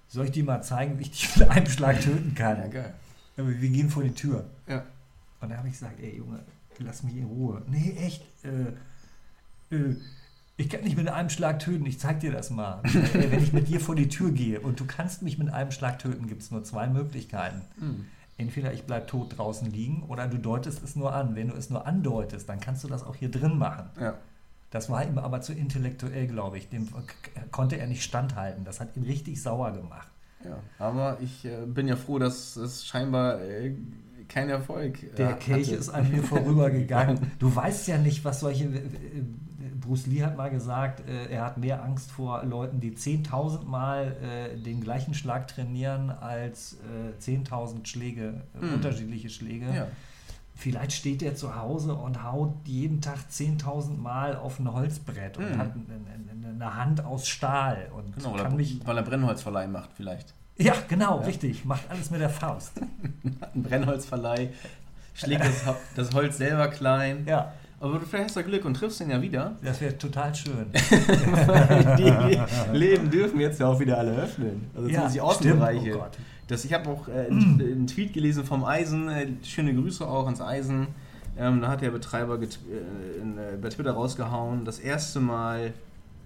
soll 0.08 0.26
ich 0.26 0.30
dir 0.32 0.44
mal 0.44 0.62
zeigen, 0.62 0.98
wie 0.98 1.02
ich 1.02 1.10
dich 1.10 1.36
mit 1.36 1.48
einem 1.50 1.66
Schlag 1.66 2.00
töten 2.00 2.34
kann? 2.34 2.58
Ja, 2.58 2.68
geil. 2.68 2.94
Wir 3.36 3.68
gehen 3.70 3.90
vor 3.90 4.02
die 4.02 4.14
Tür. 4.14 4.44
Ja. 4.66 4.82
Und 5.40 5.50
da 5.50 5.58
habe 5.58 5.68
ich 5.68 5.74
gesagt, 5.74 6.00
ey 6.00 6.16
Junge, 6.16 6.40
lass 6.78 7.02
mich 7.02 7.16
in 7.16 7.24
Ruhe. 7.24 7.60
Nee, 7.66 7.94
echt. 7.98 8.22
Äh, 8.44 9.74
äh, 9.74 9.96
ich 10.56 10.68
kann 10.70 10.82
nicht 10.82 10.96
mit 10.96 11.08
einem 11.08 11.28
Schlag 11.30 11.58
töten, 11.58 11.84
ich 11.86 11.98
zeig 11.98 12.20
dir 12.20 12.32
das 12.32 12.50
mal. 12.50 12.82
Äh, 13.14 13.30
Wenn 13.30 13.42
ich 13.42 13.52
mit 13.52 13.68
dir 13.68 13.80
vor 13.80 13.94
die 13.94 14.08
Tür 14.08 14.30
gehe 14.30 14.60
und 14.60 14.80
du 14.80 14.86
kannst 14.86 15.22
mich 15.22 15.38
mit 15.38 15.50
einem 15.52 15.70
Schlag 15.70 15.98
töten, 15.98 16.26
gibt 16.26 16.42
es 16.42 16.50
nur 16.50 16.64
zwei 16.64 16.86
Möglichkeiten. 16.88 17.62
Mhm. 17.78 18.06
Entweder 18.38 18.72
ich 18.74 18.84
bleib 18.84 19.08
tot 19.08 19.36
draußen 19.38 19.70
liegen 19.70 20.02
oder 20.08 20.26
du 20.26 20.38
deutest 20.38 20.82
es 20.82 20.94
nur 20.96 21.14
an. 21.14 21.34
Wenn 21.36 21.48
du 21.48 21.54
es 21.54 21.70
nur 21.70 21.86
andeutest, 21.86 22.48
dann 22.48 22.60
kannst 22.60 22.84
du 22.84 22.88
das 22.88 23.02
auch 23.02 23.16
hier 23.16 23.30
drin 23.30 23.56
machen. 23.58 23.86
Ja. 24.00 24.14
Das 24.70 24.90
war 24.90 25.04
ihm 25.06 25.16
aber 25.16 25.40
zu 25.40 25.52
intellektuell, 25.54 26.26
glaube 26.26 26.58
ich. 26.58 26.68
Dem 26.68 26.86
konnte 27.50 27.78
er 27.78 27.86
nicht 27.86 28.02
standhalten. 28.02 28.64
Das 28.64 28.80
hat 28.80 28.94
ihn 28.96 29.04
richtig 29.04 29.40
sauer 29.40 29.72
gemacht. 29.72 30.08
ja. 30.44 30.58
Aber 30.78 31.18
ich 31.20 31.44
äh, 31.46 31.64
bin 31.66 31.88
ja 31.88 31.96
froh, 31.96 32.18
dass 32.18 32.56
es 32.56 32.84
scheinbar 32.84 33.40
äh, 33.40 33.74
kein 34.28 34.50
Erfolg 34.50 35.02
äh, 35.02 35.14
Der 35.16 35.34
Kelch 35.34 35.70
ist 35.70 35.88
an 35.88 36.10
mir 36.10 36.22
vorübergegangen. 36.34 37.32
Du 37.38 37.54
weißt 37.54 37.88
ja 37.88 37.96
nicht, 37.96 38.24
was 38.24 38.40
solche. 38.40 38.68
Bruce 39.86 40.06
Lee 40.06 40.22
hat 40.24 40.36
mal 40.36 40.50
gesagt, 40.50 41.08
äh, 41.08 41.26
er 41.26 41.44
hat 41.44 41.58
mehr 41.58 41.82
Angst 41.84 42.10
vor 42.10 42.44
Leuten, 42.44 42.80
die 42.80 42.92
10.000 42.92 43.64
Mal 43.64 44.16
äh, 44.22 44.56
den 44.56 44.80
gleichen 44.80 45.14
Schlag 45.14 45.48
trainieren, 45.48 46.10
als 46.10 46.76
äh, 47.20 47.20
10.000 47.22 47.86
Schläge, 47.86 48.42
äh, 48.60 48.64
Mhm. 48.64 48.74
unterschiedliche 48.74 49.30
Schläge. 49.30 49.66
Ja. 49.74 49.86
Vielleicht 50.54 50.92
steht 50.92 51.22
er 51.22 51.34
zu 51.34 51.54
Hause 51.54 51.94
und 51.94 52.22
haut 52.24 52.54
jeden 52.64 53.00
Tag 53.02 53.18
10.000 53.30 53.98
Mal 53.98 54.36
auf 54.36 54.58
ein 54.58 54.72
Holzbrett 54.72 55.36
und 55.36 55.50
Mhm. 55.54 55.58
hat 55.58 55.72
eine, 55.74 56.74
Hand 56.74 57.04
aus 57.04 57.28
Stahl 57.28 57.88
und 57.94 58.14
Genau, 58.16 58.32
weil 58.32 58.42
kann 58.42 58.52
er, 58.52 58.56
mich. 58.56 58.80
weil 58.86 58.96
er 58.96 59.02
Brennholzverleih 59.02 59.66
macht 59.66 59.90
vielleicht. 59.94 60.32
Ja, 60.58 60.72
genau, 60.88 61.18
richtig. 61.18 61.64
Macht 61.66 61.82
alles 61.90 62.10
mit 62.10 62.20
der 62.22 62.30
Faust. 62.30 62.72
Ein 62.80 63.62
Brennholzverleih, 63.62 64.48
schlägt 65.14 65.44
das, 65.44 65.62
das 65.94 66.14
Holz 66.14 66.38
selber 66.38 66.68
klein. 66.68 67.24
Ja, 67.26 67.52
Aber 67.78 67.98
du 67.98 68.06
vielleicht 68.06 68.26
hast 68.26 68.36
du 68.36 68.42
Glück 68.42 68.64
und 68.64 68.74
triffst 68.74 69.00
ihn 69.00 69.10
ja 69.10 69.20
wieder. 69.20 69.56
das 69.62 69.80
wäre 69.80 69.96
total 69.98 70.34
schön. 70.34 70.66
die 70.72 72.72
Läden 72.76 73.10
dürfen 73.10 73.38
jetzt 73.38 73.60
ja 73.60 73.66
auch 73.66 73.78
wieder 73.78 73.98
alle 73.98 74.12
öffnen. 74.12 74.70
Also 74.74 74.88
zumindest 74.88 75.14
die 75.14 75.20
Außenbereiche. 75.20 75.96
Oh 75.96 75.98
Gott. 75.98 76.18
Das, 76.48 76.64
ich 76.64 76.72
habe 76.72 76.88
auch 76.88 77.08
äh, 77.08 77.26
einen, 77.30 77.86
Tweet 77.86 78.14
gelesen 78.14 78.44
vom 78.44 78.64
Eisen. 78.64 79.08
Äh, 79.08 79.28
schöne 79.42 79.74
Grüße 79.74 80.06
auch 80.06 80.24
ans 80.24 80.40
Eisen. 80.40 80.86
Ähm, 81.38 81.60
da 81.60 81.68
hat 81.68 81.82
der 81.82 81.90
Betreiber 81.90 82.38
get, 82.38 82.58
äh, 82.70 83.20
in, 83.20 83.36
äh, 83.36 83.58
bei 83.60 83.68
Twitter 83.68 83.92
rausgehauen, 83.92 84.64
das 84.64 84.78
erste 84.78 85.20
Mal 85.20 85.74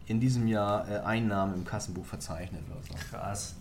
in 0.06 0.20
diesem 0.20 0.46
Jahr 0.46 0.88
äh, 0.88 0.98
Einnahmen 0.98 1.54
im 1.54 1.64
Kassenbuch 1.64 2.04
verzeichnet 2.04 2.62
so. 2.88 2.94
Krass. 3.10 3.56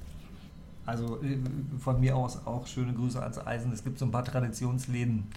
Also 0.86 1.20
äh, 1.24 1.38
von 1.80 2.00
mir 2.00 2.16
aus 2.16 2.46
auch 2.46 2.68
schöne 2.68 2.94
Grüße 2.94 3.22
ans 3.22 3.40
Eisen. 3.40 3.72
Es 3.72 3.84
gibt 3.84 3.98
so 3.98 4.06
ein 4.06 4.12
paar 4.12 4.26
Traditionsläden, 4.26 5.28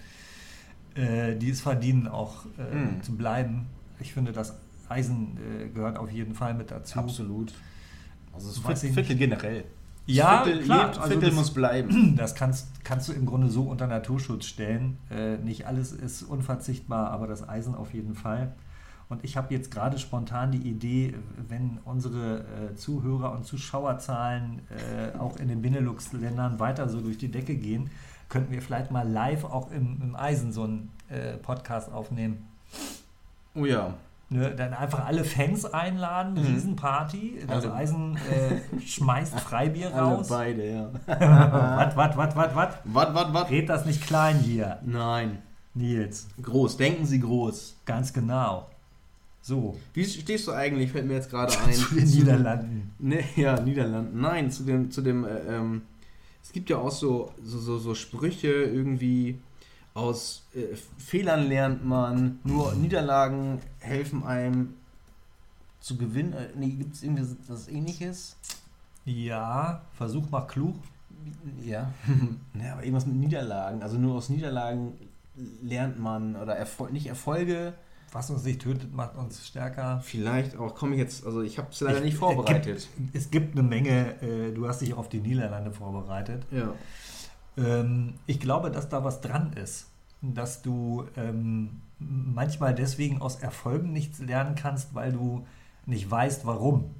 äh, 0.95 1.34
die 1.36 1.51
es 1.51 1.61
verdienen, 1.61 2.07
auch 2.09 2.45
äh, 2.59 2.74
Mm. 2.74 3.03
zu 3.03 3.16
bleiben. 3.16 3.66
Ich 4.01 4.12
finde, 4.12 4.32
das 4.32 4.55
Eisen 4.88 5.38
äh, 5.38 5.68
gehört 5.68 5.99
auf 5.99 6.11
jeden 6.11 6.34
Fall 6.34 6.55
mit 6.55 6.70
dazu. 6.70 6.99
Absolut. 6.99 7.53
Also 8.34 8.49
das 8.49 8.64
Weiß 8.64 8.82
ich 8.84 8.93
Viertel 8.93 9.16
generell. 9.16 9.64
Ja, 10.07 10.43
Viertel, 10.43 10.62
klar, 10.64 10.86
lebt, 10.86 10.99
also 10.99 11.11
Viertel 11.11 11.28
das- 11.30 11.34
muss 11.38 11.51
bleiben. 11.55 12.14
Das 12.16 12.34
kannst, 12.34 12.68
kannst 12.84 13.09
du 13.09 13.12
im 13.12 13.24
Grunde 13.26 13.49
so 13.51 13.62
unter 13.62 13.86
Naturschutz 13.86 14.47
stellen. 14.47 14.99
Äh, 15.11 15.36
nicht 15.38 15.66
alles 15.66 15.93
ist 15.93 16.22
unverzichtbar, 16.22 17.11
aber 17.11 17.26
das 17.26 17.49
Eisen 17.49 17.74
auf 17.74 17.95
jeden 17.95 18.14
Fall. 18.14 18.53
Und 19.12 19.22
ich 19.24 19.36
habe 19.36 19.52
jetzt 19.52 19.70
gerade 19.70 19.98
spontan 19.98 20.52
die 20.52 20.62
Idee, 20.66 21.14
wenn 21.48 21.78
unsere 21.84 22.38
äh, 22.70 22.74
Zuhörer- 22.76 23.32
und 23.32 23.44
Zuschauerzahlen 23.44 24.60
äh, 24.70 25.18
auch 25.18 25.36
in 25.36 25.48
den 25.48 25.60
Benelux-Ländern 25.60 26.58
weiter 26.58 26.88
so 26.88 26.98
durch 27.02 27.18
die 27.18 27.30
Decke 27.30 27.54
gehen, 27.56 27.90
könnten 28.30 28.52
wir 28.52 28.62
vielleicht 28.62 28.90
mal 28.90 29.06
live 29.06 29.44
auch 29.44 29.70
im, 29.70 30.00
im 30.02 30.16
Eisen 30.16 30.50
so 30.50 30.62
einen 30.62 30.90
äh, 31.10 31.34
Podcast 31.36 31.92
aufnehmen. 31.92 32.48
Oh 33.54 33.66
ja. 33.66 33.92
Ne, 34.30 34.50
dann 34.54 34.72
einfach 34.72 35.04
alle 35.04 35.24
Fans 35.24 35.66
einladen, 35.66 36.32
Mhm. 36.40 36.46
Riesenparty. 36.46 37.40
Das 37.46 37.66
Alle. 37.66 37.74
Eisen 37.74 38.16
äh, 38.16 38.80
schmeißt 38.80 39.38
Freibier 39.40 39.88
Alle 39.94 40.02
raus. 40.16 40.28
beide, 40.28 40.72
ja. 40.72 40.90
Was, 41.06 41.94
was, 41.96 42.16
was, 42.16 42.34
was, 42.34 42.54
was? 42.56 42.74
Wat, 42.84 43.14
wat, 43.14 43.34
wat? 43.34 43.50
Red 43.50 43.68
das 43.68 43.84
nicht 43.84 44.00
klein 44.06 44.38
hier, 44.38 44.78
Nein. 44.86 45.42
Nils. 45.74 46.28
Groß. 46.40 46.78
Denken 46.78 47.04
Sie 47.04 47.20
groß. 47.20 47.76
Ganz 47.84 48.14
genau. 48.14 48.68
So, 49.45 49.76
Wie 49.93 50.05
stehst 50.05 50.47
du 50.47 50.53
eigentlich, 50.53 50.93
fällt 50.93 51.07
mir 51.07 51.14
jetzt 51.14 51.28
gerade 51.28 51.53
ein. 51.66 51.74
zu 51.74 51.95
den 51.97 52.09
Niederlanden. 52.09 52.95
Ne, 53.01 53.24
ja, 53.34 53.61
Niederlanden. 53.61 54.20
Nein, 54.20 54.51
zu 54.51 54.62
dem, 54.62 54.90
zu 54.90 55.03
dem, 55.03 55.24
äh, 55.24 55.38
ähm, 55.49 55.82
es 56.43 56.53
gibt 56.53 56.70
ja 56.70 56.78
auch 56.78 56.93
so, 56.93 57.32
so, 57.43 57.59
so, 57.59 57.78
so 57.78 57.95
Sprüche 57.95 58.49
irgendwie 58.49 59.38
aus 59.95 60.47
äh, 60.55 60.76
Fehlern 60.97 61.49
lernt 61.49 61.84
man, 61.84 62.38
nur 62.45 62.74
Niederlagen 62.74 63.61
helfen 63.80 64.22
einem 64.22 64.74
zu 65.80 65.97
gewinnen. 65.97 66.32
Äh, 66.32 66.49
nee, 66.57 66.68
gibt 66.70 66.95
es 66.95 67.03
irgendwie 67.03 67.24
was 67.49 67.68
ähnliches? 67.68 68.36
Ja, 69.05 69.82
versuch 69.97 70.30
mal 70.30 70.43
klug. 70.43 70.76
Ja. 71.64 71.93
ne, 72.55 72.72
aber 72.72 72.82
irgendwas 72.82 73.07
mit 73.07 73.16
Niederlagen. 73.16 73.82
Also 73.82 73.99
nur 73.99 74.14
aus 74.14 74.28
Niederlagen 74.28 74.93
lernt 75.62 75.99
man 75.99 76.36
oder 76.36 76.55
Erfol 76.55 76.93
nicht 76.93 77.07
Erfolge. 77.07 77.74
Was 78.12 78.28
uns 78.30 78.44
nicht 78.44 78.60
tötet, 78.60 78.94
macht 78.94 79.16
uns 79.16 79.46
stärker. 79.46 80.00
Vielleicht 80.04 80.56
auch, 80.56 80.74
komme 80.74 80.92
ich 80.94 80.98
jetzt, 81.00 81.24
also 81.24 81.40
ich 81.40 81.56
habe 81.58 81.68
es 81.72 81.80
leider 81.80 81.98
Ich- 81.98 82.04
nicht 82.04 82.16
vorbereitet. 82.18 82.88
Es 83.14 83.30
gibt 83.30 83.56
eine 83.56 83.66
Menge, 83.66 84.20
äh, 84.22 84.52
du 84.52 84.68
hast 84.68 84.80
dich 84.82 84.92
auf 84.94 85.08
die 85.08 85.20
Niederlande 85.20 85.72
vorbereitet. 85.72 86.44
Ja. 86.50 86.74
Ähm, 87.56 88.14
ich 88.26 88.38
glaube, 88.38 88.70
dass 88.70 88.88
da 88.88 89.02
was 89.04 89.20
dran 89.22 89.52
ist. 89.54 89.86
Dass 90.20 90.62
du 90.62 91.04
ähm, 91.16 91.80
manchmal 91.98 92.74
deswegen 92.74 93.20
aus 93.20 93.36
Erfolgen 93.36 93.92
nichts 93.92 94.18
lernen 94.20 94.54
kannst, 94.56 94.94
weil 94.94 95.12
du 95.12 95.46
nicht 95.86 96.10
weißt, 96.10 96.44
warum. 96.46 96.94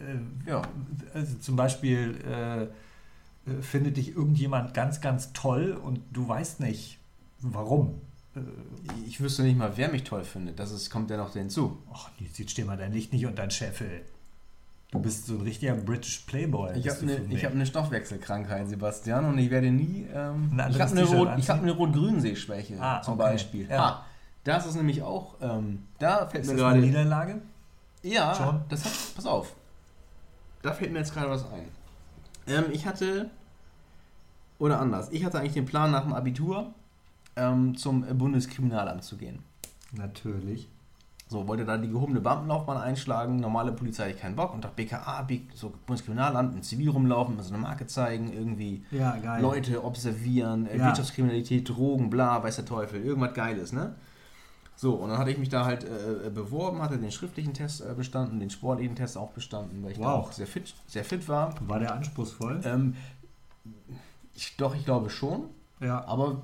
Äh, 0.00 0.50
Ja. 0.50 0.62
Also 1.14 1.36
zum 1.38 1.56
Beispiel 1.56 2.18
äh, 2.26 2.62
äh, 2.64 2.68
findet 3.62 3.96
dich 3.96 4.14
irgendjemand 4.14 4.74
ganz, 4.74 5.00
ganz 5.00 5.32
toll 5.32 5.72
und 5.82 6.00
du 6.12 6.28
weißt 6.28 6.60
nicht, 6.60 6.98
warum. 7.40 7.94
Äh, 8.36 8.40
Ich 9.06 9.20
wüsste 9.20 9.42
nicht 9.42 9.56
mal, 9.58 9.72
wer 9.76 9.90
mich 9.90 10.04
toll 10.04 10.24
findet. 10.24 10.58
Das 10.58 10.70
ist, 10.72 10.90
kommt 10.90 11.10
ja 11.10 11.16
noch 11.16 11.32
hinzu. 11.32 11.78
Ach, 11.92 12.10
jetzt 12.18 12.50
steh 12.50 12.64
mal 12.64 12.76
dein 12.76 12.92
Licht 12.92 13.12
nicht 13.12 13.26
unter 13.26 13.42
den 13.42 13.50
Scheffel. 13.50 14.02
Du 14.90 14.98
bist 15.00 15.24
so 15.26 15.34
ein 15.36 15.40
richtiger 15.40 15.74
British 15.74 16.18
Playboy. 16.26 16.76
Ich 16.78 16.86
habe 16.88 17.00
eine 17.00 17.42
hab 17.42 17.54
ne 17.54 17.64
Stoffwechselkrankheit, 17.64 18.68
Sebastian, 18.68 19.24
und 19.24 19.38
ich 19.38 19.50
werde 19.50 19.70
nie. 19.70 20.06
Ähm, 20.12 20.52
ich 20.68 20.80
habe 20.80 20.90
eine, 20.90 21.04
Rot, 21.04 21.30
ich 21.38 21.48
hab 21.48 21.62
eine 21.62 21.72
Rot-Grün-Sehschwäche 21.72 22.76
Ah, 22.78 23.00
zum 23.00 23.14
okay. 23.14 23.22
Beispiel. 23.22 23.68
Ja. 23.70 23.82
Ah, 23.82 24.04
das 24.44 24.66
ist 24.66 24.74
nämlich 24.74 25.02
auch. 25.02 25.36
Ähm, 25.40 25.84
da 25.98 26.26
fällt 26.26 26.44
ist 26.44 26.50
mir 26.50 26.56
das 26.58 26.64
eine 26.66 26.74
gerade. 26.80 26.86
Niederlage? 26.86 27.42
Ja, 28.02 28.34
Schon? 28.34 28.60
das 28.68 28.84
hat. 28.84 28.92
Pass 29.14 29.24
auf. 29.26 29.54
Da 30.60 30.72
fällt 30.72 30.92
mir 30.92 30.98
jetzt 30.98 31.14
gerade 31.14 31.30
was 31.30 31.50
ein. 31.50 31.68
Ähm, 32.46 32.64
ich 32.72 32.84
hatte. 32.84 33.30
Oder 34.58 34.78
anders. 34.78 35.08
Ich 35.10 35.24
hatte 35.24 35.38
eigentlich 35.40 35.54
den 35.54 35.64
Plan, 35.64 35.90
nach 35.90 36.02
dem 36.02 36.12
Abitur 36.12 36.74
ähm, 37.36 37.76
zum 37.76 38.02
Bundeskriminalamt 38.18 39.02
zu 39.04 39.16
gehen. 39.16 39.40
Natürlich. 39.92 40.68
So, 41.28 41.48
wollte 41.48 41.64
da 41.64 41.78
die 41.78 41.88
gehobene 41.88 42.20
Beamtenlaufbahn 42.20 42.76
einschlagen. 42.76 43.36
Normale 43.36 43.72
Polizei 43.72 44.02
hatte 44.04 44.14
ich 44.16 44.20
keinen 44.20 44.36
Bock 44.36 44.52
und 44.52 44.64
dachte, 44.64 44.76
BKA, 44.76 45.22
B- 45.22 45.40
so 45.54 45.72
Bundeskriminalamt, 45.86 46.54
in 46.54 46.62
Zivil 46.62 46.90
rumlaufen, 46.90 47.40
so 47.40 47.54
eine 47.54 47.62
Marke 47.62 47.86
zeigen, 47.86 48.30
irgendwie 48.32 48.84
Ja. 48.90 49.16
Leute 49.38 49.82
observieren, 49.82 50.66
äh, 50.66 50.76
Ja. 50.76 50.86
Wirtschaftskriminalität, 50.88 51.66
Drogen, 51.70 52.10
bla, 52.10 52.42
weiß 52.42 52.56
der 52.56 52.66
Teufel, 52.66 53.02
irgendwas 53.02 53.32
Geiles, 53.32 53.72
ne? 53.72 53.94
So, 54.76 54.94
und 54.94 55.08
dann 55.10 55.18
hatte 55.18 55.30
ich 55.30 55.38
mich 55.38 55.48
da 55.48 55.64
halt 55.64 55.84
äh, 55.84 56.28
beworben, 56.28 56.82
hatte 56.82 56.98
den 56.98 57.12
schriftlichen 57.12 57.54
Test 57.54 57.80
äh, 57.80 57.94
bestanden, 57.94 58.38
den 58.40 58.50
sportlichen 58.50 58.96
Test 58.96 59.16
auch 59.16 59.30
bestanden, 59.30 59.82
weil 59.82 59.92
ich 59.92 59.98
da 59.98 60.04
Wow. 60.04 60.26
auch 60.26 60.32
sehr 60.32 60.46
fit, 60.46 60.74
sehr 60.86 61.04
fit 61.04 61.28
war. 61.28 61.54
War 61.66 61.78
der 61.78 61.94
anspruchsvoll? 61.94 62.60
Ähm, 62.64 62.94
ich, 64.34 64.56
doch, 64.56 64.74
ich 64.74 64.84
glaube 64.84 65.08
schon, 65.10 65.44
Ja. 65.80 66.04
aber 66.06 66.42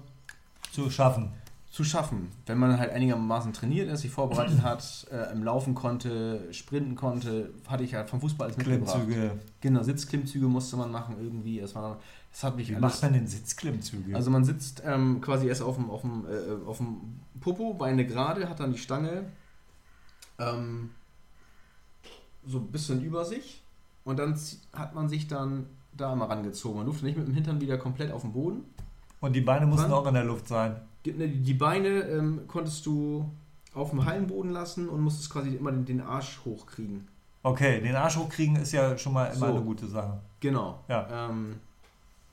Zu 0.73 0.91
schaffen. 0.91 1.31
zu 1.71 1.85
schaffen, 1.85 2.29
wenn 2.47 2.59
man 2.59 2.79
halt 2.79 2.91
einigermaßen 2.93 3.53
trainiert 3.53 3.89
ist, 3.91 4.01
sich 4.01 4.11
vorbereitet 4.11 4.63
hat, 4.63 5.07
äh, 5.13 5.33
im 5.33 5.45
Laufen 5.45 5.75
konnte, 5.75 6.53
sprinten 6.53 6.95
konnte, 6.97 7.51
hatte 7.67 7.85
ich 7.85 7.95
halt 7.95 8.09
vom 8.09 8.21
Fußball 8.21 8.47
alles 8.47 8.57
mitgebracht. 8.57 8.95
Klimmzüge. 8.95 9.39
Genau, 9.61 9.83
Sitzklimmzüge 9.83 10.47
musste 10.47 10.77
man 10.77 10.91
machen 10.91 11.17
irgendwie. 11.21 11.61
Das, 11.61 11.75
war, 11.75 11.99
das 12.33 12.43
hat 12.43 12.57
mich 12.57 12.71
Wie 12.71 12.75
alles. 12.75 12.83
macht 12.83 13.03
man 13.03 13.13
denn 13.13 13.27
Sitzklimmzüge? 13.27 14.17
Also 14.17 14.31
man 14.31 14.45
sitzt 14.45 14.83
ähm, 14.85 15.21
quasi 15.21 15.47
erst 15.47 15.63
auf 15.63 15.77
dem, 15.77 15.91
auf, 15.91 16.01
dem, 16.01 16.25
äh, 16.27 16.67
auf 16.67 16.79
dem 16.79 17.21
Popo, 17.41 17.75
Beine 17.75 18.07
gerade, 18.07 18.49
hat 18.49 18.61
dann 18.61 18.73
die 18.73 18.79
Stange 18.79 19.27
ähm, 20.39 20.91
so 22.47 22.59
ein 22.59 22.69
bisschen 22.69 23.03
über 23.03 23.25
sich 23.25 23.63
und 24.05 24.19
dann 24.19 24.39
hat 24.73 24.95
man 24.95 25.09
sich 25.09 25.29
dann 25.29 25.67
da 25.93 26.15
mal 26.15 26.27
rangezogen. 26.27 26.79
Man 26.79 26.87
durfte 26.87 27.05
nicht 27.05 27.19
mit 27.19 27.27
dem 27.27 27.35
Hintern 27.35 27.61
wieder 27.61 27.77
komplett 27.77 28.11
auf 28.11 28.23
dem 28.23 28.33
Boden. 28.33 28.65
Und 29.21 29.33
die 29.35 29.41
Beine 29.41 29.67
mussten 29.67 29.91
Wann? 29.91 29.99
auch 29.99 30.07
in 30.07 30.15
der 30.15 30.25
Luft 30.25 30.49
sein. 30.49 30.77
Die, 31.05 31.13
ne, 31.13 31.29
die 31.29 31.55
Beine 31.55 31.89
ähm, 31.89 32.43
konntest 32.47 32.87
du 32.87 33.31
auf 33.75 33.91
dem 33.91 34.05
Hallenboden 34.05 34.51
lassen 34.51 34.89
und 34.89 35.01
musstest 35.01 35.31
quasi 35.31 35.55
immer 35.55 35.71
den, 35.71 35.85
den 35.85 36.01
Arsch 36.01 36.41
hochkriegen. 36.45 37.07
Okay, 37.43 37.81
den 37.81 37.95
Arsch 37.95 38.17
hochkriegen 38.17 38.57
ist 38.57 38.73
ja 38.73 38.99
schon 38.99 39.13
mal 39.13 39.27
immer 39.27 39.35
So. 39.37 39.45
eine 39.55 39.61
gute 39.63 39.87
Sache. 39.87 40.21
Genau. 40.41 40.81
Ja. 40.89 41.29
Ähm, 41.31 41.57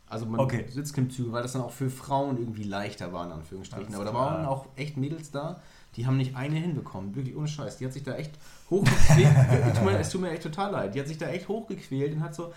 also 0.09 0.25
man 0.25 0.39
Okay. 0.39 0.65
Sitzklimmzüge, 0.69 1.31
weil 1.31 1.43
das 1.43 1.53
dann 1.53 1.61
auch 1.61 1.71
für 1.71 1.89
Frauen 1.89 2.37
irgendwie 2.37 2.63
leichter 2.63 3.11
war, 3.13 3.25
in 3.25 3.31
Anführungsstrichen. 3.31 3.93
Aber 3.95 4.05
da 4.05 4.13
waren 4.13 4.45
auch 4.45 4.67
echt 4.75 4.97
Mädels 4.97 5.31
da, 5.31 5.61
die 5.95 6.05
haben 6.05 6.17
nicht 6.17 6.35
eine 6.35 6.55
hinbekommen. 6.55 7.15
Wirklich 7.15 7.35
ohne 7.35 7.47
Scheiß. 7.47 7.77
Die 7.77 7.85
hat 7.85 7.93
sich 7.93 8.03
da 8.03 8.15
echt 8.15 8.33
hochgequält. 8.69 9.27
es 9.99 10.09
tut 10.09 10.21
mir 10.21 10.29
echt 10.31 10.43
total 10.43 10.71
leid. 10.71 10.95
Die 10.95 10.99
hat 10.99 11.07
sich 11.07 11.17
da 11.17 11.27
echt 11.27 11.47
hochgequält 11.47 12.13
und 12.13 12.21
hat 12.21 12.35
so 12.35 12.51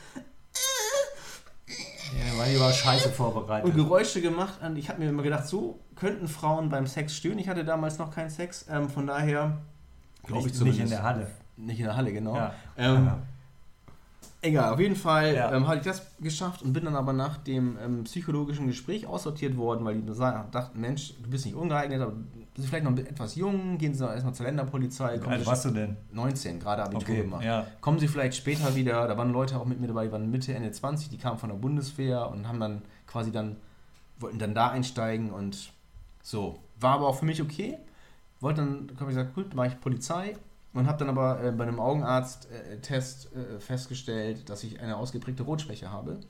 Ja, 2.13 2.39
weil 2.39 2.53
die 2.55 2.61
war 2.61 2.73
scheiße 2.73 3.11
vorbereitet. 3.11 3.69
und 3.71 3.75
Geräusche 3.77 4.21
gemacht. 4.21 4.61
Und 4.65 4.77
ich 4.77 4.89
habe 4.89 5.01
mir 5.01 5.09
immer 5.09 5.23
gedacht, 5.23 5.47
so 5.47 5.79
könnten 5.95 6.29
Frauen 6.29 6.69
beim 6.69 6.87
Sex 6.87 7.15
stöhnen. 7.17 7.39
Ich 7.39 7.49
hatte 7.49 7.65
damals 7.65 7.99
noch 7.99 8.11
keinen 8.15 8.31
Sex. 8.31 8.67
Ähm, 8.71 8.89
von 8.89 9.07
daher 9.07 9.59
glaube 10.25 10.41
ich 10.41 10.47
nicht, 10.47 10.57
zumindest. 10.57 10.83
nicht 10.85 10.91
in 10.93 10.97
der 10.97 11.03
Halle. 11.03 11.31
Nicht 11.57 11.79
in 11.81 11.85
der 11.87 11.97
Halle, 11.97 12.13
genau. 12.13 12.37
Ja. 12.37 12.53
Ähm, 12.77 13.05
Ja. 13.07 13.19
Egal, 14.41 14.73
auf 14.73 14.79
jeden 14.79 14.95
Fall 14.95 15.35
Ja. 15.35 15.53
ähm, 15.53 15.67
hatte 15.67 15.79
ich 15.79 15.85
das 15.85 16.03
geschafft 16.21 16.63
und 16.63 16.73
bin 16.73 16.85
dann 16.85 16.95
aber 16.95 17.13
nach 17.13 17.39
dem 17.39 17.77
ähm, 17.85 18.05
psychologischen 18.05 18.69
Gespräch 18.69 19.07
aussortiert 19.07 19.57
worden, 19.57 19.85
weil 19.85 20.01
die 20.01 20.07
dachten, 20.53 20.81
Mensch, 20.81 21.15
du 21.21 21.29
bist 21.29 21.45
nicht 21.45 21.57
ungeeignet, 21.57 22.01
aber 22.01 22.13
bist 22.55 22.69
vielleicht 22.69 22.85
noch 22.85 22.97
etwas 22.97 23.35
jung, 23.35 23.79
gehen 23.79 23.95
Sie 23.95 24.05
erstmal 24.05 24.35
zur 24.35 24.47
Länderpolizei. 24.47 25.17
Wie 25.17 25.19
kommen 25.21 25.33
alt 25.33 25.47
warst 25.47 25.65
du 25.65 25.71
denn? 25.71 25.97
19, 26.13 26.61
gerade 26.61 26.85
Abitur 26.85 27.03
Okay, 27.03 27.23
gemacht. 27.23 27.45
ja. 27.45 27.67
Kommen 27.81 27.99
Sie 27.99 28.07
vielleicht 28.07 28.37
später 28.37 28.77
wieder, 28.77 29.09
da 29.09 29.17
waren 29.17 29.33
Leute 29.33 29.59
auch 29.59 29.65
mit 29.65 29.81
mir 29.81 29.89
dabei, 29.89 30.07
die 30.07 30.13
waren 30.13 30.31
Mitte, 30.31 30.55
Ende 30.55 30.71
20, 30.71 31.09
die 31.09 31.19
kamen 31.19 31.39
von 31.39 31.49
der 31.51 31.57
Bundeswehr 31.57 32.29
und 32.31 32.47
haben 32.47 32.61
dann 32.61 32.83
quasi 33.09 33.33
dann, 33.33 33.57
wollten 34.21 34.39
dann 34.39 34.55
da 34.55 34.69
einsteigen 34.71 35.31
und 35.31 35.73
so. 36.23 36.59
War 36.79 36.95
aber 36.95 37.09
auch 37.09 37.19
für 37.19 37.25
mich 37.25 37.43
okay. 37.43 37.77
Wollte 38.41 38.61
dann, 38.61 38.89
habe 39.01 39.11
ich 39.11 39.17
gesagt, 39.17 39.35
gut, 39.35 39.53
mache 39.55 39.67
ich 39.69 39.81
Polizei 39.81 40.37
und 40.73 40.87
habe 40.87 40.99
dann 40.99 41.09
aber 41.09 41.43
äh, 41.43 41.53
bei 41.53 41.65
einem 41.65 41.81
Augenarzt-Test 41.81 43.33
äh, 43.35 43.61
festgestellt, 43.61 44.49
dass 44.49 44.65
ich 44.65 44.81
eine 44.81 44.97
ausgeprägte 44.97 45.43
Rotschwäche 45.43 45.91
habe 45.91 46.21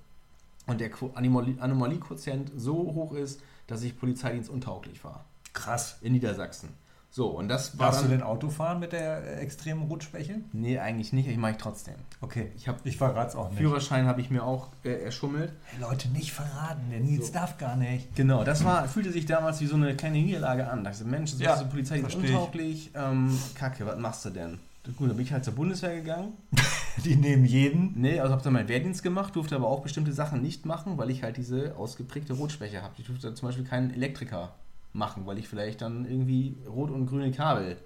und 0.67 0.81
der 0.81 0.91
Quo- 0.91 1.13
Anomalie- 1.15 1.59
Anomaliequotient 1.61 2.53
so 2.57 2.75
hoch 2.75 3.13
ist, 3.13 3.41
dass 3.67 3.83
ich 3.83 3.99
Polizeidienst 3.99 4.51
untauglich 4.51 5.03
war. 5.05 5.25
Krass. 5.53 5.99
In 6.03 6.13
Niedersachsen. 6.13 6.71
So, 7.11 7.29
und 7.29 7.49
das 7.49 7.79
war 7.79 7.87
Darfst 7.87 8.05
du 8.05 8.09
denn 8.09 8.23
Auto 8.23 8.51
fahren 8.51 8.81
mit 8.81 8.93
der 8.93 9.25
äh, 9.25 9.41
extremen 9.41 9.83
Rotschwäche? 9.85 10.41
Nee, 10.53 10.79
eigentlich 10.79 11.13
nicht, 11.13 11.27
ich 11.29 11.37
mache 11.39 11.53
ich 11.53 11.57
trotzdem. 11.57 11.95
Okay. 12.21 12.53
Ich 12.57 12.69
habe 12.69 12.79
Ich 12.85 12.97
verrat's 12.99 13.35
auch 13.35 13.49
nicht. 13.49 13.59
Führerschein 13.59 14.07
habe 14.07 14.21
ich 14.21 14.31
mir 14.31 14.45
auch 14.45 14.69
äh, 14.85 15.03
erschummelt. 15.05 15.53
Hey, 15.65 15.81
Leute, 15.81 16.09
nicht 16.11 16.33
verraten. 16.33 16.83
Der 16.91 17.01
Nils 17.01 17.29
So. 17.29 17.33
darf 17.33 17.57
gar 17.57 17.77
nicht. 17.77 18.15
Genau, 18.15 18.45
das 18.45 18.65
war, 18.65 18.87
fühlte 18.89 19.11
sich 19.11 19.25
damals 19.27 19.61
wie 19.61 19.67
so 19.67 19.77
eine 19.77 19.97
kleine 19.97 20.19
Niederlage 20.19 20.69
an. 20.69 20.85
Da 20.85 20.91
dachte 20.91 21.05
Mensch, 21.07 21.33
das 21.33 21.41
Ja, 21.41 21.55
ist 21.55 21.63
die 21.65 21.69
Polizei 21.69 21.99
ist 21.99 22.15
untauglich. 22.15 22.91
Ähm, 22.95 23.37
Kacke, 23.55 23.87
was 23.87 23.99
machst 23.99 24.25
du 24.27 24.31
denn? 24.31 24.59
Gut, 24.97 25.11
dann 25.11 25.17
bin 25.17 25.27
ich 25.27 25.33
halt 25.33 25.45
zur 25.45 25.55
Bundeswehr 25.55 25.95
gegangen. 25.97 26.33
Die 27.05 27.15
nehmen 27.15 27.45
jeden. 27.45 27.93
Nee, 28.01 28.19
also 28.21 28.33
habe 28.33 28.43
dann 28.43 28.55
meinen 28.55 28.69
Wehrdienst 28.69 29.03
gemacht, 29.03 29.37
durfte 29.37 29.55
aber 29.55 29.69
auch 29.69 29.81
bestimmte 29.83 30.13
Sachen 30.13 30.43
nicht 30.43 30.67
machen, 30.67 30.99
weil 30.99 31.11
ich 31.11 31.23
halt 31.23 31.37
diese 31.37 31.77
ausgeprägte 31.77 32.33
Rotschwäche 32.33 32.83
habe. 32.83 32.95
Ich 32.99 33.07
durfte 33.07 33.35
zum 33.35 33.49
Beispiel 33.49 33.65
keinen 33.65 33.93
Elektriker 33.93 34.55
machen, 34.99 35.27
weil 35.27 35.39
ich 35.39 35.49
vielleicht 35.49 35.81
dann 35.81 36.05
irgendwie 36.05 36.57
rot 36.69 36.91
und 36.91 37.07
grüne 37.07 37.31
Kabel 37.31 37.77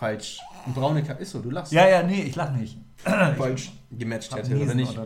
falsch, 0.00 0.40
braune 0.74 1.02
Kabel, 1.02 1.22
ist 1.22 1.30
so, 1.32 1.40
du 1.40 1.50
lachst, 1.50 1.72
Ja, 1.72 1.86
ja, 1.86 2.02
nee, 2.02 2.22
ich 2.22 2.34
lach 2.34 2.52
nicht. 2.52 2.78
falsch 3.36 3.72
gematcht 3.90 4.34
hätte, 4.34 4.56
oder 4.56 4.74
nicht, 4.74 4.98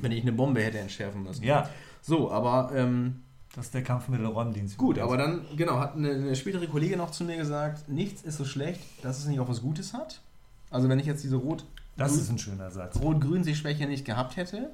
wenn 0.00 0.12
ich 0.12 0.22
eine 0.22 0.32
Bombe 0.32 0.62
hätte 0.62 0.78
entschärfen 0.78 1.22
müssen. 1.24 1.42
Ja, 1.42 1.68
So, 2.00 2.30
aber 2.30 2.70
ähm, 2.74 3.22
das 3.54 3.66
ist 3.66 3.74
der 3.74 3.82
Kampfmittelräumdienst. 3.82 4.76
Gut, 4.78 4.98
aber 4.98 5.16
dann, 5.16 5.42
genau, 5.56 5.78
hat 5.78 5.96
eine, 5.96 6.10
eine 6.10 6.36
spätere 6.36 6.66
Kollegin 6.68 6.98
noch 6.98 7.10
zu 7.10 7.24
mir 7.24 7.36
gesagt, 7.36 7.88
nichts 7.88 8.22
ist 8.22 8.36
so 8.36 8.44
schlecht, 8.44 8.80
dass 9.02 9.18
es 9.18 9.26
nicht 9.26 9.40
auch 9.40 9.48
was 9.48 9.60
Gutes 9.60 9.92
hat. 9.92 10.20
Also 10.70 10.88
wenn 10.88 11.00
ich 11.00 11.06
jetzt 11.06 11.24
diese 11.24 11.36
Rot, 11.36 11.64
Das 11.96 12.14
ist 12.14 12.30
ein 12.30 12.38
schöner 12.38 12.70
Satz. 12.70 12.96
Rot-Grün-Sehschwäche 13.00 13.86
nicht 13.86 14.04
gehabt 14.04 14.36
hätte, 14.36 14.70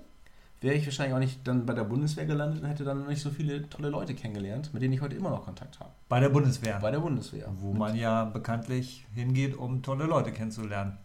wäre 0.61 0.75
ich 0.75 0.85
wahrscheinlich 0.87 1.15
auch 1.15 1.19
nicht 1.21 1.47
dann 1.47 1.67
bei 1.67 1.75
der 1.75 1.85
Bundeswehr 1.85 2.27
gelandet 2.27 2.63
und 2.63 2.69
hätte 2.69 2.85
dann 2.85 3.07
nicht 3.07 3.21
so 3.21 3.31
viele 3.31 3.69
tolle 3.69 3.89
Leute 3.91 4.15
kennengelernt, 4.15 4.73
mit 4.73 4.83
denen 4.83 4.95
ich 4.95 5.01
heute 5.01 5.17
immer 5.17 5.31
noch 5.31 5.45
Kontakt 5.45 5.79
habe. 5.81 5.91
Bei 6.09 6.21
der 6.21 6.29
Bundeswehr. 6.31 6.79
Bei 6.81 6.91
der 6.91 7.01
Bundeswehr. 7.01 7.49
wo 7.59 7.73
man 7.73 7.95
ja 7.97 8.25
bekanntlich 8.25 9.07
hingeht, 9.15 9.57
um 9.57 9.83
tolle 9.83 10.05
Leute 10.07 10.33
kennenzulernen. 10.33 10.97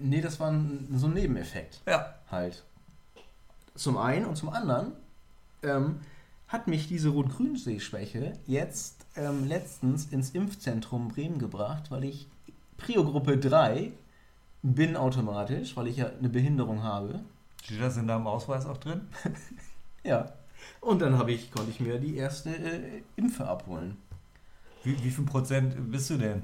Nee, 0.00 0.20
das 0.20 0.38
war 0.40 0.50
ein, 0.50 0.88
so 0.96 1.06
ein 1.06 1.14
Nebeneffekt 1.14 1.80
Ja. 1.86 2.14
halt. 2.30 2.64
Zum 3.74 3.96
einen 3.96 4.26
und 4.26 4.36
zum 4.36 4.50
anderen 4.50 4.92
ähm, 5.62 6.00
hat 6.48 6.66
mich 6.66 6.86
diese 6.88 7.08
Rot-Grün-Sehschwäche 7.08 8.34
jetzt 8.46 9.06
ähm, 9.16 9.46
letztens 9.46 10.06
ins 10.06 10.30
Impfzentrum 10.30 11.08
Bremen 11.08 11.38
gebracht, 11.38 11.90
weil 11.90 12.04
ich 12.04 12.28
Prio-Gruppe 12.76 13.38
3 13.38 13.92
bin 14.62 14.96
automatisch, 14.96 15.76
weil 15.76 15.86
ich 15.86 15.96
ja 15.98 16.10
eine 16.18 16.28
Behinderung 16.28 16.82
habe. 16.82 17.20
Steht 17.62 17.80
das 17.80 17.96
in 17.96 18.06
deinem 18.06 18.26
Ausweis 18.26 18.66
auch 18.66 18.76
drin? 18.78 19.02
Ja. 20.02 20.32
Und 20.80 21.00
dann 21.02 21.18
habe 21.18 21.32
ich, 21.32 21.50
konnte 21.52 21.70
ich 21.70 21.78
mir 21.78 21.98
die 21.98 22.16
erste 22.16 22.48
äh, 22.56 23.02
Impfe 23.16 23.46
abholen. 23.46 23.98
Wie, 24.82 24.96
wie 25.04 25.10
viel 25.10 25.26
Prozent 25.26 25.74
bist 25.92 26.08
du 26.08 26.16
denn? 26.16 26.42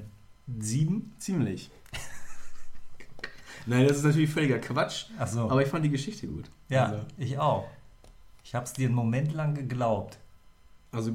Sieben? 0.59 1.11
Ziemlich. 1.17 1.71
Nein, 3.65 3.87
das 3.87 3.97
ist 3.97 4.03
natürlich 4.03 4.29
völliger 4.29 4.59
Quatsch, 4.59 5.05
Ach 5.17 5.27
so. 5.27 5.49
aber 5.49 5.61
ich 5.63 5.67
fand 5.69 5.83
die 5.83 5.89
Geschichte 5.89 6.27
gut. 6.27 6.49
ja, 6.69 6.85
Also, 6.85 7.05
ich 7.17 7.37
auch. 7.39 7.67
Ich 8.43 8.53
habe 8.55 8.65
es 8.65 8.73
dir 8.73 8.85
einen 8.87 8.95
Moment 8.95 9.33
lang 9.33 9.55
geglaubt. 9.55 10.17
also 10.91 11.11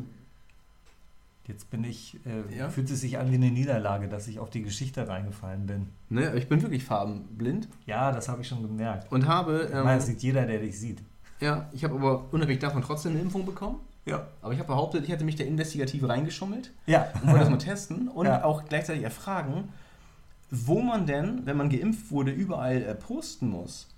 Jetzt 1.53 1.69
bin 1.71 1.85
ich, 1.85 2.19
äh, 2.25 2.57
Ja? 2.57 2.71
fühlt 2.71 2.89
es 2.91 3.03
sich 3.03 3.19
an 3.19 3.31
wie 3.31 3.35
eine 3.35 3.51
Niederlage, 3.51 4.09
dass 4.09 4.27
ich 4.27 4.39
auf 4.39 4.49
die 4.49 4.63
Geschichte 4.63 5.07
reingefallen 5.07 5.67
bin. 5.67 5.89
ne, 6.09 6.35
ich 6.35 6.49
bin 6.49 6.63
wirklich 6.63 6.83
farbenblind 6.83 7.69
Ja, 7.85 8.11
das 8.11 8.31
habe 8.31 8.41
ich 8.41 8.49
schon 8.49 8.63
gemerkt. 8.63 9.13
und 9.13 9.27
habe, 9.29 9.65
Ich 9.69 9.75
meine, 9.75 9.97
das 9.99 10.09
ähm, 10.09 10.15
sieht 10.15 10.23
jeder, 10.23 10.47
der 10.47 10.61
dich 10.61 10.81
sieht. 10.81 11.03
ja, 11.41 11.69
ich 11.73 11.85
habe 11.85 11.95
aber 11.97 12.25
unabhängig 12.33 12.61
davon 12.61 12.81
trotzdem 12.81 13.13
eine 13.13 13.21
Impfung 13.21 13.45
bekommen. 13.45 13.81
Ja. 14.07 14.27
Aber 14.41 14.53
ich 14.55 14.59
habe 14.61 14.67
behauptet, 14.69 15.05
ich 15.05 15.11
hätte 15.11 15.25
mich 15.25 15.37
da 15.37 15.45
investigativ 15.45 16.09
reingeschummelt 16.09 16.73
Ja. 16.87 17.07
und 17.23 17.27
wollte 17.29 17.41
das 17.41 17.51
mal 17.51 17.59
testen 17.59 18.09
und 18.09 18.25
Ja. 18.27 18.45
auch 18.45 18.65
gleichzeitig 18.65 19.03
erfragen, 19.05 19.69
wo 20.51 20.81
man 20.81 21.05
denn, 21.07 21.45
wenn 21.45 21.57
man 21.59 21.69
geimpft 21.69 22.11
wurde, 22.11 22.31
überall 22.31 22.83
äh, 22.83 22.95
posten 22.95 23.49
muss, 23.51 23.89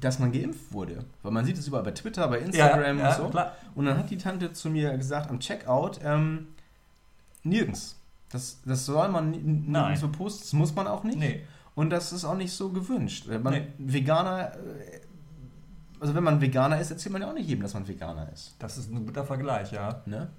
dass 0.00 0.18
man 0.18 0.30
geimpft 0.30 0.72
wurde. 0.72 1.04
Weil 1.22 1.32
man 1.32 1.44
sieht 1.46 1.56
es 1.58 1.66
überall 1.66 1.84
bei 1.84 1.90
Twitter, 1.92 2.28
bei 2.28 2.38
Instagram 2.40 2.98
ja, 2.98 3.08
und 3.08 3.16
so. 3.16 3.28
Klar. 3.30 3.52
Und 3.74 3.86
dann 3.86 3.96
hat 3.98 4.10
die 4.10 4.16
Tante 4.18 4.52
zu 4.52 4.68
mir 4.70 4.96
gesagt 4.98 5.30
am 5.30 5.40
Checkout, 5.40 5.98
ähm, 6.04 6.48
nirgends. 7.44 7.98
Das, 8.30 8.60
das 8.64 8.86
soll 8.86 9.08
man 9.08 9.30
ni- 9.30 9.36
n- 9.38 9.64
Nein. 9.68 9.82
nirgends 9.82 10.00
so 10.00 10.08
posten, 10.10 10.40
das 10.42 10.52
muss 10.54 10.74
man 10.74 10.86
auch 10.86 11.04
nicht. 11.04 11.18
Nee. 11.18 11.42
Und 11.74 11.90
das 11.90 12.12
ist 12.12 12.24
auch 12.24 12.36
nicht 12.36 12.52
so 12.52 12.70
gewünscht. 12.70 13.24
Wenn 13.28 13.42
man 13.42 13.54
Nee. 13.54 13.66
Veganer, 13.78 14.52
äh, 14.54 15.00
also 16.00 16.14
wenn 16.14 16.24
man 16.24 16.40
Veganer 16.40 16.80
ist, 16.80 16.90
erzählt 16.90 17.12
man 17.12 17.22
ja 17.22 17.28
auch 17.30 17.34
nicht 17.34 17.48
jedem, 17.48 17.62
dass 17.62 17.74
man 17.74 17.86
Veganer 17.86 18.30
ist. 18.32 18.54
Das 18.58 18.76
ist 18.78 18.90
ein 18.92 19.06
guter 19.06 19.24
Vergleich, 19.24 19.72
ja. 19.72 20.02
Ne? 20.06 20.30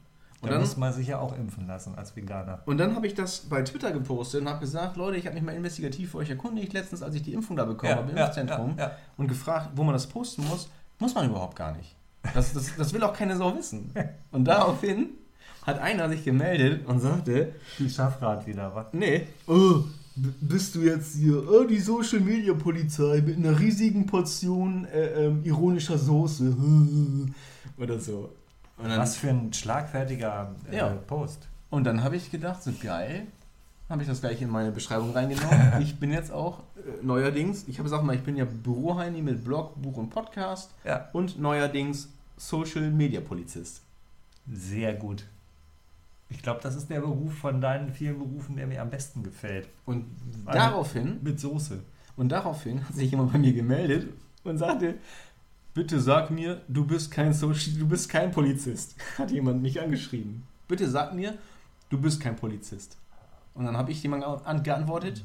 Da 0.41 0.47
Und 0.47 0.51
dann, 0.51 0.60
muss 0.62 0.76
man 0.76 0.91
sich 0.91 1.08
ja 1.08 1.20
auch 1.20 1.36
impfen 1.38 1.68
lassen 1.68 1.95
als 1.95 2.16
Veganer. 2.18 2.62
und 2.66 2.78
dann 2.78 2.95
habe 2.95 3.08
ich 3.08 3.14
das 3.14 3.39
bei 3.41 3.62
Twitter 3.62 3.91
gepostet 3.91 4.41
und 4.41 4.49
habe 4.49 4.60
gesagt, 4.60 4.97
Leute, 4.97 5.16
ich 5.18 5.26
habe 5.26 5.36
mich 5.36 5.43
mal 5.43 5.56
investigativ 5.56 6.12
für 6.12 6.18
euch 6.18 6.30
erkundigt, 6.30 6.74
letztens, 6.74 7.01
als 7.01 7.16
ich 7.16 7.22
die 7.22 7.34
Impfung 7.34 7.56
da 7.56 7.64
bekommen 7.64 7.95
habe 7.95 8.12
im 8.12 8.18
Impfzentrum 8.18 8.76
ja, 8.78 8.88
ja. 8.88 8.91
und 9.16 9.28
gefragt, 9.30 9.70
wo 9.76 9.84
man 9.84 9.93
das 9.93 10.06
posten 10.08 10.45
muss, 10.47 10.70
muss 10.99 11.16
man 11.16 11.28
überhaupt 11.30 11.56
gar 11.56 11.72
nicht. 11.78 11.95
Das, 12.34 12.51
das, 12.54 12.76
das 12.76 12.91
will 12.93 13.01
auch 13.04 13.14
keine 13.14 13.38
Sau 13.38 13.56
wissen. 13.56 13.91
Und 14.32 14.45
daraufhin 14.45 15.10
hat 15.66 15.80
einer 15.80 16.09
sich 16.09 16.24
gemeldet 16.24 16.86
und 16.88 16.99
sagte, 16.99 17.53
Die 17.80 17.89
Schaffrat 17.89 18.45
wieder, 18.47 18.74
was? 18.76 18.88
nee, 18.93 19.28
oh, 19.47 19.84
bist 20.16 20.76
du 20.76 20.82
jetzt 20.82 21.16
hier, 21.16 21.43
oh, 21.49 21.64
die 21.64 21.80
Social 21.80 22.20
Media 22.20 22.53
Polizei 22.53 23.22
mit 23.26 23.38
einer 23.38 23.57
riesigen 23.59 24.05
Portion 24.05 24.86
äh, 24.86 25.26
ähm, 25.26 25.41
ironischer 25.43 25.97
Soße 25.97 26.55
oder 27.78 27.99
so. 27.99 28.30
Und 28.78 28.89
dann, 28.89 28.99
Was 28.99 29.16
für 29.18 29.30
ein 29.30 29.53
schlagfertiger 29.53 30.53
äh, 30.72 30.78
Ja. 30.78 30.89
Post. 31.07 31.47
und 31.70 31.84
dann 31.86 32.03
habe 32.03 32.16
ich 32.16 32.30
gedacht, 32.32 32.61
so 32.64 32.72
geil, 32.82 33.28
habe 33.89 34.01
ich 34.01 34.07
das 34.07 34.22
gleich 34.22 34.41
in 34.41 34.49
meine 34.49 34.72
Beschreibung 34.72 35.11
reingenommen. 35.11 35.74
ich 35.82 35.99
bin 35.99 36.11
jetzt 36.11 36.32
auch 36.32 36.59
äh, 36.78 37.03
neuerdings, 37.03 37.68
ich 37.68 37.78
habe 37.80 37.84
gesagt 37.84 38.03
mal, 38.03 38.16
ich 38.16 38.24
bin 38.24 38.36
ja 38.36 38.45
Büroheini 38.45 39.22
mit 39.22 39.43
Blog, 39.43 39.82
Buch 39.82 39.97
und 39.97 40.09
Podcast 40.09 40.72
Ja. 40.84 41.09
und 41.14 41.39
neuerdings 41.39 42.09
Social 42.38 42.89
Media 42.91 43.22
Polizist. 43.22 43.82
Sehr 44.51 44.93
gut. 44.93 45.26
Ich 46.34 46.41
glaube, 46.41 46.59
das 46.61 46.75
ist 46.75 46.89
der 46.89 46.99
Beruf 46.99 47.34
von 47.36 47.61
deinen 47.61 47.93
vielen 47.93 48.17
Berufen, 48.19 48.57
der 48.57 48.67
mir 48.67 48.81
am 48.81 48.89
besten 48.89 49.23
gefällt. 49.23 49.67
Und 49.86 50.05
Also- 50.45 50.59
daraufhin, 50.59 51.19
Mit 51.23 51.39
Soße. 51.39 51.79
und 52.17 52.29
daraufhin 52.29 52.86
hat 52.88 52.95
sich 52.95 53.11
jemand 53.11 53.31
bei 53.31 53.38
mir 53.39 53.53
gemeldet 53.53 54.09
und 54.43 54.57
sagte, 54.57 54.95
bitte 55.73 56.01
sag 56.01 56.31
mir, 56.31 56.61
du 56.67 56.86
bist 56.86 57.11
kein 57.11 57.34
Social, 57.34 57.73
du 57.77 57.88
bist 57.88 58.09
kein 58.09 58.31
Polizist. 58.31 58.95
Hat 59.17 59.31
jemand 59.31 59.61
mich 59.61 59.79
angeschrieben. 59.81 60.43
Bitte 60.67 60.89
sag 60.89 61.13
mir, 61.13 61.38
du 61.89 61.97
bist 62.01 62.19
kein 62.19 62.36
Polizist. 62.36 62.97
Und 63.53 63.65
dann 63.65 63.77
habe 63.77 63.91
ich 63.91 64.01
jemand 64.03 64.23
an- 64.23 64.63
geantwortet, 64.63 65.23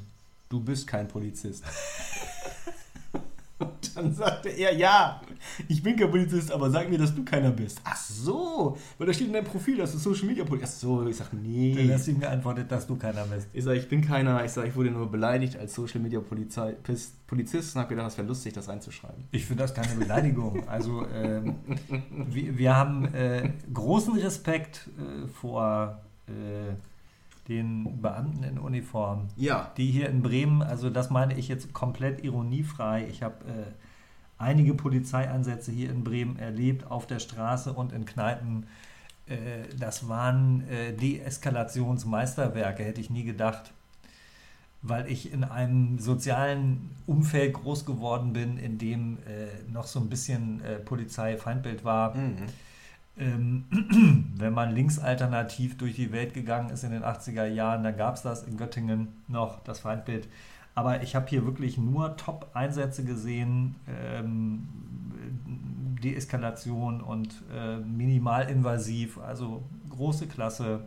du 0.50 0.60
bist 0.60 0.86
kein 0.86 1.08
Polizist. 1.08 1.64
und 3.58 3.96
Dann 3.96 4.12
sagte 4.14 4.50
er, 4.50 4.74
ja, 4.74 5.20
ich 5.68 5.82
bin 5.82 5.96
kein 5.96 6.10
Polizist, 6.10 6.50
aber 6.52 6.70
sag 6.70 6.88
mir, 6.90 6.98
dass 6.98 7.14
du 7.14 7.24
keiner 7.24 7.50
bist. 7.50 7.80
Ach 7.84 7.96
so, 7.96 8.76
weil 8.98 9.06
da 9.06 9.12
steht 9.12 9.28
in 9.28 9.32
deinem 9.32 9.44
Profil, 9.46 9.76
dass 9.78 9.92
du 9.92 9.98
Social 9.98 10.26
Media 10.26 10.44
Polizist. 10.44 10.74
Ach 10.76 10.80
so, 10.80 11.06
ich 11.06 11.16
sag, 11.16 11.30
Dann 11.30 11.42
nee. 11.42 11.90
hast 11.92 12.06
du 12.06 12.10
ihm 12.12 12.20
geantwortet, 12.20 12.70
dass 12.70 12.86
du 12.86 12.96
keiner 12.96 13.24
bist. 13.24 13.48
Ich 13.52 13.64
sag, 13.64 13.74
ich 13.76 13.88
bin 13.88 14.00
keiner. 14.00 14.44
Ich 14.44 14.52
sag, 14.52 14.66
ich 14.66 14.74
wurde 14.76 14.90
nur 14.90 15.10
beleidigt 15.10 15.56
als 15.56 15.74
Social 15.74 16.00
Media 16.00 16.20
Polizei, 16.20 16.74
Polizist 17.26 17.74
und 17.76 17.82
hab 17.82 17.88
gedacht, 17.88 18.08
es 18.08 18.18
wäre 18.18 18.26
lustig, 18.26 18.52
das 18.54 18.68
reinzuschreiben. 18.68 19.24
Ich 19.32 19.44
finde 19.46 19.62
das 19.64 19.74
keine 19.74 19.94
Beleidigung. 19.94 20.66
Also 20.68 21.06
ähm, 21.14 21.56
wir, 22.10 22.56
wir 22.58 22.76
haben 22.76 23.04
äh, 23.14 23.50
großen 23.72 24.14
Respekt 24.18 24.88
äh, 24.98 25.28
vor 25.28 26.00
äh, 26.26 26.30
den 27.48 28.02
Beamten 28.02 28.42
in 28.44 28.58
Uniform, 28.58 29.28
Ja. 29.36 29.72
die 29.78 29.90
hier 29.90 30.10
in 30.10 30.20
Bremen, 30.22 30.62
also 30.62 30.90
das 30.90 31.08
meine 31.08 31.38
ich 31.38 31.48
jetzt 31.48 31.72
komplett 31.72 32.22
ironiefrei. 32.22 33.06
Ich 33.10 33.22
habe 33.22 33.36
äh, 33.46 33.64
einige 34.38 34.74
Polizeieinsätze 34.74 35.72
hier 35.72 35.90
in 35.90 36.04
Bremen 36.04 36.38
erlebt, 36.38 36.90
auf 36.90 37.06
der 37.06 37.18
Straße 37.18 37.72
und 37.72 37.92
in 37.92 38.04
Kneipen. 38.04 38.66
Äh, 39.26 39.36
das 39.78 40.08
waren 40.08 40.66
äh, 40.68 40.92
Deeskalationsmeisterwerke, 40.94 42.84
hätte 42.84 43.00
ich 43.00 43.10
nie 43.10 43.24
gedacht 43.24 43.72
weil 44.80 45.10
ich 45.10 45.32
in 45.32 45.42
einem 45.42 45.98
sozialen 45.98 46.90
Umfeld 47.04 47.54
groß 47.54 47.84
geworden 47.84 48.32
bin, 48.32 48.58
in 48.58 48.78
dem 48.78 49.18
äh, 49.26 49.68
noch 49.72 49.88
so 49.88 49.98
ein 49.98 50.08
bisschen 50.08 50.62
Polizeifeindbild 50.84 51.84
war. 51.84 52.14
Mhm. 52.14 52.36
Ähm, 53.18 53.64
wenn 54.36 54.52
man 54.52 54.72
linksalternativ 54.72 55.76
durch 55.78 55.96
die 55.96 56.12
Welt 56.12 56.32
gegangen 56.32 56.70
ist 56.70 56.84
in 56.84 56.92
den 56.92 57.02
80er 57.02 57.46
Jahren, 57.46 57.82
dann 57.82 57.96
gab 57.96 58.14
es 58.14 58.22
das 58.22 58.44
in 58.44 58.56
Göttingen 58.56 59.08
noch, 59.26 59.58
das 59.64 59.80
Feindbild. 59.80 60.28
Aber 60.78 61.02
ich 61.02 61.16
habe 61.16 61.26
hier 61.28 61.44
wirklich 61.44 61.76
nur 61.76 62.16
Top-Einsätze 62.16 63.02
gesehen, 63.02 63.74
ähm, 63.88 64.68
Deeskalation 66.04 67.00
und 67.00 67.34
äh, 67.52 67.78
minimalinvasiv, 67.78 69.18
also 69.18 69.64
große 69.90 70.28
Klasse. 70.28 70.82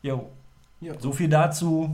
Jo, 0.00 0.30
Ja. 0.80 0.98
so 0.98 1.12
viel 1.12 1.28
dazu. 1.28 1.92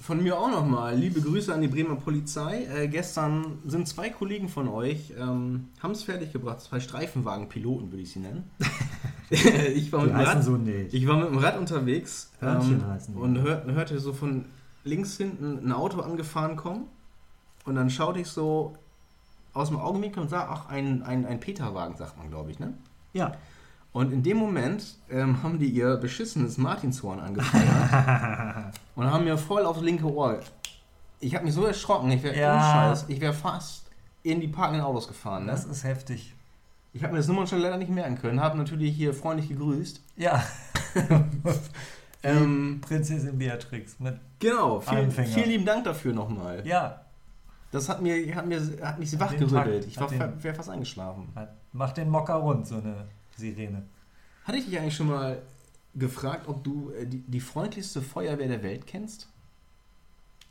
Von 0.00 0.22
mir 0.22 0.38
auch 0.38 0.50
nochmal 0.50 0.96
liebe 0.96 1.20
Grüße 1.20 1.52
an 1.52 1.60
die 1.60 1.68
Bremer 1.68 1.96
Polizei. 1.96 2.64
Äh, 2.74 2.88
gestern 2.88 3.58
sind 3.66 3.86
zwei 3.86 4.08
Kollegen 4.08 4.48
von 4.48 4.66
euch, 4.66 5.12
ähm, 5.20 5.68
haben 5.82 5.90
es 5.90 6.04
fertiggebracht, 6.04 6.62
zwei 6.62 6.80
Streifenwagenpiloten 6.80 7.92
würde 7.92 8.02
ich 8.02 8.12
sie 8.12 8.20
nennen. 8.20 8.44
ich, 9.28 9.92
war 9.92 10.04
mit 10.04 10.14
Rad, 10.14 10.42
so 10.42 10.56
nicht. 10.56 10.94
ich 10.94 11.06
war 11.06 11.18
mit 11.18 11.28
dem 11.28 11.36
Rad 11.36 11.58
unterwegs 11.58 12.32
ähm, 12.40 12.82
und 13.14 13.42
hör, 13.42 13.62
hörte 13.66 14.00
so 14.00 14.14
von 14.14 14.46
links 14.84 15.16
hinten 15.16 15.66
ein 15.66 15.72
Auto 15.72 16.00
angefahren 16.00 16.56
kommen. 16.56 16.86
Und 17.64 17.74
dann 17.74 17.90
schaute 17.90 18.20
ich 18.20 18.28
so 18.28 18.76
aus 19.52 19.68
dem 19.68 19.78
Augenwinkel 19.78 20.22
und 20.22 20.28
sah, 20.28 20.48
ach, 20.50 20.68
ein, 20.68 21.02
ein, 21.02 21.26
ein 21.26 21.40
Peterwagen, 21.40 21.96
sagt 21.96 22.16
man, 22.16 22.30
glaube 22.30 22.50
ich, 22.50 22.58
ne? 22.58 22.74
Ja. 23.12 23.32
Und 23.92 24.12
in 24.12 24.22
dem 24.22 24.36
Moment 24.36 24.84
ähm, 25.10 25.42
haben 25.42 25.58
die 25.58 25.68
ihr 25.68 25.96
beschissenes 25.96 26.58
Martinshorn 26.58 27.18
angefeuert 27.18 28.72
und 28.94 29.10
haben 29.10 29.24
mir 29.24 29.36
voll 29.36 29.66
aufs 29.66 29.80
linke 29.80 30.06
Ohr. 30.06 30.40
Ich 31.18 31.34
habe 31.34 31.44
mich 31.44 31.54
so 31.54 31.66
erschrocken, 31.66 32.10
ich 32.12 32.22
wäre 32.22 32.38
Ja. 32.38 32.96
Ich 33.08 33.20
wäre 33.20 33.32
fast 33.32 33.90
in 34.22 34.40
die 34.40 34.48
parkenden 34.48 34.82
Autos 34.82 35.08
gefahren. 35.08 35.46
Ne? 35.46 35.52
Das 35.52 35.64
ist 35.64 35.82
heftig. 35.82 36.34
Ich 36.92 37.02
habe 37.02 37.12
mir 37.12 37.18
das 37.18 37.28
Nummernschilder 37.28 37.64
leider 37.64 37.78
nicht 37.78 37.90
merken 37.90 38.16
können, 38.16 38.40
habe 38.40 38.58
natürlich 38.58 38.94
hier 38.94 39.12
freundlich 39.12 39.48
gegrüßt. 39.48 40.00
Ja. 40.16 40.42
Ähm, 42.22 42.80
Prinzessin 42.82 43.38
Beatrix 43.38 43.98
mit. 43.98 44.14
genau, 44.38 44.80
vielen, 44.80 45.10
vielen 45.10 45.48
lieben 45.48 45.64
Dank 45.64 45.84
dafür 45.84 46.12
nochmal. 46.12 46.66
Ja. 46.66 47.00
Das 47.72 47.88
hat, 47.88 48.02
mir, 48.02 48.34
hat, 48.34 48.46
mir, 48.46 48.60
hat 48.82 48.98
mich 48.98 49.18
wachgerüttelt. 49.18 49.86
Ich 49.86 49.98
wäre 49.98 50.54
fast 50.54 50.68
eingeschlafen. 50.70 51.28
Hat, 51.36 51.54
macht 51.72 51.96
den 51.96 52.10
Mocker 52.10 52.34
rund, 52.34 52.66
so 52.66 52.76
eine 52.76 53.06
Sirene. 53.36 53.82
Hatte 54.44 54.58
ich 54.58 54.64
dich 54.66 54.78
eigentlich 54.78 54.96
schon 54.96 55.06
mal 55.06 55.40
gefragt, 55.94 56.48
ob 56.48 56.64
du 56.64 56.90
äh, 56.90 57.06
die, 57.06 57.18
die 57.18 57.40
freundlichste 57.40 58.02
Feuerwehr 58.02 58.48
der 58.48 58.62
Welt 58.62 58.86
kennst? 58.86 59.28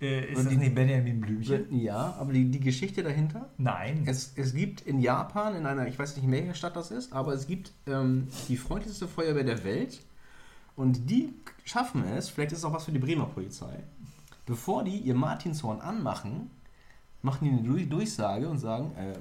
Äh, 0.01 0.31
ist 0.31 0.37
Und 0.37 0.45
das 0.45 0.53
die- 0.53 0.57
nicht 0.57 0.75
Benjamin 0.75 1.19
Blümchen? 1.19 1.65
Ja, 1.77 2.15
aber 2.17 2.31
die, 2.31 2.49
die 2.49 2.59
Geschichte 2.61 3.03
dahinter? 3.03 3.49
Nein. 3.57 4.03
Es, 4.05 4.31
es 4.37 4.53
gibt 4.53 4.81
in 4.81 4.99
Japan, 5.01 5.55
in 5.55 5.65
einer, 5.65 5.87
ich 5.87 5.99
weiß 5.99 6.15
nicht, 6.15 6.23
in 6.25 6.31
welcher 6.31 6.53
Stadt 6.53 6.77
das 6.77 6.89
ist, 6.89 7.11
aber 7.11 7.33
es 7.33 7.47
gibt 7.47 7.73
ähm, 7.85 8.27
die 8.47 8.55
freundlichste 8.55 9.09
Feuerwehr 9.09 9.43
der 9.43 9.63
Welt 9.65 9.99
und 10.79 11.09
die 11.09 11.33
schaffen 11.65 12.03
es, 12.05 12.29
vielleicht 12.29 12.53
ist 12.53 12.59
es 12.59 12.65
auch 12.65 12.73
was 12.73 12.85
für 12.85 12.91
die 12.91 12.99
Bremer 12.99 13.25
Polizei, 13.25 13.83
bevor 14.45 14.83
die 14.83 14.97
ihr 14.97 15.13
Martinshorn 15.15 15.81
anmachen, 15.81 16.49
machen 17.21 17.45
die 17.45 17.51
eine 17.51 17.61
Durch- 17.63 17.89
Durchsage 17.89 18.47
und 18.47 18.59
sagen, 18.59 18.95
äh, 18.95 19.13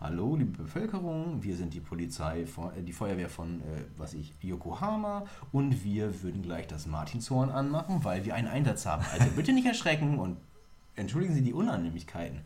hallo 0.00 0.34
liebe 0.36 0.62
Bevölkerung, 0.62 1.42
wir 1.42 1.56
sind 1.56 1.74
die 1.74 1.80
Polizei, 1.80 2.42
äh, 2.42 2.82
die 2.82 2.92
Feuerwehr 2.92 3.28
von, 3.28 3.60
äh, 3.60 3.64
was 3.98 4.14
ich, 4.14 4.32
Yokohama 4.40 5.24
und 5.52 5.84
wir 5.84 6.22
würden 6.22 6.40
gleich 6.42 6.66
das 6.66 6.86
Martinshorn 6.86 7.50
anmachen, 7.50 8.02
weil 8.02 8.24
wir 8.24 8.34
einen 8.34 8.48
Einsatz 8.48 8.86
haben. 8.86 9.04
Also 9.12 9.26
bitte 9.36 9.52
nicht 9.52 9.66
erschrecken 9.66 10.18
und 10.18 10.38
entschuldigen 10.96 11.34
Sie 11.34 11.42
die 11.42 11.52
Unannehmlichkeiten. 11.52 12.40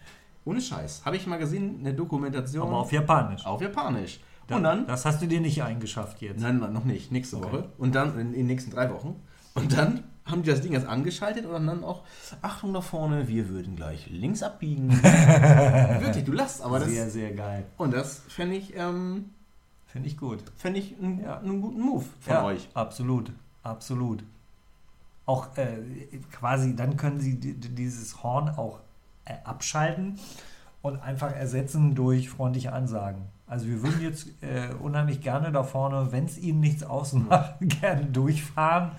Ohne 0.44 0.60
Scheiß. 0.60 1.04
Habe 1.04 1.16
ich 1.16 1.26
mal 1.26 1.38
gesehen, 1.38 1.78
eine 1.80 1.94
Dokumentation 1.94 2.66
Aber 2.68 2.78
auf 2.78 2.90
Japanisch. 2.92 3.44
auf 3.46 3.60
Japanisch. 3.60 4.18
Da- 4.48 4.56
Und 4.56 4.62
dann, 4.64 4.86
Das 4.86 5.04
hast 5.04 5.22
du 5.22 5.26
dir 5.28 5.40
nicht 5.40 5.62
eingeschafft 5.62 6.20
jetzt. 6.22 6.40
nein, 6.40 6.58
noch 6.58 6.84
nicht, 6.84 7.12
nächste 7.12 7.36
Okay. 7.36 7.46
Woche. 7.46 7.68
Und 7.78 7.94
dann 7.94 8.18
in, 8.18 8.32
den 8.32 8.46
nächsten 8.46 8.70
drei 8.72 8.90
Wochen. 8.90 9.14
Und 9.54 9.76
dann 9.76 10.02
haben 10.24 10.42
die 10.42 10.50
das 10.50 10.60
Ding 10.60 10.72
jetzt 10.72 10.86
angeschaltet 10.86 11.46
und 11.46 11.66
dann 11.66 11.84
auch, 11.84 12.02
Achtung 12.42 12.72
da 12.74 12.80
vorne, 12.80 13.28
wir 13.28 13.48
würden 13.48 13.76
gleich 13.76 14.08
links 14.10 14.42
abbiegen. 14.42 14.90
Wirklich, 16.00 16.24
du 16.24 16.32
lachst, 16.32 16.60
aber 16.62 16.78
das. 16.80 16.88
sehr, 16.88 17.08
sehr 17.10 17.32
geil. 17.32 17.64
Und 17.76 17.92
das 17.94 18.22
fände 18.28 18.56
ich, 18.56 18.74
ähm, 18.76 19.30
Finde 19.86 20.08
ich 20.08 20.16
gut. 20.18 20.42
fänd 20.56 20.76
ich 20.76 20.96
einen, 20.98 21.22
Ja. 21.22 21.38
einen 21.38 21.60
guten 21.62 21.80
Move 21.80 22.04
von 22.20 22.32
ja, 22.34 22.44
euch. 22.44 22.68
Absolut. 22.74 23.32
Absolut. 23.62 24.22
Auch 25.26 25.56
äh, 25.56 25.78
quasi, 26.32 26.74
dann 26.76 26.96
können 26.96 27.20
sie 27.20 27.38
di- 27.38 27.54
di- 27.54 27.68
dieses 27.74 28.22
Horn 28.22 28.48
auch 28.50 28.80
äh, 29.24 29.34
abschalten 29.44 30.18
und 30.82 31.00
einfach 31.02 31.32
ersetzen 31.34 31.94
durch 31.94 32.30
freundliche 32.30 32.72
Ansagen. 32.72 33.22
Also 33.48 33.66
wir 33.66 33.82
würden 33.82 34.00
jetzt 34.02 34.28
äh, 34.42 34.74
unheimlich 34.80 35.20
gerne 35.20 35.50
da 35.52 35.62
vorne, 35.62 36.12
wenn 36.12 36.26
es 36.26 36.38
ihnen 36.38 36.60
nichts 36.60 36.82
ausmacht, 36.82 37.54
gerne 37.60 38.04
durchfahren. 38.06 38.92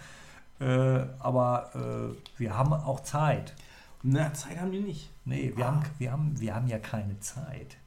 Äh, 0.59 1.05
aber 1.19 1.69
äh, 1.75 2.39
wir 2.39 2.57
haben 2.57 2.73
auch 2.73 3.01
Zeit. 3.01 3.53
Na, 4.01 4.33
Zeit 4.33 4.59
haben 4.59 4.71
die 4.71 4.79
nicht. 4.81 5.09
Nee, 5.25 5.53
wir, 5.55 5.65
Ah. 5.65 5.71
haben, 5.75 5.81
wir, 5.97 6.11
haben, 6.11 6.39
wir 6.39 6.55
haben 6.55 6.67
ja 6.67 6.79
keine 6.79 7.19
Zeit. 7.19 7.77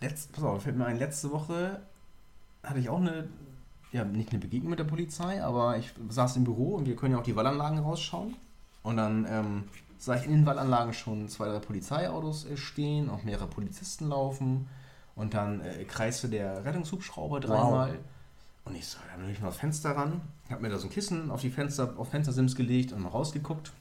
Letzt, 0.00 0.32
pass 0.32 0.44
auf, 0.44 0.62
fällt 0.62 0.76
mir 0.76 0.86
ein, 0.86 0.98
letzte 0.98 1.30
Woche 1.30 1.80
hatte 2.62 2.78
ich 2.80 2.88
auch 2.88 3.00
eine, 3.00 3.28
ja, 3.92 4.04
nicht 4.04 4.30
eine 4.30 4.38
Begegnung 4.40 4.70
mit 4.70 4.78
der 4.78 4.84
Polizei, 4.84 5.42
aber 5.42 5.76
ich 5.78 5.92
saß 6.08 6.36
im 6.36 6.44
Büro 6.44 6.74
und 6.76 6.86
wir 6.86 6.96
können 6.96 7.12
ja 7.14 7.18
auch 7.20 7.24
die 7.24 7.36
Wallanlagen 7.36 7.78
rausschauen. 7.80 8.34
Und 8.82 8.96
dann 8.96 9.26
ähm, 9.28 9.64
sah 9.98 10.16
ich 10.16 10.24
in 10.24 10.30
den 10.30 10.46
Wallanlagen 10.46 10.92
schon 10.92 11.28
zwei, 11.28 11.46
drei 11.48 11.58
Polizeiautos 11.58 12.46
äh, 12.46 12.56
stehen, 12.56 13.10
auch 13.10 13.24
mehrere 13.24 13.46
Polizisten 13.46 14.08
laufen. 14.08 14.68
Und 15.18 15.34
dann 15.34 15.60
äh, 15.60 15.84
kreiste 15.84 16.28
der 16.28 16.64
Rettungshubschrauber 16.64 17.40
dreimal. 17.40 17.98
Und 18.64 18.76
ich 18.76 18.86
so, 18.86 18.98
dann 19.12 19.26
will 19.26 19.32
ich 19.32 19.40
mal 19.40 19.48
das 19.48 19.56
Fenster 19.56 19.90
ran. 19.90 20.20
Hab 20.48 20.60
mir 20.60 20.68
da 20.68 20.78
so 20.78 20.86
ein 20.86 20.90
Kissen 20.90 21.30
auf 21.32 21.40
die 21.40 21.50
Fenster, 21.50 21.94
auf 21.96 22.10
Fenstersims 22.10 22.54
gelegt 22.54 22.92
und 22.92 23.02
mal 23.02 23.08
rausgeguckt. 23.08 23.72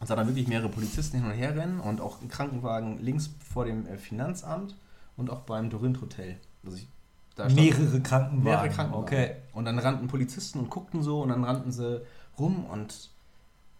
Und 0.00 0.06
sah 0.06 0.16
dann 0.16 0.26
wirklich 0.26 0.48
mehrere 0.48 0.70
Polizisten 0.70 1.18
hin 1.18 1.26
und 1.26 1.32
her 1.36 1.54
rennen 1.54 1.80
und 1.80 2.00
auch 2.00 2.22
ein 2.22 2.28
Krankenwagen 2.28 2.98
links 2.98 3.30
vor 3.52 3.66
dem 3.66 3.86
äh, 3.86 3.98
Finanzamt 3.98 4.74
und 5.18 5.28
auch 5.28 5.40
beim 5.40 5.68
Dorint 5.68 6.00
Hotel. 6.00 6.38
Also 6.64 6.78
ich, 6.78 6.88
Mehrere 7.36 8.00
Krankenwagen. 8.00 8.42
mehrere 8.42 8.68
Krankenwagen. 8.68 9.04
Okay. 9.04 9.36
Und 9.52 9.66
dann 9.66 9.78
rannten 9.78 10.08
Polizisten 10.08 10.58
und 10.58 10.70
guckten 10.70 11.02
so 11.02 11.22
und 11.22 11.28
dann 11.28 11.44
rannten 11.44 11.72
sie 11.72 12.02
rum 12.38 12.64
und 12.66 13.10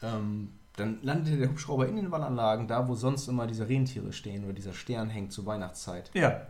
ähm, 0.03 0.51
dann 0.77 0.99
landete 1.03 1.37
der 1.37 1.49
Hubschrauber 1.51 1.89
in 1.89 1.97
den 1.97 2.11
Wallanlagen, 2.11 2.69
da 2.69 2.89
wo 2.89 2.95
sonst 2.95 3.29
immer 3.29 3.47
diese 3.47 3.69
Rentiere 3.69 4.13
stehen 4.13 4.45
oder 4.45 4.53
dieser 4.53 4.73
Stern 4.73 5.11
hängt 5.11 5.33
zur 5.33 5.47
Weihnachtszeit. 5.47 6.11
Ja. 6.15 6.43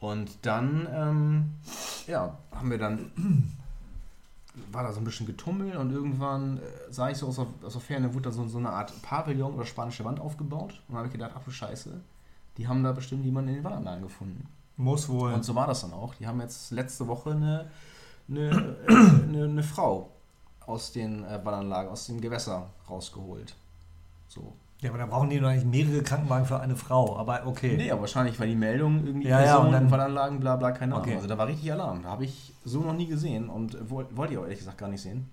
Und 0.00 0.30
dann, 0.42 0.88
ähm, 0.92 1.50
ja, 2.06 2.36
haben 2.52 2.70
wir 2.70 2.78
dann, 2.78 3.10
war 4.72 4.82
da 4.82 4.92
so 4.92 5.00
ein 5.00 5.04
bisschen 5.04 5.26
Getummel 5.26 5.76
und 5.76 5.92
irgendwann 5.92 6.58
äh, 6.58 6.60
sah 6.90 7.10
ich 7.10 7.18
so 7.18 7.28
aus 7.28 7.36
der, 7.36 7.46
aus 7.62 7.74
der 7.74 7.82
Ferne, 7.82 8.14
wurde 8.14 8.24
da 8.24 8.32
so, 8.32 8.48
so 8.48 8.58
eine 8.58 8.70
Art 8.70 8.92
Pavillon 9.02 9.54
oder 9.54 9.66
spanische 9.66 10.04
Wand 10.04 10.18
aufgebaut. 10.18 10.80
Und 10.88 10.96
habe 10.96 11.06
ich 11.06 11.12
gedacht, 11.12 11.32
ach 11.36 11.44
du 11.44 11.50
Scheiße, 11.50 12.00
die 12.56 12.66
haben 12.66 12.82
da 12.82 12.92
bestimmt 12.92 13.24
jemanden 13.24 13.50
in 13.50 13.56
den 13.56 13.64
Wallanlagen 13.64 14.02
gefunden. 14.02 14.48
Muss 14.76 15.08
wohl. 15.10 15.34
Und 15.34 15.44
so 15.44 15.54
war 15.54 15.66
das 15.66 15.82
dann 15.82 15.92
auch. 15.92 16.14
Die 16.14 16.26
haben 16.26 16.40
jetzt 16.40 16.70
letzte 16.70 17.06
Woche 17.06 17.32
eine, 17.32 17.70
eine, 18.28 18.76
eine, 18.88 19.44
eine 19.44 19.62
Frau 19.62 20.10
aus 20.64 20.92
den 20.92 21.24
äh, 21.24 21.44
Wallanlagen, 21.44 21.92
aus 21.92 22.06
dem 22.06 22.20
Gewässer 22.22 22.70
rausgeholt. 22.88 23.54
So. 24.28 24.54
Ja, 24.80 24.88
aber 24.90 24.98
da 24.98 25.06
brauchen 25.06 25.28
die 25.28 25.38
noch 25.40 25.50
nicht 25.52 25.66
mehrere 25.66 26.02
Krankenwagen 26.02 26.46
für 26.46 26.58
eine 26.58 26.74
Frau. 26.74 27.16
Aber 27.18 27.46
okay. 27.46 27.76
Nee, 27.76 27.90
aber 27.90 28.00
wahrscheinlich 28.02 28.38
war 28.40 28.46
die 28.46 28.54
Meldung 28.56 29.04
irgendwie 29.06 29.28
Ja, 29.28 29.40
ja, 29.44 29.56
und 29.56 29.64
Personen, 29.70 29.72
dann- 29.72 29.90
Wallanlagen, 29.90 30.40
bla 30.40 30.56
bla, 30.56 30.72
keine 30.72 30.94
Ahnung. 30.94 31.06
Okay. 31.06 31.16
Also 31.16 31.28
da 31.28 31.36
war 31.36 31.46
richtig 31.46 31.70
Alarm. 31.70 32.02
Da 32.02 32.08
habe 32.10 32.24
ich 32.24 32.54
so 32.64 32.80
noch 32.80 32.94
nie 32.94 33.06
gesehen 33.06 33.50
und 33.50 33.76
woll- 33.90 34.06
wollte 34.16 34.32
ich 34.32 34.38
auch 34.38 34.44
ehrlich 34.44 34.58
gesagt 34.58 34.78
gar 34.78 34.88
nicht 34.88 35.02
sehen. 35.02 35.28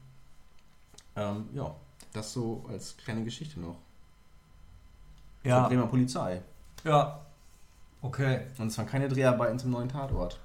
Ähm, 1.16 1.46
ja, 1.54 1.74
das 2.14 2.34
so 2.34 2.66
als 2.70 2.98
kleine 2.98 3.24
Geschichte 3.24 3.60
noch. 3.60 3.78
Zur 5.44 5.52
ja. 5.52 5.68
Bremer 5.68 5.88
Polizei. 5.88 6.42
ja. 6.84 7.20
Okay. 8.02 8.42
Und 8.60 8.68
es 8.68 8.78
waren 8.78 8.86
keine 8.86 9.08
Dreharbeiten 9.08 9.58
zum 9.58 9.72
neuen 9.72 9.90
Tatort. 9.90 10.40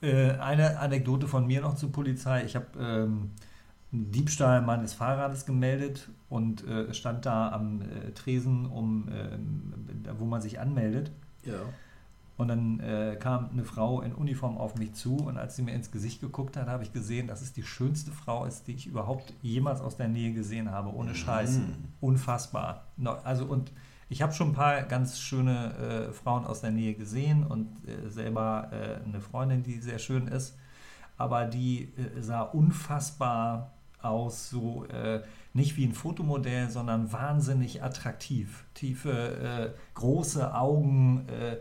Äh, 0.00 0.32
eine 0.32 0.78
Anekdote 0.78 1.26
von 1.26 1.46
mir 1.46 1.60
noch 1.62 1.74
zur 1.74 1.90
Polizei. 1.90 2.44
Ich 2.44 2.54
habe 2.54 2.66
ähm, 2.78 3.32
Diebstahl 4.10 4.62
meines 4.62 4.94
Fahrrades 4.94 5.46
gemeldet 5.46 6.08
und 6.28 6.66
äh, 6.66 6.92
stand 6.94 7.26
da 7.26 7.50
am 7.50 7.82
äh, 7.82 8.12
Tresen, 8.12 8.66
um, 8.66 9.08
ähm, 9.10 9.72
da, 10.02 10.18
wo 10.18 10.24
man 10.24 10.40
sich 10.40 10.60
anmeldet. 10.60 11.10
Ja. 11.44 11.60
Und 12.36 12.48
dann 12.48 12.80
äh, 12.80 13.16
kam 13.18 13.48
eine 13.50 13.64
Frau 13.64 14.02
in 14.02 14.12
Uniform 14.12 14.58
auf 14.58 14.76
mich 14.76 14.92
zu 14.92 15.16
und 15.16 15.38
als 15.38 15.56
sie 15.56 15.62
mir 15.62 15.72
ins 15.72 15.90
Gesicht 15.90 16.20
geguckt 16.20 16.56
hat, 16.58 16.68
habe 16.68 16.82
ich 16.82 16.92
gesehen, 16.92 17.28
dass 17.28 17.40
es 17.40 17.54
die 17.54 17.62
schönste 17.62 18.10
Frau 18.10 18.44
ist, 18.44 18.66
die 18.66 18.72
ich 18.72 18.86
überhaupt 18.86 19.32
jemals 19.40 19.80
aus 19.80 19.96
der 19.96 20.08
Nähe 20.08 20.34
gesehen 20.34 20.70
habe, 20.70 20.94
ohne 20.94 21.14
Scheiß. 21.14 21.60
Unfassbar. 22.00 22.84
No, 22.98 23.12
also 23.24 23.46
und 23.46 23.72
ich 24.08 24.20
habe 24.20 24.32
schon 24.32 24.50
ein 24.50 24.54
paar 24.54 24.82
ganz 24.82 25.18
schöne 25.18 26.08
äh, 26.08 26.12
Frauen 26.12 26.44
aus 26.44 26.60
der 26.60 26.70
Nähe 26.70 26.94
gesehen 26.94 27.44
und 27.44 27.68
äh, 27.88 28.08
selber 28.10 28.68
äh, 28.70 29.04
eine 29.04 29.20
Freundin, 29.20 29.62
die 29.62 29.80
sehr 29.80 29.98
schön 29.98 30.28
ist, 30.28 30.58
aber 31.16 31.46
die 31.46 31.92
äh, 31.96 32.20
sah 32.20 32.42
unfassbar 32.42 33.72
aus, 34.08 34.50
so 34.50 34.84
äh, 34.86 35.20
nicht 35.52 35.76
wie 35.76 35.86
ein 35.86 35.92
Fotomodell, 35.92 36.68
sondern 36.70 37.12
wahnsinnig 37.12 37.82
attraktiv. 37.82 38.64
Tiefe, 38.74 39.72
äh, 39.74 39.78
große 39.94 40.54
Augen, 40.54 41.26
äh, 41.28 41.56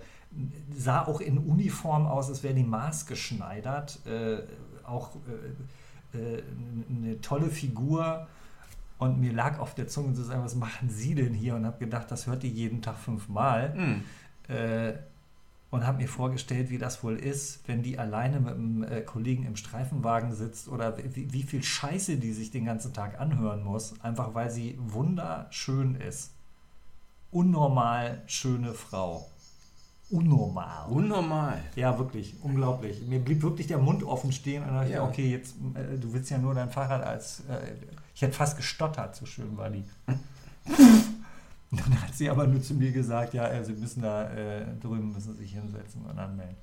sah 0.76 1.06
auch 1.06 1.22
in 1.22 1.38
Uniform 1.38 2.06
aus, 2.06 2.30
als 2.30 2.44
wäre 2.44 2.54
die 2.54 2.64
maßgeschneidert. 2.64 4.06
Äh, 4.06 4.40
auch 4.86 5.16
äh, 6.14 6.18
äh, 6.18 6.44
eine 6.90 7.22
tolle 7.22 7.50
Figur. 7.50 8.28
Und 8.98 9.20
mir 9.20 9.34
lag 9.34 9.60
auf 9.60 9.76
der 9.76 9.88
Zunge 9.88 10.14
zu 10.14 10.24
sagen, 10.24 10.44
was 10.44 10.56
machen 10.56 10.90
Sie 10.90 11.16
denn 11.16 11.34
hier? 11.34 11.56
Und 11.56 11.66
habe 11.66 11.80
gedacht, 11.80 12.10
das 12.12 12.28
hört 12.28 12.44
die 12.44 12.50
jeden 12.50 12.82
Tag 12.82 12.98
fünfmal. 12.98 13.74
Hm. 13.74 14.04
Und 15.76 15.86
habe 15.86 15.98
mir 15.98 16.08
vorgestellt, 16.08 16.70
wie 16.70 16.78
das 16.78 17.04
wohl 17.04 17.18
ist, 17.18 17.68
wenn 17.68 17.84
die 17.84 18.00
alleine 18.00 18.40
mit 18.40 18.54
einem 18.54 18.84
äh, 18.84 19.02
Kollegen 19.02 19.46
im 19.46 19.58
Streifenwagen 19.58 20.34
sitzt 20.34 20.70
oder 20.70 20.98
wie, 20.98 21.34
wie 21.34 21.44
viel 21.44 21.62
Scheiße 21.62 22.16
die 22.16 22.32
sich 22.32 22.50
den 22.50 22.64
ganzen 22.64 22.94
Tag 22.94 23.20
anhören 23.20 23.62
muss, 23.62 23.94
einfach 24.02 24.34
weil 24.34 24.50
sie 24.50 24.78
wunderschön 24.80 25.96
ist. 25.96 26.32
Unnormal 27.30 28.22
schöne 28.26 28.74
Frau. 28.74 29.28
Unnormal. 30.10 30.90
Unnormal. 30.90 31.62
Ja, 31.76 32.00
wirklich, 32.00 32.36
unglaublich. 32.42 33.06
Mir 33.06 33.20
blieb 33.20 33.44
wirklich 33.44 33.68
der 33.68 33.80
Mund 33.80 34.02
offen 34.02 34.32
stehen 34.32 34.64
und 34.64 34.76
dachte 34.76 34.92
Ja. 34.94 35.04
okay, 35.04 35.30
jetzt, 35.30 35.56
äh, 35.74 35.98
du 35.98 36.14
willst 36.14 36.30
ja 36.30 36.38
nur 36.38 36.54
dein 36.54 36.70
Fahrrad 36.70 37.04
als. 37.04 37.42
Äh, 37.50 37.74
ich 38.14 38.22
hätte 38.22 38.34
fast 38.34 38.56
gestottert, 38.56 39.14
so 39.18 39.26
schön 39.26 39.58
war 39.58 39.70
die. 39.70 39.84
Und 41.72 41.80
dann 41.86 42.02
hat 42.02 42.14
sie 42.14 42.30
aber 42.30 42.48
nur 42.48 42.62
zu 42.62 42.74
mir 42.74 42.92
gesagt, 42.92 43.34
ja, 43.34 43.48
äh, 43.48 43.64
sie 43.64 43.74
müssen 43.74 44.02
da 44.02 44.30
äh, 44.32 44.66
drüben 44.82 45.12
müssen 45.12 45.36
sich 45.36 45.52
hinsetzen 45.54 46.06
und 46.06 46.18
anmelden. 46.18 46.56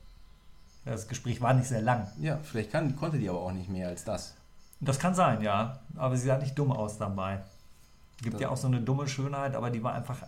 Das 0.85 1.07
Gespräch 1.07 1.41
war 1.41 1.55
nicht 1.55 1.69
sehr 1.69 1.81
lang. 1.83 2.09
Ja, 2.21 2.39
vielleicht 2.43 2.73
kann, 2.73 2.97
konnte 2.97 3.19
die 3.19 3.29
aber 3.29 3.41
auch 3.41 3.53
nicht 3.53 3.69
mehr 3.71 3.89
als 3.89 4.05
das. 4.05 4.35
Das 4.81 4.99
kann 4.99 5.15
sein, 5.15 5.41
ja. 5.43 5.79
Aber 5.97 6.17
sie 6.17 6.27
sah 6.27 6.39
nicht 6.39 6.59
dumm 6.59 6.73
aus 6.73 6.99
dabei. 6.99 7.41
Gibt 8.21 8.35
Das- 8.35 8.41
ja 8.41 8.49
auch 8.49 8.57
so 8.57 8.67
eine 8.67 8.81
dumme 8.81 9.07
Schönheit, 9.07 9.55
aber 9.55 9.71
die 9.71 9.83
war 9.83 9.95
einfach, 9.95 10.19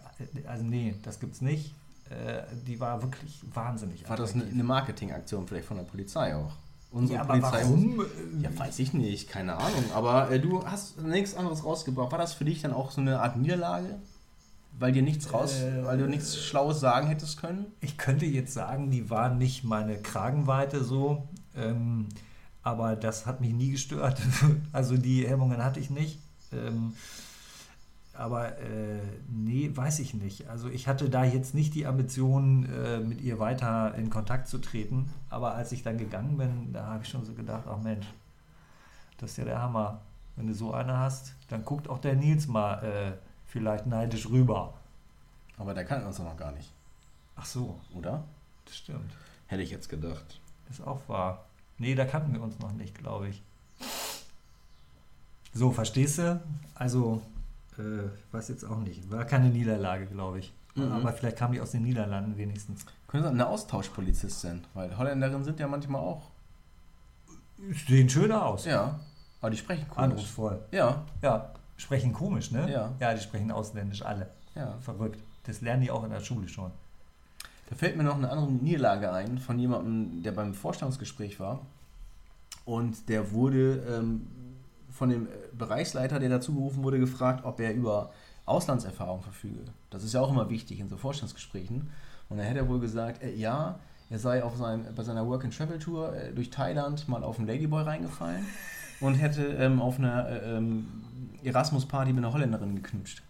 also 0.46 0.64
nee, 0.64 0.94
das 1.02 1.18
gibt's 1.18 1.40
nicht. 1.40 1.74
Äh, 2.10 2.42
die 2.66 2.78
war 2.78 3.02
wirklich 3.02 3.40
wahnsinnig 3.52 4.08
War 4.08 4.16
das 4.16 4.32
eine, 4.34 4.42
attraktiv. 4.42 4.62
Marketingaktion 4.64 5.48
vielleicht 5.48 5.66
von 5.66 5.78
der 5.78 5.84
Polizei 5.84 6.36
auch? 6.36 6.52
Unsere 6.92 7.16
ja, 7.16 7.22
aber 7.22 7.42
warum? 7.42 8.00
äh, 8.02 8.04
Ja, 8.42 8.56
weiß 8.56 8.78
ich 8.78 8.92
nicht, 8.92 9.28
keine 9.28 9.56
Ahnung. 9.56 9.84
Aber 9.94 10.30
äh, 10.30 10.38
du 10.38 10.64
hast 10.64 11.00
nichts 11.00 11.34
anderes 11.34 11.64
rausgebracht. 11.64 12.12
War 12.12 12.18
das 12.18 12.34
für 12.34 12.44
dich 12.44 12.62
dann 12.62 12.72
auch 12.72 12.90
so 12.92 13.00
eine 13.00 13.20
Art 13.20 13.36
Niederlage? 13.36 13.98
Weil 14.78 14.92
dir 14.92 15.02
nichts 15.02 15.32
raus, 15.32 15.60
Äh, 15.60 15.84
weil 15.84 15.98
du 15.98 16.08
nichts 16.08 16.36
Schlaues 16.36 16.80
sagen 16.80 17.06
hättest 17.06 17.40
können? 17.40 17.66
Ich 17.80 17.96
könnte 17.96 18.26
jetzt 18.26 18.52
sagen, 18.52 18.90
die 18.90 19.08
war 19.10 19.28
nicht 19.28 19.64
meine 19.64 19.96
Kragenweite 20.00 20.82
so, 20.82 21.28
ähm, 21.56 22.08
aber 22.62 22.96
das 22.96 23.26
hat 23.26 23.40
mich 23.40 23.52
nie 23.52 23.70
gestört. 23.70 24.20
Also 24.72 24.96
die 24.96 25.26
Hemmungen 25.26 25.62
hatte 25.62 25.78
ich 25.78 25.90
nicht. 25.90 26.18
Ähm, 26.52 26.94
aber 28.16 28.58
äh, 28.58 29.00
nee, 29.28 29.70
weiß 29.74 29.98
ich 29.98 30.14
nicht. 30.14 30.48
Also 30.48 30.68
ich 30.68 30.86
hatte 30.86 31.10
da 31.10 31.24
jetzt 31.24 31.54
nicht 31.54 31.74
die 31.74 31.86
Ambition, 31.86 32.64
äh, 32.72 33.00
mit 33.00 33.20
ihr 33.20 33.38
weiter 33.40 33.94
in 33.96 34.08
Kontakt 34.08 34.48
zu 34.48 34.58
treten. 34.58 35.10
Aber 35.30 35.54
als 35.54 35.72
ich 35.72 35.82
dann 35.82 35.98
gegangen 35.98 36.36
bin, 36.36 36.72
da 36.72 36.86
habe 36.86 37.02
ich 37.02 37.08
schon 37.08 37.24
so 37.24 37.32
gedacht, 37.34 37.64
ach 37.68 37.82
Mensch, 37.82 38.06
das 39.18 39.30
ist 39.32 39.36
ja 39.38 39.44
der 39.44 39.60
Hammer. 39.60 40.00
Wenn 40.36 40.46
du 40.46 40.54
so 40.54 40.72
eine 40.72 40.96
hast, 40.98 41.34
dann 41.48 41.64
guckt 41.64 41.88
auch 41.88 41.98
der 41.98 42.14
Nils 42.16 42.46
mal 42.46 42.82
äh, 42.84 43.12
vielleicht 43.54 43.86
neidisch 43.86 44.28
rüber. 44.28 44.74
Aber 45.58 45.74
der 45.74 45.84
kannte 45.84 46.06
uns 46.08 46.16
doch 46.16 46.24
noch 46.24 46.36
gar 46.36 46.50
nicht, 46.50 46.72
Ach 47.36 47.44
so, 47.44 47.78
oder? 47.94 48.24
das 48.64 48.76
stimmt. 48.78 49.12
Hätte 49.46 49.62
ich 49.62 49.70
jetzt 49.70 49.88
gedacht. 49.88 50.40
Ist 50.68 50.84
auch 50.84 51.08
wahr. 51.08 51.44
Nee, 51.78 51.94
da 51.94 52.04
kannten 52.04 52.32
wir 52.34 52.42
uns 52.42 52.58
noch 52.58 52.72
nicht, 52.72 52.98
glaube 52.98 53.28
ich. 53.28 53.42
So, 55.52 55.70
verstehst 55.70 56.18
du? 56.18 56.40
Also, 56.74 57.22
äh, 57.78 58.06
ich 58.06 58.32
weiß 58.32 58.48
jetzt 58.48 58.64
auch 58.64 58.78
nicht. 58.80 59.08
War 59.12 59.24
keine 59.24 59.50
Niederlage, 59.50 60.06
glaube 60.06 60.40
ich. 60.40 60.52
Mhm. 60.74 60.90
Aber 60.90 61.12
vielleicht 61.12 61.36
kam 61.36 61.52
die 61.52 61.60
aus 61.60 61.70
den 61.70 61.84
Niederlanden 61.84 62.36
wenigstens. 62.36 62.84
Könnte 63.06 63.28
sein, 63.28 63.34
eine 63.34 63.46
Austauschpolizistin, 63.46 64.64
weil 64.74 64.96
Holländerinnen 64.98 65.44
sind 65.44 65.60
ja 65.60 65.68
manchmal 65.68 66.00
auch. 66.00 66.30
Sehen 67.86 68.08
schöner 68.10 68.44
aus. 68.46 68.64
Ja, 68.64 68.98
aber 69.40 69.50
die 69.50 69.56
sprechen 69.58 69.88
komisch. 69.88 70.02
Anspruchsvoll. 70.10 70.60
Ja, 70.72 71.04
Ja, 71.22 71.52
sprechen 71.76 72.12
komisch, 72.12 72.50
ne? 72.50 72.70
Ja. 72.70 72.92
Ja, 73.00 73.14
die 73.14 73.20
sprechen 73.20 73.50
ausländisch 73.50 74.02
alle. 74.02 74.30
ja. 74.54 74.76
Verrückt. 74.80 75.20
Das 75.46 75.60
lernen 75.60 75.82
die 75.82 75.90
auch 75.90 76.04
in 76.04 76.10
der 76.10 76.20
Schule 76.20 76.48
schon. 76.48 76.70
Da 77.68 77.76
fällt 77.76 77.96
mir 77.96 78.02
noch 78.02 78.16
eine 78.16 78.30
andere 78.30 78.50
Niederlage 78.50 79.12
ein 79.12 79.38
von 79.38 79.58
jemandem, 79.58 80.22
der 80.22 80.32
beim 80.32 80.54
Vorstellungsgespräch 80.54 81.40
war. 81.40 81.60
Und 82.64 83.08
der 83.08 83.32
wurde 83.32 83.82
ähm, 83.88 84.26
von 84.90 85.10
dem 85.10 85.28
Bereichsleiter, 85.56 86.18
der 86.18 86.30
dazu 86.30 86.54
gerufen 86.54 86.82
wurde, 86.82 86.98
gefragt, 86.98 87.44
ob 87.44 87.60
er 87.60 87.74
über 87.74 88.10
Auslandserfahrung 88.46 89.22
verfüge. 89.22 89.64
Das 89.90 90.04
ist 90.04 90.14
ja 90.14 90.20
auch 90.20 90.30
immer 90.30 90.48
wichtig 90.50 90.80
in 90.80 90.88
so 90.88 90.96
Vorstellungsgesprächen. 90.96 91.90
Und 92.28 92.38
da 92.38 92.42
hätte 92.42 92.60
er 92.60 92.68
wohl 92.68 92.80
gesagt, 92.80 93.22
äh, 93.22 93.34
ja, 93.34 93.78
er 94.10 94.18
sei 94.18 94.42
auf 94.42 94.56
seinem, 94.56 94.94
bei 94.94 95.02
seiner 95.02 95.26
Work-and-Travel-Tour 95.26 96.14
äh, 96.14 96.32
durch 96.32 96.50
Thailand 96.50 97.08
mal 97.08 97.24
auf 97.24 97.38
einen 97.38 97.48
Ladyboy 97.48 97.82
reingefallen 97.82 98.46
und 99.00 99.14
hätte 99.14 99.42
ähm, 99.42 99.80
auf 99.80 99.98
einer 99.98 100.28
äh, 100.28 100.56
ähm, 100.56 100.86
Erasmus-Party 101.46 102.12
mit 102.12 102.24
einer 102.24 102.32
Holländerin 102.32 102.74
geknutscht. 102.76 103.22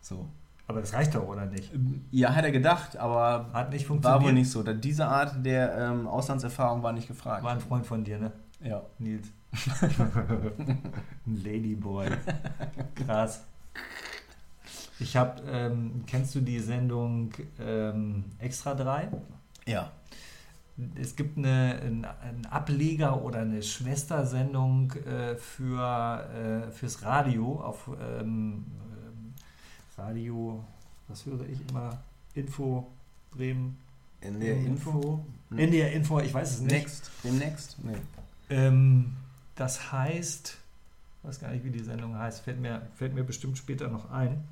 So. 0.00 0.28
Aber 0.66 0.80
das 0.80 0.94
reicht 0.94 1.14
doch, 1.14 1.26
oder 1.28 1.44
nicht? 1.46 1.70
Ja, 2.10 2.34
hat 2.34 2.44
er 2.44 2.50
gedacht, 2.50 2.96
aber 2.96 3.50
Hat 3.52 3.70
nicht 3.70 3.82
war 3.82 3.88
funktioniert. 3.88 4.22
wohl 4.22 4.32
nicht 4.32 4.50
so. 4.50 4.62
Diese 4.62 5.06
Art 5.06 5.44
der 5.44 5.76
ähm, 5.76 6.06
Auslandserfahrung 6.08 6.82
war 6.82 6.92
nicht 6.92 7.06
gefragt. 7.06 7.44
War 7.44 7.52
ein 7.52 7.60
Freund 7.60 7.84
von 7.84 8.02
dir, 8.02 8.18
ne? 8.18 8.32
Ja. 8.62 8.82
Nils. 8.98 9.28
Ein 11.26 11.42
Ladyboy. 11.44 12.08
Krass. 12.94 13.44
Ich 14.98 15.16
habe, 15.16 15.42
ähm, 15.48 16.04
kennst 16.06 16.34
du 16.34 16.40
die 16.40 16.58
Sendung 16.60 17.30
ähm, 17.60 18.24
Extra 18.38 18.74
3? 18.74 19.08
Ja. 19.66 19.90
Es 21.00 21.14
gibt 21.14 21.38
eine, 21.38 21.80
einen, 21.80 22.46
Ableger 22.46 23.22
oder 23.22 23.40
eine 23.40 23.62
Schwestersendung 23.62 24.92
äh, 24.92 25.36
für, 25.36 26.66
äh, 26.68 26.70
fürs 26.72 27.02
Radio 27.02 27.60
auf 27.60 27.88
ähm, 28.00 28.64
ähm, 29.06 29.34
Radio, 29.96 30.64
was 31.06 31.24
höre 31.26 31.48
ich 31.48 31.60
immer? 31.68 32.02
Info 32.34 32.90
Bremen. 33.30 33.78
In 34.20 34.40
der 34.40 34.56
Info. 34.56 35.24
NDR 35.50 35.92
Info, 35.92 36.18
ich 36.18 36.32
weiß 36.32 36.52
es 36.52 36.60
nicht. 36.60 36.72
Next. 36.72 37.10
Demnächst? 37.22 37.76
Nee. 37.84 37.96
Ähm, 38.50 39.12
das 39.54 39.92
heißt, 39.92 40.58
ich 41.22 41.28
weiß 41.28 41.40
gar 41.40 41.50
nicht, 41.52 41.64
wie 41.64 41.70
die 41.70 41.82
Sendung 41.84 42.18
heißt, 42.18 42.40
fällt 42.40 42.60
mir, 42.60 42.82
fällt 42.96 43.14
mir 43.14 43.22
bestimmt 43.22 43.58
später 43.58 43.88
noch 43.88 44.10
ein. 44.10 44.42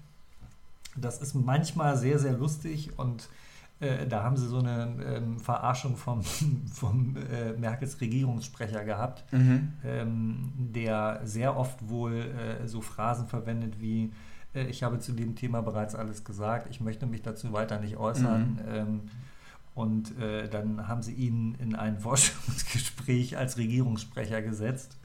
Das 0.94 1.20
ist 1.20 1.34
manchmal 1.34 1.96
sehr, 1.96 2.18
sehr 2.18 2.32
lustig 2.32 2.98
und 2.98 3.28
äh, 3.82 4.06
da 4.06 4.22
haben 4.22 4.36
sie 4.36 4.46
so 4.46 4.58
eine 4.58 4.88
ähm, 5.04 5.38
Verarschung 5.38 5.96
vom, 5.96 6.22
vom 6.72 7.16
äh, 7.16 7.52
Merkels 7.52 8.00
Regierungssprecher 8.00 8.84
gehabt, 8.84 9.24
Mhm. 9.32 9.72
ähm, 9.84 10.52
der 10.56 11.20
sehr 11.24 11.56
oft 11.56 11.88
wohl 11.88 12.14
äh, 12.14 12.66
so 12.66 12.80
Phrasen 12.80 13.26
verwendet 13.26 13.80
wie 13.80 14.12
äh, 14.54 14.64
ich 14.66 14.82
habe 14.82 14.98
zu 14.98 15.12
dem 15.12 15.34
Thema 15.34 15.62
bereits 15.62 15.94
alles 15.94 16.24
gesagt, 16.24 16.68
ich 16.70 16.80
möchte 16.80 17.06
mich 17.06 17.22
dazu 17.22 17.52
weiter 17.52 17.78
nicht 17.80 17.96
äußern. 17.96 18.52
Mhm. 18.52 18.58
Ähm, 18.74 19.00
und 19.74 20.18
äh, 20.20 20.48
dann 20.48 20.86
haben 20.86 21.02
sie 21.02 21.14
ihn 21.14 21.54
in 21.58 21.74
ein 21.74 21.98
Forschungsgespräch 22.00 23.36
als 23.38 23.56
Regierungssprecher 23.58 24.42
gesetzt. 24.42 24.98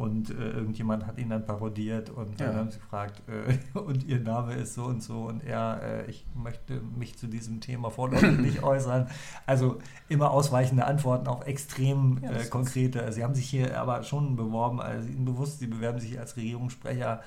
Und 0.00 0.30
äh, 0.30 0.50
irgendjemand 0.52 1.06
hat 1.06 1.18
ihn 1.18 1.28
dann 1.28 1.44
parodiert 1.44 2.08
und 2.08 2.40
dann 2.40 2.52
Ja. 2.52 2.58
haben 2.58 2.70
sie 2.70 2.78
gefragt, 2.78 3.22
äh, 3.28 3.78
und 3.78 4.02
ihr 4.04 4.18
Name 4.20 4.54
ist 4.54 4.72
so 4.74 4.84
und 4.84 5.02
so 5.02 5.24
und 5.24 5.44
er, 5.44 5.82
äh, 5.82 6.10
ich 6.10 6.24
möchte 6.34 6.80
mich 6.96 7.18
zu 7.18 7.26
diesem 7.26 7.60
Thema 7.60 7.90
vorläufig 7.90 8.38
nicht 8.40 8.62
äußern. 8.62 9.08
Also 9.46 9.78
immer 10.08 10.30
ausweichende 10.30 10.86
Antworten 10.86 11.26
auf 11.26 11.46
extrem 11.46 12.18
Ja, 12.22 12.30
äh, 12.32 12.46
konkrete. 12.46 13.12
Sie 13.12 13.22
haben 13.22 13.34
sich 13.34 13.50
hier 13.50 13.78
aber 13.78 14.02
schon 14.02 14.36
beworben, 14.36 14.80
also 14.80 15.06
ihnen 15.06 15.26
bewusst, 15.26 15.58
sie 15.58 15.66
bewerben 15.66 16.00
sich 16.00 16.18
als 16.18 16.36
Regierungssprecher 16.36 17.20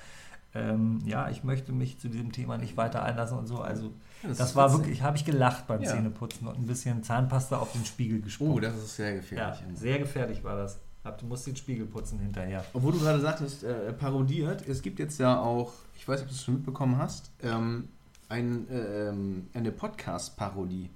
ähm, 0.56 1.00
ja, 1.04 1.28
ich 1.30 1.42
möchte 1.42 1.72
mich 1.72 1.98
zu 1.98 2.08
diesem 2.08 2.30
Thema 2.30 2.58
nicht 2.58 2.76
weiter 2.76 3.02
einlassen 3.02 3.38
und 3.38 3.46
so. 3.48 3.58
Also 3.60 3.90
das 4.22 4.38
das, 4.38 4.56
war 4.56 4.68
witzig. 4.68 4.78
wirklich, 4.78 5.02
habe 5.02 5.16
ich 5.16 5.24
gelacht 5.24 5.66
beim. 5.66 5.84
Zähneputzen 5.84 6.46
und 6.46 6.56
ein 6.58 6.66
bisschen 6.66 7.02
Zahnpasta 7.02 7.58
auf 7.58 7.72
den 7.72 7.84
Spiegel 7.84 8.20
gesprungen. 8.20 8.52
Oh, 8.52 8.60
das 8.60 8.76
ist 8.76 8.94
sehr 8.96 9.14
gefährlich. 9.16 9.58
sehr 9.74 9.98
gefährlich 9.98 10.44
war 10.44 10.56
das. 10.56 10.78
Hab- 11.04 11.18
Du 11.18 11.26
musst 11.26 11.46
den 11.46 11.54
Spiegel 11.56 11.86
putzen 11.86 12.18
hinterher. 12.18 12.64
Obwohl 12.72 12.92
du 12.92 12.98
gerade 13.00 13.20
sagtest, 13.20 13.62
äh, 13.64 13.92
parodiert, 13.92 14.66
es 14.66 14.80
gibt 14.82 14.98
jetzt 14.98 15.18
ja 15.20 15.38
auch, 15.40 15.72
ich 15.96 16.06
weiß 16.08 16.20
nicht, 16.20 16.24
ob 16.24 16.30
du 16.30 16.34
es 16.34 16.42
schon 16.42 16.54
mitbekommen 16.54 16.96
hast, 16.98 17.30
ähm, 17.42 17.88
ein, 18.28 18.66
äh, 18.70 19.08
ähm, 19.10 19.48
eine 19.54 19.70
Podcast-Parodie, 19.70 20.88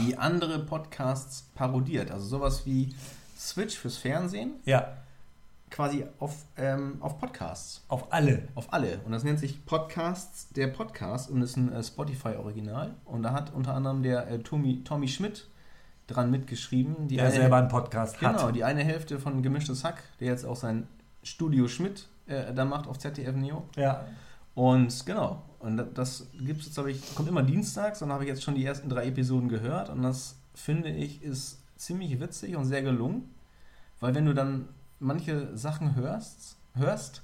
die 0.00 0.16
andere 0.16 0.60
Podcasts 0.60 1.44
parodiert. 1.54 2.10
Also 2.10 2.24
sowas 2.26 2.64
wie 2.64 2.94
Switch 3.38 3.76
fürs 3.76 3.98
Fernsehen, 3.98 4.52
Ja, 4.64 4.96
quasi 5.70 6.06
auf, 6.20 6.44
ähm, 6.56 6.96
auf 7.00 7.18
Podcasts. 7.18 7.82
auf 7.88 8.10
alle. 8.12 8.48
Auf 8.54 8.72
alle. 8.72 9.00
Und 9.04 9.12
das 9.12 9.24
nennt 9.24 9.40
sich 9.40 9.66
Podcasts, 9.66 10.48
der 10.50 10.68
Podcast 10.68 11.28
und 11.30 11.42
ist 11.42 11.56
ein 11.56 11.70
äh, 11.72 11.82
Spotify-Original. 11.82 12.94
Und 13.04 13.24
da 13.24 13.32
hat 13.32 13.52
unter 13.52 13.74
anderem 13.74 14.02
der 14.02 14.30
äh, 14.30 14.38
Tommy, 14.38 14.82
Tommy 14.84 15.08
Schmidt 15.08 15.46
dran 16.06 16.30
mitgeschrieben. 16.30 17.08
Die 17.08 17.16
Der 17.16 17.26
eine- 17.26 17.34
selber 17.34 17.56
einen 17.56 17.68
Podcast 17.68 18.18
Genau, 18.18 18.48
hat. 18.48 18.54
die 18.56 18.64
eine 18.64 18.84
Hälfte 18.84 19.18
von 19.18 19.42
Gemischtes 19.42 19.84
Hack, 19.84 20.02
der 20.20 20.28
jetzt 20.28 20.44
auch 20.44 20.56
sein 20.56 20.86
Studio 21.22 21.68
Schmidt 21.68 22.08
äh, 22.26 22.54
da 22.54 22.64
macht 22.64 22.86
auf 22.86 22.98
ZDF 22.98 23.34
Neo. 23.36 23.64
Ja, 23.76 24.04
Und 24.54 25.04
genau, 25.04 25.42
und 25.58 25.76
da- 25.76 25.82
das 25.84 26.26
gibt's 26.38 26.64
jetzt, 26.66 26.74
glaube 26.74 26.90
ich, 26.90 27.14
kommt 27.14 27.28
immer 27.28 27.42
dienstags 27.42 28.00
und 28.02 28.10
habe 28.12 28.24
ich 28.24 28.28
jetzt 28.30 28.42
schon 28.42 28.54
die 28.54 28.64
ersten 28.64 28.88
drei 28.88 29.06
Episoden 29.08 29.48
gehört 29.48 29.90
und 29.90 30.02
das 30.02 30.36
finde 30.54 30.88
ich 30.90 31.22
ist 31.22 31.58
ziemlich 31.76 32.18
witzig 32.20 32.56
und 32.56 32.64
sehr 32.64 32.80
gelungen, 32.82 33.28
weil 34.00 34.14
wenn 34.14 34.24
du 34.24 34.32
dann 34.34 34.68
manche 35.00 35.54
Sachen 35.56 35.96
hörst, 35.96 36.56
hörst, 36.74 37.22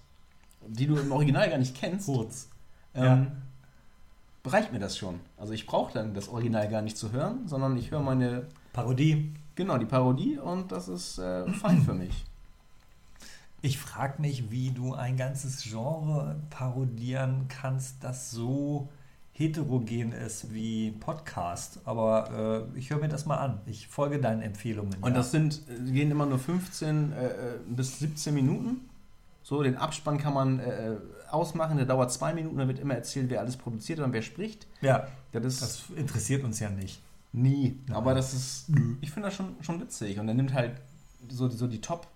die 0.66 0.86
du 0.86 0.96
im 0.96 1.12
Original 1.12 1.48
gar 1.48 1.58
nicht 1.58 1.74
kennst, 1.74 2.06
kurz. 2.06 2.48
ähm, 2.94 3.28
reicht 4.44 4.72
mir 4.72 4.78
das 4.80 4.96
schon. 4.98 5.20
Also 5.38 5.52
ich 5.52 5.66
brauche 5.66 5.92
dann 5.94 6.12
das 6.14 6.28
Original 6.28 6.68
gar 6.68 6.82
nicht 6.82 6.96
zu 6.98 7.12
hören, 7.12 7.46
sondern 7.46 7.76
ich 7.76 7.90
höre 7.90 8.00
meine, 8.00 8.46
Parodie. 8.72 9.32
genau, 9.54 9.78
die 9.78 9.86
Parodie 9.86 10.38
und 10.38 10.72
das 10.72 10.88
ist 10.88 11.18
äh, 11.18 11.50
fein 11.52 11.82
für 11.82 11.94
mich. 11.94 12.24
Ich 13.62 13.78
frage 13.78 14.22
mich, 14.22 14.50
wie 14.50 14.70
du 14.70 14.94
ein 14.94 15.16
ganzes 15.18 15.62
Genre 15.62 16.36
parodieren 16.48 17.46
kannst, 17.48 18.02
das 18.02 18.30
so 18.30 18.88
heterogen 19.32 20.12
ist 20.12 20.52
wie 20.54 20.92
Podcast. 20.92 21.80
Aber 21.84 22.66
äh, 22.74 22.78
ich 22.78 22.90
höre 22.90 22.98
mir 22.98 23.08
das 23.08 23.26
mal 23.26 23.36
an. 23.36 23.60
Ich 23.66 23.88
folge 23.88 24.18
deinen 24.18 24.42
Empfehlungen. 24.42 24.94
Und 25.00 25.10
ja. 25.10 25.16
das 25.16 25.30
sind, 25.30 25.62
äh, 25.68 25.90
gehen 25.90 26.10
immer 26.10 26.26
nur 26.26 26.38
15 26.38 27.12
äh, 27.12 27.26
äh, 27.26 27.32
bis 27.66 27.98
17 27.98 28.34
Minuten. 28.34 28.88
So, 29.42 29.62
den 29.62 29.76
Abspann 29.76 30.18
kann 30.18 30.34
man 30.34 30.60
äh, 30.60 30.96
ausmachen, 31.30 31.76
der 31.76 31.86
dauert 31.86 32.12
zwei 32.12 32.34
Minuten, 32.34 32.58
da 32.58 32.68
wird 32.68 32.78
immer 32.78 32.94
erzählt, 32.94 33.30
wer 33.30 33.40
alles 33.40 33.56
produziert 33.56 33.98
und 34.00 34.12
wer 34.12 34.22
spricht. 34.22 34.66
ja, 34.80 35.08
Das 35.32 35.44
ist 35.44 35.62
das 35.62 35.84
interessiert 35.96 36.44
uns 36.44 36.60
ja 36.60 36.70
nicht. 36.70 37.00
Nie. 37.32 37.78
Nein. 37.86 37.96
Aber 37.96 38.14
das 38.14 38.34
ist, 38.34 38.66
ich 39.00 39.10
finde 39.10 39.28
das 39.28 39.34
schon, 39.36 39.54
schon 39.60 39.80
witzig. 39.80 40.18
Und 40.18 40.28
er 40.28 40.34
nimmt 40.34 40.52
halt 40.54 40.72
so, 41.28 41.48
so 41.48 41.66
die 41.66 41.80
Top 41.80 42.06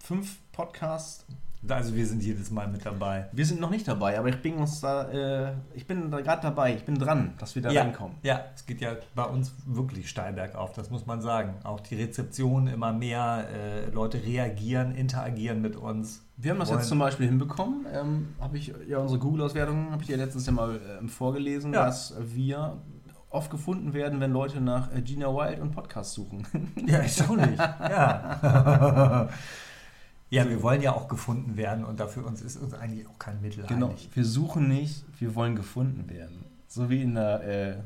5 0.00 0.38
Podcasts. 0.52 1.24
Also 1.68 1.94
wir 1.94 2.06
sind 2.06 2.22
jedes 2.22 2.50
Mal 2.50 2.68
mit 2.68 2.86
dabei. 2.86 3.28
Wir 3.32 3.44
sind 3.44 3.60
noch 3.60 3.68
nicht 3.68 3.86
dabei, 3.86 4.18
aber 4.18 4.30
ich 4.30 4.40
bin 4.40 4.54
uns 4.54 4.80
da, 4.80 5.10
äh, 5.10 5.52
ich 5.74 5.86
bin 5.86 6.10
da 6.10 6.22
gerade 6.22 6.40
dabei, 6.40 6.74
ich 6.74 6.84
bin 6.84 6.94
dran, 6.98 7.34
dass 7.36 7.54
wir 7.54 7.60
da 7.60 7.70
ja, 7.70 7.82
reinkommen. 7.82 8.16
ja, 8.22 8.46
es 8.54 8.64
geht 8.64 8.80
ja 8.80 8.96
bei 9.14 9.24
uns 9.24 9.52
wirklich 9.66 10.08
steil 10.08 10.32
bergauf, 10.32 10.72
das 10.72 10.88
muss 10.90 11.04
man 11.04 11.20
sagen. 11.20 11.56
Auch 11.62 11.80
die 11.80 11.96
Rezeption 11.96 12.66
immer 12.66 12.94
mehr, 12.94 13.46
äh, 13.52 13.90
Leute 13.90 14.22
reagieren, 14.24 14.94
interagieren 14.94 15.60
mit 15.60 15.76
uns. 15.76 16.22
Wir 16.38 16.52
haben 16.52 16.60
das 16.60 16.70
jetzt 16.70 16.88
zum 16.88 16.98
Beispiel 16.98 17.26
hinbekommen. 17.26 17.84
Ähm, 17.92 18.28
habe 18.40 18.56
ich 18.56 18.72
ja 18.88 18.96
unsere 18.96 19.20
Google-Auswertung 19.20 19.90
habe 19.90 20.00
ich 20.00 20.08
dir 20.08 20.16
letztens 20.16 20.46
ja 20.46 20.52
mal 20.52 20.80
ähm, 20.98 21.10
vorgelesen, 21.10 21.74
Ja. 21.74 21.84
dass 21.84 22.14
wir 22.18 22.78
oft 23.30 23.50
gefunden 23.50 23.94
werden, 23.94 24.20
wenn 24.20 24.32
Leute 24.32 24.60
nach 24.60 24.92
äh, 24.94 25.00
Gina 25.02 25.28
Wild 25.28 25.60
und 25.60 25.70
Podcasts 25.72 26.14
suchen. 26.14 26.46
Ja, 26.86 26.98
erstaunlich. 26.98 27.58
ja. 27.58 29.28
ja, 30.30 30.48
wir 30.48 30.62
wollen 30.62 30.82
ja 30.82 30.92
auch 30.92 31.08
gefunden 31.08 31.56
werden 31.56 31.84
und 31.84 32.00
dafür 32.00 32.26
uns 32.26 32.42
ist 32.42 32.56
uns 32.56 32.74
eigentlich 32.74 33.06
auch 33.08 33.18
kein 33.18 33.40
Mittel 33.40 33.64
Genau. 33.66 33.88
heilig. 33.88 34.10
Wir 34.14 34.24
suchen 34.24 34.68
nicht, 34.68 35.04
wir 35.18 35.34
wollen 35.34 35.56
gefunden 35.56 36.08
werden. 36.10 36.44
So 36.68 36.90
wie 36.90 37.02
in 37.02 37.14
der 37.14 37.42
äh, 37.42 37.76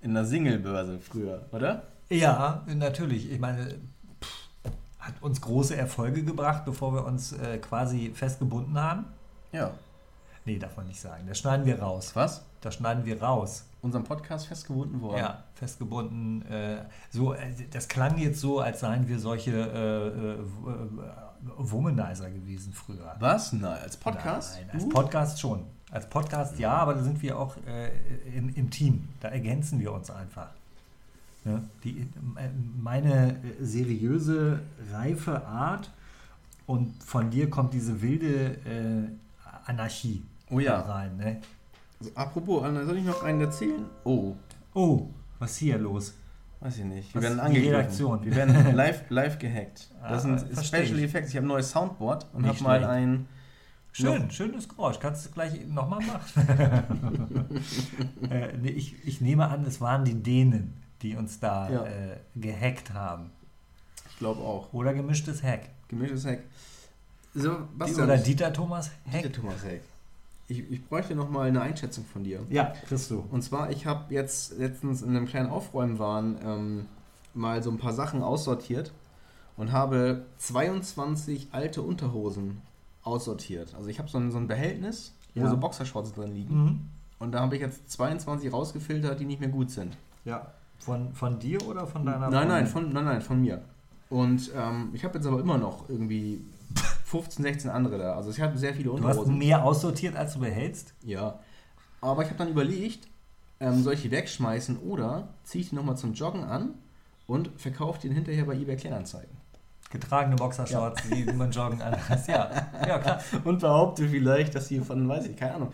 in 0.00 0.14
der 0.14 0.24
Singlebörse 0.24 0.98
früher, 0.98 1.46
oder? 1.52 1.84
Ja, 2.10 2.62
natürlich. 2.66 3.30
Ich 3.30 3.38
meine, 3.38 3.76
pff, 4.20 4.48
hat 4.98 5.14
uns 5.20 5.40
große 5.40 5.76
Erfolge 5.76 6.24
gebracht, 6.24 6.64
bevor 6.64 6.92
wir 6.94 7.04
uns 7.04 7.32
äh, 7.32 7.58
quasi 7.58 8.10
festgebunden 8.14 8.78
haben. 8.78 9.04
Ja. 9.52 9.70
Nee, 10.44 10.58
darf 10.58 10.76
man 10.76 10.88
nicht 10.88 11.00
sagen. 11.00 11.24
Das 11.28 11.38
schneiden 11.38 11.64
wir 11.66 11.80
raus. 11.80 12.16
Was? 12.16 12.44
Das 12.60 12.74
schneiden 12.74 13.04
wir 13.04 13.22
raus. 13.22 13.64
Unserem 13.82 14.04
Podcast 14.04 14.46
festgebunden 14.46 15.00
worden. 15.00 15.18
Ja, 15.18 15.42
festgebunden. 15.54 16.42
Äh, 16.46 16.84
so, 17.10 17.34
äh, 17.34 17.52
das 17.72 17.88
klang 17.88 18.16
jetzt 18.16 18.40
so, 18.40 18.60
als 18.60 18.80
seien 18.80 19.08
wir 19.08 19.18
solche 19.18 19.50
äh, 19.50 20.34
äh, 20.34 20.38
Womanizer 21.58 22.30
gewesen 22.30 22.72
früher. 22.72 23.16
Was? 23.18 23.52
Nein, 23.52 23.78
als 23.82 23.96
Podcast? 23.96 24.56
Nein, 24.56 24.70
als 24.72 24.84
Uh. 24.84 24.88
Podcast 24.88 25.40
schon. 25.40 25.64
Als 25.90 26.08
Podcast 26.08 26.58
ja, 26.58 26.72
aber 26.74 26.94
da 26.94 27.02
sind 27.02 27.20
wir 27.22 27.38
auch 27.38 27.56
äh, 27.66 27.90
im, 28.36 28.54
im 28.54 28.70
Team. 28.70 29.08
Da 29.20 29.28
ergänzen 29.28 29.80
wir 29.80 29.92
uns 29.92 30.10
einfach. 30.10 30.48
Ne? 31.44 31.62
Die, 31.82 32.00
äh, 32.00 32.48
meine 32.80 33.32
äh, 33.32 33.64
seriöse, 33.64 34.60
reife 34.92 35.44
Art 35.44 35.90
und 36.66 37.02
von 37.02 37.30
dir 37.30 37.50
kommt 37.50 37.74
diese 37.74 38.00
wilde 38.00 38.52
äh, 38.64 39.08
Anarchie 39.66 40.22
Oh 40.50 40.60
ja. 40.60 40.80
rein. 40.80 41.16
Ne? 41.16 41.40
Apropos, 42.14 42.62
Anna, 42.64 42.84
soll 42.84 42.98
ich 42.98 43.04
noch 43.04 43.22
einen 43.22 43.40
erzählen? 43.40 43.84
Oh, 44.04 44.34
Oh, 44.74 45.08
was 45.38 45.52
ist 45.52 45.58
hier 45.58 45.78
los? 45.78 46.14
weiß 46.60 46.78
ich 46.78 46.84
nicht. 46.84 47.12
Wir 47.14 47.20
Was 47.20 47.22
werden 47.24 47.36
die 47.36 47.42
angegriffen. 47.42 47.74
Redaktion? 47.76 48.24
Wir 48.24 48.36
werden 48.36 48.76
live, 48.76 49.02
live 49.10 49.38
gehackt. 49.38 49.90
Das 50.02 50.24
Ah, 50.24 50.38
sind 50.38 50.64
Special 50.64 50.98
ich. 50.98 51.04
Effects. 51.04 51.30
Ich 51.30 51.36
habe 51.36 51.46
ein 51.46 51.48
neues 51.48 51.70
Soundboard 51.70 52.26
und 52.32 52.46
habe 52.46 52.62
mal 52.62 52.84
ein 52.84 53.26
Schön, 53.94 54.30
schönes 54.30 54.68
Geräusch. 54.68 54.98
Kannst 55.00 55.26
du 55.26 55.30
gleich 55.30 55.66
nochmal 55.66 56.00
machen? 56.00 57.48
äh, 58.30 58.56
nee, 58.56 58.70
ich, 58.70 59.06
ich 59.06 59.20
nehme 59.20 59.48
an, 59.48 59.64
es 59.66 59.80
waren 59.82 60.04
die 60.04 60.14
Dänen, 60.14 60.72
die 61.02 61.14
uns 61.16 61.40
da 61.40 61.68
Ja. 61.70 61.84
äh, 61.84 62.16
gehackt 62.36 62.94
haben. 62.94 63.30
Ich 64.10 64.16
glaube 64.18 64.40
auch. 64.40 64.72
Oder 64.72 64.94
gemischtes 64.94 65.42
Hack. 65.42 65.68
Gemischtes 65.88 66.24
Hack. 66.24 66.40
So, 67.34 67.54
Die, 67.54 67.76
Bastian, 67.78 68.04
oder 68.04 68.16
Dieter 68.18 68.52
Thomas 68.52 68.90
Dieter 69.06 69.18
Hack. 69.28 69.32
Thomas 69.34 69.64
Hack. 69.64 69.80
Ich, 70.48 70.70
ich 70.70 70.84
bräuchte 70.86 71.14
noch 71.14 71.30
mal 71.30 71.48
eine 71.48 71.60
Einschätzung 71.62 72.04
von 72.04 72.24
dir. 72.24 72.40
Ja, 72.50 72.72
kriegst 72.86 73.10
du. 73.10 73.24
Und 73.30 73.42
zwar, 73.42 73.70
ich 73.70 73.86
habe 73.86 74.12
jetzt 74.12 74.58
letztens 74.58 75.02
in 75.02 75.10
einem 75.16 75.26
kleinen 75.26 75.48
Aufräumwahn 75.50 76.38
ähm, 76.44 76.86
mal 77.34 77.62
so 77.62 77.70
ein 77.70 77.78
paar 77.78 77.92
Sachen 77.94 78.22
aussortiert 78.22 78.92
und 79.56 79.72
habe 79.72 80.26
22 80.38 81.48
alte 81.52 81.82
Unterhosen 81.82 82.60
aussortiert. 83.02 83.74
Also 83.74 83.88
ich 83.88 83.98
habe 83.98 84.08
so 84.08 84.18
ein, 84.18 84.30
so 84.30 84.38
ein 84.38 84.46
Behältnis, 84.48 85.14
wo 85.34 85.40
Ja. 85.40 85.50
so 85.50 85.56
Boxershorts 85.56 86.12
drin 86.12 86.34
liegen. 86.34 86.64
Mhm. 86.64 86.80
Und 87.18 87.32
da 87.32 87.40
habe 87.40 87.54
ich 87.54 87.62
jetzt 87.62 87.90
22 87.90 88.52
rausgefiltert, 88.52 89.20
die 89.20 89.24
nicht 89.24 89.40
mehr 89.40 89.48
gut 89.48 89.70
sind. 89.70 89.96
Ja. 90.24 90.48
Von, 90.78 91.14
von 91.14 91.38
dir 91.38 91.64
oder 91.68 91.86
von 91.86 92.04
deiner 92.04 92.28
Nein, 92.28 92.48
nein, 92.48 92.66
von, 92.66 92.92
nein, 92.92 93.04
nein, 93.04 93.20
von 93.22 93.40
mir. 93.40 93.62
Und 94.10 94.50
ähm, 94.56 94.90
ich 94.92 95.04
habe 95.04 95.16
jetzt 95.16 95.26
aber 95.26 95.40
immer 95.40 95.56
noch 95.56 95.88
irgendwie 95.88 96.44
15, 97.12 97.42
16 97.44 97.70
andere 97.70 97.98
da. 97.98 98.14
Also 98.16 98.30
ich 98.30 98.40
habe 98.40 98.56
sehr 98.56 98.72
viele 98.72 98.86
Du 98.86 98.94
hast 98.94 99.02
Unterhosen. 99.04 99.36
mehr 99.36 99.62
aussortiert, 99.64 100.16
als 100.16 100.32
du 100.32 100.40
behältst? 100.40 100.94
Ja. 101.02 101.38
Aber 102.00 102.22
ich 102.22 102.28
habe 102.28 102.38
dann 102.38 102.48
überlegt, 102.48 103.06
ähm, 103.60 103.82
soll 103.82 103.92
ich 103.94 104.02
die 104.02 104.10
wegschmeißen 104.10 104.78
oder 104.78 105.28
ziehe 105.44 105.62
ich 105.62 105.68
die 105.68 105.74
nochmal 105.76 105.98
zum 105.98 106.14
Joggen 106.14 106.42
an 106.42 106.74
und 107.26 107.50
verkaufe 107.58 108.00
die 108.00 108.12
hinterher 108.12 108.46
bei 108.46 108.54
eBay 108.54 108.76
Kleinanzeigen. 108.76 109.36
Getragene 109.90 110.36
Boxershorts, 110.36 111.02
die 111.10 111.24
man 111.34 111.50
joggen 111.50 111.82
anhast. 111.82 112.26
Ja, 112.28 112.50
ja, 112.88 112.98
klar. 112.98 113.20
Und 113.44 113.60
behaupte 113.60 114.08
vielleicht, 114.08 114.54
dass 114.54 114.68
die 114.68 114.80
von, 114.80 115.06
weiß 115.06 115.26
ich, 115.26 115.36
keine 115.36 115.56
Ahnung. 115.56 115.70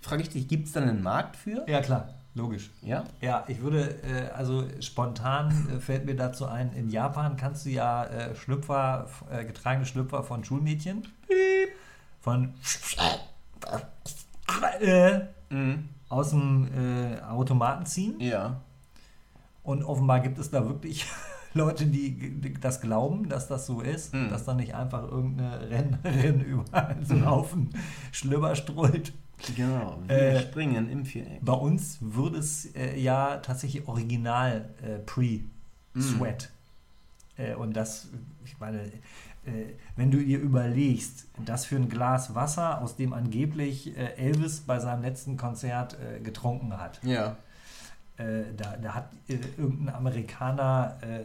Frage 0.00 0.22
ich 0.22 0.28
dich, 0.28 0.46
gibt 0.46 0.68
es 0.68 0.72
da 0.72 0.80
einen 0.80 1.02
Markt 1.02 1.34
für? 1.34 1.64
Ja, 1.68 1.80
klar. 1.80 2.14
Logisch. 2.34 2.70
Ja? 2.82 3.04
Ja, 3.20 3.44
ich 3.48 3.60
würde, 3.60 3.90
äh, 4.04 4.30
also 4.36 4.64
spontan 4.80 5.68
äh, 5.76 5.80
fällt 5.80 6.06
mir 6.06 6.14
dazu 6.14 6.46
ein, 6.46 6.72
in 6.74 6.88
Japan 6.90 7.36
kannst 7.36 7.66
du 7.66 7.70
ja 7.70 8.04
äh, 8.04 8.34
Schlüpfer, 8.36 9.08
äh, 9.30 9.44
getragene 9.44 9.84
Schlüpfer 9.84 10.22
von 10.22 10.44
Schulmädchen, 10.44 11.06
von 12.20 12.54
äh, 14.80 15.20
Mhm. 15.52 15.88
aus 16.08 16.30
dem 16.30 16.68
äh, 16.72 17.20
Automaten 17.22 17.84
ziehen. 17.86 18.20
Ja. 18.20 18.60
Und 19.64 19.82
offenbar 19.82 20.20
gibt 20.20 20.38
es 20.38 20.50
da 20.50 20.64
wirklich 20.68 21.06
Leute, 21.54 21.86
die 21.86 22.54
das 22.60 22.80
glauben, 22.80 23.28
dass 23.28 23.48
das 23.48 23.66
so 23.66 23.80
ist, 23.80 24.14
Mhm. 24.14 24.28
dass 24.30 24.44
da 24.44 24.54
nicht 24.54 24.74
einfach 24.74 25.02
irgendeine 25.02 25.68
Rentnerin 25.68 26.40
überall 26.44 26.96
so 27.02 27.14
einen 27.14 27.26
Haufen 27.28 27.70
Schlüpper 28.12 28.54
strollt. 28.54 29.12
Genau. 29.56 29.98
Wir 30.06 30.16
Äh, 30.16 30.40
springen 30.40 30.90
im 30.90 31.04
Viereck. 31.04 31.38
Bei 31.44 31.52
uns 31.52 31.98
würde 32.00 32.38
es 32.38 32.66
äh, 32.74 32.98
ja 32.98 33.38
tatsächlich 33.38 33.86
original 33.88 34.68
äh, 34.82 34.98
Pre-Sweat. 34.98 36.50
Äh, 37.36 37.54
und 37.54 37.74
das, 37.76 38.08
ich 38.44 38.58
meine, 38.60 38.82
äh, 38.82 38.90
wenn 39.96 40.10
du 40.10 40.18
dir 40.18 40.38
überlegst, 40.38 41.26
dass 41.44 41.64
für 41.64 41.76
ein 41.76 41.88
Glas 41.88 42.34
Wasser, 42.34 42.80
aus 42.82 42.96
dem 42.96 43.12
angeblich 43.12 43.96
äh, 43.96 44.14
Elvis 44.16 44.60
bei 44.60 44.78
seinem 44.78 45.02
letzten 45.02 45.36
Konzert 45.36 45.96
getrunken 46.22 46.76
hat, 46.76 47.00
Ja. 47.02 47.36
da, 48.18 48.76
da 48.76 48.94
hat 48.94 49.08
irgendein 49.26 49.94
Amerikaner 49.94 50.98
äh, 51.00 51.24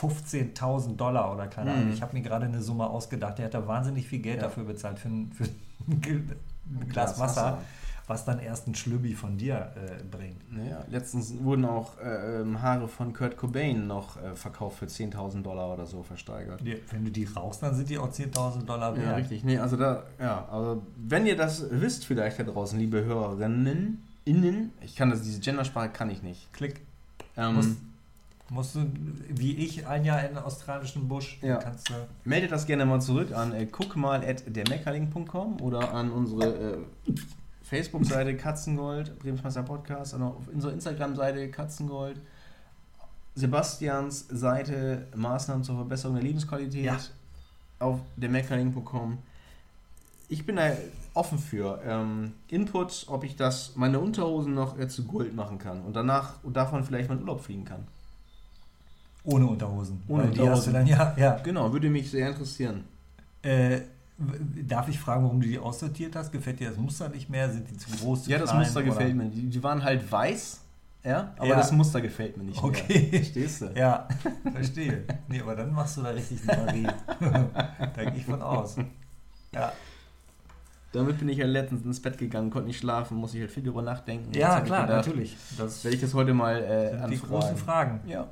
15.000 0.00 0.96
Dollar 0.96 1.32
oder 1.32 1.46
keine 1.46 1.70
Ahnung. 1.72 1.86
Mhm. 1.86 1.92
Ich 1.92 2.02
habe 2.02 2.16
mir 2.16 2.22
gerade 2.22 2.46
eine 2.46 2.60
Summe 2.60 2.88
ausgedacht. 2.90 3.38
Der 3.38 3.44
hat 3.46 3.54
da 3.54 3.64
wahnsinnig 3.68 4.08
viel 4.08 4.18
Geld 4.18 4.38
Ja. 4.38 4.42
dafür 4.48 4.64
bezahlt 4.64 4.98
für 4.98 5.08
ein, 5.08 5.30
für 5.32 5.44
ein 5.44 6.00
ein 6.66 6.88
Glas 6.88 7.18
Wasser, 7.18 7.58
was 8.06 8.24
dann 8.24 8.38
erst 8.38 8.66
ein 8.68 8.74
Schlübbi 8.74 9.14
von 9.14 9.38
dir 9.38 9.72
äh, 9.76 10.02
bringt. 10.04 10.52
Naja, 10.52 10.84
letztens 10.90 11.34
wurden 11.42 11.64
auch 11.64 11.98
äh, 11.98 12.40
ähm, 12.40 12.60
Haare 12.60 12.88
von 12.88 13.12
Kurt 13.12 13.36
Cobain 13.36 13.86
noch 13.86 14.22
äh, 14.22 14.34
verkauft 14.34 14.78
für 14.78 14.86
10.000 14.86 15.42
Dollar 15.42 15.72
oder 15.72 15.86
so 15.86 16.02
versteigert. 16.02 16.60
Die, 16.60 16.80
wenn 16.90 17.04
du 17.04 17.10
die 17.10 17.24
rauchst, 17.24 17.62
dann 17.62 17.74
sind 17.74 17.88
die 17.88 17.98
auch 17.98 18.10
10.000 18.10 18.64
Dollar 18.64 18.94
wert. 18.96 19.06
Ja, 19.06 19.14
richtig. 19.14 19.44
Nee, 19.44 19.58
also 19.58 19.76
da, 19.76 20.04
ja, 20.20 20.46
also 20.50 20.82
wenn 20.96 21.26
ihr 21.26 21.36
das 21.36 21.64
wisst 21.70 22.04
vielleicht 22.04 22.38
da 22.38 22.44
draußen, 22.44 22.78
liebe 22.78 23.04
Hörerinnen, 23.04 24.02
innen, 24.24 24.72
ich 24.80 24.96
kann 24.96 25.10
das, 25.10 25.22
diese 25.22 25.40
Gendersprache 25.40 25.88
kann 25.90 26.10
ich 26.10 26.22
nicht. 26.22 26.52
Klick. 26.52 26.80
Ähm, 27.36 27.93
Musst, 28.54 28.76
du, 28.76 28.86
wie 29.30 29.56
ich, 29.56 29.84
ein 29.86 30.04
Jahr 30.04 30.20
in 30.22 30.28
den 30.34 30.38
australischen 30.38 31.08
Busch, 31.08 31.38
Ja. 31.42 31.56
kannst 31.56 31.88
du. 31.90 31.94
meldet 32.24 32.52
das 32.52 32.66
gerne 32.66 32.86
mal 32.86 33.00
zurück 33.00 33.32
an 33.32 33.52
äh, 33.52 33.66
guckmal.dermeckerling.com 33.66 35.60
oder 35.60 35.92
an 35.92 36.10
unsere 36.12 36.74
äh, 36.74 36.78
Facebook-Seite 37.64 38.36
Katzengold, 38.36 39.18
Bremsmeister 39.18 39.64
Podcast, 39.64 40.14
und 40.14 40.22
auf 40.22 40.46
unserer 40.52 40.72
Instagram-Seite 40.72 41.50
Katzengold, 41.50 42.20
Sebastians 43.34 44.26
Seite 44.28 45.08
Maßnahmen 45.16 45.64
zur 45.64 45.74
Verbesserung 45.76 46.14
der 46.14 46.22
Lebensqualität 46.24 46.84
Ja. 46.84 46.98
auf 47.80 47.98
dermeckerling.com. 48.16 49.18
Ich 50.28 50.46
bin 50.46 50.56
da 50.56 50.70
offen 51.14 51.38
für 51.38 51.80
ähm, 51.84 52.32
Input, 52.48 53.06
ob 53.08 53.24
ich 53.24 53.34
das, 53.36 53.72
meine 53.76 53.98
Unterhosen 53.98 54.54
noch 54.54 54.78
äh, 54.78 54.86
zu 54.88 55.04
Gold 55.04 55.34
machen 55.34 55.58
kann 55.58 55.82
und 55.82 55.94
danach 55.96 56.34
und 56.44 56.56
davon 56.56 56.84
vielleicht 56.84 57.08
mal 57.08 57.16
in 57.16 57.22
Urlaub 57.22 57.40
fliegen 57.40 57.64
kann. 57.64 57.84
Ohne 59.24 59.46
Unterhosen. 59.46 60.02
Ohne 60.08 60.24
Weil 60.24 60.30
die 60.30 60.40
hast 60.48 60.66
du 60.66 60.70
Unterhosen. 60.70 60.72
dann, 60.72 60.86
ja, 60.86 61.14
ja. 61.16 61.40
Genau, 61.42 61.72
würde 61.72 61.88
mich 61.90 62.10
sehr 62.10 62.28
interessieren. 62.28 62.84
Äh, 63.42 63.80
darf 64.68 64.88
ich 64.88 64.98
fragen, 64.98 65.24
warum 65.24 65.40
du 65.40 65.48
die 65.48 65.58
aussortiert 65.58 66.14
hast? 66.14 66.30
Gefällt 66.30 66.60
dir 66.60 66.68
das 66.68 66.78
Muster 66.78 67.08
nicht 67.08 67.28
mehr? 67.30 67.50
Sind 67.50 67.68
die 67.70 67.76
zu 67.76 67.90
groß? 67.90 68.24
Zu 68.24 68.30
Ja, 68.30 68.38
das 68.38 68.50
klein, 68.50 68.62
Muster 68.62 68.80
oder? 68.80 68.88
gefällt 68.90 69.16
mir. 69.16 69.24
Die, 69.26 69.48
die 69.48 69.62
waren 69.62 69.82
halt 69.82 70.10
weiß, 70.10 70.60
ja, 71.04 71.32
aber 71.36 71.48
Ja. 71.48 71.56
das 71.56 71.72
Muster 71.72 72.00
gefällt 72.00 72.36
mir 72.36 72.44
nicht 72.44 72.62
Okay. 72.62 73.08
mehr. 73.10 73.20
Verstehst 73.22 73.62
du? 73.62 73.66
Ja, 73.74 74.06
verstehe. 74.52 75.04
Nee, 75.28 75.40
aber 75.40 75.56
dann 75.56 75.72
machst 75.72 75.96
du 75.96 76.02
da 76.02 76.10
richtig 76.10 76.40
eine 76.48 76.62
Marie. 76.64 76.86
da 77.96 78.04
gehe 78.04 78.14
ich 78.18 78.24
von 78.24 78.40
aus. 78.42 78.76
Ja, 79.52 79.72
Damit 80.92 81.18
bin 81.18 81.28
ich 81.28 81.38
ja 81.38 81.46
letztens 81.46 81.84
ins 81.84 82.00
Bett 82.00 82.16
gegangen, 82.18 82.50
konnte 82.50 82.68
nicht 82.68 82.78
schlafen, 82.78 83.16
muss 83.16 83.34
ich 83.34 83.40
halt 83.40 83.50
viel 83.50 83.62
darüber 83.64 83.82
nachdenken. 83.82 84.32
Ja 84.32 84.60
klar, 84.60 84.86
gedacht, 84.86 85.06
natürlich. 85.06 85.36
Das 85.58 85.82
Werde 85.82 85.96
ich 85.96 86.00
das 86.00 86.14
heute 86.14 86.32
mal 86.34 86.56
äh, 86.62 87.08
die 87.10 87.18
großen 87.20 87.56
Fragen. 87.56 88.00
Ja. 88.06 88.28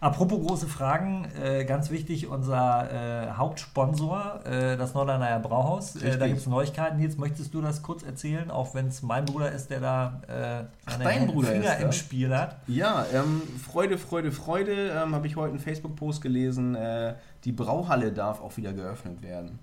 Apropos 0.00 0.46
große 0.46 0.66
Fragen, 0.68 1.26
äh, 1.42 1.64
ganz 1.64 1.90
wichtig, 1.90 2.26
unser 2.28 2.90
äh, 2.92 3.30
Hauptsponsor, 3.32 4.40
äh, 4.44 4.76
das 4.76 4.94
Norderneier 4.94 5.40
Brauhaus. 5.40 5.96
Äh, 5.96 6.18
da 6.18 6.26
gibt 6.26 6.38
es 6.38 6.46
Neuigkeiten. 6.46 7.00
Jetzt 7.00 7.18
möchtest 7.18 7.54
du 7.54 7.60
das 7.60 7.82
kurz 7.82 8.02
erzählen, 8.02 8.50
auch 8.50 8.74
wenn 8.74 8.88
es 8.88 9.02
mein 9.02 9.24
Bruder 9.24 9.50
ist, 9.50 9.70
der 9.70 9.80
da 9.80 10.20
äh, 10.28 11.26
Bruder 11.26 11.48
Finger 11.48 11.76
ist 11.76 11.82
im? 11.82 11.92
Spiel 11.92 12.36
hat. 12.36 12.56
Ja, 12.66 13.04
ähm, 13.12 13.42
Freude, 13.62 13.98
Freude, 13.98 14.30
Freude, 14.30 14.90
ähm, 14.90 15.14
habe 15.14 15.26
ich 15.26 15.36
heute 15.36 15.50
einen 15.50 15.58
Facebook-Post 15.60 16.20
gelesen. 16.22 16.74
Äh, 16.74 17.14
die 17.44 17.52
Brauhalle 17.52 18.12
darf 18.12 18.40
auch 18.42 18.56
wieder 18.56 18.72
geöffnet 18.72 19.22
werden. 19.22 19.58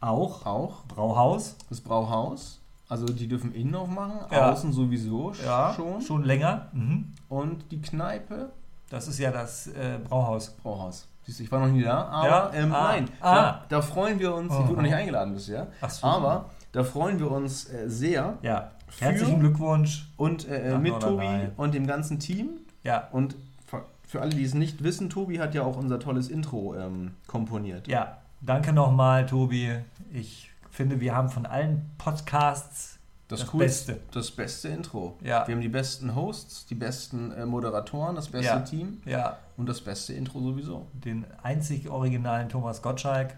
Auch 0.00 0.44
Auch 0.44 0.84
Brauhaus. 0.84 1.56
das 1.70 1.80
Brauhaus. 1.80 2.60
Also 2.88 3.06
die 3.06 3.26
dürfen 3.26 3.52
innen 3.54 3.74
aufmachen, 3.74 4.20
Ja. 4.30 4.52
außen 4.52 4.72
sowieso 4.72 5.32
Ja, 5.44 5.72
schon. 5.74 6.00
schon 6.02 6.24
länger. 6.24 6.68
Mhm. 6.72 7.14
Und 7.28 7.72
die 7.72 7.80
Kneipe 7.80 8.50
Das 8.90 9.08
ist 9.08 9.18
ja 9.18 9.30
das 9.30 9.66
äh, 9.68 9.98
Brauhaus. 10.08 10.50
Brauhaus. 10.62 11.08
Siehst 11.24 11.40
du, 11.40 11.42
ich 11.44 11.50
war 11.50 11.60
noch 11.60 11.72
nie 11.72 11.82
da, 11.82 12.04
aber 12.04 12.28
Ja? 12.28 12.50
ähm, 12.54 12.72
Ah. 12.72 12.82
nein, 12.92 13.08
Ah. 13.20 13.34
Da, 13.34 13.64
da 13.68 13.82
freuen 13.82 14.18
wir 14.20 14.32
uns. 14.34 14.52
Ich 14.52 14.58
Aha. 14.58 14.64
wurde 14.68 14.76
noch 14.76 14.82
nicht 14.82 14.94
eingeladen 14.94 15.34
bisher, 15.34 15.66
so. 15.88 16.06
aber 16.06 16.50
da 16.72 16.84
freuen 16.84 17.18
wir 17.18 17.30
uns 17.30 17.68
äh, 17.68 17.88
sehr 17.90 18.38
Ja. 18.42 18.70
Herzlichen 19.00 19.40
Glückwunsch. 19.40 20.08
und 20.16 20.46
äh, 20.48 20.70
Nach 20.70 20.78
mit. 20.80 21.00
Tobi 21.00 21.48
und 21.56 21.74
dem 21.74 21.86
ganzen 21.88 22.20
Team. 22.20 22.50
Ja, 22.84 23.08
Und 23.10 23.34
für, 23.66 23.84
für 24.06 24.20
alle, 24.20 24.30
die 24.30 24.44
es 24.44 24.54
nicht 24.54 24.84
wissen, 24.84 25.10
Tobi 25.10 25.40
hat 25.40 25.54
ja 25.54 25.62
auch 25.64 25.76
unser 25.76 25.98
tolles 25.98 26.28
Intro 26.28 26.74
ähm, 26.76 27.14
komponiert. 27.26 27.88
ja. 27.88 28.18
Danke 28.42 28.72
nochmal, 28.74 29.24
Tobi. 29.26 29.74
Ich 30.12 30.50
finde, 30.70 31.00
wir 31.00 31.14
haben 31.16 31.30
von 31.30 31.46
allen 31.46 31.90
Podcasts 31.98 32.95
das 33.28 33.46
coolste- 33.48 33.92
Beste. 33.94 34.00
Das 34.12 34.30
beste 34.30 34.68
Intro. 34.68 35.18
Ja. 35.22 35.46
Wir 35.48 35.54
haben 35.54 35.62
die 35.62 35.68
besten 35.68 36.14
Hosts, 36.14 36.66
die 36.66 36.74
besten 36.76 37.32
äh, 37.32 37.44
Moderatoren, 37.46 38.14
das 38.14 38.28
beste 38.28 38.46
Ja. 38.54 38.60
Team 38.60 39.00
Ja, 39.04 39.38
und 39.56 39.68
das 39.68 39.80
beste 39.80 40.12
Intro 40.14 40.40
sowieso. 40.40 40.86
den 40.92 41.24
einzig 41.42 41.88
originalen 41.88 42.48
Thomas 42.48 42.82
Gottschalk, 42.82 43.36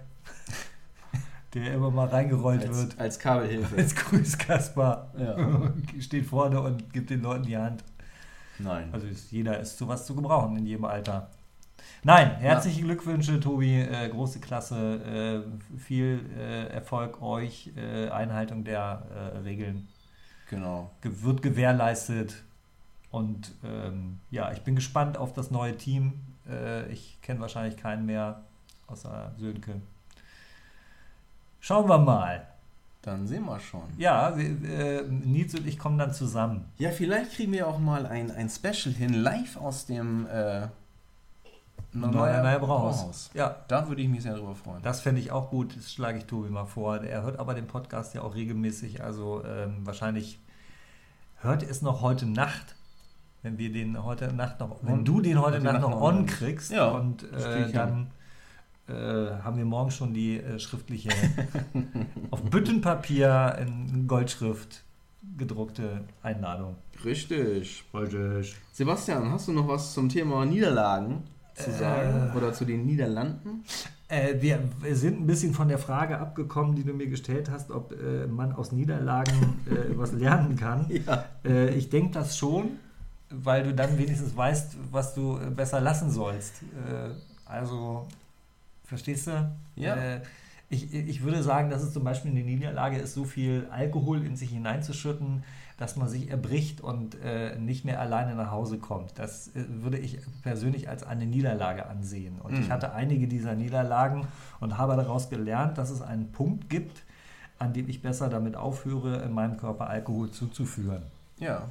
der 1.55 1.72
immer 1.74 1.91
mal 1.91 2.09
reingerollt 2.09 2.66
Als, 2.66 2.76
wird. 2.76 2.99
als 3.01 3.18
Kabelhilfe. 3.18 3.76
Als 3.76 3.95
Grüßkasper. 3.95 5.11
Ja. 5.18 5.72
Steht 6.01 6.26
vorne 6.26 6.61
und 6.61 6.93
gibt 6.93 7.09
den 7.11 7.22
Leuten 7.22 7.45
die 7.45 7.57
Hand. 7.57 7.82
Nein. 8.59 8.89
Also 8.93 9.07
ist, 9.07 9.30
jeder 9.32 9.59
ist 9.61 9.78
sowas 9.78 10.05
zu 10.05 10.14
gebrauchen 10.14 10.57
in 10.59 10.66
jedem 10.66 10.84
Alter. 10.84 11.30
Nein, 12.05 12.36
herzliche 12.36 12.82
Glückwünsche, 12.82 13.40
Tobi. 13.40 13.80
Äh, 13.80 14.09
große 14.09 14.40
Klasse. 14.40 15.44
Äh, 15.44 15.78
viel 15.78 16.20
äh, 16.38 16.66
Erfolg 16.68 17.20
euch. 17.20 17.72
Äh, 17.76 18.09
Einhaltung 18.11 18.64
der 18.64 19.03
äh, 19.14 19.38
Regeln 19.38 19.88
Genau. 20.49 20.90
ge 21.03 21.12
wird 21.22 21.42
gewährleistet. 21.42 22.42
Und 23.11 23.53
ähm, 23.64 24.20
ja, 24.30 24.53
ich 24.53 24.62
bin 24.62 24.74
gespannt 24.76 25.16
auf 25.18 25.32
das 25.32 25.51
neue 25.51 25.76
Team. 25.76 26.12
Äh, 26.49 26.90
ich 26.92 27.18
kenne 27.20 27.40
wahrscheinlich 27.40 27.76
keinen 27.76 28.07
mehr 28.07 28.42
außer 28.86 29.32
Sönke. 29.38 29.80
Schauen 31.61 31.88
wir 31.88 31.99
mal. 31.99 32.46
Dann 33.03 33.26
sehen 33.26 33.44
wir 33.44 33.59
schon. 33.61 33.82
Ja, 33.96 34.36
wir, 34.36 34.44
äh, 34.44 35.03
Nils 35.03 35.55
und 35.55 35.66
ich 35.66 35.78
kommen 35.78 35.99
dann 35.99 36.12
zusammen. 36.12 36.64
Ja, 36.78 36.90
vielleicht 36.90 37.32
kriegen 37.32 37.53
wir 37.53 37.66
auch 37.66 37.78
mal 37.78 38.07
ein, 38.07 38.30
ein 38.30 38.49
Special 38.51 38.94
hin, 38.94 39.14
live 39.14 39.57
aus 39.57 39.86
dem 39.86 40.26
äh, 40.26 40.68
Neuer, 41.93 42.43
neuer 42.43 42.59
Brauhaus. 42.59 43.30
Ja, 43.34 43.57
Da 43.68 43.89
würde 43.89 44.03
ich 44.03 44.09
mich 44.09 44.22
sehr 44.22 44.34
drüber 44.34 44.55
freuen. 44.55 44.82
Das 44.82 45.01
fände 45.01 45.20
ich 45.20 45.32
auch 45.32 45.51
gut, 45.51 45.76
das 45.76 45.93
schlage 45.93 46.18
ich 46.18 46.26
Tobi 46.26 46.51
mal 46.51 46.66
vor. 46.66 46.99
Er 46.99 47.22
hört 47.22 47.39
aber 47.39 47.55
den 47.55 47.66
Podcast 47.66 48.14
ja 48.14 48.22
auch 48.22 48.34
regelmäßig, 48.34 49.03
also 49.03 49.43
ähm, 49.45 49.86
wahrscheinlich 49.86 50.39
hört 51.41 51.62
es 51.62 51.80
noch 51.80 52.03
heute 52.03 52.26
Nacht, 52.26 52.76
wenn 53.43 53.57
wir 53.57 53.72
den 53.72 54.05
heute 54.05 54.32
Nacht 54.32 54.61
noch, 54.61 54.76
wenn 54.82 55.05
du 55.05 55.20
den 55.20 55.41
heute 55.41 55.61
Nacht 55.61 55.80
Nacht 55.80 55.91
noch 55.91 56.01
on 56.01 56.26
kriegst 56.26 56.70
Ja, 56.70 56.89
und 56.89 57.22
äh, 57.32 57.72
dann 57.72 58.11
äh, 58.86 58.93
haben 58.93 59.57
wir 59.57 59.64
morgen 59.64 59.91
schon 59.91 60.12
die 60.12 60.39
äh, 60.41 60.59
schriftliche 60.59 61.11
auf 62.30 62.43
Büttenpapier 62.43 63.57
in 63.61 64.07
Goldschrift 64.07 64.82
gedruckte 65.39 66.03
Einladung. 66.22 66.76
Richtig. 67.05 67.84
Sebastian, 68.72 69.30
hast 69.30 69.49
du 69.49 69.53
noch 69.53 69.68
was 69.68 69.95
zum 69.95 70.09
Thema 70.09 70.45
Niederlagen 70.45 71.22
zu 71.59 71.72
sagen? 71.72 72.32
Oder 72.36 72.52
zu 72.52 72.64
den 72.64 72.86
Niederlanden? 72.86 73.64
Äh, 74.09 74.40
wir 74.40 74.61
sind 74.92 75.20
ein 75.20 75.26
bisschen 75.26 75.52
von 75.52 75.68
der 75.68 75.78
Frage 75.78 76.18
abgekommen, 76.18 76.74
die 76.74 76.84
du 76.84 76.94
mir 76.94 77.09
gestellt 77.09 77.50
hast, 77.50 77.70
ob 77.70 77.92
äh, 77.92 78.26
man 78.26 78.52
aus 78.52 78.72
Niederlagen 78.72 79.61
äh, 79.66 79.96
was 79.96 80.12
lernen 80.12 80.56
kann. 80.56 80.86
Ja. 80.88 81.24
Äh, 81.44 81.74
ich 81.74 81.90
denke 81.90 82.12
das 82.12 82.38
schon, 82.38 82.78
weil 83.30 83.64
du 83.64 83.74
dann 83.74 83.98
wenigstens 83.98 84.34
weißt, 84.34 84.76
was 84.90 85.14
du 85.14 85.36
äh, 85.36 85.50
besser 85.50 85.80
lassen 85.80 86.11
sollst. 86.11 86.62
Äh, 86.62 87.11
also, 87.44 88.06
verstehst 88.84 89.26
du? 89.26 89.50
Ja. 89.76 89.96
Äh, 89.96 90.20
ich, 90.70 90.92
ich 90.92 91.22
würde 91.22 91.42
sagen, 91.42 91.70
dass 91.70 91.82
es 91.82 91.92
zum 91.92 92.04
Beispiel 92.04 92.30
eine 92.30 92.42
Niederlage 92.42 92.98
ist, 92.98 93.14
so 93.14 93.24
viel 93.24 93.66
Alkohol 93.70 94.24
in 94.24 94.36
sich 94.36 94.51
hineinzuschütten, 94.51 95.43
dass 95.78 95.96
man 95.96 96.09
sich 96.09 96.28
erbricht 96.30 96.80
und 96.80 97.14
äh, 97.22 97.56
nicht 97.56 97.84
mehr 97.84 98.00
alleine 98.00 98.34
nach 98.34 98.50
Hause 98.50 98.78
kommt. 98.78 99.18
Das 99.18 99.48
äh, 99.55 99.64
würde 99.68 99.96
ich 99.98 100.18
persönlich 100.42 100.88
als 100.88 101.05
eine 101.05 101.24
Niederlage 101.24 101.86
ansehen. 101.86 102.38
Und 102.42 102.59
ich 102.59 102.66
Mhm. 102.66 102.72
hatte 102.72 102.92
einige 102.92 103.28
dieser 103.28 103.55
Niederlagen 103.55 104.26
und 104.60 104.76
habe 104.76 104.96
daraus 104.96 105.30
gelernt, 105.30 105.78
dass 105.78 105.90
es 105.90 106.02
einen 106.02 106.32
Punkt 106.32 106.68
gibt, 106.68 107.02
an 107.60 107.72
dem 107.72 107.88
ich 107.88 108.02
besser 108.02 108.28
damit 108.28 108.56
aufhöre, 108.56 109.22
in 109.22 109.32
meinem 109.32 109.56
Körper 109.56 109.88
Alkohol 109.88 110.30
zuzuführen. 110.30 111.02
Ja. 111.38 111.62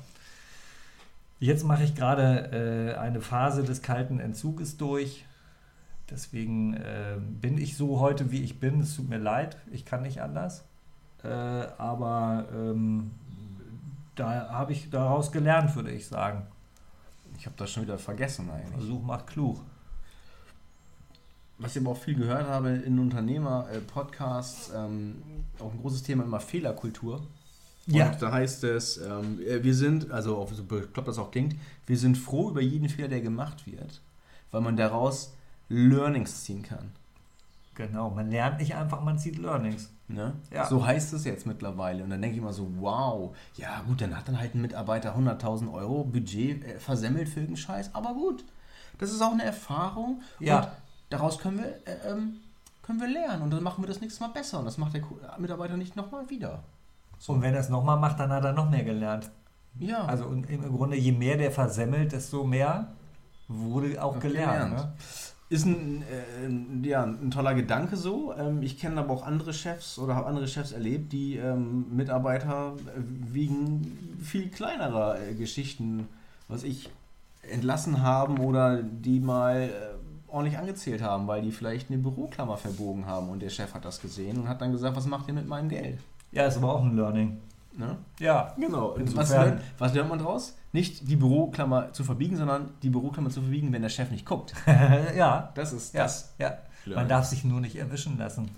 Jetzt 1.40 1.66
mache 1.66 1.84
ich 1.84 1.94
gerade 1.94 2.94
äh, 2.96 2.98
eine 2.98 3.22
Phase 3.22 3.64
des 3.64 3.82
kalten 3.82 4.20
Entzuges 4.20 4.78
durch. 4.78 5.26
Deswegen 6.10 6.74
äh, 6.76 7.18
bin 7.42 7.58
ich 7.58 7.76
so 7.76 8.00
heute, 8.00 8.32
wie 8.32 8.42
ich 8.42 8.60
bin. 8.60 8.80
Es 8.80 8.96
tut 8.96 9.10
mir 9.10 9.18
leid, 9.20 9.58
ich 9.72 9.86
kann 9.86 10.02
nicht 10.04 10.22
anders. 10.22 10.64
Äh, 11.24 11.28
aber 11.28 12.46
ähm, 12.56 13.12
da 14.18 14.50
habe 14.50 14.74
ich 14.74 14.90
daraus 14.90 15.32
gelernt, 15.32 15.76
würde 15.76 15.92
ich 15.92 16.08
sagen. 16.08 16.46
Ich 17.38 17.46
habe 17.46 17.56
das 17.58 17.72
schon 17.72 17.84
wieder 17.84 17.98
vergessen 17.98 18.50
eigentlich. 18.50 18.74
Versuch 18.74 19.02
macht 19.02 19.28
klug. 19.28 19.60
was 21.60 21.76
ich 21.76 21.82
aber 21.82 21.92
auch 21.92 21.98
viel 21.98 22.16
gehört 22.16 22.48
habe 22.48 22.70
in 22.70 23.00
Unternehmer-Podcasts, 23.00 24.72
ähm, 24.76 25.16
auch 25.60 25.72
ein 25.72 25.80
großes 25.80 26.04
Thema 26.04 26.24
immer 26.24 26.40
Fehlerkultur. 26.40 27.22
Ja. 27.88 28.12
Und 28.12 28.22
da 28.22 28.32
heißt 28.32 28.64
es, 28.66 28.98
ähm, 28.98 29.40
äh, 29.42 29.64
wir 29.64 29.74
sind, 29.74 30.12
also 30.12 30.48
so 30.52 30.64
bekloppt 30.64 31.08
das 31.08 31.18
auch 31.18 31.32
klingt, 31.32 31.56
wir 31.86 31.98
sind 31.98 32.18
froh 32.18 32.50
über 32.50 32.62
jeden 32.62 32.90
Fehler, 32.90 33.08
der 33.08 33.22
gemacht 33.22 33.66
wird, 33.66 34.02
weil 34.52 34.62
man 34.62 34.76
daraus 34.76 35.34
Learnings 35.70 36.44
ziehen 36.44 36.64
kann. 36.64 36.92
Genau, 37.78 38.10
man 38.10 38.32
lernt 38.32 38.58
nicht 38.60 38.74
einfach, 38.76 39.04
man 39.04 39.20
zieht 39.20 39.38
Learnings. 39.38 39.92
Ne? 40.08 40.34
Ja. 40.52 40.66
So 40.66 40.84
heißt 40.84 41.14
es 41.14 41.26
jetzt 41.26 41.46
mittlerweile. 41.46 42.04
Und 42.04 42.10
dann 42.10 42.20
denke 42.22 42.36
ich 42.36 42.42
immer 42.42 42.52
so, 42.54 42.68
wow, 42.80 43.36
ja 43.56 43.82
gut, 43.86 44.02
dann 44.02 44.18
hat 44.18 44.28
dann 44.28 44.40
halt 44.40 44.56
ein 44.56 44.62
Mitarbeiter 44.62 45.16
100.000 45.16 45.72
Euro 45.72 46.04
Budget 46.04 46.64
äh, 46.66 46.80
versemmelt 46.80 47.30
für 47.30 47.42
irgendeinen 47.42 47.58
Scheiß. 47.58 47.94
Aber 47.94 48.14
gut, 48.16 48.44
das 48.98 49.12
ist 49.12 49.22
auch 49.22 49.32
eine 49.34 49.44
Erfahrung. 49.44 50.22
Ja. 50.40 50.60
Und 50.62 50.68
daraus 51.12 51.38
können 51.38 51.60
wir, 51.60 51.68
äh, 51.86 52.10
ähm, 52.12 52.38
können 52.82 53.00
wir 53.00 53.08
lernen. 53.10 53.44
Und 53.44 53.52
dann 53.52 53.62
machen 53.62 53.84
wir 53.84 53.88
das 53.88 54.02
nächste 54.02 54.22
Mal 54.24 54.30
besser. 54.32 54.58
Und 54.58 54.66
das 54.66 54.80
macht 54.80 54.94
der 54.96 55.02
Ko- 55.02 55.20
Mitarbeiter 55.38 55.78
nicht 55.78 55.96
nochmal 55.96 56.28
wieder. 56.32 56.64
Und 57.28 57.44
wenn 57.44 57.54
er 57.54 57.60
es 57.60 57.70
nochmal 57.70 57.98
macht, 58.00 58.20
dann 58.20 58.32
hat 58.32 58.44
er 58.44 58.54
noch 58.54 58.70
mehr 58.72 58.84
gelernt. 58.84 59.30
Ja. 59.78 60.04
Also 60.06 60.26
und 60.26 60.50
im 60.50 60.64
Grunde, 60.76 60.96
je 60.98 61.12
mehr 61.12 61.38
der 61.38 61.52
versemmelt, 61.52 62.12
desto 62.12 62.44
mehr 62.44 62.88
wurde 63.48 64.02
auch 64.04 64.16
Auch 64.16 64.20
gelernt. 64.20 64.54
gelernt. 64.72 64.74
Ne? 64.78 64.94
Ist 65.50 65.66
ein, 65.66 66.04
äh, 66.04 66.88
ja, 66.88 67.04
ein 67.04 67.32
toller 67.32 67.54
Gedanke 67.54 67.96
so. 67.96 68.34
Ähm, 68.38 68.62
ich 68.62 68.78
kenne 68.80 69.00
aber 69.00 69.14
auch 69.14 69.26
andere 69.26 69.54
Chefs 69.54 69.98
oder 69.98 70.16
habe 70.16 70.28
andere 70.28 70.48
Chefs 70.48 70.74
erlebt, 70.74 71.14
die 71.14 71.38
ähm, 71.38 71.86
Mitarbeiter 71.96 72.74
äh, 72.76 73.00
wegen 73.32 74.18
viel 74.22 74.50
kleinerer 74.50 75.22
äh, 75.22 75.34
Geschichten, 75.36 76.10
was 76.50 76.64
ich, 76.64 76.90
entlassen 77.50 78.02
haben 78.02 78.40
oder 78.40 78.82
die 78.84 79.20
mal 79.20 79.70
äh, 79.70 79.70
ordentlich 80.28 80.58
angezählt 80.58 81.02
haben, 81.02 81.28
weil 81.28 81.42
die 81.42 81.52
vielleicht 81.52 81.90
eine 81.90 81.98
Büroklammer 81.98 82.58
verbogen 82.58 83.06
haben 83.06 83.30
und 83.30 83.42
der 83.42 83.50
Chef 83.50 83.74
hat 83.74 83.86
das 83.86 84.02
gesehen 84.02 84.38
und 84.38 84.50
hat 84.50 84.62
dann 84.62 84.72
gesagt, 84.72 84.96
was 84.96 85.06
macht 85.06 85.28
ihr 85.28 85.34
mit 85.34 85.48
meinem 85.48 85.70
Geld? 85.70 86.00
Ja, 86.32 86.46
ist 86.46 86.58
aber 86.58 86.76
auch 86.76 86.84
ein 86.84 86.96
Learning. 86.96 87.38
Ne? 87.78 87.96
Ja. 88.20 88.54
Genau. 88.60 88.96
Was, 89.14 89.30
lernt, 89.30 89.62
was 89.78 89.94
lernt 89.94 90.10
man 90.10 90.20
draus? 90.20 90.56
Nicht 90.74 91.08
die 91.08 91.16
Büroklammer 91.16 91.94
zu 91.94 92.04
verbiegen, 92.04 92.36
sondern 92.36 92.72
die 92.82 92.90
Büroklammer 92.90 93.30
zu 93.30 93.42
verbiegen, 93.42 93.72
wenn 93.72 93.84
der 93.84 93.90
Chef 93.90 94.10
nicht 94.12 94.26
guckt. 94.26 94.54
ja. 95.16 95.52
Das 95.56 95.74
ist 95.74 95.94
Ja, 95.94 96.04
das. 96.04 96.34
ja. 96.40 96.58
Man 96.88 97.08
darf 97.08 97.26
sich 97.26 97.44
nur 97.44 97.62
nicht 97.62 97.76
erwischen 97.76 98.18
lassen. 98.18 98.50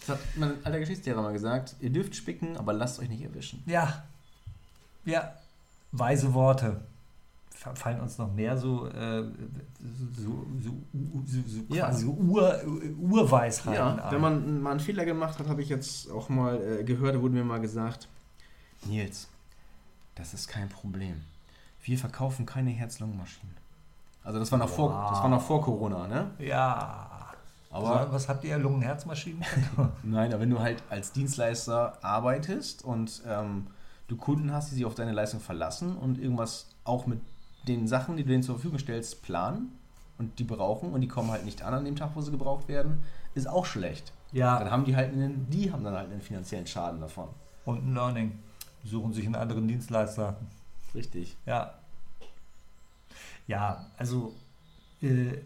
Das 0.00 0.16
hat 0.16 0.18
mein 0.36 0.52
alter 0.64 0.80
Geschichtslehrer 0.80 1.22
mal 1.22 1.32
gesagt, 1.32 1.76
ihr 1.80 1.90
dürft 1.90 2.14
spicken, 2.16 2.56
aber 2.56 2.72
lasst 2.72 2.98
euch 3.00 3.08
nicht 3.08 3.22
erwischen. 3.22 3.62
Ja. 3.66 4.02
Ja. 5.04 5.32
Weise 5.92 6.34
Worte. 6.34 6.80
Fa- 7.54 7.74
Fallen 7.74 8.00
uns 8.00 8.18
noch 8.18 8.32
mehr 8.32 8.56
so, 8.56 8.88
äh, 8.88 9.22
so, 10.16 10.44
so, 10.60 10.70
so, 11.24 11.38
so, 11.46 11.74
Ja. 11.74 11.86
quasi 11.86 12.04
Ur, 12.06 12.60
Urweisheiten 13.00 13.74
Ja, 13.74 13.94
ein. 13.94 14.12
wenn 14.12 14.20
man 14.20 14.60
mal 14.62 14.72
einen 14.72 14.80
Fehler 14.80 15.04
gemacht 15.04 15.38
hat, 15.38 15.48
habe 15.48 15.62
ich 15.62 15.68
jetzt 15.68 16.10
auch 16.10 16.28
mal 16.28 16.60
äh, 16.80 16.84
gehört, 16.84 17.14
da 17.14 17.20
wurde 17.22 17.34
mir 17.34 17.44
mal 17.44 17.60
gesagt, 17.60 18.08
Nils, 18.86 19.28
das 20.14 20.34
ist 20.34 20.48
kein 20.48 20.68
Problem. 20.68 21.22
Wir 21.82 21.98
verkaufen 21.98 22.46
keine 22.46 22.70
Herz-Lungen-Maschinen. 22.70 23.56
Also 24.22 24.38
das 24.38 24.50
war 24.50 24.58
noch 24.58 24.68
vor, 24.68 24.90
Wow. 24.90 25.10
das 25.10 25.22
war 25.22 25.28
noch 25.28 25.42
vor 25.42 25.60
Corona, 25.62 26.06
ne? 26.08 26.30
Ja. 26.38 27.10
Aber 27.70 28.12
was 28.12 28.28
habt 28.28 28.44
ihr? 28.44 28.56
Lungen-Herzmaschinen? 28.56 29.44
nein, 30.02 30.32
aber 30.32 30.42
wenn 30.42 30.50
du 30.50 30.60
halt 30.60 30.82
als 30.90 31.12
Dienstleister 31.12 31.98
arbeitest 32.02 32.84
und 32.84 33.22
ähm, 33.26 33.66
du 34.06 34.16
Kunden 34.16 34.52
hast, 34.52 34.70
die 34.70 34.76
sich 34.76 34.84
auf 34.84 34.94
deine 34.94 35.12
Leistung 35.12 35.40
verlassen 35.40 35.96
und 35.96 36.18
irgendwas 36.18 36.68
auch 36.84 37.06
mit 37.06 37.20
den 37.66 37.88
Sachen, 37.88 38.16
die 38.16 38.22
du 38.22 38.28
denen 38.30 38.42
zur 38.42 38.54
Verfügung 38.54 38.78
stellst, 38.78 39.22
planen 39.22 39.72
und 40.18 40.38
die 40.38 40.44
brauchen 40.44 40.92
und 40.92 41.00
die 41.00 41.08
kommen 41.08 41.30
halt 41.30 41.44
nicht 41.44 41.62
an 41.62 41.74
an 41.74 41.84
dem 41.84 41.96
Tag, 41.96 42.10
wo 42.14 42.20
sie 42.20 42.30
gebraucht 42.30 42.68
werden, 42.68 43.02
ist 43.34 43.48
auch 43.48 43.66
schlecht. 43.66 44.12
Dann 44.30 44.38
ja. 44.38 44.70
haben 44.70 44.84
die 44.84 44.94
halt 44.94 45.12
einen, 45.12 45.48
die 45.50 45.72
haben 45.72 45.82
dann 45.84 45.94
halt 45.94 46.10
einen 46.10 46.20
finanziellen 46.20 46.66
Schaden 46.66 47.00
davon. 47.00 47.28
Und 47.64 47.84
ein 47.86 47.94
Learning. 47.94 48.38
Suchen 48.84 49.12
sich 49.12 49.26
einen 49.26 49.36
anderen 49.36 49.66
Dienstleister. 49.66 50.36
Richtig. 50.94 51.36
Ja. 51.46 51.74
Ja, 53.46 53.86
also 53.96 54.34
äh, 55.02 55.38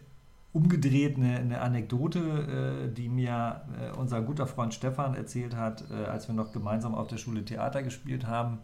umgedreht 0.53 1.17
eine, 1.17 1.37
eine 1.37 1.61
Anekdote, 1.61 2.89
äh, 2.89 2.93
die 2.93 3.09
mir 3.09 3.61
äh, 3.79 3.97
unser 3.97 4.21
guter 4.21 4.47
Freund 4.47 4.73
Stefan 4.73 5.15
erzählt 5.15 5.55
hat, 5.55 5.83
äh, 5.91 6.05
als 6.05 6.27
wir 6.27 6.35
noch 6.35 6.51
gemeinsam 6.51 6.95
auf 6.95 7.07
der 7.07 7.17
Schule 7.17 7.45
Theater 7.45 7.83
gespielt 7.83 8.25
haben. 8.25 8.59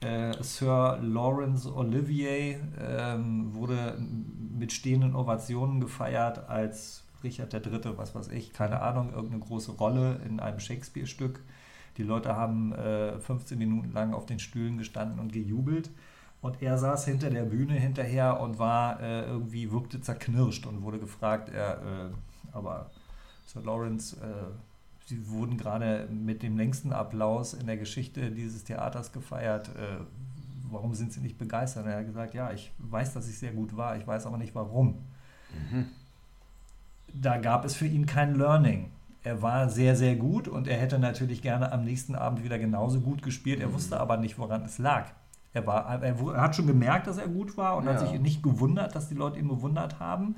Äh, 0.00 0.34
Sir 0.42 0.98
Lawrence 1.02 1.72
Olivier 1.72 2.60
ähm, 2.80 3.54
wurde 3.54 3.96
mit 3.98 4.72
stehenden 4.72 5.14
Ovationen 5.14 5.80
gefeiert 5.80 6.48
als 6.48 7.04
Richard 7.22 7.54
III., 7.54 7.96
was 7.96 8.14
weiß 8.14 8.28
ich, 8.28 8.52
keine 8.52 8.80
Ahnung, 8.80 9.12
irgendeine 9.12 9.42
große 9.42 9.72
Rolle 9.72 10.20
in 10.26 10.40
einem 10.40 10.58
Shakespeare-Stück. 10.58 11.40
Die 11.96 12.02
Leute 12.02 12.34
haben 12.36 12.72
äh, 12.72 13.18
15 13.18 13.58
Minuten 13.58 13.92
lang 13.92 14.14
auf 14.14 14.26
den 14.26 14.38
Stühlen 14.38 14.78
gestanden 14.78 15.18
und 15.18 15.32
gejubelt. 15.32 15.90
Und 16.40 16.60
er 16.60 16.76
saß 16.76 17.04
hinter 17.04 17.30
der 17.30 17.44
Bühne 17.44 17.74
hinterher 17.74 18.40
und 18.40 18.58
war 18.58 19.00
äh, 19.00 19.26
irgendwie, 19.26 19.70
wirkte 19.70 20.00
zerknirscht 20.00 20.66
und 20.66 20.82
wurde 20.82 20.98
gefragt, 20.98 21.48
er, 21.50 22.10
äh, 22.10 22.10
aber 22.52 22.90
Sir 23.46 23.62
Lawrence, 23.62 24.16
äh, 24.16 24.50
Sie 25.06 25.28
wurden 25.28 25.58
gerade 25.58 26.08
mit 26.10 26.42
dem 26.42 26.56
längsten 26.56 26.92
Applaus 26.92 27.54
in 27.54 27.66
der 27.66 27.76
Geschichte 27.76 28.30
dieses 28.30 28.64
Theaters 28.64 29.12
gefeiert. 29.12 29.68
Äh, 29.68 29.98
warum 30.70 30.94
sind 30.94 31.12
Sie 31.12 31.20
nicht 31.20 31.38
begeistert? 31.38 31.84
Und 31.84 31.90
er 31.90 31.98
hat 31.98 32.06
gesagt, 32.06 32.34
ja, 32.34 32.52
ich 32.52 32.72
weiß, 32.78 33.12
dass 33.12 33.28
ich 33.28 33.38
sehr 33.38 33.52
gut 33.52 33.76
war, 33.76 33.96
ich 33.96 34.06
weiß 34.06 34.26
aber 34.26 34.38
nicht 34.38 34.54
warum. 34.54 35.04
Da 37.12 37.36
gab 37.36 37.64
es 37.64 37.74
für 37.74 37.86
ihn 37.86 38.06
kein 38.06 38.36
Learning. 38.36 38.90
Er 39.24 39.40
war 39.42 39.68
sehr, 39.68 39.94
sehr 39.94 40.16
gut 40.16 40.48
und 40.48 40.66
er 40.66 40.76
hätte 40.78 40.98
natürlich 40.98 41.42
gerne 41.42 41.70
am 41.72 41.84
nächsten 41.84 42.14
Abend 42.14 42.42
wieder 42.42 42.58
genauso 42.58 43.00
gut 43.00 43.22
gespielt. 43.22 43.60
Er 43.60 43.72
wusste 43.72 44.00
aber 44.00 44.16
nicht, 44.16 44.38
woran 44.38 44.64
es 44.64 44.78
lag. 44.78 45.06
Er, 45.54 45.66
war, 45.66 46.02
er, 46.02 46.40
hat 46.40 46.56
schon 46.56 46.66
gemerkt, 46.66 47.06
dass 47.06 47.18
er 47.18 47.28
gut 47.28 47.56
war 47.56 47.76
und 47.76 47.86
hat 47.86 48.00
Ja. 48.00 48.06
sich 48.06 48.18
nicht 48.20 48.42
gewundert, 48.42 48.94
dass 48.94 49.08
die 49.08 49.14
Leute 49.14 49.38
ihn 49.38 49.48
bewundert 49.48 50.00
haben 50.00 50.36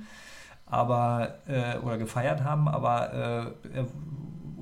aber, 0.67 1.39
äh, 1.47 1.79
oder 1.79 1.99
gefeiert 1.99 2.43
haben, 2.43 2.69
aber 2.69 3.13
äh, 3.73 3.77
er 3.79 3.87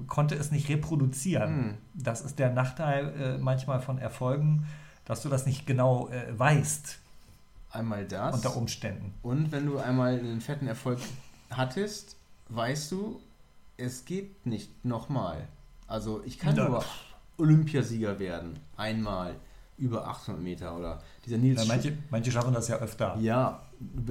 konnte 0.06 0.34
es 0.34 0.50
nicht 0.50 0.68
reproduzieren. 0.68 1.48
Hm. 1.48 1.74
Das 1.94 2.20
ist 2.22 2.38
der 2.38 2.50
Nachteil 2.50 3.12
äh, 3.18 3.38
manchmal 3.38 3.80
von 3.80 3.98
Erfolgen, 3.98 4.66
dass 5.04 5.22
du 5.22 5.28
das 5.28 5.46
nicht 5.46 5.66
genau 5.66 6.08
äh, 6.08 6.38
weißt 6.38 6.98
Einmal 7.70 8.04
das. 8.04 8.34
unter 8.34 8.56
Umständen. 8.56 9.14
Und 9.22 9.52
wenn 9.52 9.66
du 9.66 9.78
einmal 9.78 10.18
einen 10.18 10.40
fetten 10.40 10.66
Erfolg 10.66 10.98
hattest, 11.50 12.16
weißt 12.48 12.92
du, 12.92 13.20
es 13.82 14.04
geht 14.04 14.46
nicht 14.46 14.84
nochmal. 14.84 15.48
Also 15.86 16.22
ich 16.24 16.38
kann 16.38 16.56
Ja. 16.56 16.68
nur 16.68 16.84
Olympiasieger 17.38 18.18
werden. 18.18 18.58
Einmal 18.76 19.34
über 19.76 20.06
800 20.06 20.42
Meter 20.42 20.76
oder 20.78 21.00
dieser 21.26 21.38
Nils 21.38 21.58
Ja, 21.60 21.64
manche, 21.66 21.96
manche 22.10 22.30
schaffen 22.30 22.54
das 22.54 22.68
ja 22.68 22.76
öfter. 22.78 23.16
Ja, 23.20 23.62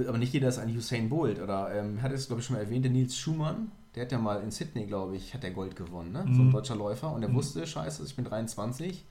aber 0.06 0.18
nicht 0.18 0.32
jeder 0.34 0.48
ist 0.48 0.58
ein 0.58 0.76
Usain 0.76 1.08
Bolt. 1.08 1.40
Oder 1.40 1.74
ähm, 1.74 2.02
hat 2.02 2.12
es, 2.12 2.26
glaube 2.26 2.40
ich, 2.40 2.46
schon 2.46 2.56
mal 2.56 2.62
erwähnt, 2.62 2.84
der 2.84 2.92
Nils 2.92 3.16
Schumann, 3.16 3.72
der 3.94 4.04
hat 4.04 4.12
ja 4.12 4.18
mal 4.18 4.42
in 4.42 4.50
Sydney, 4.50 4.86
glaube 4.86 5.16
ich, 5.16 5.32
hat 5.34 5.42
der 5.42 5.52
Gold 5.52 5.76
gewonnen, 5.76 6.12
ne? 6.12 6.24
So 6.32 6.42
ein 6.42 6.48
Mhm. 6.48 6.52
deutscher 6.52 6.76
Läufer. 6.76 7.12
Und 7.12 7.22
er 7.22 7.28
Mhm. 7.30 7.34
wusste, 7.34 7.66
scheiße, 7.66 8.04
ich 8.04 8.14
bin 8.16 8.24
23, 8.24 9.04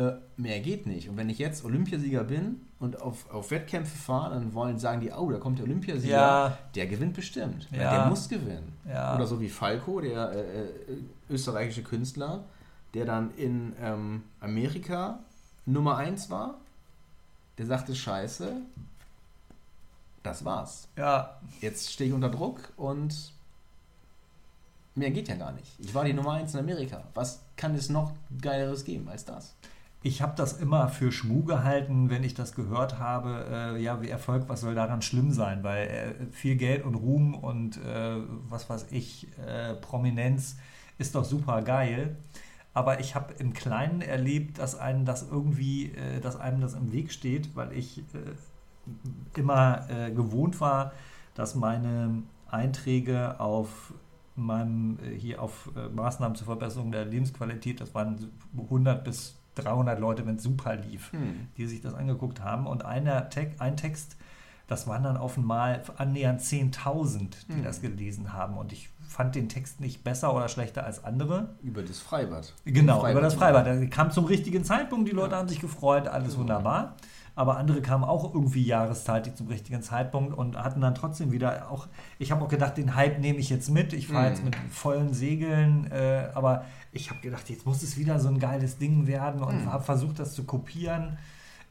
äh, 0.00 0.12
mehr 0.36 0.60
geht 0.60 0.86
nicht. 0.86 1.08
Und 1.08 1.16
wenn 1.16 1.28
ich 1.28 1.38
jetzt 1.38 1.64
Olympiasieger 1.64 2.24
bin 2.24 2.60
und 2.78 3.00
auf, 3.02 3.30
auf 3.30 3.50
Wettkämpfe 3.50 3.96
fahre, 3.96 4.34
dann 4.34 4.54
wollen 4.54 4.78
sagen 4.78 5.00
die, 5.00 5.10
oh, 5.10 5.30
da 5.30 5.38
kommt 5.38 5.58
der 5.58 5.66
Olympiasieger, 5.66 6.12
Ja. 6.16 6.58
der 6.74 6.86
gewinnt 6.86 7.14
bestimmt. 7.14 7.68
Ja. 7.70 7.90
Der 7.98 8.06
muss 8.06 8.28
gewinnen. 8.28 8.72
Ja. 8.88 9.14
Oder 9.14 9.26
so 9.26 9.40
wie 9.40 9.48
Falco, 9.48 10.00
der 10.00 10.30
äh, 10.32 10.40
äh, 10.40 10.68
österreichische 11.28 11.82
Künstler, 11.82 12.44
der 12.94 13.04
dann 13.04 13.32
in 13.36 13.74
ähm, 13.80 14.22
Amerika 14.40 15.20
Nummer 15.66 15.96
1 15.96 16.30
war. 16.30 16.54
Der 17.58 17.66
sagte, 17.66 17.94
scheiße, 17.94 18.56
das 20.22 20.44
war's. 20.44 20.88
Ja, 20.96 21.38
Jetzt 21.60 21.92
stehe 21.92 22.08
ich 22.08 22.14
unter 22.14 22.30
Druck 22.30 22.72
und 22.76 23.32
mehr 24.94 25.10
geht 25.10 25.28
ja 25.28 25.34
gar 25.36 25.52
nicht. 25.52 25.68
Ich 25.78 25.94
war 25.94 26.04
die 26.04 26.12
Nummer 26.12 26.32
1 26.32 26.54
in 26.54 26.60
Amerika. 26.60 27.04
Was 27.14 27.40
kann 27.56 27.74
es 27.74 27.88
noch 27.90 28.12
Geileres 28.40 28.84
geben 28.84 29.08
als 29.08 29.24
das? 29.24 29.54
Ich 30.02 30.22
habe 30.22 30.32
das 30.34 30.54
immer 30.54 30.88
für 30.88 31.12
Schmu 31.12 31.44
gehalten, 31.44 32.08
wenn 32.08 32.24
ich 32.24 32.32
das 32.34 32.54
gehört 32.54 32.98
habe. 32.98 33.74
Äh, 33.76 33.82
ja, 33.82 34.00
wie 34.00 34.08
Erfolg, 34.08 34.44
was 34.48 34.62
soll 34.62 34.74
daran 34.74 35.02
schlimm 35.02 35.30
sein? 35.30 35.62
Weil 35.62 35.88
äh, 35.88 36.32
viel 36.32 36.56
Geld 36.56 36.84
und 36.84 36.94
Ruhm 36.94 37.34
und 37.34 37.76
äh, 37.76 38.16
was 38.48 38.70
weiß 38.70 38.86
ich, 38.92 39.28
äh, 39.46 39.74
Prominenz 39.74 40.56
ist 40.96 41.14
doch 41.14 41.24
super 41.24 41.60
geil. 41.62 42.16
Aber 42.72 43.00
ich 43.00 43.14
habe 43.14 43.34
im 43.34 43.52
Kleinen 43.52 44.00
erlebt, 44.00 44.58
dass 44.58 44.78
einem 44.78 45.04
das 45.04 45.28
irgendwie, 45.30 45.92
äh, 45.92 46.20
dass 46.20 46.36
einem 46.36 46.62
das 46.62 46.72
im 46.72 46.92
Weg 46.92 47.12
steht, 47.12 47.54
weil 47.54 47.72
ich 47.72 47.98
äh, 47.98 49.38
immer 49.38 49.86
gewohnt 50.16 50.60
war, 50.60 50.92
dass 51.34 51.54
meine 51.54 52.22
Einträge 52.50 53.38
auf 53.38 53.92
meinem 54.34 54.98
hier 55.16 55.40
auf 55.40 55.70
Maßnahmen 55.94 56.34
zur 56.34 56.46
Verbesserung 56.46 56.90
der 56.90 57.04
Lebensqualität, 57.04 57.80
das 57.80 57.94
waren 57.94 58.32
100 58.56 59.04
bis 59.04 59.39
300 59.56 59.98
Leute, 60.00 60.26
wenn 60.26 60.36
es 60.36 60.42
super 60.42 60.76
lief, 60.76 61.12
Hm. 61.12 61.48
die 61.56 61.66
sich 61.66 61.80
das 61.80 61.94
angeguckt 61.94 62.40
haben. 62.42 62.66
Und 62.66 62.84
einer 62.84 63.28
Te 63.30 63.50
ein 63.58 63.76
Text, 63.76 64.16
Das 64.68 64.86
waren 64.86 65.02
dann 65.02 65.16
auf 65.16 65.36
einmal 65.36 65.82
annähernd 65.96 66.40
10.000, 66.40 67.48
die 67.48 67.60
das 67.60 67.80
gelesen 67.80 68.32
haben. 68.32 68.56
Und 68.56 68.72
ich 68.72 68.88
fand 69.04 69.34
den 69.34 69.48
Text 69.48 69.80
nicht 69.80 70.04
besser 70.04 70.32
oder 70.32 70.48
schlechter 70.48 70.84
als 70.86 71.02
andere. 71.02 71.56
Über 71.60 71.82
das 71.82 71.98
Freibad. 71.98 72.54
Genau, 72.64 73.00
über 73.10 73.20
das 73.20 73.34
Freibad. 73.34 73.66
Ja. 73.66 73.74
Der 73.74 73.90
kam 73.90 74.12
zum 74.12 74.26
richtigen 74.26 74.62
Zeitpunkt, 74.62 75.08
die 75.08 75.12
Leute 75.12 75.34
haben 75.34 75.48
sich 75.48 75.58
gefreut, 75.58 76.06
alles 76.06 76.38
wunderbar. 76.38 76.94
Aber 77.40 77.56
andere 77.56 77.80
kamen 77.80 78.04
auch 78.04 78.34
irgendwie 78.34 78.62
jahreszeitig 78.62 79.34
zum 79.34 79.48
richtigen 79.48 79.80
Zeitpunkt 79.80 80.36
und 80.36 80.58
hatten 80.58 80.82
dann 80.82 80.94
trotzdem 80.94 81.32
wieder 81.32 81.70
auch, 81.70 81.88
ich 82.18 82.32
habe 82.32 82.44
auch 82.44 82.50
gedacht, 82.50 82.76
den 82.76 82.94
Hype 82.96 83.18
nehme 83.18 83.38
ich 83.38 83.48
jetzt 83.48 83.70
mit. 83.70 83.94
Ich 83.94 84.08
fahre 84.08 84.28
jetzt 84.28 84.44
mit 84.44 84.54
vollen 84.70 85.14
Segeln, 85.14 85.90
äh, 85.90 86.28
aber 86.34 86.66
ich 86.92 87.08
habe 87.08 87.22
gedacht, 87.22 87.48
jetzt 87.48 87.64
muss 87.64 87.82
es 87.82 87.96
wieder 87.96 88.20
so 88.20 88.28
ein 88.28 88.40
geiles 88.40 88.76
Ding 88.76 89.06
werden 89.06 89.42
und 89.42 89.64
habe 89.64 89.82
versucht, 89.82 90.18
das 90.18 90.34
zu 90.34 90.44
kopieren. 90.44 91.16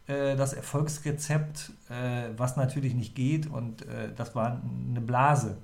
Äh, 0.08 0.36
das 0.36 0.54
Erfolgsrezept, 0.54 1.72
äh, 1.92 2.30
was 2.36 2.58
natürlich 2.58 2.96
nicht 2.96 3.14
geht 3.14 3.46
und 3.46 3.84
äh, 3.84 4.12
das 4.16 4.34
war 4.34 4.64
eine 4.90 5.02
Blase. 5.02 5.56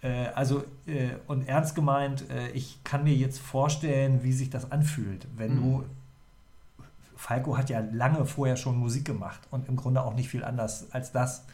Äh, 0.00 0.26
also, 0.36 0.62
äh, 0.86 1.16
und 1.26 1.48
ernst 1.48 1.74
gemeint, 1.74 2.24
ich 2.52 2.84
kann 2.84 3.02
mir 3.02 3.14
jetzt 3.14 3.40
vorstellen, 3.40 4.22
wie 4.22 4.32
sich 4.32 4.48
das 4.48 4.70
anfühlt, 4.70 5.26
wenn 5.36 5.56
du. 5.56 5.84
Falco 7.24 7.56
hat 7.56 7.70
ja 7.70 7.80
lange 7.80 8.26
vorher 8.26 8.58
schon 8.58 8.76
Musik 8.76 9.06
gemacht 9.06 9.40
und 9.50 9.66
im 9.70 9.76
Grunde 9.76 10.04
auch 10.04 10.12
nicht 10.12 10.28
viel 10.28 10.44
anders 10.44 10.92
als 10.92 11.10
das. 11.10 11.46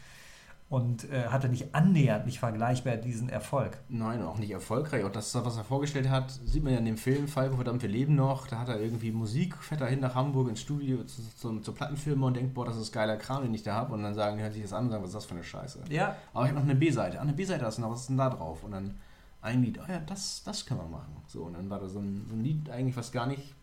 Und 0.67 1.09
äh, 1.09 1.27
hatte 1.27 1.47
nicht 1.47 1.75
annähernd 1.75 2.25
nicht 2.25 2.39
vergleichbar 2.39 2.97
diesen 2.97 3.29
Erfolg. 3.29 3.77
Nein, 3.87 4.21
auch 4.21 4.37
nicht 4.37 4.51
erfolgreich. 4.51 5.05
Auch 5.05 5.11
das, 5.11 5.33
was 5.33 5.55
er 5.57 5.63
vorgestellt 5.63 6.09
hat, 6.09 6.31
sieht 6.31 6.63
man 6.63 6.73
ja 6.73 6.79
in 6.79 6.85
dem 6.85 6.97
Film 6.97 7.29
Falco, 7.29 7.55
verdammt, 7.55 7.81
wir 7.81 7.89
leben 7.89 8.15
noch. 8.15 8.47
Da 8.47 8.59
hat 8.59 8.67
er 8.67 8.81
irgendwie 8.81 9.11
Musik, 9.11 9.55
fährt 9.57 9.79
er 9.79 9.87
hin 9.87 10.01
nach 10.01 10.15
Hamburg 10.15 10.49
ins 10.49 10.59
Studio 10.59 11.05
zu, 11.05 11.21
zu, 11.35 11.59
zur 11.59 11.75
Plattenfirma 11.75 12.27
und 12.27 12.35
denkt, 12.35 12.53
boah, 12.53 12.65
das 12.65 12.75
ist 12.77 12.91
geiler 12.91 13.15
Kram, 13.15 13.43
den 13.43 13.53
ich 13.53 13.63
da 13.63 13.75
habe. 13.75 13.93
Und 13.93 14.03
dann 14.03 14.13
sagen, 14.13 14.41
hören 14.41 14.51
sich 14.51 14.63
das 14.63 14.73
an 14.73 14.85
und 14.85 14.91
sagen, 14.91 15.03
was 15.03 15.11
ist 15.11 15.15
das 15.15 15.25
für 15.25 15.35
eine 15.35 15.43
Scheiße. 15.43 15.83
Ja. 15.89 16.17
Aber 16.33 16.43
ich 16.43 16.51
habe 16.51 16.59
noch 16.59 16.69
eine 16.69 16.75
B-Seite. 16.75 17.17
Ah, 17.17 17.21
eine 17.21 17.33
B-Seite 17.33 17.65
hast 17.65 17.77
du 17.77 17.81
noch, 17.81 17.91
was 17.91 18.01
ist 18.01 18.09
denn 18.09 18.17
da 18.17 18.29
drauf? 18.29 18.63
Und 18.63 18.71
dann 18.71 18.95
ein 19.41 19.61
Lied, 19.61 19.79
oh 19.79 19.89
ja, 19.89 19.99
das, 19.99 20.43
das 20.43 20.65
können 20.65 20.81
wir 20.81 20.87
machen. 20.87 21.15
So, 21.27 21.43
und 21.43 21.53
dann 21.53 21.69
war 21.69 21.79
da 21.79 21.87
so 21.87 21.99
ein, 21.99 22.25
so 22.27 22.35
ein 22.35 22.43
Lied 22.43 22.69
eigentlich, 22.69 22.95
was 22.95 23.11
gar 23.11 23.25
nicht, 23.25 23.55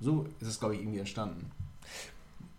so 0.00 0.26
ist 0.40 0.48
es, 0.48 0.58
glaube 0.60 0.74
ich, 0.74 0.80
irgendwie 0.82 0.98
entstanden. 0.98 1.50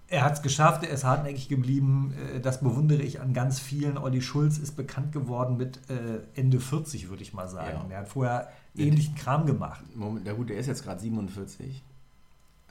Er 0.07 0.24
hat 0.24 0.34
es 0.34 0.41
geschafft, 0.44 0.84
er 0.84 0.90
ist 0.91 1.03
hartnäckig 1.03 1.49
geblieben. 1.49 2.14
Äh, 2.36 2.40
Das 2.40 2.60
bewundere 2.62 3.02
ich 3.02 3.22
an 3.22 3.34
ganz 3.34 3.60
vielen. 3.60 3.98
Olli 3.98 4.22
Schulz 4.22 4.57
ist 4.60 4.76
bekannt 4.76 5.12
geworden 5.12 5.57
mit 5.57 5.80
äh, 5.90 6.20
Ende 6.40 6.60
40, 6.60 7.10
würde 7.10 7.24
ich 7.24 7.34
mal 7.34 7.48
sagen. 7.48 7.90
Ja. 7.90 7.95
Er 7.95 7.99
hat 8.02 8.07
vorher 8.07 8.49
ähnlichen 8.78 9.16
Kram 9.16 9.45
gemacht. 9.45 9.84
Moment, 9.95 10.28
ja 10.28 10.34
gut, 10.34 10.49
der 10.49 10.57
ist 10.57 10.68
jetzt 10.68 10.84
gerade 10.84 10.99
47. 11.02 11.82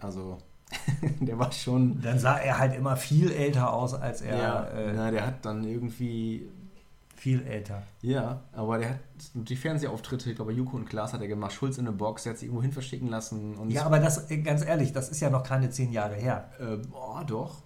Also, 0.00 0.38
der 1.20 1.38
war 1.38 1.50
schon. 1.50 2.00
Dann 2.02 2.18
sah 2.18 2.36
er 2.36 2.58
halt 2.58 2.76
immer 2.76 2.96
viel 2.96 3.32
älter 3.32 3.72
aus, 3.72 3.94
als 3.94 4.20
er 4.22 4.38
Ja, 4.38 4.64
äh, 4.68 4.92
na, 4.94 5.10
der 5.10 5.26
hat 5.26 5.44
dann 5.44 5.64
irgendwie. 5.64 6.48
Viel 7.24 7.42
älter. 7.46 7.82
Ja, 8.02 8.42
aber 8.52 8.76
der 8.76 8.90
hat 8.90 8.98
die 9.32 9.56
Fernsehauftritte, 9.56 10.28
ich 10.28 10.36
glaube, 10.36 10.52
Joko 10.52 10.76
und 10.76 10.84
Klaas 10.86 11.14
hat 11.14 11.22
er 11.22 11.26
gemacht, 11.28 11.54
Schulz 11.54 11.78
in 11.78 11.86
eine 11.86 11.96
Box, 11.96 12.24
der 12.24 12.32
hat 12.32 12.38
sich 12.38 12.48
irgendwo 12.48 12.60
hin 12.62 12.70
verschicken 12.72 13.08
lassen. 13.08 13.54
Und 13.54 13.70
Ja, 13.70 13.86
aber 13.86 13.98
das, 13.98 14.30
äh, 14.30 14.36
ganz 14.42 14.62
ehrlich, 14.62 14.92
das 14.92 15.08
ist 15.08 15.20
ja 15.20 15.30
noch 15.30 15.42
keine 15.42 15.70
zehn 15.70 15.90
Jahre 15.90 16.16
her. 16.16 16.50
Äh, 16.60 16.76
boah, 16.86 17.24
doch. 17.26 17.62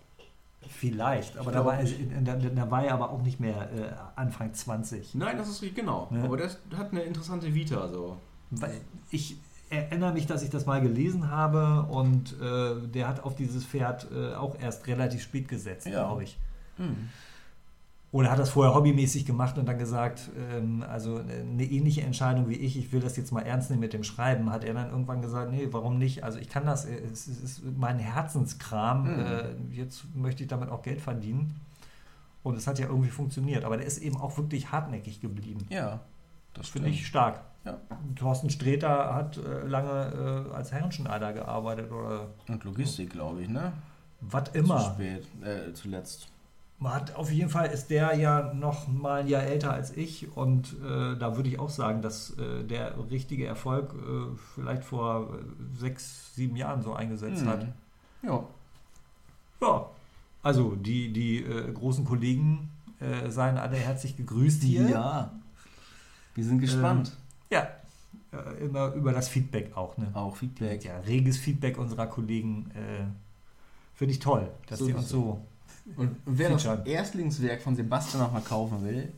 Vielleicht, 0.68 1.36
aber 1.38 1.50
da 1.50 1.64
war, 1.64 1.74
er, 1.80 1.86
da, 2.22 2.36
da 2.36 2.70
war 2.70 2.84
er 2.84 2.94
aber 2.94 3.10
auch 3.10 3.22
nicht 3.22 3.40
mehr 3.40 3.68
äh, 3.72 3.90
Anfang 4.14 4.54
20. 4.54 5.16
Nein, 5.16 5.36
das 5.38 5.48
ist 5.48 5.60
richtig, 5.62 5.78
genau. 5.84 6.08
Ja. 6.12 6.22
Aber 6.22 6.36
der 6.36 6.46
ist- 6.46 6.60
hat 6.76 6.92
eine 6.92 7.00
interessante 7.02 7.52
Vita, 7.52 7.88
so. 7.88 8.16
Weil 8.50 8.80
ich 9.10 9.38
erinnere 9.70 10.12
mich, 10.12 10.26
dass 10.26 10.42
ich 10.44 10.50
das 10.50 10.66
mal 10.66 10.80
gelesen 10.80 11.30
habe 11.32 11.82
und 11.90 12.32
äh, 12.40 12.86
der 12.94 13.08
hat 13.08 13.24
auf 13.24 13.34
dieses 13.34 13.64
Pferd 13.64 14.06
äh, 14.14 14.34
auch 14.34 14.56
erst 14.60 14.86
relativ 14.86 15.20
spät 15.22 15.48
gesetzt, 15.48 15.86
Ja. 15.86 16.04
glaube 16.04 16.22
ich. 16.22 16.38
Hm. 16.76 17.08
Oder 18.10 18.30
hat 18.30 18.38
das 18.38 18.48
vorher 18.50 18.74
hobbymäßig 18.74 19.26
gemacht 19.26 19.58
und 19.58 19.66
dann 19.66 19.76
gesagt, 19.78 20.30
ähm, 20.38 20.82
also 20.88 21.16
eine 21.18 21.62
ähnliche 21.64 22.00
Entscheidung 22.02 22.48
wie 22.48 22.54
ich, 22.54 22.78
ich 22.78 22.90
will 22.90 23.00
das 23.00 23.18
jetzt 23.18 23.32
mal 23.32 23.42
ernst 23.42 23.68
nehmen 23.68 23.80
mit 23.80 23.92
dem 23.92 24.02
Schreiben, 24.02 24.50
hat 24.50 24.64
er 24.64 24.72
dann 24.72 24.88
irgendwann 24.90 25.20
gesagt, 25.20 25.50
nee, 25.50 25.68
warum 25.72 25.98
nicht? 25.98 26.24
Also 26.24 26.38
ich 26.38 26.48
kann 26.48 26.64
das, 26.64 26.86
äh, 26.86 26.98
es, 27.12 27.28
ist 27.28 27.62
mein 27.76 27.98
Herzenskram, 27.98 29.02
Mhm. 29.02 29.20
äh, 29.20 29.42
jetzt 29.76 30.04
möchte 30.14 30.42
ich 30.42 30.48
damit 30.48 30.70
auch 30.70 30.80
Geld 30.82 31.00
verdienen. 31.02 31.60
Und 32.42 32.56
es 32.56 32.66
hat 32.66 32.78
ja 32.78 32.86
irgendwie 32.86 33.10
funktioniert, 33.10 33.64
aber 33.64 33.76
der 33.76 33.84
ist 33.86 33.98
eben 33.98 34.16
auch 34.16 34.38
wirklich 34.38 34.72
hartnäckig 34.72 35.20
geblieben. 35.20 35.66
Ja, 35.68 36.00
das 36.54 36.68
Finde 36.70 36.88
ich 36.88 37.06
stark. 37.06 37.42
Ja. 37.66 37.76
Thorsten 38.16 38.48
Sträter 38.48 39.14
hat 39.14 39.36
äh, 39.36 39.66
lange 39.66 40.46
äh, 40.50 40.54
als 40.54 40.72
Herrenschneider 40.72 41.34
gearbeitet 41.34 41.90
oder 41.92 42.28
Und 42.48 42.64
Logistik, 42.64 43.10
glaube 43.10 43.42
ich, 43.42 43.48
ne? 43.50 43.72
was 44.22 44.44
Zu 44.50 44.58
immer. 44.58 44.80
spät, 44.80 45.26
äh, 45.44 45.74
zuletzt. 45.74 46.28
Man 46.80 46.94
hat, 46.94 47.16
auf 47.16 47.32
jeden 47.32 47.50
Fall 47.50 47.66
ist 47.70 47.88
der 47.90 48.14
ja 48.14 48.54
noch 48.54 48.86
mal 48.86 49.22
ein 49.22 49.26
Jahr 49.28 49.42
älter 49.42 49.72
als 49.72 49.96
ich 49.96 50.28
und 50.36 50.74
äh, 50.80 51.16
da 51.18 51.34
würde 51.34 51.48
ich 51.48 51.58
auch 51.58 51.70
sagen, 51.70 52.02
dass 52.02 52.38
äh, 52.38 52.62
der 52.62 52.94
richtige 53.10 53.46
Erfolg 53.46 53.94
äh, 53.94 54.36
vielleicht 54.54 54.84
vor 54.84 55.34
äh, 55.34 55.76
sechs, 55.76 56.34
sieben 56.36 56.54
Jahren 56.54 56.82
so 56.82 56.92
eingesetzt 56.94 57.40
Hm. 57.42 57.48
hat. 57.48 57.66
Ja. 58.22 58.44
Ja, 59.60 59.86
also 60.44 60.76
die, 60.76 61.12
die 61.12 61.42
äh, 61.42 61.72
großen 61.72 62.04
Kollegen 62.04 62.70
äh, 63.00 63.28
seien 63.28 63.58
alle 63.58 63.76
herzlich 63.76 64.16
gegrüßt 64.16 64.62
hier. 64.62 64.88
Ja. 64.88 65.32
Wir 66.36 66.44
sind 66.44 66.60
gespannt. 66.60 67.16
Ja, 67.50 67.66
äh, 68.32 68.64
immer 68.64 68.92
über 68.94 69.12
das 69.12 69.28
Feedback 69.28 69.76
auch. 69.76 69.96
Ne? 69.96 70.12
Auch 70.14 70.36
Feedback. 70.36 70.84
Ja, 70.84 70.98
reges 71.00 71.38
Feedback 71.38 71.76
unserer 71.76 72.06
Kollegen 72.06 72.70
finde 73.94 74.12
ich 74.12 74.20
toll, 74.20 74.48
dass 74.68 74.78
die 74.78 74.92
uns 74.92 75.08
so. 75.08 75.44
Und 75.96 76.16
wer 76.26 76.50
das. 76.50 76.66
Erstlingswerk 76.86 77.60
von 77.62 77.74
Sebastian 77.76 78.22
noch 78.22 78.32
mal 78.32 78.42
kaufen 78.42 78.84
will, 78.84 79.12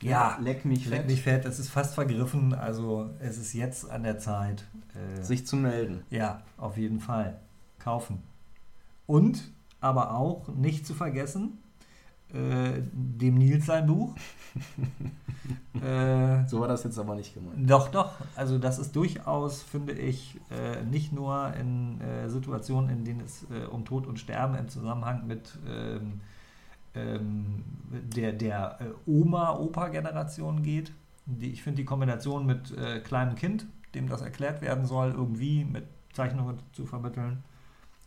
Ja, 0.00 0.38
leck 0.40 0.64
mich 0.64 0.86
Leck 0.86 1.00
fett, 1.00 1.06
mich 1.06 1.22
fett, 1.22 1.44
es 1.44 1.58
ist 1.58 1.68
fast 1.70 1.94
vergriffen, 1.94 2.54
also 2.54 3.10
es 3.20 3.38
ist 3.38 3.52
jetzt 3.52 3.90
an 3.90 4.02
der 4.02 4.18
Zeit. 4.18 4.64
Äh, 5.18 5.22
sich 5.22 5.46
zu 5.46 5.56
melden. 5.56 6.02
ja, 6.10 6.42
auf 6.56 6.76
jeden 6.76 7.00
Fall. 7.00 7.38
Kaufen. 7.78 8.22
Und 9.06 9.50
aber 9.80 10.14
auch 10.14 10.48
nicht 10.48 10.86
zu 10.86 10.94
vergessen, 10.94 11.58
äh, 12.32 12.82
dem 12.92 13.36
Nils 13.36 13.66
sein 13.66 13.86
Buch. 13.86 14.14
äh, 15.82 16.46
So 16.46 16.60
war 16.60 16.68
das 16.68 16.84
jetzt 16.84 16.98
aber 16.98 17.14
nicht 17.14 17.34
gemeint. 17.34 17.68
Doch, 17.70 17.88
doch. 17.88 18.12
Also 18.36 18.58
das 18.58 18.78
ist 18.78 18.94
durchaus, 18.94 19.62
finde 19.62 19.92
ich, 19.92 20.38
äh, 20.50 20.82
nicht 20.84 21.12
nur 21.12 21.54
in 21.54 22.00
äh, 22.00 22.28
Situationen, 22.28 22.90
in 22.90 23.04
denen 23.04 23.20
es 23.20 23.46
äh, 23.50 23.66
um 23.66 23.84
Tod 23.84 24.06
und 24.06 24.18
Sterben 24.18 24.54
im 24.56 24.68
Zusammenhang 24.68 25.26
mit 25.26 25.58
ähm, 25.66 26.20
ähm, 26.94 27.64
der, 28.14 28.32
der 28.32 28.78
Oma-Opa-Generation 29.06 30.62
geht. 30.62 30.92
Die, 31.26 31.50
ich 31.50 31.62
finde 31.62 31.76
die 31.78 31.84
Kombination 31.84 32.46
mit 32.46 32.72
kleinem 33.04 33.34
Kind, 33.34 33.66
dem 33.94 34.08
das 34.08 34.22
erklärt 34.22 34.62
werden 34.62 34.86
soll, 34.86 35.10
irgendwie 35.10 35.62
mit 35.64 35.84
Zeichnungen 36.14 36.58
zu 36.72 36.86
vermitteln, 36.86 37.44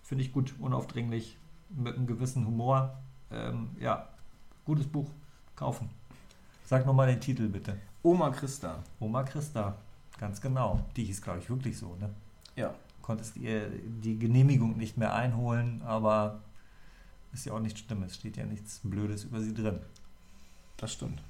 finde 0.03 0.23
ich 0.23 0.33
gut, 0.33 0.55
unaufdringlich, 0.59 1.37
mit 1.69 1.95
einem 1.95 2.07
gewissen 2.07 2.45
Humor. 2.47 2.97
Ähm, 3.31 3.69
ja, 3.79 4.07
gutes 4.65 4.87
Buch. 4.87 5.09
Kaufen. 5.55 5.89
Sag 6.65 6.85
nochmal 6.85 7.07
den 7.07 7.19
Titel 7.19 7.47
bitte. 7.47 7.77
Oma 8.03 8.31
Christa. 8.31 8.79
Oma 8.99 9.23
Christa, 9.23 9.75
ganz 10.17 10.41
genau. 10.41 10.83
Die 10.95 11.03
hieß, 11.03 11.21
glaube 11.21 11.39
ich, 11.39 11.49
wirklich 11.49 11.77
so. 11.77 11.95
Ne? 11.99 12.09
Ja. 12.55 12.73
Konntest 13.01 13.37
ihr 13.37 13.69
die 13.69 14.17
Genehmigung 14.17 14.77
nicht 14.77 14.97
mehr 14.97 15.13
einholen, 15.13 15.81
aber 15.83 16.39
ist 17.33 17.45
ja 17.45 17.53
auch 17.53 17.59
nichts 17.59 17.81
Schlimmes. 17.81 18.15
Steht 18.15 18.37
ja 18.37 18.45
nichts 18.45 18.79
Blödes 18.83 19.25
über 19.25 19.39
sie 19.41 19.53
drin. 19.53 19.79
Das 20.77 20.93
stimmt. 20.93 21.21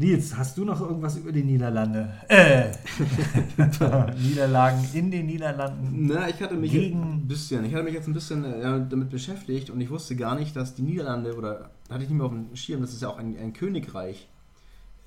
Nils, 0.00 0.36
hast 0.36 0.56
du 0.56 0.64
noch 0.64 0.80
irgendwas 0.80 1.16
über 1.16 1.32
die 1.32 1.42
Niederlande? 1.42 2.08
Äh, 2.28 2.70
Niederlagen 4.22 4.84
in 4.94 5.10
den 5.10 5.26
Niederlanden. 5.26 6.06
Na, 6.06 6.28
ich 6.28 6.40
hatte 6.40 6.54
mich 6.54 6.70
Gegen- 6.70 7.02
ein 7.14 7.26
bisschen, 7.28 7.64
ich 7.64 7.74
hatte 7.74 7.84
mich 7.84 7.94
jetzt 7.94 8.06
ein 8.06 8.14
bisschen 8.14 8.44
äh, 8.44 8.80
damit 8.88 9.10
beschäftigt 9.10 9.70
und 9.70 9.80
ich 9.80 9.90
wusste 9.90 10.14
gar 10.16 10.36
nicht, 10.38 10.54
dass 10.54 10.74
die 10.74 10.82
Niederlande 10.82 11.34
oder 11.36 11.70
hatte 11.90 12.04
ich 12.04 12.08
nicht 12.10 12.16
mehr 12.18 12.26
auf 12.26 12.32
dem 12.32 12.54
Schirm, 12.54 12.80
dass 12.80 12.92
es 12.92 13.00
ja 13.00 13.08
auch 13.08 13.18
ein, 13.18 13.36
ein 13.38 13.52
Königreich 13.52 14.28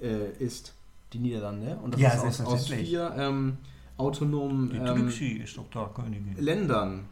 äh, 0.02 0.32
ist, 0.40 0.74
die 1.14 1.20
Niederlande 1.20 1.78
und 1.82 1.94
das 1.94 2.02
Ja, 2.02 2.10
ist 2.14 2.42
aus, 2.42 2.42
aus 2.42 2.68
vier 2.68 3.14
ähm, 3.18 3.58
autonomen 3.98 4.72
ähm, 4.76 4.86
Trübschi 4.86 5.38
ist 5.38 5.58
doch 5.58 5.70
da 5.72 5.90
Königin. 5.94 6.36
Ländern 6.38 7.06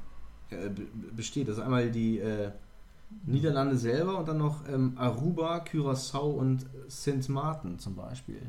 äh, 0.50 0.68
be- 0.70 0.88
besteht. 1.16 1.48
Das 1.48 1.58
ist 1.58 1.64
einmal 1.64 1.90
die 1.92 2.20
äh, 2.20 2.50
Niederlande 3.26 3.78
selber 3.78 4.18
und 4.20 4.28
dann 4.28 4.38
noch 4.38 4.68
ähm, 4.68 4.94
Aruba, 4.96 5.58
Curaçao 5.60 6.32
und 6.38 6.66
Sint 6.88 7.30
Maarten 7.30 7.80
zum 7.80 7.96
Beispiel. 7.96 8.42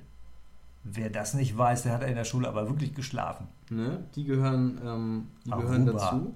Wer 0.84 1.10
das 1.10 1.34
nicht 1.34 1.56
weiß, 1.56 1.82
der 1.82 1.92
hat 1.92 2.02
in 2.04 2.14
der 2.14 2.24
Schule 2.24 2.48
aber 2.48 2.68
wirklich 2.68 2.94
geschlafen. 2.94 3.48
Ne? 3.68 4.04
Die 4.14 4.24
gehören, 4.24 4.80
ähm, 4.84 5.28
die 5.44 5.50
gehören 5.50 5.86
dazu. 5.86 6.34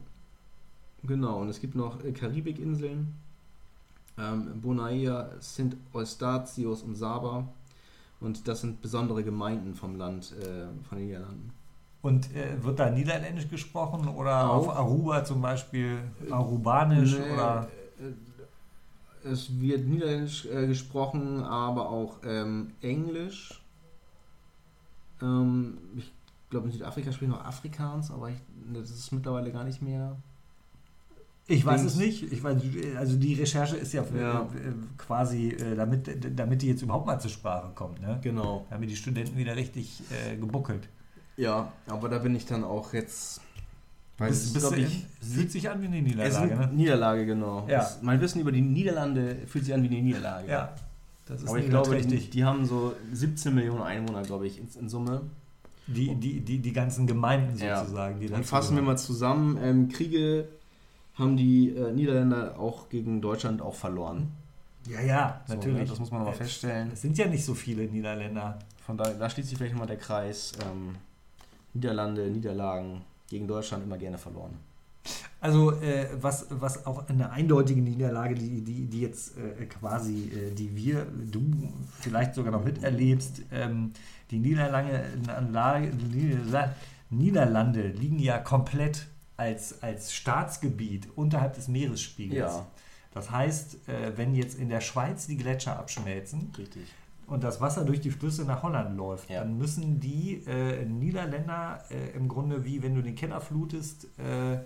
Genau, 1.03 1.41
und 1.41 1.49
es 1.49 1.61
gibt 1.61 1.75
noch 1.75 2.03
äh, 2.03 2.13
Karibikinseln, 2.13 3.15
ähm, 4.19 4.61
Bonaire, 4.61 5.31
Sint 5.41 5.77
Eustatius 5.93 6.83
und 6.83 6.95
Saba. 6.95 7.49
Und 8.21 8.49
das 8.49 8.63
sind 8.63 8.81
besondere 8.81 9.23
Gemeinden 9.23 9.75
vom 9.75 9.97
Land, 9.97 10.33
äh, 10.41 10.67
von 10.89 10.99
den 10.99 11.09
Niederlanden. 11.09 11.51
Und 12.01 12.35
äh, 12.35 12.63
wird 12.63 12.79
da 12.79 12.91
Niederländisch 12.91 13.49
gesprochen 13.49 14.09
oder 14.09 14.51
Auch. 14.51 14.69
auf 14.69 14.77
Aruba 14.77 15.25
zum 15.25 15.41
Beispiel 15.41 15.99
Arubanisch 16.31 17.17
Nee, 17.19 17.33
oder 17.33 17.67
äh, 17.67 17.84
es 19.25 19.61
wird 19.61 19.87
Niederländisch 19.87 20.47
äh, 20.47 20.67
gesprochen, 20.67 21.43
aber 21.43 21.89
auch 21.89 22.19
ähm, 22.25 22.73
Englisch. 22.83 23.61
Ähm, 25.23 25.79
ich 25.97 26.13
glaube, 26.51 26.67
in 26.67 26.73
Südafrika 26.73 27.13
sprechen 27.13 27.31
noch 27.31 27.45
Afrikaans, 27.45 28.11
aber 28.11 28.31
ich, 28.31 28.37
das 28.73 28.91
ist 28.91 29.13
mittlerweile 29.13 29.51
gar 29.51 29.65
nicht 29.65 29.83
mehr. 29.83 30.17
Ich 31.47 31.65
weiß 31.65 31.83
es 31.85 31.97
nicht. 31.97 32.33
Ich 32.33 32.43
weiß, 32.43 32.57
also 32.97 33.17
die 33.17 33.35
Recherche 33.35 33.77
ist 33.77 33.93
ja, 33.93 34.03
Ja. 34.17 34.43
Äh, 34.43 34.73
quasi, 34.97 35.49
äh, 35.49 35.75
damit, 35.75 36.09
damit 36.39 36.63
die 36.63 36.69
jetzt 36.69 36.83
überhaupt 36.83 37.07
mal 37.07 37.19
zur 37.19 37.31
Sprache 37.31 37.71
kommt. 37.75 38.01
Ne? 38.01 38.19
Genau. 38.23 38.65
Da 38.69 38.75
haben 38.75 38.81
wir 38.81 38.89
die 38.89 38.97
Studenten 38.97 39.37
wieder 39.37 39.55
richtig 39.55 40.03
äh, 40.11 40.37
gebuckelt. 40.37 40.89
Ja, 41.37 41.73
aber 41.87 42.09
da 42.09 42.19
bin 42.19 42.35
ich 42.35 42.47
dann 42.47 42.65
auch 42.65 42.93
jetzt. 42.93 43.41
Weil 44.19 44.31
es 44.31 44.53
Bist, 44.53 44.65
ist, 44.67 44.73
du 44.73 44.81
ich, 44.81 45.07
fühlt 45.21 45.51
sich 45.51 45.69
an 45.69 45.83
wie 45.83 45.87
eine 45.87 45.99
es 45.99 46.03
ist 46.05 46.41
Niederlage, 46.41 46.53
eine 46.53 46.67
ne? 46.69 46.73
Niederlage, 46.75 47.27
genau. 47.27 47.67
Ja. 47.69 47.81
Es, 47.83 47.99
mein 48.03 48.21
Wissen 48.21 48.41
über 48.41 48.53
die 48.53 48.61
Niederlande 48.61 49.37
fühlt 49.47 49.65
sich 49.65 49.75
an 49.75 49.83
wie 49.83 49.89
eine 49.89 50.03
Niederlage. 50.03 50.49
Ja, 50.49 50.73
das 51.27 51.43
ist 51.43 51.49
Aber 51.49 51.59
ich 51.59 51.69
glaube, 51.69 52.01
die, 52.01 52.31
die 52.31 52.45
haben 52.45 52.65
so 52.65 52.95
17 53.13 53.53
Millionen 53.55 53.83
Einwohner, 53.83 54.23
glaube 54.23 54.47
ich, 54.47 54.59
in, 54.59 54.69
in 54.81 54.89
Summe. 54.89 55.23
Die, 55.87 56.15
die, 56.15 56.41
die, 56.41 56.61
die 56.61 56.73
ganzen 56.73 57.07
Gemeinden 57.07 57.59
Ja. 57.59 57.81
sozusagen. 57.81 58.21
Die 58.21 58.29
Dann 58.29 58.45
fassen 58.45 58.71
wir 58.77 58.83
gehören. 58.83 58.95
mal 58.95 58.99
zusammen. 58.99 59.59
Ähm, 59.63 59.89
Kriege 59.89 60.49
haben 61.15 61.37
die 61.37 61.71
äh, 61.77 61.93
Niederländer 61.93 62.59
auch 62.59 62.89
gegen 62.89 63.21
Deutschland 63.21 63.61
auch 63.63 63.75
verloren. 63.75 64.31
Ja, 64.89 65.01
ja, 65.01 65.41
So, 65.47 65.55
natürlich. 65.55 65.79
ne, 65.81 65.85
das 65.87 65.99
muss 65.99 66.11
man 66.11 66.27
Äh, 66.27 66.33
feststellen. 66.33 66.91
Es 66.93 67.03
sind 67.03 67.19
ja 67.19 67.27
nicht 67.27 67.45
so 67.45 67.55
viele 67.55 67.83
Niederländer. 67.85 68.59
Von 68.87 68.97
daher, 68.97 69.15
da 69.15 69.29
schließt 69.29 69.49
sich 69.49 69.59
vielleicht 69.59 69.73
nochmal 69.75 69.89
der 69.89 69.97
Kreis. 69.99 70.53
Ähm, 70.63 70.95
Niederlande, 71.75 72.31
Niederlagen 72.31 73.03
gegen 73.35 73.49
Deutschland 73.49 73.83
immer 73.85 73.99
gerne 73.99 74.19
verloren. 74.19 74.55
Also 75.41 75.73
äh, 75.73 76.09
was, 76.21 76.47
was 76.49 76.87
auch 76.87 77.09
eine 77.09 77.31
eindeutige 77.31 77.83
Niederlage, 77.83 78.35
die, 78.35 78.63
die, 78.63 78.87
die 78.87 79.01
jetzt 79.03 79.37
äh, 79.37 79.67
quasi, 79.67 80.31
äh, 80.33 80.55
die 80.55 80.75
wir, 80.75 81.07
du 81.31 81.43
vielleicht 82.01 82.35
sogar 82.35 82.53
noch 82.53 82.65
miterlebst, 82.65 83.43
ähm, 83.53 83.93
die 84.31 84.39
Niederlande, 84.39 85.05
Lage- 85.53 85.91
Niederla- 86.13 86.71
Niederlande 87.11 87.89
liegen 87.89 88.19
ja 88.19 88.39
komplett 88.39 89.07
als, 89.37 89.83
als 89.83 90.15
Staatsgebiet 90.15 91.09
unterhalb 91.17 91.55
des 91.55 91.69
Meeresspiegels. 91.69 92.53
Ja. 92.55 92.67
Das 93.13 93.31
heißt, 93.31 93.89
äh, 93.89 94.17
wenn 94.17 94.35
jetzt 94.35 94.59
in 94.59 94.69
der 94.71 94.81
Schweiz 94.81 95.27
die 95.27 95.37
Gletscher 95.37 95.79
abschmelzen, 95.79 96.53
Richtig. 96.57 96.85
Und 97.27 97.43
das 97.45 97.61
Wasser 97.61 97.85
durch 97.85 98.01
die 98.01 98.11
Flüsse 98.11 98.45
nach 98.45 98.63
Holland 98.63 98.97
läuft, 98.97 99.31
Ja. 99.31 99.41
dann 99.41 99.57
müssen 99.59 100.01
die 100.01 100.43
äh, 100.47 100.85
Niederländer 100.85 101.83
äh, 101.91 102.17
im 102.17 102.29
Grunde 102.29 102.65
wie 102.65 102.83
wenn 102.83 102.95
du 102.95 103.03
den 103.03 103.15
Keller 103.15 103.41
flutest, 103.41 104.05
äh, 104.19 104.59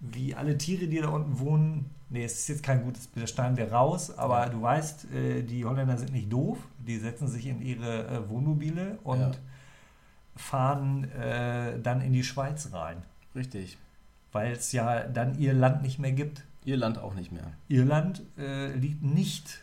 wie 0.00 0.34
alle 0.34 0.58
Tiere, 0.58 0.86
die 0.88 1.00
da 1.00 1.08
unten 1.08 1.38
wohnen, 1.38 1.90
nee, 2.10 2.24
es 2.24 2.32
ist 2.40 2.48
jetzt 2.48 2.62
kein 2.64 2.82
gutes 2.82 3.06
Bild, 3.06 3.30
schneiden 3.30 3.56
wir 3.56 3.70
raus, 3.72 4.16
aber 4.18 4.40
Ja. 4.44 4.48
du 4.48 4.60
weißt, 4.60 5.12
äh, 5.12 5.42
die 5.42 5.64
Holländer 5.64 5.96
sind 5.96 6.12
nicht 6.12 6.32
doof, 6.32 6.58
die 6.78 6.98
setzen 6.98 7.28
sich 7.28 7.46
in 7.46 7.62
ihre 7.62 8.06
äh, 8.08 8.28
Wohnmobile 8.28 8.98
und 9.04 9.20
Ja. 9.20 9.30
fahren 10.36 11.04
äh, 11.12 11.78
dann 11.80 12.00
in 12.00 12.12
die 12.12 12.24
Schweiz 12.24 12.70
rein, 12.72 13.02
Richtig. 13.34 13.78
weil 14.32 14.52
es 14.52 14.72
ja 14.72 15.00
dann 15.06 15.38
ihr 15.38 15.52
Land 15.52 15.82
nicht 15.82 15.98
mehr 15.98 16.12
gibt. 16.12 16.44
Irland 16.64 16.98
auch 16.98 17.14
nicht 17.14 17.32
mehr. 17.32 17.52
Irland 17.68 18.22
liegt 18.36 19.02
nicht 19.02 19.62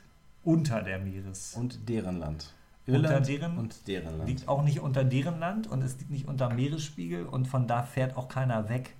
unter 0.49 0.81
der 0.81 0.99
Meeres. 0.99 1.53
Und 1.55 1.87
deren 1.87 2.19
Land. 2.19 2.53
Unter 2.87 3.21
deren- 3.21 3.57
und 3.59 3.87
deren 3.87 4.17
Land. 4.17 4.27
liegt 4.27 4.47
auch 4.47 4.63
nicht 4.63 4.79
unter 4.79 5.03
deren 5.03 5.39
Land 5.39 5.67
und 5.67 5.83
es 5.83 5.99
liegt 5.99 6.09
nicht 6.09 6.27
unter 6.27 6.51
Meeresspiegel 6.51 7.25
und 7.27 7.47
von 7.47 7.67
da 7.67 7.83
fährt 7.83 8.17
auch 8.17 8.27
keiner 8.27 8.67
weg, 8.67 8.95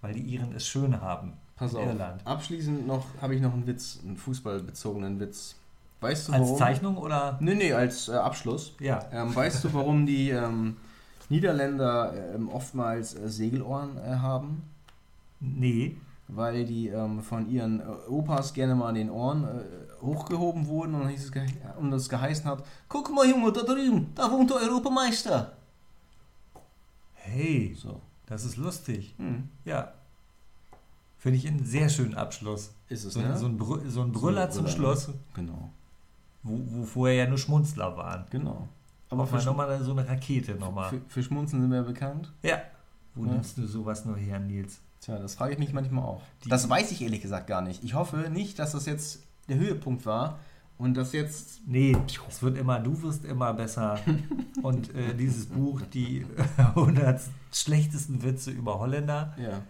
weil 0.00 0.14
die 0.14 0.22
Iren 0.22 0.54
es 0.54 0.66
schön 0.66 1.02
haben. 1.02 1.34
Pass 1.56 1.74
auf. 1.74 1.86
Irland. 1.86 2.26
Abschließend 2.26 2.86
noch 2.86 3.04
habe 3.20 3.34
ich 3.34 3.42
noch 3.42 3.52
einen 3.52 3.66
Witz, 3.66 4.00
einen 4.02 4.16
fußballbezogenen 4.16 5.20
Witz. 5.20 5.56
Weißt 6.00 6.28
du 6.28 6.32
Als 6.32 6.42
warum? 6.42 6.58
Zeichnung 6.58 6.96
oder? 6.96 7.36
Nee, 7.40 7.54
nee, 7.54 7.72
als 7.72 8.08
äh, 8.08 8.12
Abschluss. 8.12 8.72
Ja. 8.80 9.04
Ähm, 9.12 9.34
weißt 9.34 9.64
du, 9.64 9.74
warum 9.74 10.06
die 10.06 10.30
ähm, 10.30 10.76
Niederländer 11.28 12.14
ähm, 12.34 12.48
oftmals 12.48 13.14
äh, 13.14 13.28
Segelohren 13.28 13.98
äh, 13.98 14.16
haben? 14.16 14.62
Nee. 15.40 15.96
Weil 16.28 16.64
die 16.64 16.88
ähm, 16.88 17.22
von 17.22 17.48
ihren 17.48 17.80
äh, 17.80 17.84
Opas 18.08 18.52
gerne 18.52 18.74
mal 18.74 18.88
an 18.88 18.96
den 18.96 19.10
Ohren 19.10 19.44
äh, 19.44 20.02
hochgehoben 20.02 20.66
wurden 20.66 20.94
und, 20.94 21.08
hieß 21.08 21.24
es, 21.26 21.32
ge- 21.32 21.46
und 21.78 21.90
das 21.92 22.08
geheißen 22.08 22.44
hat, 22.46 22.64
guck 22.88 23.14
mal 23.14 23.24
Junge, 23.28 23.52
da 23.52 23.62
drüben, 23.62 24.08
da 24.14 24.30
wohnt 24.30 24.50
der 24.50 24.56
Europameister. 24.58 25.52
Hey, 27.14 27.74
So. 27.78 28.00
das 28.26 28.44
ist 28.44 28.56
lustig. 28.56 29.14
Hm. 29.18 29.48
Ja. 29.64 29.92
Finde 31.18 31.38
ich 31.38 31.46
einen 31.48 31.64
sehr 31.64 31.88
schönen 31.88 32.14
Abschluss. 32.14 32.72
Ist 32.88 33.04
es, 33.04 33.14
So, 33.14 33.20
ne? 33.20 33.36
so, 33.36 33.46
ein, 33.46 33.56
Brü 33.56 33.88
so 33.88 34.02
ein 34.02 34.12
Brüller 34.12 34.50
zum 34.50 34.64
Brüller. 34.64 34.76
Schluss, 34.76 35.10
Genau, 35.34 35.70
wo, 36.42 36.58
wo 36.66 36.84
vorher 36.84 37.16
ja 37.24 37.26
nur 37.28 37.38
Schmunzler 37.38 37.96
waren. 37.96 38.24
genau. 38.30 38.68
Aber 39.08 39.22
Aber 39.22 39.38
für, 39.38 39.44
nochmal 39.46 39.80
so 39.82 39.92
eine 39.92 40.06
Rakete 40.08 40.56
nochmal. 40.56 40.90
für, 40.90 41.00
für 41.08 41.22
Schmunzeln 41.22 41.62
sind 41.62 41.70
wir 41.70 41.82
bekannt. 41.82 42.32
Ja. 42.42 42.58
Wo 43.14 43.24
Ja. 43.24 43.32
nimmst 43.32 43.56
du 43.58 43.66
sowas 43.66 44.04
nur 44.04 44.16
her, 44.16 44.38
Nils? 44.40 44.80
Tja, 45.00 45.18
das 45.18 45.34
frage 45.34 45.52
ich 45.54 45.58
mich 45.58 45.72
manchmal 45.72 46.04
auch. 46.04 46.22
Die- 46.44 46.48
das 46.48 46.68
weiß 46.68 46.90
ich 46.92 47.02
ehrlich 47.02 47.20
gesagt 47.22 47.46
gar 47.46 47.62
nicht. 47.62 47.84
Ich 47.84 47.94
hoffe 47.94 48.28
nicht, 48.30 48.58
dass 48.58 48.72
das 48.72 48.86
jetzt 48.86 49.20
der 49.48 49.56
Höhepunkt 49.58 50.04
war 50.06 50.38
und 50.78 50.94
dass 50.96 51.12
jetzt. 51.12 51.60
Nee, 51.66 51.96
es 52.28 52.42
wird 52.42 52.58
immer, 52.58 52.80
du 52.80 53.00
wirst 53.02 53.24
immer 53.24 53.52
besser. 53.54 53.98
Und 54.62 54.92
äh, 54.96 55.14
dieses 55.14 55.46
Buch, 55.46 55.82
die 55.92 56.26
100 56.56 57.20
schlechtesten 57.52 58.22
Witze 58.22 58.50
über 58.50 58.78
Holländer, 58.80 59.34
Ja, 59.40 59.62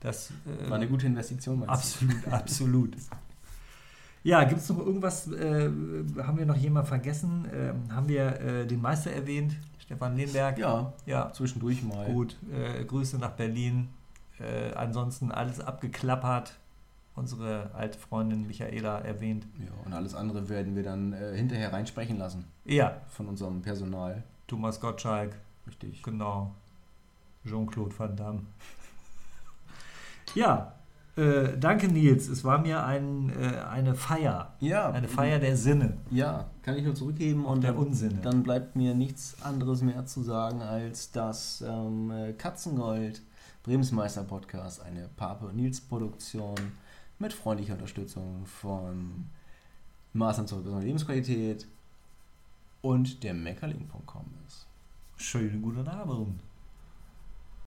das 0.00 0.30
äh, 0.66 0.68
war 0.68 0.76
eine 0.76 0.88
gute 0.88 1.06
Investition, 1.06 1.62
absolut, 1.68 2.26
absolut. 2.30 2.96
Ja, 4.24 4.44
gibt 4.44 4.60
es 4.60 4.68
noch 4.68 4.78
irgendwas, 4.78 5.26
äh, 5.28 5.70
haben 6.22 6.38
wir 6.38 6.46
noch 6.46 6.56
jemand 6.56 6.86
vergessen? 6.86 7.46
Ähm, 7.52 7.94
haben 7.94 8.08
wir 8.08 8.40
äh, 8.40 8.66
den 8.66 8.80
Meister 8.80 9.10
erwähnt, 9.12 9.56
Stefan 9.78 10.16
Lehnberg? 10.16 10.56
du? 10.56 10.60
Ja, 10.62 10.92
Ja, 11.06 11.32
zwischendurch 11.32 11.82
mal. 11.82 12.06
gut. 12.06 12.36
Äh, 12.52 12.84
Grüße 12.84 13.18
nach 13.18 13.32
Berlin. 13.32 13.88
Äh, 14.40 14.72
ansonsten 14.74 15.30
alles 15.30 15.60
abgeklappert. 15.60 16.54
Unsere 17.14 17.70
alte 17.74 17.98
Freundin 17.98 18.46
Michaela 18.46 18.98
erwähnt. 19.00 19.46
Ja, 19.58 19.66
und 19.84 19.92
alles 19.92 20.14
andere 20.14 20.48
werden 20.48 20.74
wir 20.74 20.82
dann 20.82 21.12
äh, 21.12 21.36
hinterher 21.36 21.70
reinsprechen 21.72 22.16
lassen 22.18 22.44
Ja, 22.64 22.96
von 23.08 23.28
unserem 23.28 23.60
Personal. 23.60 24.22
Thomas 24.46 24.80
Gottschalk, 24.80 25.36
Richtig. 25.66 26.02
Genau. 26.02 26.54
Jean-Claude 27.46 27.98
Van 27.98 28.16
Damme. 28.16 28.40
Ja, 30.34 30.72
äh, 31.16 31.58
danke 31.58 31.88
Nils. 31.88 32.28
Es 32.28 32.42
war 32.44 32.58
mir 32.58 32.82
ein, 32.84 33.30
äh, 33.38 33.58
eine 33.58 33.94
Feier. 33.94 34.54
Ja, 34.60 34.90
Eine 34.90 35.08
Feier 35.08 35.38
der 35.38 35.56
Sinne. 35.58 35.98
Ja, 36.10 36.46
kann 36.62 36.76
ich 36.76 36.84
nur 36.84 36.94
zurückgeben 36.94 37.44
Und 37.44 37.56
und 37.56 37.60
der 37.64 37.72
dann, 37.72 37.80
Unsinne. 37.86 38.18
dann 38.22 38.42
bleibt 38.42 38.76
mir 38.76 38.94
nichts 38.94 39.36
anderes 39.42 39.82
mehr 39.82 40.06
zu 40.06 40.22
sagen, 40.22 40.62
als 40.62 41.10
dass 41.12 41.62
ähm, 41.66 42.10
äh, 42.10 42.32
Katzengold, 42.32 43.20
Bremsmeister 43.62 44.24
Podcast, 44.24 44.80
eine 44.82 45.08
Pape 45.16 45.46
und 45.46 45.56
Nils 45.56 45.80
Produktion 45.80 46.56
mit 47.18 47.32
freundlicher 47.32 47.74
Unterstützung 47.74 48.44
von 48.44 49.26
Maßnahmen 50.12 50.48
zur 50.48 50.62
der 50.62 50.80
Lebensqualität 50.80 51.66
und 52.80 53.22
der 53.22 53.34
Meckerling.com 53.34 54.24
ist. 54.48 54.66
Schönen 55.16 55.62
guten 55.62 55.86
Abend. 55.86 56.40